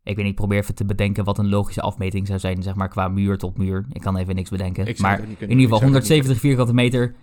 Ik 0.03 0.17
weet 0.17 0.25
niet, 0.25 0.33
ik 0.33 0.35
probeer 0.35 0.59
even 0.59 0.75
te 0.75 0.85
bedenken 0.85 1.25
wat 1.25 1.39
een 1.39 1.49
logische 1.49 1.81
afmeting 1.81 2.27
zou 2.27 2.39
zijn, 2.39 2.63
zeg 2.63 2.75
maar 2.75 2.89
qua 2.89 3.09
muur 3.09 3.39
tot 3.39 3.59
muur. 3.59 3.87
Ik 3.93 4.01
kan 4.01 4.17
even 4.17 4.35
niks 4.35 4.51
bedenken. 4.51 4.95
maar 4.99 5.19
in 5.21 5.27
ieder 5.29 5.39
geval 5.39 5.57
Ik 5.63 5.69
zou 5.69 5.69
het 5.69 5.77
ook 5.79 5.83
170 5.83 6.41
vierkante 6.41 6.75
meter. 6.75 7.15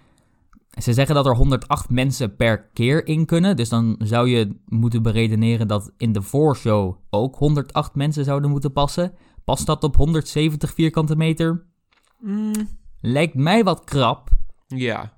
Ze 0.81 0.93
zeggen 0.93 1.15
dat 1.15 1.25
er 1.25 1.35
108 1.35 1.89
mensen 1.89 2.35
per 2.35 2.63
keer 2.73 3.07
in 3.07 3.25
kunnen. 3.25 3.55
Dus 3.55 3.69
dan 3.69 3.95
zou 3.99 4.29
je 4.29 4.55
moeten 4.65 5.01
beredeneren 5.01 5.67
dat 5.67 5.91
in 5.97 6.11
de 6.11 6.21
voorshow 6.21 6.95
ook 7.09 7.35
108 7.35 7.95
mensen 7.95 8.23
zouden 8.23 8.49
moeten 8.49 8.71
passen. 8.71 9.13
Past 9.43 9.65
dat 9.65 9.83
op 9.83 9.95
170 9.95 10.73
vierkante 10.73 11.15
meter? 11.15 11.65
Mm, 12.19 12.53
Lijkt 13.01 13.35
mij 13.35 13.63
wat 13.63 13.83
krap. 13.83 14.29
ja, 14.67 15.13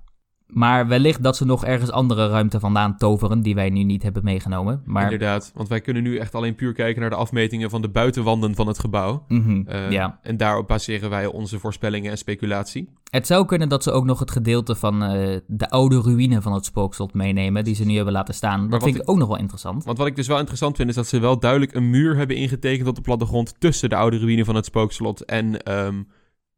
Maar 0.52 0.86
wellicht 0.88 1.22
dat 1.22 1.36
ze 1.36 1.44
nog 1.44 1.64
ergens 1.64 1.90
andere 1.90 2.28
ruimte 2.28 2.60
vandaan 2.60 2.96
toveren 2.96 3.40
die 3.42 3.54
wij 3.54 3.70
nu 3.70 3.82
niet 3.82 4.02
hebben 4.02 4.24
meegenomen. 4.24 4.82
Maar 4.84 5.02
inderdaad. 5.02 5.52
Want 5.54 5.68
wij 5.68 5.80
kunnen 5.80 6.02
nu 6.02 6.16
echt 6.16 6.34
alleen 6.34 6.54
puur 6.54 6.72
kijken 6.72 7.00
naar 7.00 7.10
de 7.10 7.16
afmetingen 7.16 7.70
van 7.70 7.82
de 7.82 7.88
buitenwanden 7.88 8.54
van 8.54 8.66
het 8.66 8.78
gebouw. 8.78 9.24
Mhm, 9.28 9.62
Eh, 9.66 9.90
ja. 9.90 10.18
En 10.22 10.36
daarop 10.36 10.66
baseren 10.68 11.10
wij 11.10 11.26
onze 11.26 11.58
voorspellingen 11.58 12.10
en 12.10 12.18
speculatie. 12.18 12.88
Het 13.10 13.26
zou 13.26 13.44
kunnen 13.46 13.68
dat 13.68 13.82
ze 13.82 13.90
ook 13.90 14.04
nog 14.04 14.18
het 14.18 14.30
gedeelte 14.30 14.74
van 14.74 15.02
eh, 15.02 15.36
de 15.46 15.70
oude 15.70 16.00
ruïne 16.00 16.42
van 16.42 16.52
het 16.52 16.64
spookslot 16.64 17.14
meenemen, 17.14 17.64
die 17.64 17.74
ze 17.74 17.84
nu 17.84 17.94
hebben 17.94 18.12
laten 18.12 18.34
staan. 18.34 18.70
dat 18.70 18.82
vind 18.82 18.94
ik- 18.96 19.02
ik 19.02 19.10
ook 19.10 19.16
nog 19.18 19.28
wel 19.28 19.38
interessant. 19.38 19.84
Want 19.84 19.98
wat 19.98 20.06
ik 20.06 20.16
dus 20.16 20.26
wel 20.26 20.38
interessant 20.38 20.76
vind, 20.76 20.88
is 20.88 20.94
dat 20.94 21.06
ze 21.06 21.18
wel 21.20 21.38
duidelijk 21.38 21.74
een 21.74 21.90
muur 21.90 22.16
hebben 22.16 22.36
ingetekend 22.36 22.88
op 22.88 22.94
de 22.94 23.00
plattegrond 23.00 23.54
tussen 23.58 23.88
de 23.88 23.96
oude 23.96 24.18
ruïne 24.18 24.44
van 24.44 24.54
het 24.54 24.64
spookslot 24.64 25.24
en 25.24 25.62
ehm, 25.62 26.02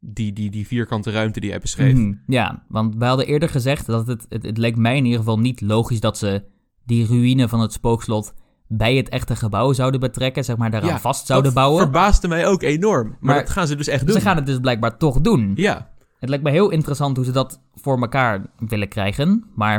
die, 0.03 0.33
die, 0.33 0.49
die 0.49 0.67
vierkante 0.67 1.11
ruimte 1.11 1.39
die 1.39 1.49
jij 1.49 1.59
beschreef. 1.59 1.93
Mhm, 1.97 2.13
ja, 2.27 2.63
want 2.67 2.95
we 2.95 3.05
hadden 3.05 3.25
eerder 3.25 3.49
gezegd 3.49 3.85
dat 3.85 4.07
het, 4.07 4.25
het, 4.29 4.43
het 4.45 4.57
leek 4.57 4.75
mij 4.75 4.97
in 4.97 5.03
ieder 5.05 5.19
geval 5.19 5.39
niet 5.39 5.61
logisch 5.61 5.99
dat 5.99 6.17
ze 6.17 6.43
die 6.85 7.05
ruïne 7.07 7.47
van 7.47 7.59
het 7.59 7.73
spookslot 7.73 8.33
bij 8.67 8.95
het 8.95 9.09
echte 9.09 9.35
gebouw 9.35 9.73
zouden 9.73 9.99
betrekken, 9.99 10.43
zeg 10.43 10.57
maar 10.57 10.71
daaraan 10.71 10.89
Ja, 10.89 10.99
vast 10.99 11.25
zouden 11.25 11.53
dat 11.53 11.61
bouwen. 11.63 11.81
verbaasde 11.81 12.27
mij 12.27 12.47
ook 12.47 12.61
enorm. 12.61 13.07
Maar, 13.07 13.17
Maar 13.19 13.35
dat 13.35 13.49
gaan 13.49 13.67
ze 13.67 13.75
dus 13.75 13.87
echt 13.87 14.05
doen. 14.05 14.15
Ze 14.15 14.21
gaan 14.21 14.35
het 14.35 14.45
dus 14.45 14.59
blijkbaar 14.59 14.97
toch 14.97 15.21
doen. 15.21 15.51
Ja, 15.55 15.89
Het 16.19 16.29
lijkt 16.29 16.43
me 16.43 16.49
heel 16.51 16.69
interessant 16.69 17.15
hoe 17.15 17.25
ze 17.25 17.31
dat 17.31 17.61
voor 17.73 18.01
elkaar 18.01 18.45
willen 18.67 18.87
krijgen, 18.87 19.43
maar 19.55 19.75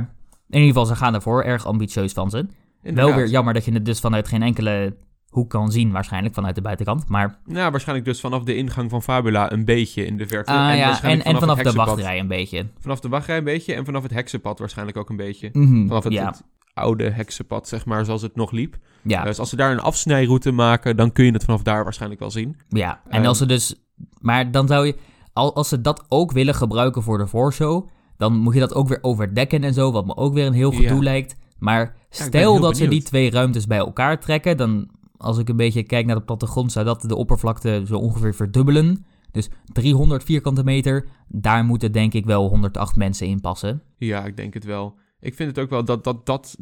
in 0.48 0.58
ieder 0.60 0.66
geval 0.68 0.86
ze 0.86 0.96
gaan 0.96 1.14
ervoor, 1.14 1.42
erg 1.42 1.66
ambitieus 1.66 2.12
van 2.12 2.30
ze. 2.30 2.46
inderdaad. 2.82 3.08
Wel 3.10 3.16
weer 3.22 3.28
jammer 3.28 3.54
dat 3.54 3.64
je 3.64 3.72
het 3.72 3.84
dus 3.84 4.00
vanuit 4.00 4.28
geen 4.28 4.42
enkele 4.42 4.96
hoek 5.32 5.50
kan 5.50 5.70
zien, 5.70 5.92
waarschijnlijk 5.92 6.34
vanuit 6.34 6.54
de 6.54 6.60
buitenkant. 6.60 7.08
Maar 7.08 7.38
Nou, 7.44 7.70
waarschijnlijk 7.70 8.06
dus 8.08 8.20
vanaf 8.20 8.42
de 8.42 8.56
ingang 8.56 8.90
van 8.90 9.02
Fabula 9.02 9.52
een 9.52 9.64
beetje 9.64 10.04
in 10.06 10.16
de 10.16 10.26
verte. 10.26 10.50
ah, 10.52 10.56
ja, 10.56 10.72
en, 10.72 10.84
waarschijnlijk 10.86 11.26
en 11.28 11.38
vanaf 11.38 11.58
de 11.58 11.72
wachtrij 11.72 12.18
een 12.18 12.26
beetje. 12.28 12.66
Vanaf 12.78 13.00
de 13.00 13.08
wachtrij 13.08 13.36
een 13.38 13.44
beetje 13.44 13.74
en 13.74 13.84
vanaf 13.84 14.02
het 14.02 14.12
heksenpad 14.12 14.58
waarschijnlijk 14.58 14.96
ook 14.98 15.10
een 15.10 15.16
beetje. 15.16 15.50
Mhm, 15.52 15.86
Vanaf 15.86 16.04
het, 16.04 16.12
ja, 16.12 16.26
het 16.26 16.42
oude 16.74 17.10
heksenpad, 17.10 17.68
zeg 17.68 17.84
maar, 17.84 18.04
zoals 18.04 18.22
het 18.22 18.36
nog 18.36 18.50
liep. 18.50 18.76
ja, 19.02 19.24
Dus 19.24 19.38
als 19.38 19.48
ze 19.48 19.56
daar 19.56 19.72
een 19.72 19.80
afsnijroute 19.80 20.50
maken, 20.50 20.96
dan 20.96 21.12
kun 21.12 21.24
je 21.24 21.32
het 21.32 21.44
vanaf 21.44 21.62
daar 21.62 21.84
waarschijnlijk 21.84 22.20
wel 22.20 22.30
zien. 22.30 22.56
ja. 22.68 23.00
En 23.08 23.18
ehm, 23.18 23.26
als 23.26 23.38
ze 23.38 23.46
dus... 23.46 23.74
Maar 24.20 24.50
dan 24.50 24.66
zou 24.68 24.86
je... 24.86 24.96
Al, 25.32 25.54
als 25.54 25.68
ze 25.68 25.80
dat 25.80 26.04
ook 26.08 26.32
willen 26.32 26.54
gebruiken 26.54 27.02
voor 27.02 27.18
de 27.18 27.26
voorshow... 27.26 27.88
dan 28.16 28.36
moet 28.36 28.54
je 28.54 28.60
dat 28.60 28.74
ook 28.74 28.88
weer 28.88 28.98
overdekken 29.00 29.64
en 29.64 29.74
zo... 29.74 29.92
wat 29.92 30.06
me 30.06 30.16
ook 30.16 30.34
weer 30.34 30.46
een 30.46 30.52
heel 30.52 30.70
gedoe 30.70 30.96
Ja. 30.96 31.02
lijkt. 31.02 31.36
Maar 31.58 31.94
stel 32.10 32.60
dat 32.60 32.76
ze 32.76 32.88
die 32.88 33.02
twee 33.02 33.30
ruimtes 33.30 33.66
bij 33.66 33.78
elkaar 33.78 34.20
trekken... 34.20 34.56
dan 34.56 34.88
als 35.22 35.38
ik 35.38 35.48
een 35.48 35.56
beetje 35.56 35.82
kijk 35.82 36.06
naar 36.06 36.16
de 36.16 36.22
plattegrond, 36.22 36.72
zou 36.72 36.84
dat 36.84 37.02
de 37.02 37.16
oppervlakte 37.16 37.82
zo 37.86 37.96
ongeveer 37.96 38.34
verdubbelen. 38.34 39.04
Dus 39.30 39.48
300 39.72 40.24
vierkante 40.24 40.64
meter, 40.64 41.06
daar 41.28 41.64
moeten 41.64 41.92
denk 41.92 42.12
ik 42.14 42.24
wel 42.24 42.48
108 42.48 42.96
mensen 42.96 43.26
in 43.26 43.40
passen. 43.40 43.82
Ja, 43.98 44.24
ik 44.24 44.36
denk 44.36 44.54
het 44.54 44.64
wel. 44.64 44.94
Ik 45.20 45.34
vind 45.34 45.48
het 45.48 45.58
ook 45.58 45.70
wel 45.70 45.84
dat, 45.84 46.04
dat, 46.04 46.26
dat 46.26 46.56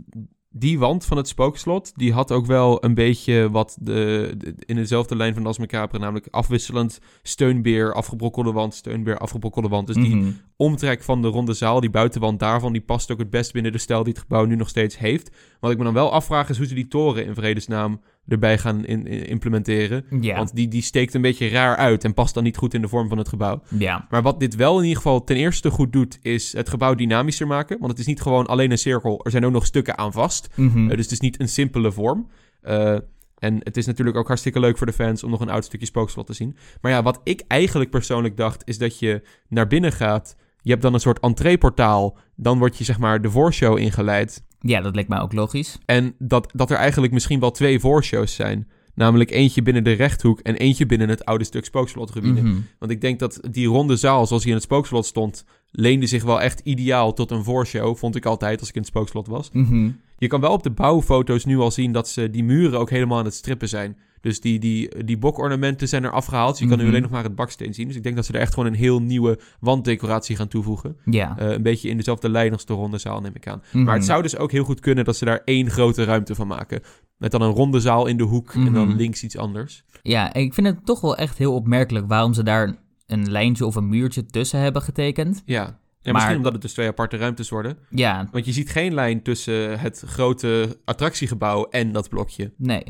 die 0.52 0.78
wand 0.78 1.04
van 1.04 1.16
het 1.16 1.28
spookslot, 1.28 1.92
die 1.96 2.12
had 2.12 2.32
ook 2.32 2.46
wel 2.46 2.84
een 2.84 2.94
beetje 2.94 3.50
wat 3.50 3.76
de, 3.80 4.34
de- 4.38 4.54
in 4.66 4.76
dezelfde 4.76 5.16
lijn 5.16 5.34
van 5.34 5.54
Macabre, 5.58 5.98
namelijk 5.98 6.26
afwisselend 6.30 6.98
steunbeer, 7.22 7.94
afgebrokkelde 7.94 8.52
wand, 8.52 8.74
steunbeer, 8.74 9.18
afgebrokkelde 9.18 9.68
wand. 9.68 9.86
Dus 9.86 9.96
die 9.96 10.16
Mhm. 10.16 10.30
omtrek 10.56 11.02
van 11.02 11.22
de 11.22 11.28
ronde 11.28 11.52
zaal, 11.52 11.80
die 11.80 11.90
buitenwand 11.90 12.38
daarvan, 12.38 12.72
die 12.72 12.82
past 12.82 13.10
ook 13.12 13.18
het 13.18 13.30
best 13.30 13.52
binnen 13.52 13.72
de 13.72 13.78
stijl 13.78 14.02
die 14.04 14.12
het 14.12 14.22
gebouw 14.22 14.44
nu 14.44 14.56
nog 14.56 14.68
steeds 14.68 14.98
heeft. 14.98 15.30
Wat 15.60 15.70
ik 15.70 15.78
me 15.78 15.84
dan 15.84 15.94
wel 15.94 16.12
afvraag 16.12 16.48
is 16.48 16.56
hoe 16.56 16.66
ze 16.66 16.74
die 16.74 16.88
toren 16.88 17.26
in 17.26 17.34
vredesnaam 17.34 18.00
erbij 18.28 18.58
gaan 18.58 18.84
in, 18.84 19.06
in- 19.06 19.26
implementeren. 19.26 20.04
Ja, 20.20 20.36
Want 20.36 20.54
die, 20.54 20.68
die 20.68 20.82
steekt 20.82 21.14
een 21.14 21.20
beetje 21.22 21.48
raar 21.48 21.76
uit 21.76 22.04
en 22.04 22.14
past 22.14 22.34
dan 22.34 22.42
niet 22.42 22.56
goed 22.56 22.74
in 22.74 22.80
de 22.82 22.88
vorm 22.88 23.08
van 23.08 23.18
het 23.18 23.28
gebouw. 23.28 23.62
ja. 23.78 24.06
Maar 24.10 24.22
wat 24.22 24.40
dit 24.40 24.56
wel 24.56 24.76
in 24.76 24.82
ieder 24.82 24.96
geval 24.96 25.24
ten 25.24 25.36
eerste 25.36 25.70
goed 25.70 25.92
doet, 25.92 26.18
is 26.22 26.52
het 26.52 26.68
gebouw 26.68 26.94
dynamischer 26.94 27.46
maken. 27.46 27.78
Want 27.78 27.90
het 27.90 28.00
is 28.00 28.06
niet 28.06 28.20
gewoon 28.20 28.46
alleen 28.46 28.70
een 28.70 28.78
cirkel, 28.78 29.24
er 29.24 29.30
zijn 29.30 29.44
ook 29.46 29.52
nog 29.52 29.66
stukken 29.66 29.98
aan 29.98 30.12
vast. 30.12 30.48
Mhm. 30.54 30.90
Eh, 30.90 30.96
dus 30.96 31.04
het 31.04 31.12
is 31.12 31.20
niet 31.20 31.40
een 31.40 31.48
simpele 31.48 31.92
vorm. 31.92 32.28
Eh, 32.60 32.96
en 33.38 33.58
het 33.62 33.76
is 33.76 33.86
natuurlijk 33.86 34.16
ook 34.16 34.26
hartstikke 34.26 34.60
leuk 34.60 34.78
voor 34.78 34.86
de 34.86 34.92
fans 34.92 35.24
om 35.24 35.30
nog 35.30 35.40
een 35.40 35.50
oud 35.50 35.64
stukje 35.64 35.86
spookslot 35.86 36.26
te 36.26 36.32
zien. 36.32 36.56
Maar 36.80 36.92
ja, 36.92 37.02
wat 37.02 37.20
ik 37.24 37.42
eigenlijk 37.48 37.90
persoonlijk 37.90 38.36
dacht, 38.36 38.62
is 38.64 38.78
dat 38.78 38.98
je 38.98 39.22
naar 39.48 39.66
binnen 39.66 39.92
gaat. 39.92 40.36
Je 40.62 40.70
hebt 40.70 40.82
dan 40.82 40.94
een 40.94 41.00
soort 41.00 41.20
entreeportaal. 41.20 42.16
Dan 42.36 42.58
word 42.58 42.78
je 42.78 42.84
zeg 42.84 42.98
maar 42.98 43.22
de 43.22 43.30
voorshow 43.30 43.78
ingeleid. 43.78 44.44
Ja, 44.60 44.80
dat 44.80 44.94
lijkt 44.94 45.08
mij 45.08 45.20
ook 45.20 45.32
logisch. 45.32 45.78
En 45.84 46.14
dat, 46.18 46.50
dat 46.54 46.70
er 46.70 46.76
eigenlijk 46.76 47.12
misschien 47.12 47.40
wel 47.40 47.50
twee 47.50 47.80
voorshows 47.80 48.34
zijn. 48.34 48.68
Namelijk 48.94 49.30
eentje 49.30 49.62
binnen 49.62 49.84
de 49.84 49.92
rechthoek 49.92 50.40
en 50.40 50.56
eentje 50.56 50.86
binnen 50.86 51.08
het 51.08 51.24
oude 51.24 51.44
stuk 51.44 51.64
spookslotruïne. 51.64 52.42
Mhm. 52.42 52.54
Want 52.78 52.92
ik 52.92 53.00
denk 53.00 53.18
dat 53.18 53.40
die 53.50 53.66
ronde 53.66 53.96
zaal, 53.96 54.26
zoals 54.26 54.42
die 54.42 54.50
in 54.50 54.56
het 54.56 54.66
spookslot 54.66 55.06
stond, 55.06 55.44
leende 55.70 56.06
zich 56.06 56.24
wel 56.24 56.40
echt 56.40 56.60
ideaal 56.60 57.12
tot 57.12 57.30
een 57.30 57.44
voorshow. 57.44 57.96
Vond 57.96 58.16
ik 58.16 58.26
altijd 58.26 58.60
als 58.60 58.68
ik 58.68 58.74
in 58.74 58.80
het 58.80 58.90
spookslot 58.90 59.26
was. 59.26 59.50
Mhm. 59.52 59.90
Je 60.20 60.26
kan 60.26 60.40
wel 60.40 60.52
op 60.52 60.62
de 60.62 60.70
bouwfoto's 60.70 61.44
nu 61.44 61.58
al 61.58 61.70
zien 61.70 61.92
dat 61.92 62.08
ze 62.08 62.30
die 62.30 62.44
muren 62.44 62.78
ook 62.78 62.90
helemaal 62.90 63.18
aan 63.18 63.24
het 63.24 63.34
strippen 63.34 63.68
zijn. 63.68 63.96
Dus 64.20 64.40
die, 64.40 64.58
die, 64.58 65.04
die 65.04 65.18
bokornamenten 65.18 65.88
zijn 65.88 66.04
er 66.04 66.10
afgehaald. 66.10 66.50
Dus 66.50 66.58
je 66.60 66.66
kan 66.66 66.76
nu 66.76 66.82
Mhm. 66.82 66.90
alleen 66.92 67.02
nog 67.02 67.10
maar 67.10 67.22
het 67.22 67.34
baksteen 67.34 67.74
zien. 67.74 67.86
Dus 67.86 67.96
ik 67.96 68.02
denk 68.02 68.16
dat 68.16 68.26
ze 68.26 68.32
er 68.32 68.40
echt 68.40 68.54
gewoon 68.54 68.68
een 68.68 68.78
heel 68.78 69.02
nieuwe 69.02 69.38
wanddecoratie 69.60 70.36
gaan 70.36 70.48
toevoegen. 70.48 70.96
Ja. 71.04 71.38
Eh, 71.38 71.50
een 71.50 71.62
beetje 71.62 71.88
in 71.88 71.96
dezelfde 71.96 72.28
lijn 72.28 72.52
als 72.52 72.64
de 72.64 72.72
ronde 72.72 72.98
zaal, 72.98 73.20
neem 73.20 73.34
ik 73.34 73.46
aan. 73.48 73.62
Mhm. 73.72 73.84
Maar 73.84 73.94
het 73.94 74.04
zou 74.04 74.22
dus 74.22 74.36
ook 74.36 74.52
heel 74.52 74.64
goed 74.64 74.80
kunnen 74.80 75.04
dat 75.04 75.16
ze 75.16 75.24
daar 75.24 75.42
één 75.44 75.70
grote 75.70 76.04
ruimte 76.04 76.34
van 76.34 76.46
maken. 76.46 76.80
Met 77.16 77.30
dan 77.30 77.42
een 77.42 77.52
ronde 77.52 77.80
zaal 77.80 78.06
in 78.06 78.16
de 78.16 78.24
hoek 78.24 78.54
en 78.54 78.72
dan 78.72 78.88
Mhm. 78.88 78.96
links 78.96 79.22
iets 79.24 79.36
anders. 79.36 79.84
Ja, 80.02 80.32
ik 80.34 80.54
vind 80.54 80.66
het 80.66 80.86
toch 80.86 81.00
wel 81.00 81.16
echt 81.16 81.38
heel 81.38 81.54
opmerkelijk 81.54 82.06
waarom 82.08 82.34
ze 82.34 82.42
daar 82.42 82.78
een 83.06 83.30
lijntje 83.30 83.66
of 83.66 83.74
een 83.74 83.88
muurtje 83.88 84.26
tussen 84.26 84.60
hebben 84.60 84.82
getekend. 84.82 85.42
Ja. 85.44 85.78
Ja, 86.02 86.12
Maar- 86.12 86.12
misschien 86.14 86.36
omdat 86.36 86.52
het 86.52 86.62
dus 86.62 86.72
twee 86.72 86.88
aparte 86.88 87.16
ruimtes 87.16 87.48
worden. 87.50 87.78
Ja, 87.90 88.28
Want 88.32 88.44
je 88.44 88.52
ziet 88.52 88.70
geen 88.70 88.94
lijn 88.94 89.22
tussen 89.22 89.80
het 89.80 90.02
grote 90.06 90.78
attractiegebouw 90.84 91.64
en 91.68 91.92
dat 91.92 92.08
blokje. 92.08 92.52
nee, 92.56 92.84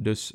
Dus 0.00 0.34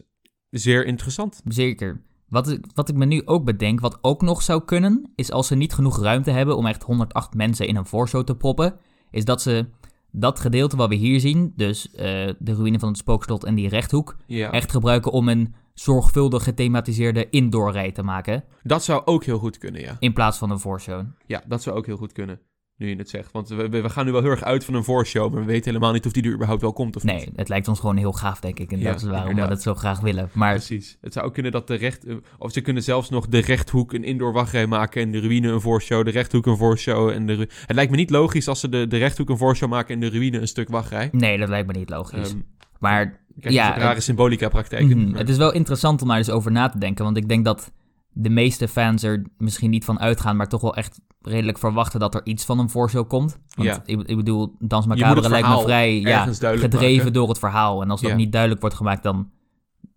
zeer 0.49 0.85
interessant. 0.85 1.41
zeker. 1.45 2.01
Wat 2.27 2.49
ik, 2.49 2.65
wat 2.73 2.89
ik 2.89 2.95
me 2.95 3.05
nu 3.05 3.21
ook 3.25 3.45
bedenk, 3.45 3.79
wat 3.79 3.97
ook 4.01 4.21
nog 4.21 4.41
zou 4.41 4.63
kunnen, 4.65 5.11
is 5.15 5.31
als 5.31 5.47
ze 5.47 5.55
niet 5.55 5.73
genoeg 5.73 6.01
ruimte 6.01 6.31
hebben 6.31 6.57
om 6.57 6.65
echt 6.65 6.83
108 6.83 7.33
mensen 7.33 7.67
in 7.67 7.75
een 7.75 7.85
voorshow 7.85 8.23
te 8.23 8.35
proppen, 8.35 8.75
is 9.11 9.25
dat 9.25 9.41
ze 9.41 9.65
dat 10.11 10.39
gedeelte 10.39 10.75
wat 10.75 10.89
we 10.89 10.95
hier 10.95 11.19
zien, 11.19 11.53
dus 11.55 11.91
eh, 11.91 11.97
de 12.39 12.53
ruïne 12.55 12.79
van 12.79 12.89
het 12.89 12.97
spookslot 12.97 13.43
en 13.43 13.55
die 13.55 13.69
rechthoek, 13.69 14.17
Ja. 14.27 14.51
echt 14.51 14.71
gebruiken 14.71 15.11
om 15.11 15.29
een 15.29 15.53
zorgvuldig 15.73 16.43
gethematiseerde 16.43 17.29
indoorrij 17.29 17.91
te 17.91 18.03
maken, 18.03 18.43
Dat 18.63 18.83
zou 18.83 19.01
ook 19.05 19.23
heel 19.23 19.37
goed 19.39 19.57
kunnen, 19.57 19.81
ja. 19.81 19.95
in 19.99 20.13
plaats 20.13 20.37
van 20.37 20.51
een 20.51 20.59
voorshow. 20.59 21.05
Ja, 21.25 21.43
dat 21.47 21.61
zou 21.61 21.77
ook 21.77 21.85
heel 21.85 21.97
goed 21.97 22.11
kunnen. 22.11 22.39
Nu 22.77 22.89
je 22.89 22.95
het 22.95 23.09
zegt. 23.09 23.31
Want 23.31 23.47
we, 23.49 23.69
we 23.69 23.89
gaan 23.89 24.05
nu 24.05 24.11
wel 24.11 24.21
heel 24.21 24.29
erg 24.29 24.43
uit 24.43 24.65
van 24.65 24.73
een 24.73 24.83
voorshow. 24.83 25.31
Maar 25.31 25.39
we 25.39 25.45
weten 25.45 25.65
helemaal 25.71 25.91
niet 25.93 26.05
of 26.05 26.11
die 26.11 26.23
er 26.23 26.33
überhaupt 26.33 26.61
wel 26.61 26.73
komt 26.73 26.95
of 26.95 27.03
Nee, 27.03 27.15
niet. 27.25 27.29
het 27.35 27.49
lijkt 27.49 27.67
ons 27.67 27.79
gewoon 27.79 27.97
heel 27.97 28.11
gaaf, 28.11 28.39
denk 28.39 28.59
ik. 28.59 28.71
En 28.71 28.79
Ja, 28.79 28.91
dat 28.91 29.01
is 29.01 29.07
waarom 29.07 29.35
we 29.35 29.47
dat 29.47 29.61
zo 29.61 29.73
graag 29.73 29.99
willen. 29.99 30.29
Maar 30.33 30.53
Precies. 30.53 30.97
Het 31.01 31.13
zou 31.13 31.25
ook 31.25 31.33
kunnen 31.33 31.51
dat 31.51 31.67
de 31.67 31.75
recht... 31.75 32.05
eh, 32.05 32.15
Of 32.37 32.51
ze 32.51 32.61
kunnen 32.61 32.83
zelfs 32.83 33.09
nog 33.09 33.27
de 33.27 33.39
rechthoek 33.39 33.93
een 33.93 34.03
indoor 34.03 34.33
wachtrij 34.33 34.67
maken... 34.67 35.01
en 35.01 35.11
de 35.11 35.19
ruïne 35.19 35.47
een 35.47 35.61
voorshow, 35.61 36.05
de 36.05 36.11
rechthoek 36.11 36.45
een 36.45 36.57
voorshow... 36.57 37.09
En 37.09 37.25
de 37.25 37.47
het 37.65 37.75
lijkt 37.75 37.91
me 37.91 37.97
niet 37.97 38.09
logisch 38.09 38.47
als 38.47 38.59
ze 38.59 38.69
de, 38.69 38.87
de 38.87 38.97
rechthoek 38.97 39.29
een 39.29 39.37
voorshow 39.37 39.69
maken... 39.69 39.93
en 39.93 39.99
de 39.99 40.09
ruïne 40.09 40.39
een 40.39 40.47
stuk 40.47 40.69
wachtrij. 40.69 41.09
nee, 41.11 41.37
dat 41.37 41.49
lijkt 41.49 41.67
me 41.67 41.77
niet 41.79 41.89
logisch. 41.89 42.29
Ehm, 42.29 42.39
maar 42.79 43.19
kijk, 43.41 43.53
ja, 43.53 43.77
rare 43.77 43.93
het- 43.93 44.03
symbolica-praktijken. 44.03 44.97
mhm, 44.97 45.09
Maar- 45.09 45.19
het 45.19 45.29
is 45.29 45.37
wel 45.37 45.53
interessant 45.53 46.01
om 46.01 46.07
daar 46.07 46.17
eens 46.17 46.29
over 46.29 46.51
na 46.51 46.69
te 46.69 46.77
denken. 46.77 47.03
Want 47.05 47.17
ik 47.17 47.29
denk 47.29 47.45
dat 47.45 47.71
de 48.13 48.29
meeste 48.29 48.67
fans 48.67 49.03
er 49.03 49.25
misschien 49.37 49.69
niet 49.69 49.85
van 49.85 49.99
uitgaan... 49.99 50.35
maar 50.35 50.47
toch 50.47 50.61
wel 50.61 50.75
echt 50.75 50.99
redelijk 51.21 51.57
verwachten 51.57 51.99
dat 51.99 52.15
er 52.15 52.21
iets 52.25 52.45
van 52.45 52.59
een 52.59 52.69
voorshow 52.69 53.07
komt. 53.07 53.39
Want 53.55 53.67
Ja. 53.69 53.81
ik, 53.85 54.01
ik 54.01 54.15
bedoel, 54.15 54.55
Dans 54.59 54.85
moet 54.85 54.97
Macabre 54.99 55.21
het 55.21 55.29
lijkt 55.31 55.47
me 55.47 55.61
vrij 55.61 55.99
ja, 55.99 56.25
gedreven 56.33 56.95
maken. 56.97 57.13
door 57.13 57.29
het 57.29 57.39
verhaal. 57.39 57.81
En 57.81 57.89
als 57.89 58.01
dat 58.01 58.09
Ja. 58.09 58.15
niet 58.15 58.31
duidelijk 58.31 58.61
wordt 58.61 58.75
gemaakt... 58.75 59.03
dan 59.03 59.31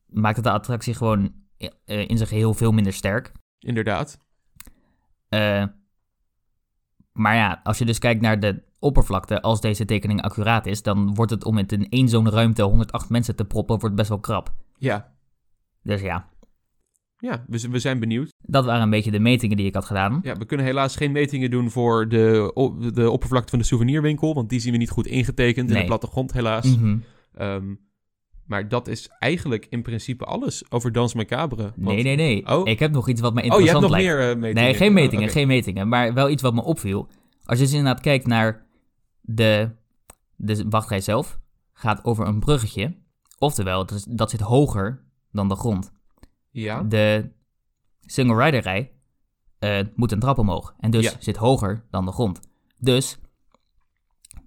maakt 0.06 0.36
het 0.36 0.44
de 0.44 0.50
attractie 0.50 0.94
gewoon 0.94 1.32
eh, 1.84 2.08
in 2.08 2.16
zijn 2.16 2.28
geheel 2.28 2.54
veel 2.54 2.72
minder 2.72 2.92
sterk. 2.92 3.32
Inderdaad. 3.58 4.18
Eh, 5.28 5.64
maar 7.12 7.34
ja, 7.36 7.60
als 7.62 7.78
je 7.78 7.84
dus 7.84 7.98
kijkt 7.98 8.20
naar 8.20 8.40
de 8.40 8.62
oppervlakte, 8.84 9.42
als 9.42 9.60
deze 9.60 9.84
tekening 9.84 10.22
accuraat 10.22 10.66
is, 10.66 10.82
dan 10.82 11.14
wordt 11.14 11.30
het 11.30 11.44
om 11.44 11.56
het 11.56 11.72
in 11.72 11.88
één 11.88 12.08
zo'n 12.08 12.30
ruimte 12.30 12.62
108 12.62 13.08
mensen 13.08 13.36
te 13.36 13.44
proppen, 13.44 13.78
wordt 13.78 13.94
best 13.96 14.08
wel 14.08 14.20
krap. 14.20 14.52
Ja. 14.78 15.12
Dus 15.82 16.00
ja, 16.00 16.28
Ja, 17.18 17.44
we, 17.48 17.68
we 17.70 17.78
zijn 17.78 17.98
benieuwd. 18.00 18.32
dat 18.42 18.64
waren 18.64 18.82
een 18.82 18.90
beetje 18.90 19.10
de 19.10 19.18
metingen 19.20 19.56
die 19.56 19.66
ik 19.66 19.74
had 19.74 19.84
gedaan. 19.84 20.20
Ja, 20.22 20.34
we 20.34 20.44
kunnen 20.44 20.66
helaas 20.66 20.96
geen 20.96 21.12
metingen 21.12 21.50
doen 21.50 21.70
voor 21.70 22.08
de, 22.08 22.52
de 22.94 23.10
oppervlakte 23.10 23.50
van 23.50 23.58
de 23.58 23.64
souvenirwinkel, 23.64 24.34
want 24.34 24.48
die 24.48 24.60
zien 24.60 24.72
we 24.72 24.78
niet 24.78 24.90
goed 24.90 25.06
ingetekend 25.06 25.70
in 25.70 25.76
de 25.78 25.84
plattegrond, 25.84 26.32
helaas. 26.32 26.76
Mhm. 26.76 26.96
Ehm, 27.34 27.74
maar 28.46 28.68
dat 28.68 28.88
is 28.88 29.08
eigenlijk 29.18 29.66
in 29.70 29.82
principe 29.82 30.24
alles 30.24 30.64
over 30.70 30.92
Dans 30.92 31.14
Macabre. 31.14 31.62
want- 31.62 31.76
Nee, 31.76 32.02
nee, 32.02 32.16
nee. 32.16 32.46
Oh. 32.46 32.68
Ik 32.68 32.78
heb 32.78 32.92
nog 32.92 33.08
iets 33.08 33.20
wat 33.20 33.34
me 33.34 33.40
Oh, 33.40 33.44
je 33.46 33.50
hebt 33.50 33.60
interessant 33.68 33.92
nog 33.92 34.02
lijkt. 34.02 34.18
meer 34.18 34.30
eh, 34.30 34.36
metingen? 34.40 34.64
Nee, 34.64 34.74
geen 34.74 34.88
Oh, 34.88 34.94
metingen, 34.94 35.24
oké. 35.24 35.32
geen 35.32 35.46
metingen. 35.46 35.88
Maar 35.88 36.14
wel 36.14 36.30
iets 36.30 36.42
wat 36.42 36.54
me 36.54 36.62
opviel. 36.62 37.08
Als 37.44 37.58
je 37.58 37.64
dus 37.64 37.72
inderdaad 37.74 38.00
kijkt 38.02 38.26
naar 38.26 38.63
de, 39.26 39.70
de 40.36 40.64
wachtrij 40.68 41.00
zelf, 41.00 41.38
gaat 41.72 42.04
over 42.04 42.26
een 42.26 42.40
bruggetje. 42.40 42.96
Oftewel, 43.38 43.86
dat, 44.08 44.30
zit 44.30 44.40
hoger 44.40 45.04
dan 45.32 45.48
de 45.48 45.56
grond. 45.56 45.92
Ja, 46.50 46.82
De 46.82 47.30
single 48.00 48.44
rider 48.44 48.60
rij 48.60 48.92
eh, 49.58 49.80
moet 49.94 50.12
een 50.12 50.18
trap 50.18 50.38
omhoog. 50.38 50.74
En 50.78 50.90
dus 50.90 51.04
Ja. 51.04 51.12
zit 51.18 51.36
hoger 51.36 51.84
dan 51.90 52.04
de 52.04 52.12
grond. 52.12 52.40
Dus, 52.78 53.18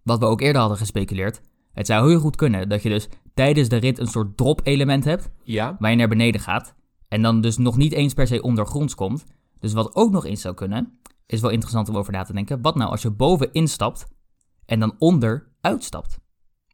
wat 0.03 0.19
we 0.19 0.25
ook 0.25 0.41
eerder 0.41 0.59
hadden 0.61 0.77
gespeculeerd. 0.77 1.41
Het 1.73 1.85
zou 1.85 2.09
heel 2.09 2.19
goed 2.19 2.35
kunnen 2.35 2.69
dat 2.69 2.83
je 2.83 2.89
dus 2.89 3.07
tijdens 3.33 3.69
de 3.69 3.75
rit 3.77 3.99
een 3.99 4.07
soort 4.07 4.37
drop 4.37 4.61
element 4.63 5.03
hebt. 5.03 5.29
ja, 5.43 5.75
Waar 5.79 5.91
je 5.91 5.97
naar 5.97 6.07
beneden 6.07 6.41
gaat. 6.41 6.75
En 7.07 7.21
dan 7.21 7.41
dus 7.41 7.57
nog 7.57 7.77
niet 7.77 7.93
eens 7.93 8.13
per 8.13 8.27
se 8.27 8.41
ondergronds 8.41 8.95
komt. 8.95 9.25
Dus 9.59 9.73
wat 9.73 9.95
ook 9.95 10.11
nog 10.11 10.25
eens 10.25 10.41
zou 10.41 10.53
kunnen. 10.55 10.99
Is 11.25 11.41
wel 11.41 11.49
interessant 11.49 11.89
om 11.89 11.97
over 11.97 12.13
na 12.13 12.23
te 12.23 12.33
denken. 12.33 12.61
Wat 12.61 12.75
nou 12.75 12.89
als 12.91 13.01
je 13.01 13.11
boven 13.11 13.51
instapt. 13.51 14.07
En 14.67 14.79
dan 14.79 14.95
onder 14.99 15.47
uitstapt. 15.61 16.19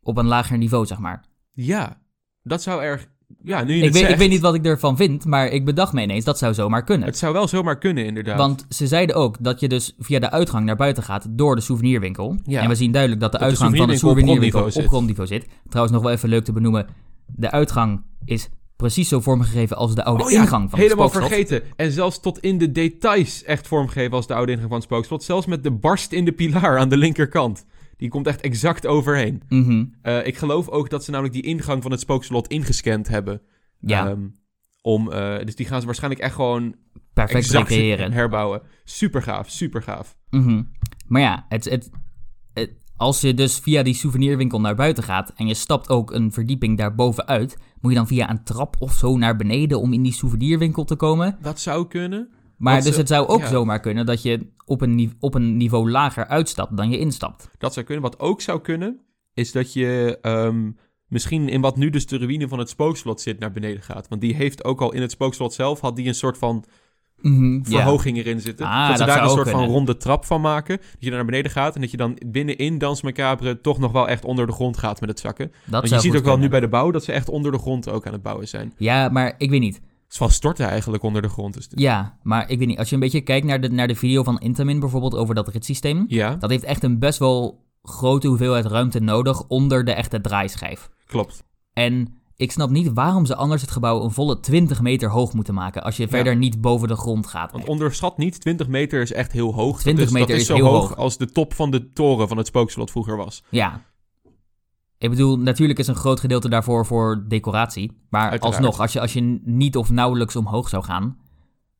Op 0.01 0.17
een 0.17 0.25
lager 0.27 0.57
niveau, 0.57 0.85
zeg 0.85 0.97
maar. 0.99 1.25
ja. 1.53 2.01
Dat 2.45 2.61
zou 2.61 2.81
erg... 2.81 3.07
Ja, 3.43 3.63
nu 3.63 3.73
je 3.73 3.83
Ik 3.83 3.93
weet, 3.93 4.09
ik 4.09 4.15
weet 4.15 4.29
niet 4.29 4.41
wat 4.41 4.55
ik 4.55 4.65
ervan 4.65 4.97
vind. 4.97 5.25
Maar 5.25 5.47
ik 5.47 5.65
bedacht 5.65 5.93
me 5.93 6.01
ineens. 6.01 6.25
Dat 6.25 6.37
zou 6.37 6.53
zomaar 6.53 6.83
kunnen. 6.83 7.07
Het 7.07 7.17
zou 7.17 7.33
wel 7.33 7.47
zomaar 7.47 7.77
kunnen, 7.77 8.05
inderdaad. 8.05 8.37
Want 8.37 8.65
ze 8.69 8.87
zeiden 8.87 9.15
ook 9.15 9.35
dat 9.39 9.59
je 9.59 9.67
dus 9.67 9.95
via 9.99 10.19
de 10.19 10.31
uitgang 10.31 10.65
naar 10.65 10.75
buiten 10.75 11.03
gaat 11.03 11.27
door 11.29 11.55
de 11.55 11.61
souvenirwinkel. 11.61 12.37
Ja. 12.43 12.61
En 12.61 12.69
we 12.69 12.75
zien 12.75 12.91
duidelijk 12.91 13.21
dat 13.21 13.31
de 13.31 13.37
Dat 13.37 13.47
de 13.47 13.53
uitgang 13.53 13.77
van 13.77 13.87
de 13.87 13.97
souvenirwinkel 13.97 14.63
op 14.63 14.87
grondniveau 14.87 15.27
zit. 15.27 15.47
Trouwens, 15.69 15.95
nog 15.95 16.03
wel 16.03 16.11
even 16.11 16.29
leuk 16.29 16.43
te 16.43 16.51
benoemen. 16.51 16.87
De 17.27 17.51
uitgang 17.51 18.01
is 18.25 18.49
precies 18.75 19.07
zo 19.07 19.19
vormgegeven 19.19 19.77
als 19.77 19.95
de 19.95 20.03
oude 20.03 20.23
Oh 20.23 20.31
ja, 20.31 20.41
ingang 20.41 20.69
van 20.69 20.79
helemaal 20.79 21.03
het 21.05 21.13
spookslot. 21.15 21.39
vergeten. 21.39 21.69
En 21.75 21.91
zelfs 21.91 22.19
tot 22.19 22.39
in 22.39 22.57
de 22.57 22.71
details 22.71 23.43
echt 23.43 23.67
vormgegeven 23.67 24.11
als 24.11 24.27
de 24.27 24.33
oude 24.33 24.51
ingang 24.51 24.69
van 24.69 24.77
het 24.77 24.87
spookslot. 24.87 25.23
Zelfs 25.23 25.45
met 25.45 25.63
de 25.63 25.71
barst 25.71 26.11
in 26.11 26.25
de 26.25 26.31
pilaar 26.31 26.77
aan 26.77 26.89
de 26.89 26.97
linkerkant. 26.97 27.65
Die 28.03 28.11
komt 28.11 28.27
echt 28.27 28.41
exact 28.41 28.87
overheen. 28.87 29.41
Mhm. 29.49 29.85
Eh, 30.01 30.25
ik 30.27 30.37
geloof 30.37 30.69
ook 30.69 30.89
dat 30.89 31.03
ze 31.03 31.11
namelijk 31.11 31.33
die 31.35 31.43
ingang 31.43 31.81
van 31.81 31.91
het 31.91 31.99
spookslot 31.99 32.47
ingescand 32.47 33.07
hebben. 33.07 33.41
Ja, 33.79 34.07
Ehm, 34.09 34.27
om, 34.81 35.11
eh, 35.11 35.45
dus 35.45 35.55
die 35.55 35.65
gaan 35.65 35.79
ze 35.79 35.85
waarschijnlijk 35.85 36.21
echt 36.21 36.35
gewoon 36.35 36.75
perfect 37.13 37.49
recreëren. 37.51 38.11
herbouwen. 38.11 38.61
Super 38.83 39.21
gaaf, 39.21 39.49
super 39.49 39.81
gaaf. 39.83 40.15
Mhm. 40.29 40.63
Maar 41.07 41.21
ja, 41.21 41.45
het, 41.49 41.65
het, 41.65 41.89
het- 42.53 42.73
als 42.97 43.21
je 43.21 43.33
dus 43.33 43.59
via 43.59 43.83
die 43.83 43.93
souvenirwinkel 43.93 44.61
naar 44.61 44.75
buiten 44.75 45.03
gaat 45.03 45.33
en 45.35 45.47
je 45.47 45.53
stapt 45.53 45.89
ook 45.89 46.11
een 46.11 46.31
verdieping 46.31 46.77
daarboven 46.77 47.27
uit, 47.27 47.57
moet 47.79 47.91
je 47.91 47.97
dan 47.97 48.07
via 48.07 48.29
een 48.29 48.43
trap 48.43 48.75
of 48.79 48.93
zo 48.93 49.17
naar 49.17 49.35
beneden 49.35 49.79
om 49.79 49.93
in 49.93 50.03
die 50.03 50.13
souvenirwinkel 50.13 50.83
te 50.85 50.95
komen. 50.95 51.37
Dat 51.41 51.59
zou 51.59 51.87
kunnen. 51.87 52.29
Maar 52.63 52.81
dus 52.81 52.93
ze- 52.93 52.99
het 52.99 53.07
zou 53.07 53.27
ook 53.27 53.39
ja. 53.39 53.47
zomaar 53.47 53.79
kunnen 53.79 54.05
dat 54.05 54.21
je 54.21 54.47
op 54.65 54.81
een, 54.81 55.13
op 55.19 55.33
een 55.33 55.57
niveau 55.57 55.91
lager 55.91 56.27
uitstapt 56.27 56.77
dan 56.77 56.89
je 56.89 56.97
instapt. 56.99 57.49
Dat 57.57 57.73
zou 57.73 57.85
kunnen. 57.85 58.03
Wat 58.03 58.19
ook 58.19 58.41
zou 58.41 58.61
kunnen, 58.61 58.99
is 59.33 59.51
dat 59.51 59.73
je 59.73 60.17
ehm, 60.21 60.71
misschien 61.07 61.49
in 61.49 61.61
wat 61.61 61.77
nu 61.77 61.89
dus 61.89 62.05
de 62.05 62.17
ruïne 62.17 62.47
van 62.47 62.59
het 62.59 62.69
spookslot 62.69 63.21
zit 63.21 63.39
naar 63.39 63.51
beneden 63.51 63.81
gaat. 63.83 64.07
Want 64.07 64.21
die 64.21 64.35
heeft 64.35 64.63
ook 64.63 64.81
al 64.81 64.93
in 64.93 65.01
het 65.01 65.11
spookslot 65.11 65.53
zelf, 65.53 65.79
had 65.79 65.95
die 65.95 66.07
een 66.07 66.15
soort 66.15 66.37
van 66.37 66.63
Mhm, 67.17 67.53
ja. 67.55 67.61
verhoging 67.63 68.17
erin 68.17 68.39
zitten. 68.41 68.65
Ah, 68.65 68.87
dat 68.87 68.97
ze 68.97 69.05
dat 69.05 69.15
daar 69.15 69.23
een 69.23 69.29
soort 69.29 69.49
van 69.49 69.65
ronde 69.65 69.97
trap 69.97 70.25
van 70.25 70.41
maken. 70.41 70.77
Dat 70.77 70.87
je 70.99 71.09
naar 71.11 71.25
beneden 71.25 71.51
gaat 71.51 71.75
en 71.75 71.81
dat 71.81 71.91
je 71.91 71.97
dan 71.97 72.17
binnenin 72.27 72.77
Dans 72.77 73.01
Macabre 73.01 73.61
toch 73.61 73.79
nog 73.79 73.91
wel 73.91 74.07
echt 74.07 74.25
onder 74.25 74.45
de 74.47 74.51
grond 74.51 74.77
gaat 74.77 74.99
met 74.99 75.09
het 75.09 75.19
zakken. 75.19 75.47
Dat 75.65 75.89
Want 75.89 75.89
je 75.89 75.99
ziet 76.09 76.15
ook 76.17 76.25
wel 76.25 76.37
nu 76.37 76.49
bij 76.49 76.59
de 76.59 76.67
bouw 76.67 76.91
dat 76.91 77.03
ze 77.03 77.11
echt 77.11 77.29
onder 77.29 77.51
de 77.51 77.57
grond 77.57 77.89
ook 77.89 78.07
aan 78.07 78.13
het 78.13 78.21
bouwen 78.21 78.47
zijn. 78.47 78.73
Ja, 78.77 79.09
maar 79.09 79.35
ik 79.37 79.49
weet 79.49 79.59
niet. 79.59 79.81
Het 80.13 80.21
is 80.21 80.27
van 80.27 80.37
storten 80.37 80.67
eigenlijk 80.67 81.03
onder 81.03 81.21
de 81.21 81.29
grond. 81.29 81.53
Dus 81.53 81.67
Ja, 81.69 82.17
maar 82.23 82.49
ik 82.49 82.59
weet 82.59 82.67
niet. 82.67 82.77
Als 82.77 82.89
je 82.89 82.93
een 82.95 83.01
beetje 83.01 83.21
kijkt 83.21 83.45
naar 83.45 83.61
de, 83.61 83.69
naar 83.69 83.87
de 83.87 83.95
video 83.95 84.23
van 84.23 84.39
Intamin 84.39 84.79
bijvoorbeeld 84.79 85.15
over 85.15 85.35
dat 85.35 85.47
ritssysteem. 85.47 86.05
ja, 86.07 86.35
Dat 86.35 86.49
heeft 86.49 86.63
echt 86.63 86.83
een 86.83 86.99
best 86.99 87.19
wel 87.19 87.65
grote 87.83 88.27
hoeveelheid 88.27 88.65
ruimte 88.65 88.99
nodig 88.99 89.47
onder 89.47 89.85
de 89.85 89.91
echte 89.93 90.21
draaischijf. 90.21 90.89
klopt. 91.05 91.43
En 91.73 92.21
ik 92.35 92.51
snap 92.51 92.69
niet 92.69 92.91
waarom 92.93 93.25
ze 93.25 93.35
anders 93.35 93.61
het 93.61 93.71
gebouw 93.71 94.03
een 94.03 94.11
volle 94.11 94.39
20 94.39 94.81
meter 94.81 95.09
hoog 95.09 95.33
moeten 95.33 95.53
maken 95.53 95.83
als 95.83 95.97
je 95.97 96.07
verder 96.07 96.35
niet 96.35 96.61
boven 96.61 96.87
de 96.87 96.95
grond 96.95 97.27
gaat. 97.27 97.51
Want 97.51 97.67
onderschat 97.67 98.17
niet, 98.17 98.41
20 98.41 98.67
meter 98.67 99.01
is 99.01 99.11
echt 99.11 99.31
heel 99.31 99.53
hoog. 99.53 99.79
20 99.79 100.05
dat 100.05 100.13
is, 100.13 100.19
meter 100.19 100.27
dat 100.27 100.35
is, 100.35 100.41
is 100.41 100.47
zo 100.47 100.55
heel 100.55 100.65
hoog, 100.65 100.87
hoog. 100.87 100.97
als 100.97 101.17
de 101.17 101.31
top 101.31 101.53
van 101.53 101.71
de 101.71 101.91
toren 101.91 102.27
van 102.27 102.37
het 102.37 102.47
spookslot 102.47 102.91
vroeger 102.91 103.17
was. 103.17 103.43
Ja. 103.49 103.81
Ik 105.03 105.09
bedoel, 105.09 105.37
natuurlijk 105.37 105.79
is 105.79 105.87
een 105.87 105.95
groot 105.95 106.19
gedeelte 106.19 106.49
daarvoor 106.49 106.85
voor 106.85 107.25
decoratie. 107.27 107.91
Maar 108.09 108.29
Uiteraard. 108.29 108.55
alsnog, 108.55 108.79
als 108.79 108.93
je, 108.93 108.99
als 108.99 109.13
je 109.13 109.39
niet 109.43 109.77
of 109.77 109.89
nauwelijks 109.89 110.35
omhoog 110.35 110.69
zou 110.69 110.83
gaan, 110.83 111.17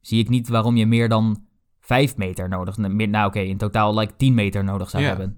zie 0.01 0.19
ik 0.19 0.30
niet 0.30 0.47
waarom 0.47 0.76
je 0.76 0.86
meer 0.86 1.09
dan 1.09 1.45
5 1.80 2.17
meter 2.17 2.49
nodig... 2.49 2.78
Nou 2.78 3.28
oké, 3.28 3.39
in 3.39 3.57
totaal 3.57 3.97
like 3.97 4.15
10 4.15 4.34
meter 4.34 4.63
nodig 4.63 4.89
zou 4.89 5.03
Ja. 5.03 5.09
hebben. 5.09 5.38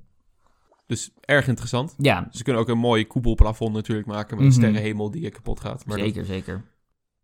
Dus 0.87 1.11
erg 1.21 1.47
interessant. 1.47 1.95
Ja, 1.97 2.27
Ze 2.31 2.43
kunnen 2.43 2.61
ook 2.61 2.69
een 2.69 2.77
mooi 2.77 3.07
koepelplafond 3.07 3.73
natuurlijk 3.73 4.07
maken 4.07 4.37
met 4.37 4.37
Mhm. 4.37 4.45
een 4.45 4.51
sterrenhemel 4.53 5.11
die 5.11 5.29
kapot 5.29 5.59
gaat. 5.59 5.85
Maar 5.85 5.97
dat, 5.97 6.05
zeker, 6.05 6.25
zeker. 6.25 6.63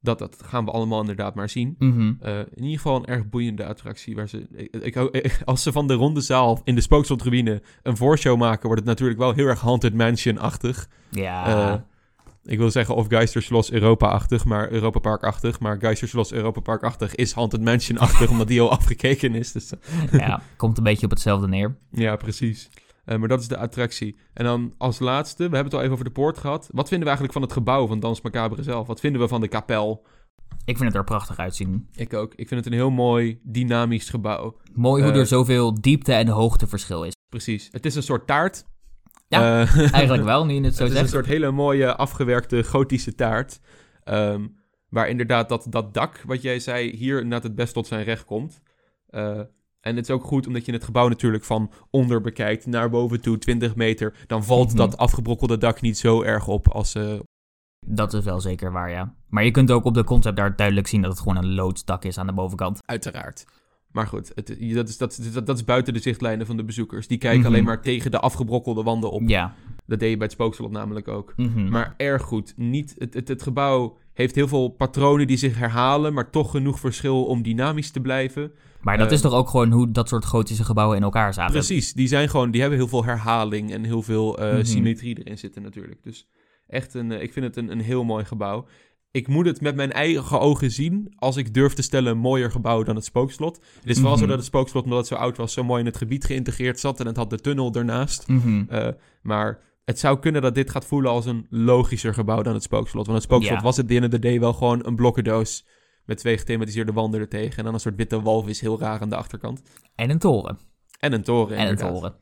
Dat, 0.02 0.20
dat 0.20 0.38
gaan 0.44 0.66
we 0.66 0.72
allemaal 0.72 1.00
inderdaad 1.00 1.36
maar 1.36 1.50
zien. 1.50 1.76
Mhm. 1.80 2.14
Eh, 2.20 2.38
in 2.38 2.64
ieder 2.64 2.78
geval 2.78 2.96
een 2.96 3.06
erg 3.06 3.30
boeiende 3.30 3.66
attractie. 3.66 4.16
Waar 4.16 4.30
ze, 4.30 4.70
ik, 4.82 4.98
als 5.46 5.64
ze 5.64 5.72
van 5.72 5.88
de 5.88 5.94
ronde 5.94 6.22
zaal 6.22 6.62
in 6.64 6.76
de 6.76 6.82
Spookslotruïne 6.82 7.62
een 7.84 7.98
voorshow 7.98 8.38
maken, 8.40 8.66
wordt 8.66 8.82
het 8.82 8.90
natuurlijk 8.90 9.20
wel 9.20 9.34
heel 9.34 9.48
erg 9.48 9.62
Haunted 9.62 9.94
Mansion-achtig. 9.94 10.88
Ja, 11.10 11.46
Eh, 11.74 11.80
ik 12.44 12.58
wil 12.58 12.72
zeggen 12.72 12.96
of 12.96 13.08
Geisterschloss 13.08 13.72
Europa-achtig, 13.72 14.46
maar 14.46 14.72
Europa 14.72 15.00
Park-achtig. 15.00 15.60
Maar 15.60 15.78
Geisterschloss 15.80 16.32
Europa 16.32 16.60
Park-achtig 16.60 17.16
is 17.16 17.34
Haunted 17.34 17.62
Mansion-achtig, 17.62 18.30
omdat 18.32 18.48
die 18.48 18.62
al 18.62 18.72
afgekeken 18.72 19.36
is. 19.36 19.52
Dus, 19.52 19.72
eh, 19.72 20.20
ja, 20.20 20.42
komt 20.58 20.78
een 20.78 20.84
beetje 20.84 21.06
op 21.06 21.12
hetzelfde 21.12 21.48
neer. 21.48 21.76
ja, 21.92 22.16
precies. 22.16 22.70
Eh, 23.12 23.18
maar 23.18 23.28
dat 23.28 23.40
is 23.40 23.48
de 23.48 23.58
attractie. 23.58 24.16
En 24.34 24.46
dan 24.46 24.74
als 24.78 25.00
laatste, 25.00 25.38
we 25.38 25.56
hebben 25.56 25.64
het 25.64 25.74
al 25.74 25.80
even 25.80 25.94
over 25.94 26.06
de 26.06 26.12
poort 26.12 26.38
gehad. 26.38 26.70
Wat 26.72 26.88
vinden 26.88 27.00
we 27.00 27.06
eigenlijk 27.06 27.34
van 27.34 27.42
het 27.42 27.52
gebouw 27.52 27.88
van 27.88 28.00
Dans 28.00 28.22
Macabre 28.22 28.64
zelf? 28.64 28.88
Wat 28.88 29.00
vinden 29.00 29.22
we 29.22 29.28
van 29.28 29.42
de 29.42 29.48
kapel? 29.48 30.06
Ik 30.66 30.78
vind 30.78 30.90
het 30.90 30.96
er 30.96 31.04
prachtig 31.04 31.38
uitzien. 31.38 31.88
Ik 31.96 32.14
ook. 32.14 32.34
Ik 32.36 32.48
vind 32.48 32.64
het 32.64 32.74
een 32.74 32.80
heel 32.80 32.90
mooi, 32.90 33.40
dynamisch 33.44 34.10
gebouw. 34.10 34.58
Mooi 34.74 35.04
hoe 35.04 35.12
Eh, 35.12 35.20
er 35.20 35.26
zoveel 35.26 35.82
diepte 35.82 36.14
en 36.14 36.28
hoogteverschil 36.28 37.04
is. 37.04 37.14
Precies. 37.30 37.68
Het 37.72 37.86
is 37.86 37.96
een 37.96 38.04
soort 38.04 38.28
taart. 38.28 38.66
Ja, 39.28 39.62
Eh, 39.62 39.78
Eigenlijk 39.94 40.24
wel, 40.24 40.46
nu 40.46 40.54
je 40.54 40.62
het 40.62 40.76
zo 40.78 40.84
het 40.84 40.94
is 40.94 41.00
een 41.00 41.08
soort 41.08 41.26
hele 41.26 41.52
mooie, 41.52 41.96
afgewerkte, 41.96 42.64
gotische 42.64 43.16
taart. 43.16 43.60
Ehm, 44.04 44.48
waar 44.90 45.10
inderdaad 45.10 45.50
dat, 45.50 45.66
dat 45.70 45.94
dak, 45.94 46.24
wat 46.26 46.42
jij 46.42 46.60
zei, 46.60 46.96
hier 46.96 47.16
inderdaad 47.16 47.44
het 47.44 47.56
best 47.56 47.74
tot 47.74 47.88
zijn 47.88 48.04
recht 48.04 48.26
komt. 48.26 48.62
En 49.82 49.96
het 49.96 50.06
is 50.10 50.12
ook 50.16 50.24
goed 50.24 50.48
omdat 50.48 50.66
je 50.66 50.72
het 50.72 50.84
gebouw 50.84 51.08
natuurlijk 51.08 51.44
van 51.44 51.72
onder 51.90 52.22
bekijkt 52.22 52.66
naar 52.66 52.90
boven 52.90 53.22
toe, 53.22 53.38
20 53.38 53.76
meter. 53.76 54.14
Dan 54.28 54.44
valt 54.44 54.68
Mhm. 54.68 54.78
dat 54.78 54.98
afgebrokkelde 54.98 55.58
dak 55.58 55.82
niet 55.82 55.98
zo 55.98 56.22
erg 56.22 56.48
op 56.48 56.68
als... 56.68 56.96
eh, 56.96 57.20
Dat 57.86 58.14
is 58.14 58.24
wel 58.24 58.40
zeker 58.42 58.72
waar, 58.72 58.90
ja. 58.90 59.16
Maar 59.30 59.44
je 59.44 59.52
kunt 59.52 59.72
ook 59.72 59.84
op 59.86 59.94
de 59.94 60.04
concept 60.04 60.40
art 60.40 60.58
duidelijk 60.58 60.88
zien 60.88 61.02
dat 61.02 61.12
het 61.12 61.20
gewoon 61.20 61.38
een 61.38 61.54
loodsdak 61.54 62.04
is 62.04 62.18
aan 62.18 62.28
de 62.28 62.34
bovenkant. 62.34 62.80
uiteraard. 62.86 63.46
Maar 63.92 64.08
goed, 64.08 64.32
het, 64.36 64.48
dat, 64.74 64.90
is, 64.90 64.98
dat, 64.98 65.20
dat, 65.34 65.46
dat 65.46 65.58
is 65.58 65.64
buiten 65.64 65.94
de 65.94 66.00
zichtlijnen 66.00 66.46
van 66.46 66.58
de 66.58 66.64
bezoekers. 66.64 67.08
Die 67.08 67.18
kijken 67.18 67.40
Mhm. 67.40 67.48
alleen 67.50 67.64
maar 67.64 67.82
tegen 67.82 68.12
de 68.12 68.20
afgebrokkelde 68.20 68.84
wanden 68.84 69.12
op. 69.12 69.22
Ja. 69.26 69.54
Dat 69.86 70.00
deed 70.00 70.10
je 70.10 70.16
bij 70.18 70.26
het 70.26 70.36
spookslot 70.36 70.72
namelijk 70.72 71.08
ook. 71.08 71.34
Mhm. 71.36 71.70
Maar 71.70 71.94
erg 71.98 72.22
goed. 72.22 72.54
Niet, 72.58 72.96
het, 72.98 73.14
het, 73.14 73.28
het 73.28 73.42
gebouw 73.44 73.98
heeft 74.22 74.36
heel 74.36 74.48
veel 74.48 74.68
patronen 74.70 75.28
die 75.28 75.38
zich 75.38 75.58
herhalen, 75.58 76.14
maar 76.14 76.30
toch 76.30 76.52
genoeg 76.52 76.80
verschil 76.80 77.24
om 77.26 77.42
dynamisch 77.44 77.92
te 77.92 78.00
blijven. 78.00 78.52
Maar 78.82 78.98
dat 78.98 79.12
is 79.12 79.22
toch 79.22 79.34
ook 79.34 79.50
gewoon 79.50 79.72
hoe 79.72 79.92
dat 79.92 80.08
soort 80.08 80.26
gotische 80.26 80.64
gebouwen 80.64 80.98
in 80.98 81.04
elkaar 81.04 81.34
zaten? 81.34 81.54
Precies, 81.54 81.94
die 81.94 82.08
zijn 82.08 82.30
gewoon, 82.30 82.52
die 82.52 82.62
hebben 82.62 82.80
heel 82.80 82.88
veel 82.88 83.06
herhaling 83.06 83.72
en 83.72 83.84
heel 83.84 84.02
veel 84.02 84.38
eh, 84.40 84.54
Mhm. 84.54 84.64
symmetrie 84.64 85.20
erin 85.24 85.38
zitten 85.38 85.62
natuurlijk. 85.62 86.04
Dus 86.04 86.28
echt 86.68 86.94
een, 86.94 87.12
eh, 87.12 87.22
ik 87.22 87.34
vind 87.34 87.46
het 87.46 87.58
een, 87.58 87.72
een 87.72 87.82
heel 87.82 88.04
mooi 88.04 88.26
gebouw. 88.26 88.66
Ik 89.12 89.28
moet 89.28 89.46
het 89.46 89.62
met 89.62 89.76
mijn 89.76 89.92
eigen 89.92 90.40
ogen 90.40 90.72
zien 90.72 91.14
als 91.16 91.38
ik 91.38 91.54
durf 91.54 91.74
te 91.74 91.82
stellen 91.82 92.12
een 92.12 92.18
mooier 92.18 92.52
gebouw 92.52 92.84
dan 92.84 92.96
het 92.96 93.06
spookslot. 93.06 93.56
Het 93.80 93.90
is 93.90 93.96
vooral 93.96 94.12
Mhm. 94.14 94.22
zo 94.22 94.28
dat 94.28 94.38
het 94.38 94.46
spookslot, 94.46 94.84
omdat 94.84 95.00
het 95.00 95.08
zo 95.08 95.16
oud 95.16 95.38
was, 95.38 95.54
zo 95.54 95.64
mooi 95.64 95.80
in 95.80 95.86
het 95.86 95.98
gebied 95.98 96.26
geïntegreerd 96.26 96.80
zat 96.80 97.00
en 97.00 97.06
het 97.06 97.16
had 97.18 97.30
de 97.30 97.40
tunnel 97.40 97.74
ernaast. 97.74 98.28
Mhm. 98.28 98.64
Eh, 98.68 98.88
maar 99.22 99.60
het 99.84 100.00
zou 100.00 100.20
kunnen 100.20 100.42
dat 100.42 100.56
dit 100.56 100.70
gaat 100.70 100.86
voelen 100.86 101.12
als 101.12 101.26
een 101.26 101.48
logischer 101.50 102.14
gebouw 102.14 102.42
dan 102.42 102.54
het 102.54 102.64
spookslot. 102.64 103.06
Want 103.06 103.18
het 103.18 103.28
spookslot 103.28 103.58
Ja. 103.58 103.64
was 103.64 103.78
het 103.78 103.92
of 103.92 104.08
the 104.10 104.20
day 104.20 104.40
wel 104.40 104.54
gewoon 104.54 104.86
een 104.86 104.96
blokkendoos 104.96 105.68
met 106.06 106.18
twee 106.18 106.38
gethematiseerde 106.38 106.92
wanden 106.94 107.20
ertegen. 107.20 107.58
En 107.58 107.64
dan 107.64 107.74
een 107.74 107.80
soort 107.80 107.96
witte 107.96 108.22
walvis 108.22 108.60
heel 108.62 108.80
raar 108.80 109.02
aan 109.02 109.10
de 109.10 109.16
achterkant. 109.16 109.62
En 109.96 110.10
een 110.10 110.20
toren. 110.20 110.60
En 111.00 111.14
een 111.14 111.24
toren 111.24 111.58
En 111.58 111.68
een 111.68 111.76
toren. 111.76 112.16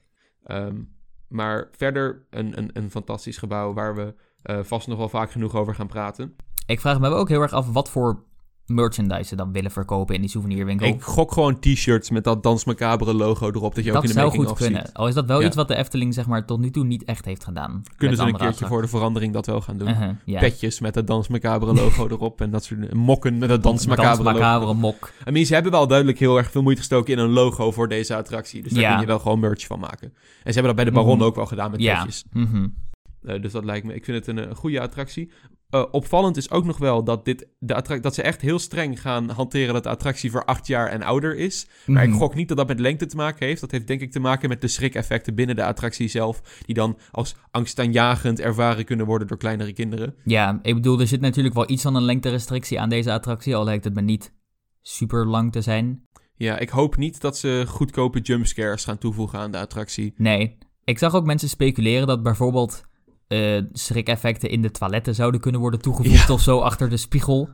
Ehm, 0.43 0.81
maar 1.27 1.69
verder 1.71 2.25
een, 2.29 2.57
een, 2.57 2.69
een 2.73 2.91
fantastisch 2.91 3.37
gebouw 3.37 3.73
waar 3.73 3.95
we 3.95 4.15
eh, 4.41 4.59
vast 4.63 4.87
nog 4.87 4.97
wel 4.97 5.09
vaak 5.09 5.31
genoeg 5.31 5.55
over 5.55 5.75
gaan 5.75 5.87
praten. 5.87 6.35
Ik 6.65 6.79
vraag 6.79 6.99
me 6.99 7.09
ook 7.09 7.29
heel 7.29 7.41
erg 7.41 7.53
af 7.53 7.71
wat 7.71 7.89
voor 7.89 8.23
merchandise 8.69 9.23
ze 9.23 9.35
dan 9.35 9.51
willen 9.51 9.71
verkopen 9.71 10.15
in 10.15 10.21
die 10.21 10.29
souvenirwinkel. 10.29 10.87
Ik 10.87 11.01
gok 11.01 11.31
gewoon 11.31 11.59
t-shirts 11.59 12.09
met 12.09 12.23
dat 12.23 12.43
Dans 12.43 12.65
Macabre 12.65 13.13
logo 13.13 13.47
erop. 13.47 13.75
Dat 13.75 13.83
je 13.83 13.89
ook 13.89 13.95
dat 13.95 14.03
in 14.03 14.09
de 14.09 14.13
zou 14.15 14.25
making 14.25 14.43
goed 14.43 14.51
of 14.53 14.59
kunnen. 14.59 14.85
ziet. 14.85 14.93
Al 14.93 15.07
is 15.07 15.13
dat 15.13 15.25
wel 15.25 15.39
Ja. 15.41 15.47
iets 15.47 15.55
wat 15.55 15.67
de 15.67 15.75
Efteling 15.75 16.13
zeg 16.13 16.27
maar 16.27 16.45
tot 16.45 16.59
nu 16.59 16.69
toe 16.71 16.85
niet 16.85 17.03
echt 17.03 17.25
heeft 17.25 17.43
gedaan. 17.43 17.83
Kunnen 17.97 18.17
ze 18.17 18.23
een 18.23 18.37
keertje 18.37 18.65
voor 18.67 18.81
de 18.81 18.87
verandering 18.87 19.33
dat 19.33 19.45
wel 19.45 19.61
gaan 19.61 19.77
doen. 19.77 19.87
Uh-huh. 19.89 20.39
Petjes 20.39 20.79
met 20.79 20.95
het 20.95 21.07
Dans 21.07 21.27
Macabre 21.27 21.73
logo 21.73 22.07
erop. 22.11 22.41
En 22.41 22.49
dat 22.51 22.63
soort 22.63 22.93
mokken 22.93 23.37
met 23.37 23.49
het 23.49 23.63
Dans 23.63 23.85
Macabre. 23.85 24.23
Macabre 24.23 24.73
mok. 24.73 25.11
I 25.27 25.31
mean, 25.31 25.45
ze 25.45 25.53
hebben 25.53 25.71
wel 25.71 25.87
duidelijk 25.87 26.19
heel 26.19 26.37
erg 26.37 26.51
veel 26.51 26.61
moeite 26.61 26.79
gestoken 26.81 27.13
in 27.13 27.19
een 27.19 27.29
logo 27.29 27.71
voor 27.71 27.87
deze 27.87 28.15
attractie. 28.15 28.61
Dus 28.63 28.71
daar 28.71 28.81
Ja. 28.81 28.91
kun 28.91 29.01
je 29.01 29.07
wel 29.07 29.19
gewoon 29.19 29.39
merch 29.39 29.65
van 29.65 29.79
maken. 29.79 30.07
En 30.43 30.53
ze 30.53 30.59
hebben 30.59 30.63
dat 30.63 30.75
bij 30.75 30.85
de 30.85 30.91
Baron 30.91 31.17
Mhm. 31.17 31.25
ook 31.25 31.35
wel 31.35 31.45
gedaan 31.45 31.71
met 31.71 31.81
Ja. 31.81 31.95
petjes. 31.95 32.23
Mhm. 32.33 32.67
Eh, 33.23 33.41
dus 33.41 33.51
dat 33.51 33.63
lijkt 33.63 33.85
me, 33.85 33.93
ik 33.95 34.05
vind 34.05 34.17
het 34.25 34.37
een, 34.37 34.49
eh, 34.49 34.55
goede 34.55 34.81
attractie. 34.81 35.31
Eh, 35.69 35.85
opvallend 35.91 36.37
is 36.37 36.51
ook 36.51 36.65
nog 36.65 36.77
wel 36.77 37.03
dat, 37.03 37.25
dit, 37.25 37.47
de 37.59 37.99
dat 38.01 38.13
ze 38.15 38.21
echt 38.21 38.41
heel 38.41 38.59
streng 38.59 39.01
gaan 39.01 39.29
hanteren 39.29 39.73
dat 39.73 39.83
de 39.83 39.89
attractie 39.89 40.31
voor 40.31 40.45
acht 40.45 40.67
jaar 40.67 40.87
en 40.87 41.01
ouder 41.03 41.35
is. 41.35 41.67
Maar 41.85 42.03
ik 42.03 42.09
Mhm. 42.09 42.17
gok 42.17 42.35
niet 42.35 42.47
dat 42.47 42.57
dat 42.57 42.67
met 42.67 42.79
lengte 42.79 43.05
te 43.05 43.15
maken 43.15 43.45
heeft. 43.47 43.61
Dat 43.61 43.71
heeft 43.71 43.87
denk 43.87 44.01
ik 44.01 44.11
te 44.11 44.19
maken 44.19 44.49
met 44.49 44.61
de 44.61 44.67
schrikeffecten 44.67 45.35
binnen 45.35 45.55
de 45.55 45.63
attractie 45.65 46.07
zelf. 46.07 46.41
Die 46.65 46.75
dan 46.75 46.97
als 47.11 47.35
angstaanjagend 47.51 48.39
ervaren 48.39 48.85
kunnen 48.85 49.05
worden 49.05 49.27
door 49.27 49.37
kleinere 49.37 49.73
kinderen. 49.73 50.15
Ja, 50.23 50.59
ik 50.61 50.73
bedoel, 50.73 50.99
er 50.99 51.07
zit 51.07 51.21
natuurlijk 51.21 51.55
wel 51.55 51.69
iets 51.69 51.81
van 51.81 51.95
een 51.95 52.03
lengterestrictie 52.03 52.79
aan 52.79 52.89
deze 52.89 53.11
attractie, 53.11 53.55
al 53.55 53.63
lijkt 53.63 53.83
het 53.83 53.93
me 53.93 54.01
niet 54.01 54.33
super 54.81 55.27
lang 55.27 55.51
te 55.51 55.61
zijn. 55.61 56.07
Ja, 56.35 56.57
ik 56.59 56.69
hoop 56.69 56.97
niet 56.97 57.21
dat 57.21 57.37
ze 57.37 57.63
goedkope 57.67 58.19
jumpscares 58.19 58.83
gaan 58.83 58.97
toevoegen 58.97 59.39
aan 59.39 59.51
de 59.51 59.57
attractie. 59.59 60.13
Nee, 60.17 60.57
ik 60.83 60.97
zag 60.97 61.13
ook 61.15 61.25
mensen 61.25 61.49
speculeren 61.49 62.07
dat 62.07 62.23
bijvoorbeeld 62.23 62.87
eh 63.29 63.61
schrikeffecten 63.73 64.49
in 64.49 64.61
de 64.61 64.71
toiletten 64.71 65.15
zouden 65.15 65.39
kunnen 65.41 65.61
worden 65.61 65.81
toegevoegd 65.81 66.27
Ja. 66.27 66.33
of 66.33 66.41
zo 66.41 66.59
achter 66.59 66.89
de 66.89 66.97
spiegel. 66.97 67.49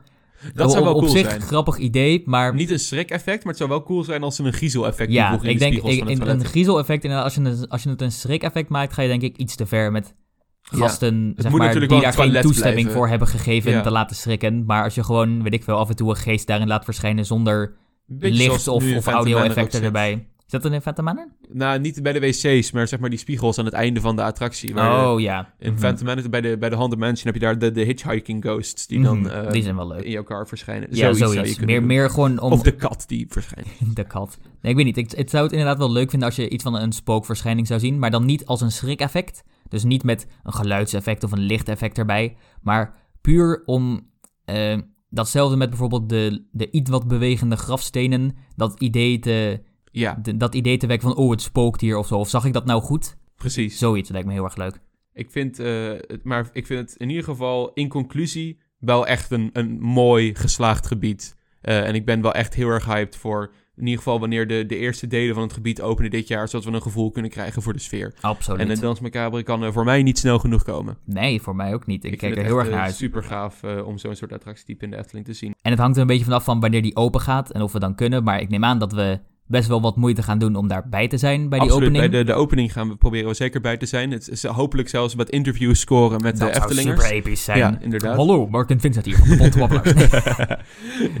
Dat 0.54 0.70
zou 0.70 0.78
op, 0.82 0.84
wel 0.84 0.94
op 0.94 1.00
cool 1.00 1.12
zich 1.12 1.28
zijn. 1.30 1.40
grappig 1.40 1.76
idee, 1.78 2.22
maar 2.24 2.54
Niet 2.54 2.70
een 2.70 2.78
schrik-effect, 2.78 3.38
maar 3.38 3.46
het 3.52 3.56
zou 3.56 3.68
wel 3.70 3.82
cool 3.82 4.04
zijn 4.04 4.22
als 4.22 4.36
ze 4.36 4.42
een 4.42 4.52
griezel-effect 4.52 5.12
ja, 5.12 5.20
toevoegen 5.30 5.48
in 5.48 5.54
ik 5.54 5.58
de 5.58 5.64
denk 5.64 6.00
ik, 6.02 6.08
in, 6.08 6.28
een 6.28 6.44
griezeleffect, 6.44 7.04
als 7.04 7.34
je, 7.34 7.42
het, 7.42 7.68
als 7.68 7.82
je 7.82 7.88
het 7.88 8.02
een 8.02 8.12
schrik-effect 8.12 8.68
maakt, 8.68 8.92
ga 8.92 9.02
je 9.02 9.08
denk 9.08 9.22
ik 9.22 9.36
iets 9.36 9.56
te 9.56 9.66
ver 9.66 9.92
met 9.92 10.14
gasten 10.62 11.32
zeg 11.36 11.52
maar, 11.52 11.72
die 11.72 11.88
daar 11.88 12.04
een 12.06 12.12
geen 12.12 12.42
toestemming 12.42 12.74
blijven. 12.74 12.92
voor 12.92 13.08
hebben 13.08 13.28
gegeven 13.28 13.70
Ja. 13.70 13.80
te 13.80 13.90
laten 13.90 14.16
schrikken. 14.16 14.64
Maar 14.64 14.84
als 14.84 14.94
je 14.94 15.04
gewoon, 15.04 15.42
weet 15.42 15.54
ik 15.54 15.62
veel, 15.64 15.76
af 15.76 15.88
en 15.88 15.96
toe 15.96 16.10
een 16.10 16.16
geest 16.16 16.46
daarin 16.46 16.68
laat 16.68 16.84
verschijnen 16.84 17.26
zonder 17.26 17.76
Beetje 18.06 18.36
licht 18.48 18.68
of, 18.68 18.96
of 18.96 19.06
audio-effecten 19.06 19.82
erbij. 19.82 20.26
Is 20.46 20.52
dat 20.52 20.64
een 20.64 20.80
Phantom 20.82 21.04
Manor? 21.04 21.28
Nou, 21.48 21.80
niet 21.80 22.02
bij 22.02 22.12
de 22.12 22.20
wc's, 22.20 22.70
maar 22.70 22.88
zeg 22.88 23.00
maar 23.00 23.10
die 23.10 23.18
spiegels 23.18 23.58
aan 23.58 23.64
het 23.64 23.74
einde 23.74 24.00
van 24.00 24.16
de 24.16 24.22
attractie. 24.22 24.74
Waar 24.74 25.10
Oh 25.12 25.20
ja. 25.20 25.54
In 25.58 25.70
Mhm. 25.72 25.80
Phantom 25.80 26.06
Manor, 26.06 26.28
bij 26.28 26.40
de, 26.40 26.58
bij 26.58 26.68
de 26.68 26.76
Haunted 26.76 26.98
Mansion, 26.98 27.24
heb 27.24 27.34
je 27.34 27.40
daar 27.40 27.58
de, 27.58 27.70
de 27.70 27.82
hitchhiking 27.82 28.44
ghosts 28.44 28.86
die 28.86 29.02
dan 29.02 29.30
eh, 29.30 29.50
die 29.50 29.62
zijn 29.62 29.76
wel 29.76 29.86
leuk. 29.86 30.02
in 30.02 30.24
car 30.24 30.48
verschijnen. 30.48 30.88
Ja, 30.90 31.12
zoiets, 31.12 31.58
meer, 31.58 31.78
doen. 31.78 31.86
meer 31.86 32.10
gewoon 32.10 32.40
om 32.40 32.52
Of 32.52 32.62
de 32.62 32.74
kat 32.74 33.04
die 33.06 33.26
verschijnt. 33.28 33.68
de 33.96 34.04
kat. 34.04 34.38
Nee, 34.60 34.70
ik 34.70 34.76
weet 34.76 34.86
niet. 34.86 34.96
Ik, 34.96 35.12
ik 35.12 35.30
zou 35.30 35.42
het 35.42 35.52
inderdaad 35.52 35.78
wel 35.78 35.92
leuk 35.92 36.10
vinden 36.10 36.28
als 36.28 36.36
je 36.36 36.48
iets 36.48 36.62
van 36.62 36.74
een 36.74 36.92
spookverschijning 36.92 37.66
zou 37.66 37.80
zien. 37.80 37.98
Maar 37.98 38.10
dan 38.10 38.24
niet 38.24 38.46
als 38.46 38.60
een 38.60 38.72
schrikeffect. 38.72 39.44
Dus 39.68 39.84
niet 39.84 40.02
met 40.02 40.26
een 40.42 40.52
geluidseffect 40.54 41.24
of 41.24 41.32
een 41.32 41.38
lichteffect 41.46 41.98
erbij. 41.98 42.36
Maar 42.62 42.94
puur 43.20 43.62
om 43.64 44.10
eh, 44.44 44.78
datzelfde 45.10 45.56
met 45.56 45.68
bijvoorbeeld 45.68 46.08
de, 46.08 46.44
de 46.50 46.70
iets 46.70 46.90
wat 46.90 47.08
bewegende 47.08 47.56
grafstenen. 47.56 48.36
Dat 48.56 48.80
idee, 48.80 49.18
te, 49.18 49.60
Ja, 49.98 50.18
de- 50.22 50.36
dat 50.36 50.54
idee 50.54 50.76
te 50.76 50.86
wekken 50.86 51.08
van, 51.08 51.16
oh, 51.16 51.30
het 51.30 51.42
spookt 51.42 51.80
hier 51.80 51.96
of 51.96 52.06
zo. 52.06 52.14
Of 52.18 52.28
zag 52.28 52.44
ik 52.44 52.52
dat 52.52 52.64
nou 52.64 52.82
goed? 52.82 53.16
precies. 53.36 53.78
Zoiets 53.78 54.10
lijkt 54.10 54.26
me 54.26 54.32
heel 54.32 54.44
erg 54.44 54.56
leuk. 54.56 54.80
Ik 55.12 55.30
vind, 55.30 55.58
eh, 55.58 55.88
het, 55.88 56.20
maar 56.24 56.48
ik 56.52 56.66
vind 56.66 56.80
het 56.90 56.98
in 56.98 57.08
ieder 57.08 57.24
geval 57.24 57.70
in 57.74 57.88
conclusie 57.88 58.58
wel 58.78 59.06
echt 59.06 59.30
een, 59.30 59.50
een 59.52 59.80
mooi 59.80 60.34
geslaagd 60.34 60.86
gebied. 60.86 61.36
Eh, 61.60 61.86
en 61.88 61.94
ik 61.94 62.04
ben 62.04 62.20
wel 62.22 62.32
echt 62.32 62.54
heel 62.54 62.68
erg 62.68 62.84
hyped 62.84 63.16
voor 63.16 63.52
in 63.76 63.82
ieder 63.84 63.98
geval 63.98 64.20
wanneer 64.20 64.46
de, 64.46 64.66
de 64.66 64.76
eerste 64.76 65.06
delen 65.06 65.34
van 65.34 65.42
het 65.42 65.52
gebied 65.52 65.80
openen 65.80 66.10
dit 66.10 66.28
jaar, 66.28 66.48
zodat 66.48 66.66
we 66.66 66.72
een 66.72 66.82
gevoel 66.82 67.10
kunnen 67.10 67.30
krijgen 67.30 67.62
voor 67.62 67.72
de 67.72 67.78
sfeer. 67.78 68.14
Absoluut. 68.20 68.60
En 68.60 68.68
de 68.68 68.80
Dans 68.80 69.00
Macabre 69.00 69.42
kan 69.42 69.72
voor 69.72 69.84
mij 69.84 70.02
niet 70.02 70.18
snel 70.18 70.38
genoeg 70.38 70.62
komen. 70.62 70.98
Nee, 71.04 71.42
voor 71.42 71.56
mij 71.56 71.74
ook 71.74 71.86
niet. 71.86 72.04
Ik, 72.04 72.12
Ik 72.12 72.18
kijk 72.18 72.36
er 72.36 72.44
heel 72.44 72.58
erg 72.58 72.68
naar 72.70 72.78
eh, 72.78 72.84
uit. 72.84 72.94
super 72.94 73.22
gaaf 73.22 73.62
om 73.84 73.98
zo'n 73.98 74.14
soort 74.16 74.32
attractietype 74.32 74.84
in 74.84 74.90
de 74.90 74.96
Efteling 74.96 75.26
te 75.26 75.32
zien. 75.32 75.54
En 75.62 75.70
het 75.70 75.80
hangt 75.80 75.94
er 75.96 76.00
een 76.02 76.08
beetje 76.08 76.24
vanaf 76.24 76.44
van 76.44 76.60
wanneer 76.60 76.82
die 76.82 76.96
open 76.96 77.20
gaat 77.20 77.50
en 77.50 77.62
of 77.62 77.72
we 77.72 77.78
dan 77.78 77.94
kunnen. 77.94 78.24
Maar 78.24 78.40
ik 78.40 78.48
neem 78.48 78.64
aan 78.64 78.78
dat 78.78 78.92
we 78.92 79.18
best 79.46 79.68
wel 79.68 79.80
wat 79.80 79.96
moeite 79.96 80.22
gaan 80.22 80.38
doen 80.38 80.56
om 80.56 80.68
daarbij 80.68 81.08
te 81.08 81.18
zijn 81.18 81.48
bij 81.48 81.58
die 81.58 81.68
Absoluut, 81.68 81.88
opening. 81.88 82.10
bij 82.10 82.20
de, 82.20 82.26
de 82.26 82.38
opening 82.38 82.72
gaan 82.72 82.88
we 82.88 82.96
proberen 82.96 83.28
we 83.28 83.34
zeker 83.34 83.60
bij 83.60 83.76
te 83.76 83.86
zijn. 83.86 84.10
Het 84.10 84.28
is 84.28 84.44
hopelijk 84.44 84.88
zelfs 84.88 85.14
wat 85.14 85.30
interviews 85.30 85.80
scoren 85.80 86.20
met 86.22 86.38
dat 86.38 86.48
de 86.48 86.54
zou 86.54 86.66
Eftelingers. 86.66 87.00
super 87.00 87.16
episch 87.16 87.44
zijn. 87.44 87.58
Ja, 87.58 87.78
inderdaad. 87.80 88.16
Hallo, 88.16 88.46
Martin 88.48 88.80
Vincent 88.80 89.04
hier 89.04 89.16
van 89.16 89.28
de 89.28 90.58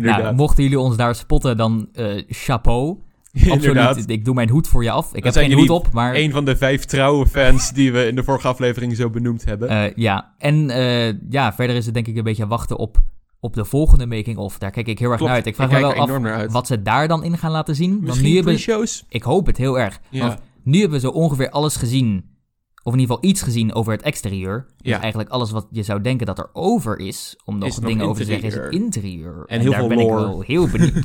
nou, 0.00 0.34
mochten 0.34 0.62
jullie 0.62 0.78
ons 0.80 0.96
daar 0.96 1.14
spotten, 1.14 1.56
dan 1.56 1.88
eh, 1.92 2.22
chapeau. 2.28 2.96
inderdaad. 3.44 3.88
Absoluut, 3.88 4.10
ik 4.10 4.24
doe 4.24 4.34
mijn 4.34 4.48
hoed 4.48 4.68
voor 4.68 4.82
je 4.82 4.90
af. 4.90 5.14
Ik 5.14 5.24
heb 5.24 5.34
geen 5.34 5.52
hoed 5.52 5.70
op, 5.70 5.92
maar... 5.92 6.14
Een 6.14 6.30
van 6.30 6.44
de 6.44 6.56
vijf 6.56 6.84
trouwe 6.84 7.26
fans 7.26 7.70
die 7.72 7.92
we 7.92 8.06
in 8.06 8.14
de 8.14 8.24
vorige 8.24 8.48
aflevering 8.48 8.96
zo 8.96 9.10
benoemd 9.10 9.44
hebben. 9.44 9.68
Eh, 9.68 9.92
ja, 9.94 10.32
en 10.38 10.70
eh, 10.70 11.14
ja, 11.30 11.52
verder 11.52 11.76
is 11.76 11.84
het 11.84 11.94
denk 11.94 12.06
ik 12.06 12.16
een 12.16 12.24
beetje 12.24 12.46
wachten 12.46 12.76
op, 12.76 13.02
op 13.46 13.54
de 13.54 13.64
volgende 13.64 14.06
making-of. 14.06 14.58
Daar 14.58 14.70
kijk 14.70 14.86
ik 14.88 14.98
heel 14.98 15.08
erg 15.10 15.16
Klopt, 15.16 15.32
naar 15.32 15.40
uit. 15.42 15.46
Ik 15.50 15.54
vraag 15.54 15.68
ik 15.68 15.74
me 15.74 15.80
wel 15.80 15.92
af 15.94 16.24
uit. 16.24 16.52
wat 16.52 16.66
ze 16.66 16.82
daar 16.82 17.08
dan 17.08 17.24
in 17.24 17.38
gaan 17.38 17.50
laten 17.50 17.74
zien. 17.74 17.98
Misschien 18.02 18.28
nu 18.28 18.34
hebben, 18.34 18.54
pre-shows? 18.54 19.04
ik 19.08 19.22
hoop 19.22 19.46
het 19.46 19.56
heel 19.56 19.78
erg. 19.78 20.00
Ja. 20.10 20.26
Want 20.26 20.40
nu 20.62 20.80
hebben 20.80 21.00
we 21.00 21.06
zo 21.06 21.12
ongeveer 21.12 21.50
alles 21.50 21.76
gezien. 21.76 22.34
Of 22.82 22.92
in 22.92 22.98
ieder 23.00 23.14
geval 23.14 23.30
iets 23.30 23.42
gezien 23.42 23.74
over 23.74 23.92
het 23.92 24.02
exterieur. 24.02 24.66
Dus 24.82 24.92
Ja. 24.92 25.00
eigenlijk 25.00 25.30
alles 25.30 25.50
wat 25.50 25.66
je 25.70 25.82
zou 25.82 26.00
denken 26.00 26.26
dat 26.26 26.38
er 26.38 26.50
over 26.52 26.98
is. 26.98 27.36
Om 27.44 27.58
nog 27.58 27.68
Is 27.68 27.76
nog 27.78 27.84
dingen 27.90 28.06
over 28.06 28.20
te 28.24 28.28
zeggen, 28.30 28.48
is 28.48 28.54
interieur. 28.54 28.72
het 28.72 28.82
interieur. 28.82 29.44
En 29.46 29.60
heel 29.60 29.70
daar 29.70 29.78
veel 29.80 29.88
ben 29.88 29.98
ik 29.98 30.06
lore. 30.06 30.20
wel 30.22 30.40
heel 30.40 30.68
benieuwd. 30.76 31.04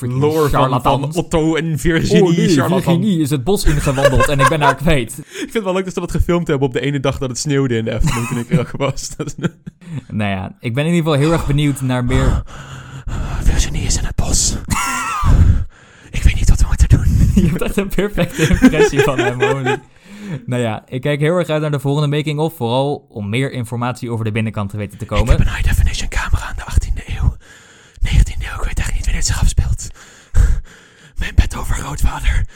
Lore 0.00 0.48
van, 0.48 0.82
van. 0.82 1.14
Otto 1.14 1.54
en 1.56 1.78
Virginie. 1.78 2.22
Oh 2.24 2.36
nee, 2.36 2.48
charlatan. 2.48 2.82
Virginie 2.82 3.20
is 3.20 3.30
het 3.30 3.44
bos 3.44 3.64
ingewandeld 3.64 4.28
en 4.28 4.40
ik 4.40 4.48
ben 4.48 4.60
haar 4.60 4.74
kwijt. 4.74 5.12
Ik 5.18 5.24
vind 5.36 5.52
het 5.52 5.62
wel 5.64 5.72
leuk 5.74 5.84
dat 5.84 5.94
ze 5.94 6.00
dat 6.00 6.10
gefilmd 6.10 6.46
hebben 6.46 6.66
op 6.66 6.72
de 6.72 6.80
ene 6.80 7.00
dag 7.00 7.18
dat 7.18 7.28
het 7.28 7.38
sneeuwde 7.38 7.76
in 7.76 7.84
de 7.84 7.92
Efteling 7.92 8.26
toen 8.28 8.38
ik 8.38 8.50
er 8.50 8.70
was. 8.76 9.10
Nou 10.10 10.30
ja, 10.30 10.52
ik 10.60 10.74
ben 10.74 10.84
in 10.86 10.92
ieder 10.94 11.04
geval 11.12 11.20
heel 11.26 11.32
erg 11.32 11.46
benieuwd 11.46 11.80
naar 11.80 12.04
meer... 12.04 12.42
Virginie 13.50 13.82
is 13.82 13.96
in 13.98 14.04
het 14.04 14.14
bos. 14.16 14.56
ik 16.10 16.22
weet 16.22 16.34
niet 16.34 16.48
wat 16.48 16.60
we 16.60 16.66
moeten 16.66 16.88
doen. 16.88 17.30
Je 17.34 17.48
hebt 17.48 17.62
echt 17.62 17.76
een 17.76 17.88
perfecte 17.88 18.48
impressie 18.48 19.00
van 19.00 19.18
hem, 19.18 19.42
holy. 19.42 19.80
Nou 20.46 20.62
ja, 20.62 20.82
ik 20.88 21.00
kijk 21.00 21.20
heel 21.20 21.36
erg 21.36 21.48
uit 21.48 21.60
naar 21.60 21.70
de 21.70 21.78
volgende 21.80 22.16
making-of. 22.16 22.56
Vooral 22.56 23.06
om 23.08 23.28
meer 23.28 23.52
informatie 23.52 24.10
over 24.10 24.24
de 24.24 24.32
binnenkant 24.32 24.70
te 24.70 24.76
weten 24.76 24.98
te 24.98 25.04
Ik 25.04 25.10
heb 25.10 25.18
komen. 25.18 25.40
een 25.40 25.48
high 25.54 25.62
definition 25.68 26.08
camera 26.08 26.46
aan 26.46 26.56
de 26.56 26.62
18e 26.62 27.06
eeuw. 27.06 27.36
19e 28.08 28.38
eeuw, 28.38 28.58
ik 28.60 28.64
weet 28.64 28.78
echt 28.78 28.92
niet 28.92 29.00
wanneer 29.04 29.14
het 29.22 29.26
zich 29.26 29.40
afspeelt. 29.40 29.88
Mijn 31.18 31.34
bedovergrootvader. 31.34 32.46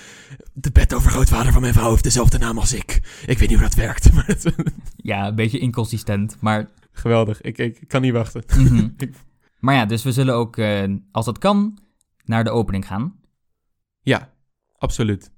De 0.53 0.71
bedovergrootvader 0.73 1.53
van 1.53 1.61
mijn 1.61 1.73
vrouw 1.75 1.91
heeft 1.91 2.03
dezelfde 2.03 2.39
naam 2.39 2.59
als 2.59 2.73
ik. 2.73 3.01
Ik 3.27 3.39
weet 3.39 3.49
niet 3.49 3.59
hoe 3.59 3.69
dat 3.69 3.75
werkt, 3.77 4.13
maar 4.13 4.27
het- 4.27 4.53
Ja, 4.97 5.27
een 5.27 5.35
beetje 5.35 5.59
inconsistent, 5.59 6.37
maar... 6.41 6.67
Geweldig, 6.97 7.41
ik, 7.41 7.59
ik 7.59 7.89
kan 7.89 8.03
niet 8.03 8.13
wachten. 8.13 8.43
mhm. 8.47 8.89
Maar 9.61 9.75
ja, 9.75 9.87
dus 9.87 10.03
we 10.03 10.13
zullen 10.13 10.35
ook, 10.35 10.57
eh, 10.57 10.85
als 11.11 11.25
dat 11.25 11.39
kan, 11.39 11.79
naar 12.25 12.45
de 12.45 12.51
opening 12.51 12.87
gaan. 12.87 13.21
Ja, 14.01 14.33
absoluut. 14.73 15.31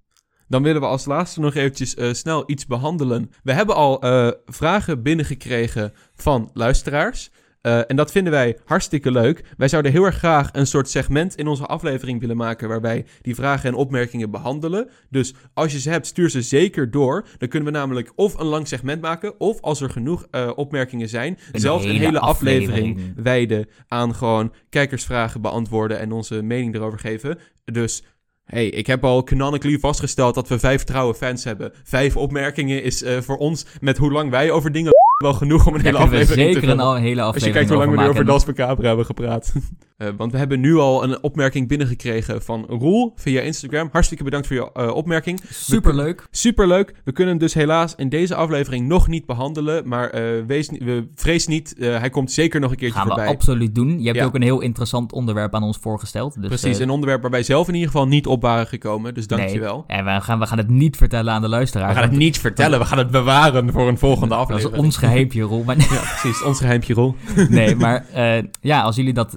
Dan 0.48 0.62
willen 0.62 0.80
we 0.80 0.86
als 0.86 1.04
laatste 1.04 1.40
nog 1.40 1.54
eventjes 1.54 1.94
eh, 1.94 2.12
snel 2.12 2.50
iets 2.50 2.66
behandelen. 2.66 3.30
We 3.42 3.52
hebben 3.52 3.74
al 3.74 4.00
eh, 4.00 4.30
vragen 4.44 5.02
binnengekregen 5.02 5.92
van 6.14 6.50
luisteraars. 6.52 7.30
Eh, 7.60 7.80
en 7.90 7.96
dat 7.96 8.10
vinden 8.10 8.32
wij 8.32 8.56
hartstikke 8.64 9.10
leuk. 9.10 9.44
Wij 9.56 9.68
zouden 9.68 9.92
heel 9.92 10.04
erg 10.04 10.16
graag 10.16 10.48
een 10.52 10.66
soort 10.66 10.88
segment 10.90 11.34
in 11.34 11.46
onze 11.46 11.66
aflevering 11.66 12.20
willen 12.20 12.36
maken. 12.36 12.68
waarbij 12.68 13.04
die 13.22 13.34
vragen 13.34 13.68
en 13.68 13.74
opmerkingen 13.74 14.30
behandelen. 14.30 14.88
Dus 15.10 15.34
als 15.54 15.72
je 15.72 15.80
ze 15.80 15.90
hebt, 15.90 16.06
stuur 16.06 16.30
ze 16.30 16.42
zeker 16.42 16.90
door. 16.90 17.26
Dan 17.38 17.48
kunnen 17.48 17.72
we 17.72 17.78
namelijk 17.78 18.12
of 18.14 18.38
een 18.38 18.46
lang 18.46 18.68
segment 18.68 19.00
maken. 19.00 19.40
of 19.40 19.60
als 19.60 19.80
er 19.80 19.90
genoeg 19.90 20.26
eh, 20.30 20.50
opmerkingen 20.54 21.08
zijn, 21.08 21.38
Een 21.52 21.60
zelfs 21.60 21.84
een 21.84 21.96
hele 21.96 22.20
aflevering. 22.20 23.12
wijden 23.16 23.66
aan 23.88 24.14
gewoon 24.14 24.52
kijkersvragen 24.68 25.40
beantwoorden. 25.40 25.98
en 25.98 26.12
onze 26.12 26.42
mening 26.42 26.74
erover 26.74 26.98
geven. 26.98 27.38
Dus 27.64 28.02
hey, 28.44 28.68
ik 28.68 28.86
heb 28.86 29.04
al 29.04 29.24
canonically 29.24 29.78
vastgesteld 29.78 30.34
dat 30.34 30.48
we 30.48 30.58
vijf 30.58 30.84
trouwe 30.84 31.14
fans 31.14 31.44
hebben. 31.44 31.72
Vijf 31.82 32.16
opmerkingen 32.16 32.82
is 32.82 33.02
eh, 33.02 33.20
voor 33.20 33.36
ons, 33.36 33.66
met 33.80 33.96
hoe 33.96 34.12
lang 34.12 34.30
wij 34.30 34.50
over 34.50 34.72
dingen 34.72 34.92
wel 35.18 35.34
genoeg 35.34 35.66
om 35.66 35.74
een 35.74 35.80
hele 35.80 35.98
we 35.98 36.04
aflevering 36.04 36.46
te 36.46 36.60
zeker 36.60 36.68
een 36.68 37.02
hele 37.02 37.22
Als 37.22 37.34
je 37.34 37.40
aflevering 37.40 37.52
kijkt 37.52 37.68
hoe 37.68 37.78
lang 37.78 37.90
we 37.90 38.02
nu 38.02 38.08
over. 38.08 38.24
Das 38.24 38.44
Macabre 38.44 38.86
hebben 38.86 39.06
gepraat. 39.06 39.52
Eh, 39.98 40.08
want 40.16 40.32
we 40.32 40.38
hebben 40.38 40.60
nu 40.60 40.76
al 40.76 41.02
een 41.04 41.22
opmerking 41.22 41.68
binnengekregen 41.68 42.42
van 42.42 42.64
Roel 42.68 43.12
via 43.16 43.40
Instagram. 43.40 43.88
Hartstikke 43.92 44.24
bedankt 44.24 44.46
voor 44.46 44.56
je 44.56 44.72
eh, 44.72 44.94
opmerking. 44.94 45.40
Superleuk. 45.50 46.26
Superleuk. 46.30 46.94
We 47.04 47.12
kunnen 47.12 47.34
hem 47.34 47.42
dus 47.42 47.54
helaas 47.54 47.94
in 47.94 48.08
deze 48.08 48.34
aflevering 48.34 48.86
nog 48.88 49.08
niet 49.08 49.26
behandelen. 49.26 49.88
Maar 49.88 50.10
wees, 50.46 50.70
ni- 50.70 50.78
we 50.84 51.06
vrees 51.14 51.46
niet, 51.46 51.74
hij 51.78 52.10
komt 52.10 52.32
zeker 52.32 52.60
nog 52.60 52.70
een 52.70 52.76
keertje 52.76 52.98
Gaan 52.98 53.08
we 53.08 53.12
voorbij. 53.14 53.32
absoluut 53.34 53.74
doen. 53.74 53.98
Je 53.98 54.04
hebt 54.06 54.16
Ja. 54.18 54.24
ook 54.24 54.34
een 54.34 54.42
heel 54.42 54.60
interessant 54.60 55.12
onderwerp 55.12 55.54
aan 55.54 55.62
ons 55.62 55.78
voorgesteld. 55.80 56.34
Dus, 56.40 56.46
Precies, 56.48 56.78
een 56.78 56.90
onderwerp 56.90 57.22
waar 57.22 57.30
wij 57.30 57.42
zelf 57.42 57.68
in 57.68 57.74
ieder 57.74 57.90
geval 57.90 58.06
niet 58.06 58.26
op 58.26 58.42
waren 58.42 58.66
gekomen. 58.66 59.14
Dus 59.14 59.26
dankjewel. 59.26 59.84
En 59.86 60.04
we 60.04 60.20
gaan, 60.20 60.38
we 60.38 60.46
gaan 60.46 60.58
het 60.58 60.68
niet 60.70 60.96
vertellen 60.96 61.32
aan 61.32 61.42
de 61.42 61.48
luisteraar. 61.48 61.88
We 61.88 61.94
gaan 61.94 62.02
het 62.08 62.18
niet 62.18 62.38
vertellen, 62.38 62.78
we 62.78 62.84
gaan 62.84 62.98
het 62.98 63.10
bewaren 63.10 63.72
voor 63.72 63.88
een 63.88 63.98
volgende 63.98 64.28
Dat 64.34 64.38
is 64.48 64.54
aflevering. 64.54 64.84
ons 64.84 64.96
geheimpje, 64.96 65.42
Roel. 65.42 65.64
Maar 65.64 65.76
Ja, 65.78 65.84
precies, 66.20 66.42
ons 66.42 66.58
geheimpje 66.58 66.94
rol. 66.94 67.14
nee, 67.48 67.74
maar 67.76 68.04
ja, 68.60 68.82
als 68.82 68.96
jullie 68.96 69.12
dat, 69.12 69.36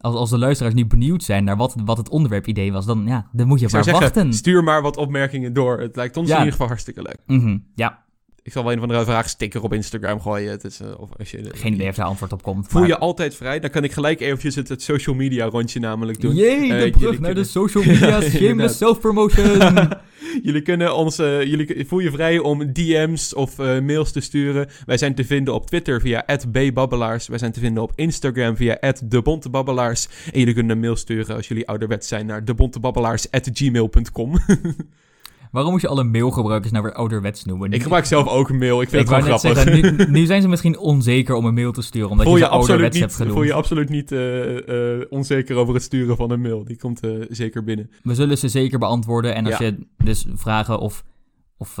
als, 0.00 0.14
als 0.14 0.30
de 0.30 0.38
luisteraars 0.38 0.74
niet 0.74 0.88
benieuwd 0.88 1.22
zijn 1.22 1.44
naar 1.44 1.56
wat, 1.56 1.74
wat 1.84 1.96
het 1.96 2.08
onderwerp 2.08 2.46
idee 2.46 2.72
was, 2.72 2.86
dan, 2.86 3.06
ja, 3.06 3.28
dan 3.32 3.46
moet 3.46 3.60
je 3.60 3.68
maar 3.72 3.84
zeggen, 3.84 4.02
wachten. 4.02 4.32
stuur 4.32 4.64
maar 4.64 4.82
wat 4.82 4.96
opmerkingen 4.96 5.52
door. 5.52 5.80
Het 5.80 5.96
lijkt 5.96 6.16
ons 6.16 6.26
Ja. 6.28 6.32
in 6.32 6.38
ieder 6.38 6.52
geval 6.52 6.66
hartstikke 6.68 7.02
leuk. 7.02 7.18
Mhm, 7.26 7.58
ja, 7.74 8.03
Ik 8.46 8.52
zal 8.52 8.62
wel 8.64 8.72
een 8.72 8.78
van 8.78 8.88
de 8.88 9.04
vraagsticker 9.04 9.62
op 9.62 9.72
Instagram 9.72 10.20
gooien. 10.20 10.50
Het 10.50 10.64
is, 10.64 10.80
eh, 10.80 11.00
of 11.00 11.08
als 11.18 11.30
je, 11.30 11.40
geen 11.54 11.72
idee 11.74 11.88
of 11.88 11.94
daar 11.94 12.06
antwoord 12.06 12.32
op 12.32 12.42
komt. 12.42 12.66
Voel 12.68 12.80
maar- 12.80 12.90
je 12.90 12.98
altijd 12.98 13.34
vrij? 13.34 13.60
Dan 13.60 13.70
kan 13.70 13.84
ik 13.84 13.92
gelijk 13.92 14.20
eventjes 14.20 14.54
het, 14.54 14.68
het 14.68 14.82
social 14.82 15.14
media 15.16 15.44
rondje 15.46 15.80
namelijk 15.80 16.20
doen. 16.20 16.34
Jee, 16.34 16.72
Eh, 16.72 16.82
de 16.82 16.90
brug 16.90 17.02
naar 17.10 17.10
kunnen- 17.10 17.34
de 17.34 17.44
social 17.44 17.84
media, 17.84 18.20
shameless 18.30 18.76
self-promotion. 18.76 19.58
jullie 20.42 20.62
kunnen 20.62 20.94
ons, 20.96 21.18
eh, 21.18 21.42
jullie 21.42 21.86
voel 21.86 21.98
je 21.98 22.10
vrij 22.10 22.38
om 22.38 22.72
DM's 22.72 23.34
of 23.34 23.56
mails 23.58 24.12
te 24.12 24.20
sturen. 24.20 24.68
Wij 24.86 24.96
zijn 24.98 25.14
te 25.14 25.24
vinden 25.24 25.54
op 25.54 25.66
Twitter 25.66 26.00
via 26.00 26.24
@bbabbelaars. 26.52 27.26
Wij 27.28 27.38
zijn 27.38 27.52
te 27.52 27.60
vinden 27.60 27.82
op 27.82 27.92
Instagram 27.94 28.56
via 28.56 28.78
@debontebabbelaars. 29.04 30.08
En 30.32 30.38
jullie 30.38 30.54
kunnen 30.54 30.72
een 30.72 30.80
mail 30.82 30.96
sturen 30.96 31.36
als 31.36 31.48
jullie 31.48 31.68
ouderwets 31.68 32.08
zijn 32.08 32.26
naar 32.26 32.44
debontebabbelaars@gmail.com. 32.44 34.32
Waarom 35.54 35.72
moet 35.72 35.80
je 35.80 35.88
alle 35.88 36.04
mailgebruikers 36.04 36.72
nou 36.72 36.84
weer 36.84 36.94
ouderwets 36.94 37.44
noemen? 37.44 37.72
ik 37.72 37.82
gebruik 37.82 38.04
zelf 38.04 38.26
ook 38.28 38.48
een 38.48 38.58
mail. 38.58 38.80
Ik 38.82 38.88
vind 38.88 39.02
Ik 39.02 39.08
het 39.08 39.16
gewoon 39.18 39.30
net 39.30 39.40
grappig. 39.40 39.62
zeggen, 39.72 39.96
nu, 39.96 40.18
nu 40.20 40.26
zijn 40.26 40.42
ze 40.42 40.48
misschien 40.48 40.78
onzeker 40.78 41.34
om 41.34 41.44
een 41.44 41.54
mail 41.54 41.72
te 41.72 41.82
sturen, 41.82 42.10
omdat 42.10 42.26
voel 42.26 42.36
je 42.36 42.48
ouderwets 42.48 42.98
hebt 42.98 43.14
genoemd. 43.14 43.34
voel 43.34 43.42
je 43.44 43.52
absoluut 43.52 43.88
niet 43.88 44.12
eh, 44.12 44.98
eh, 45.00 45.06
onzeker 45.10 45.56
over 45.56 45.74
het 45.74 45.82
sturen 45.82 46.16
van 46.16 46.30
een 46.30 46.40
mail. 46.40 46.64
Die 46.64 46.76
komt 46.76 47.00
eh, 47.00 47.10
zeker 47.28 47.64
binnen. 47.64 47.90
We 48.02 48.14
zullen 48.14 48.38
ze 48.38 48.48
zeker 48.48 48.78
beantwoorden. 48.78 49.34
En 49.34 49.46
als 49.46 49.58
Ja. 49.58 49.64
je 49.66 49.86
dus 50.04 50.26
vragen 50.34 50.78
of, 50.78 51.04
of 51.56 51.78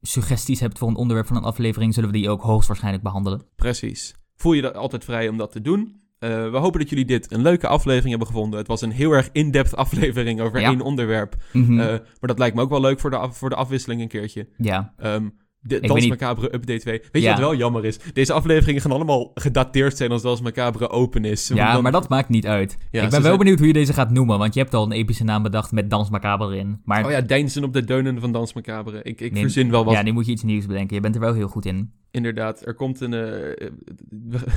suggesties 0.00 0.60
hebt 0.60 0.78
voor 0.78 0.88
een 0.88 0.94
onderwerp 0.96 1.26
van 1.26 1.36
een 1.36 1.42
aflevering, 1.44 1.94
zullen 1.94 2.10
we 2.10 2.16
die 2.16 2.30
ook 2.30 2.42
hoogstwaarschijnlijk 2.42 3.04
behandelen. 3.04 3.42
Precies. 3.56 4.14
Voel 4.36 4.52
je 4.52 4.62
dat 4.62 4.74
altijd 4.76 5.04
vrij 5.04 5.28
om 5.28 5.36
dat 5.36 5.52
te 5.52 5.60
doen. 5.60 6.02
Eh, 6.18 6.50
we 6.50 6.56
hopen 6.56 6.80
dat 6.80 6.88
jullie 6.88 7.04
dit 7.04 7.32
een 7.32 7.42
leuke 7.42 7.66
aflevering 7.66 8.08
hebben 8.10 8.26
gevonden. 8.28 8.58
Het 8.58 8.68
was 8.68 8.80
een 8.80 8.90
heel 8.90 9.12
erg 9.12 9.28
in-depth 9.32 9.76
aflevering 9.84 10.40
over 10.40 10.60
Ja. 10.60 10.68
één 10.68 10.80
onderwerp. 10.80 11.34
Mhm. 11.52 11.80
Eh, 11.80 11.86
maar 11.86 12.00
dat 12.20 12.38
lijkt 12.38 12.56
me 12.56 12.62
ook 12.62 12.70
wel 12.70 12.80
leuk 12.80 13.00
voor 13.00 13.10
de, 13.10 13.16
af- 13.16 13.36
voor 13.36 13.48
de 13.48 13.56
afwisseling 13.56 14.00
een 14.00 14.08
keertje. 14.08 14.48
ja, 14.56 14.92
Ehm 14.96 15.28
de 15.66 15.80
Dans 15.80 16.00
niet- 16.00 16.08
Macabre 16.08 16.54
Update 16.54 16.80
2. 16.80 17.00
Weet 17.12 17.22
je 17.22 17.28
wat 17.28 17.38
wel 17.38 17.54
jammer 17.54 17.84
is? 17.84 17.98
Deze 18.12 18.32
afleveringen 18.32 18.80
gaan 18.82 18.92
allemaal 18.92 19.30
gedateerd 19.34 19.96
zijn 19.96 20.10
als 20.10 20.22
Dans 20.22 20.40
Macabre 20.40 20.88
open 20.90 21.24
is. 21.24 21.48
Ja 21.54 21.72
dan- 21.72 21.82
maar 21.82 21.92
dat 21.92 22.08
maakt 22.08 22.28
niet 22.28 22.46
uit. 22.46 22.70
Ja, 22.70 22.76
ik 22.76 22.90
ben 22.90 23.10
wel 23.10 23.20
zijn- 23.22 23.38
benieuwd 23.38 23.58
hoe 23.58 23.66
je 23.66 23.72
deze 23.72 23.92
gaat 23.92 24.10
noemen, 24.10 24.38
want 24.38 24.54
je 24.54 24.60
hebt 24.60 24.74
al 24.74 24.84
een 24.84 24.92
epische 24.92 25.24
naam 25.24 25.42
bedacht 25.42 25.72
met 25.72 25.90
Dans 25.90 26.10
Macabre 26.10 26.54
erin. 26.54 26.80
Maar 26.84 27.04
Oh 27.04 27.10
ja, 27.10 27.20
deinzen 27.20 27.64
op 27.64 27.72
de 27.72 27.84
deunen 27.84 28.20
van 28.20 28.32
Dans 28.32 28.52
Macabre. 28.52 29.02
Ik, 29.02 29.20
ik 29.20 29.32
Nee, 29.32 29.42
verzin 29.42 29.70
wel 29.70 29.84
wat. 29.84 29.94
ja, 29.94 30.02
nu 30.02 30.12
moet 30.12 30.26
je 30.26 30.32
iets 30.32 30.42
nieuws 30.42 30.66
bedenken. 30.66 30.94
Je 30.96 31.02
bent 31.02 31.14
er 31.14 31.20
wel 31.20 31.34
heel 31.34 31.48
goed 31.48 31.66
in. 31.66 31.90
Inderdaad, 32.10 32.66
er 32.66 32.74
komt 32.74 33.00
een... 33.00 33.12
eh, 33.14 33.68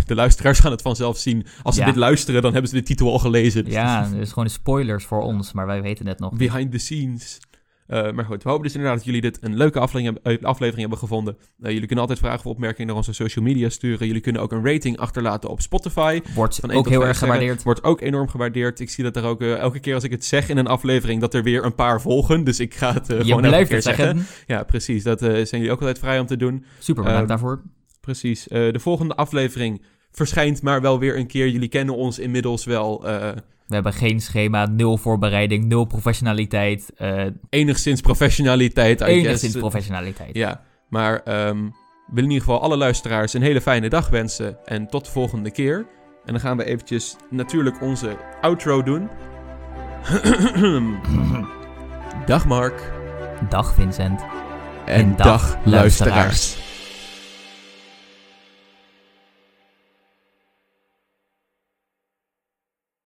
de 0.05 0.15
luisteraars 0.15 0.59
gaan 0.59 0.71
het 0.71 0.81
vanzelf 0.81 1.17
zien. 1.17 1.45
Als 1.63 1.75
ze 1.75 1.81
Ja. 1.81 1.87
dit 1.87 1.95
luisteren, 1.95 2.41
dan 2.41 2.51
hebben 2.51 2.69
ze 2.69 2.75
de 2.77 2.83
titel 2.83 3.11
al 3.11 3.19
gelezen. 3.19 3.63
Dus 3.65 3.73
Ja, 3.73 4.09
dus 4.09 4.31
gewoon 4.31 4.49
spoilers 4.49 5.05
voor 5.05 5.21
ons, 5.21 5.53
maar 5.53 5.65
wij 5.65 5.81
weten 5.81 6.07
het 6.07 6.19
nog. 6.19 6.33
Behind 6.33 6.71
the 6.71 6.77
scenes. 6.77 7.39
Eh, 7.87 8.11
maar 8.11 8.25
goed, 8.25 8.43
we 8.43 8.49
hopen 8.49 8.63
dus 8.63 8.73
inderdaad 8.73 8.97
dat 8.97 9.05
jullie 9.05 9.21
dit 9.21 9.37
een 9.41 9.55
leuke 9.57 9.79
aflevering, 9.79 10.19
hebben- 10.23 10.41
eh, 10.41 10.47
aflevering 10.47 10.79
hebben 10.81 10.97
gevonden. 10.99 11.37
Eh, 11.37 11.71
jullie 11.71 11.85
kunnen 11.85 11.99
altijd 11.99 12.19
vragen 12.19 12.39
of 12.39 12.45
opmerkingen 12.45 12.87
naar 12.87 12.95
onze 12.95 13.13
social 13.13 13.45
media 13.45 13.69
sturen. 13.69 14.07
Jullie 14.07 14.21
kunnen 14.21 14.41
ook 14.41 14.51
een 14.51 14.65
rating 14.65 14.97
achterlaten 14.97 15.49
op 15.49 15.61
Spotify. 15.61 16.21
Wordt 16.35 16.55
Van 16.55 16.71
ook 16.71 16.89
heel 16.89 17.05
erg 17.05 17.17
gewaardeerd. 17.17 17.63
Wordt 17.63 17.83
ook 17.83 18.01
enorm 18.01 18.27
gewaardeerd. 18.27 18.79
Ik 18.79 18.89
zie 18.89 19.03
dat 19.03 19.15
er 19.15 19.23
ook 19.23 19.41
elke 19.41 19.79
keer 19.79 19.93
als 19.93 20.03
ik 20.03 20.11
het 20.11 20.25
zeg 20.25 20.49
in 20.49 20.57
een 20.57 20.67
aflevering, 20.67 21.21
dat 21.21 21.33
er 21.33 21.43
weer 21.43 21.65
een 21.65 21.75
paar 21.75 22.01
volgen. 22.01 22.43
Dus 22.43 22.59
ik 22.59 22.73
ga 22.75 22.93
het 22.93 23.05
gewoon 23.05 23.45
elke 23.45 23.65
keer 23.65 23.75
het 23.75 23.83
zeggen. 23.83 24.25
Ja, 24.47 24.63
precies. 24.63 25.03
Dat 25.03 25.19
zijn 25.19 25.47
jullie 25.49 25.71
ook 25.71 25.79
altijd 25.79 25.99
vrij 25.99 26.19
om 26.19 26.25
te 26.25 26.37
doen. 26.37 26.65
Super 26.79 27.03
bedankt 27.03 27.27
daarvoor. 27.27 27.61
Precies. 28.01 28.43
De 28.43 28.79
volgende 28.79 29.15
aflevering 29.15 29.81
verschijnt 30.11 30.61
maar 30.61 30.81
wel 30.81 30.99
weer 30.99 31.17
een 31.17 31.27
keer. 31.27 31.47
Jullie 31.49 31.69
kennen 31.69 31.95
ons 31.95 32.19
inmiddels 32.19 32.65
wel 32.65 33.05
We 33.67 33.73
hebben 33.73 33.93
geen 33.93 34.21
schema, 34.21 34.65
nul 34.65 34.97
voorbereiding, 34.97 35.65
nul 35.65 35.85
professionaliteit. 35.85 36.91
eh 36.97 37.25
enigszins 37.49 38.01
professionaliteit. 38.01 39.01
I 39.01 39.03
enigszins 39.03 39.41
guess. 39.41 39.57
professionaliteit. 39.57 40.35
Ja, 40.35 40.61
maar 40.89 41.21
ehm 41.23 41.63
we 42.07 42.13
willen 42.13 42.29
in 42.29 42.35
ieder 42.35 42.47
geval 42.47 42.61
alle 42.61 42.77
luisteraars 42.77 43.33
een 43.33 43.41
hele 43.41 43.61
fijne 43.61 43.89
dag 43.89 44.09
wensen. 44.09 44.57
En 44.65 44.87
tot 44.87 45.05
de 45.05 45.11
volgende 45.11 45.51
keer. 45.51 45.85
En 46.25 46.33
dan 46.33 46.39
gaan 46.39 46.57
we 46.57 46.65
eventjes 46.65 47.15
natuurlijk 47.29 47.81
onze 47.81 48.17
outro 48.41 48.83
doen. 48.83 49.09
dag 52.25 52.45
Mark. 52.45 52.91
Dag 53.49 53.73
Vincent. 53.73 54.21
En, 54.85 54.95
En 54.95 55.15
dag, 55.15 55.25
dag 55.25 55.57
luisteraars. 55.65 56.15
luisteraars. 56.15 56.66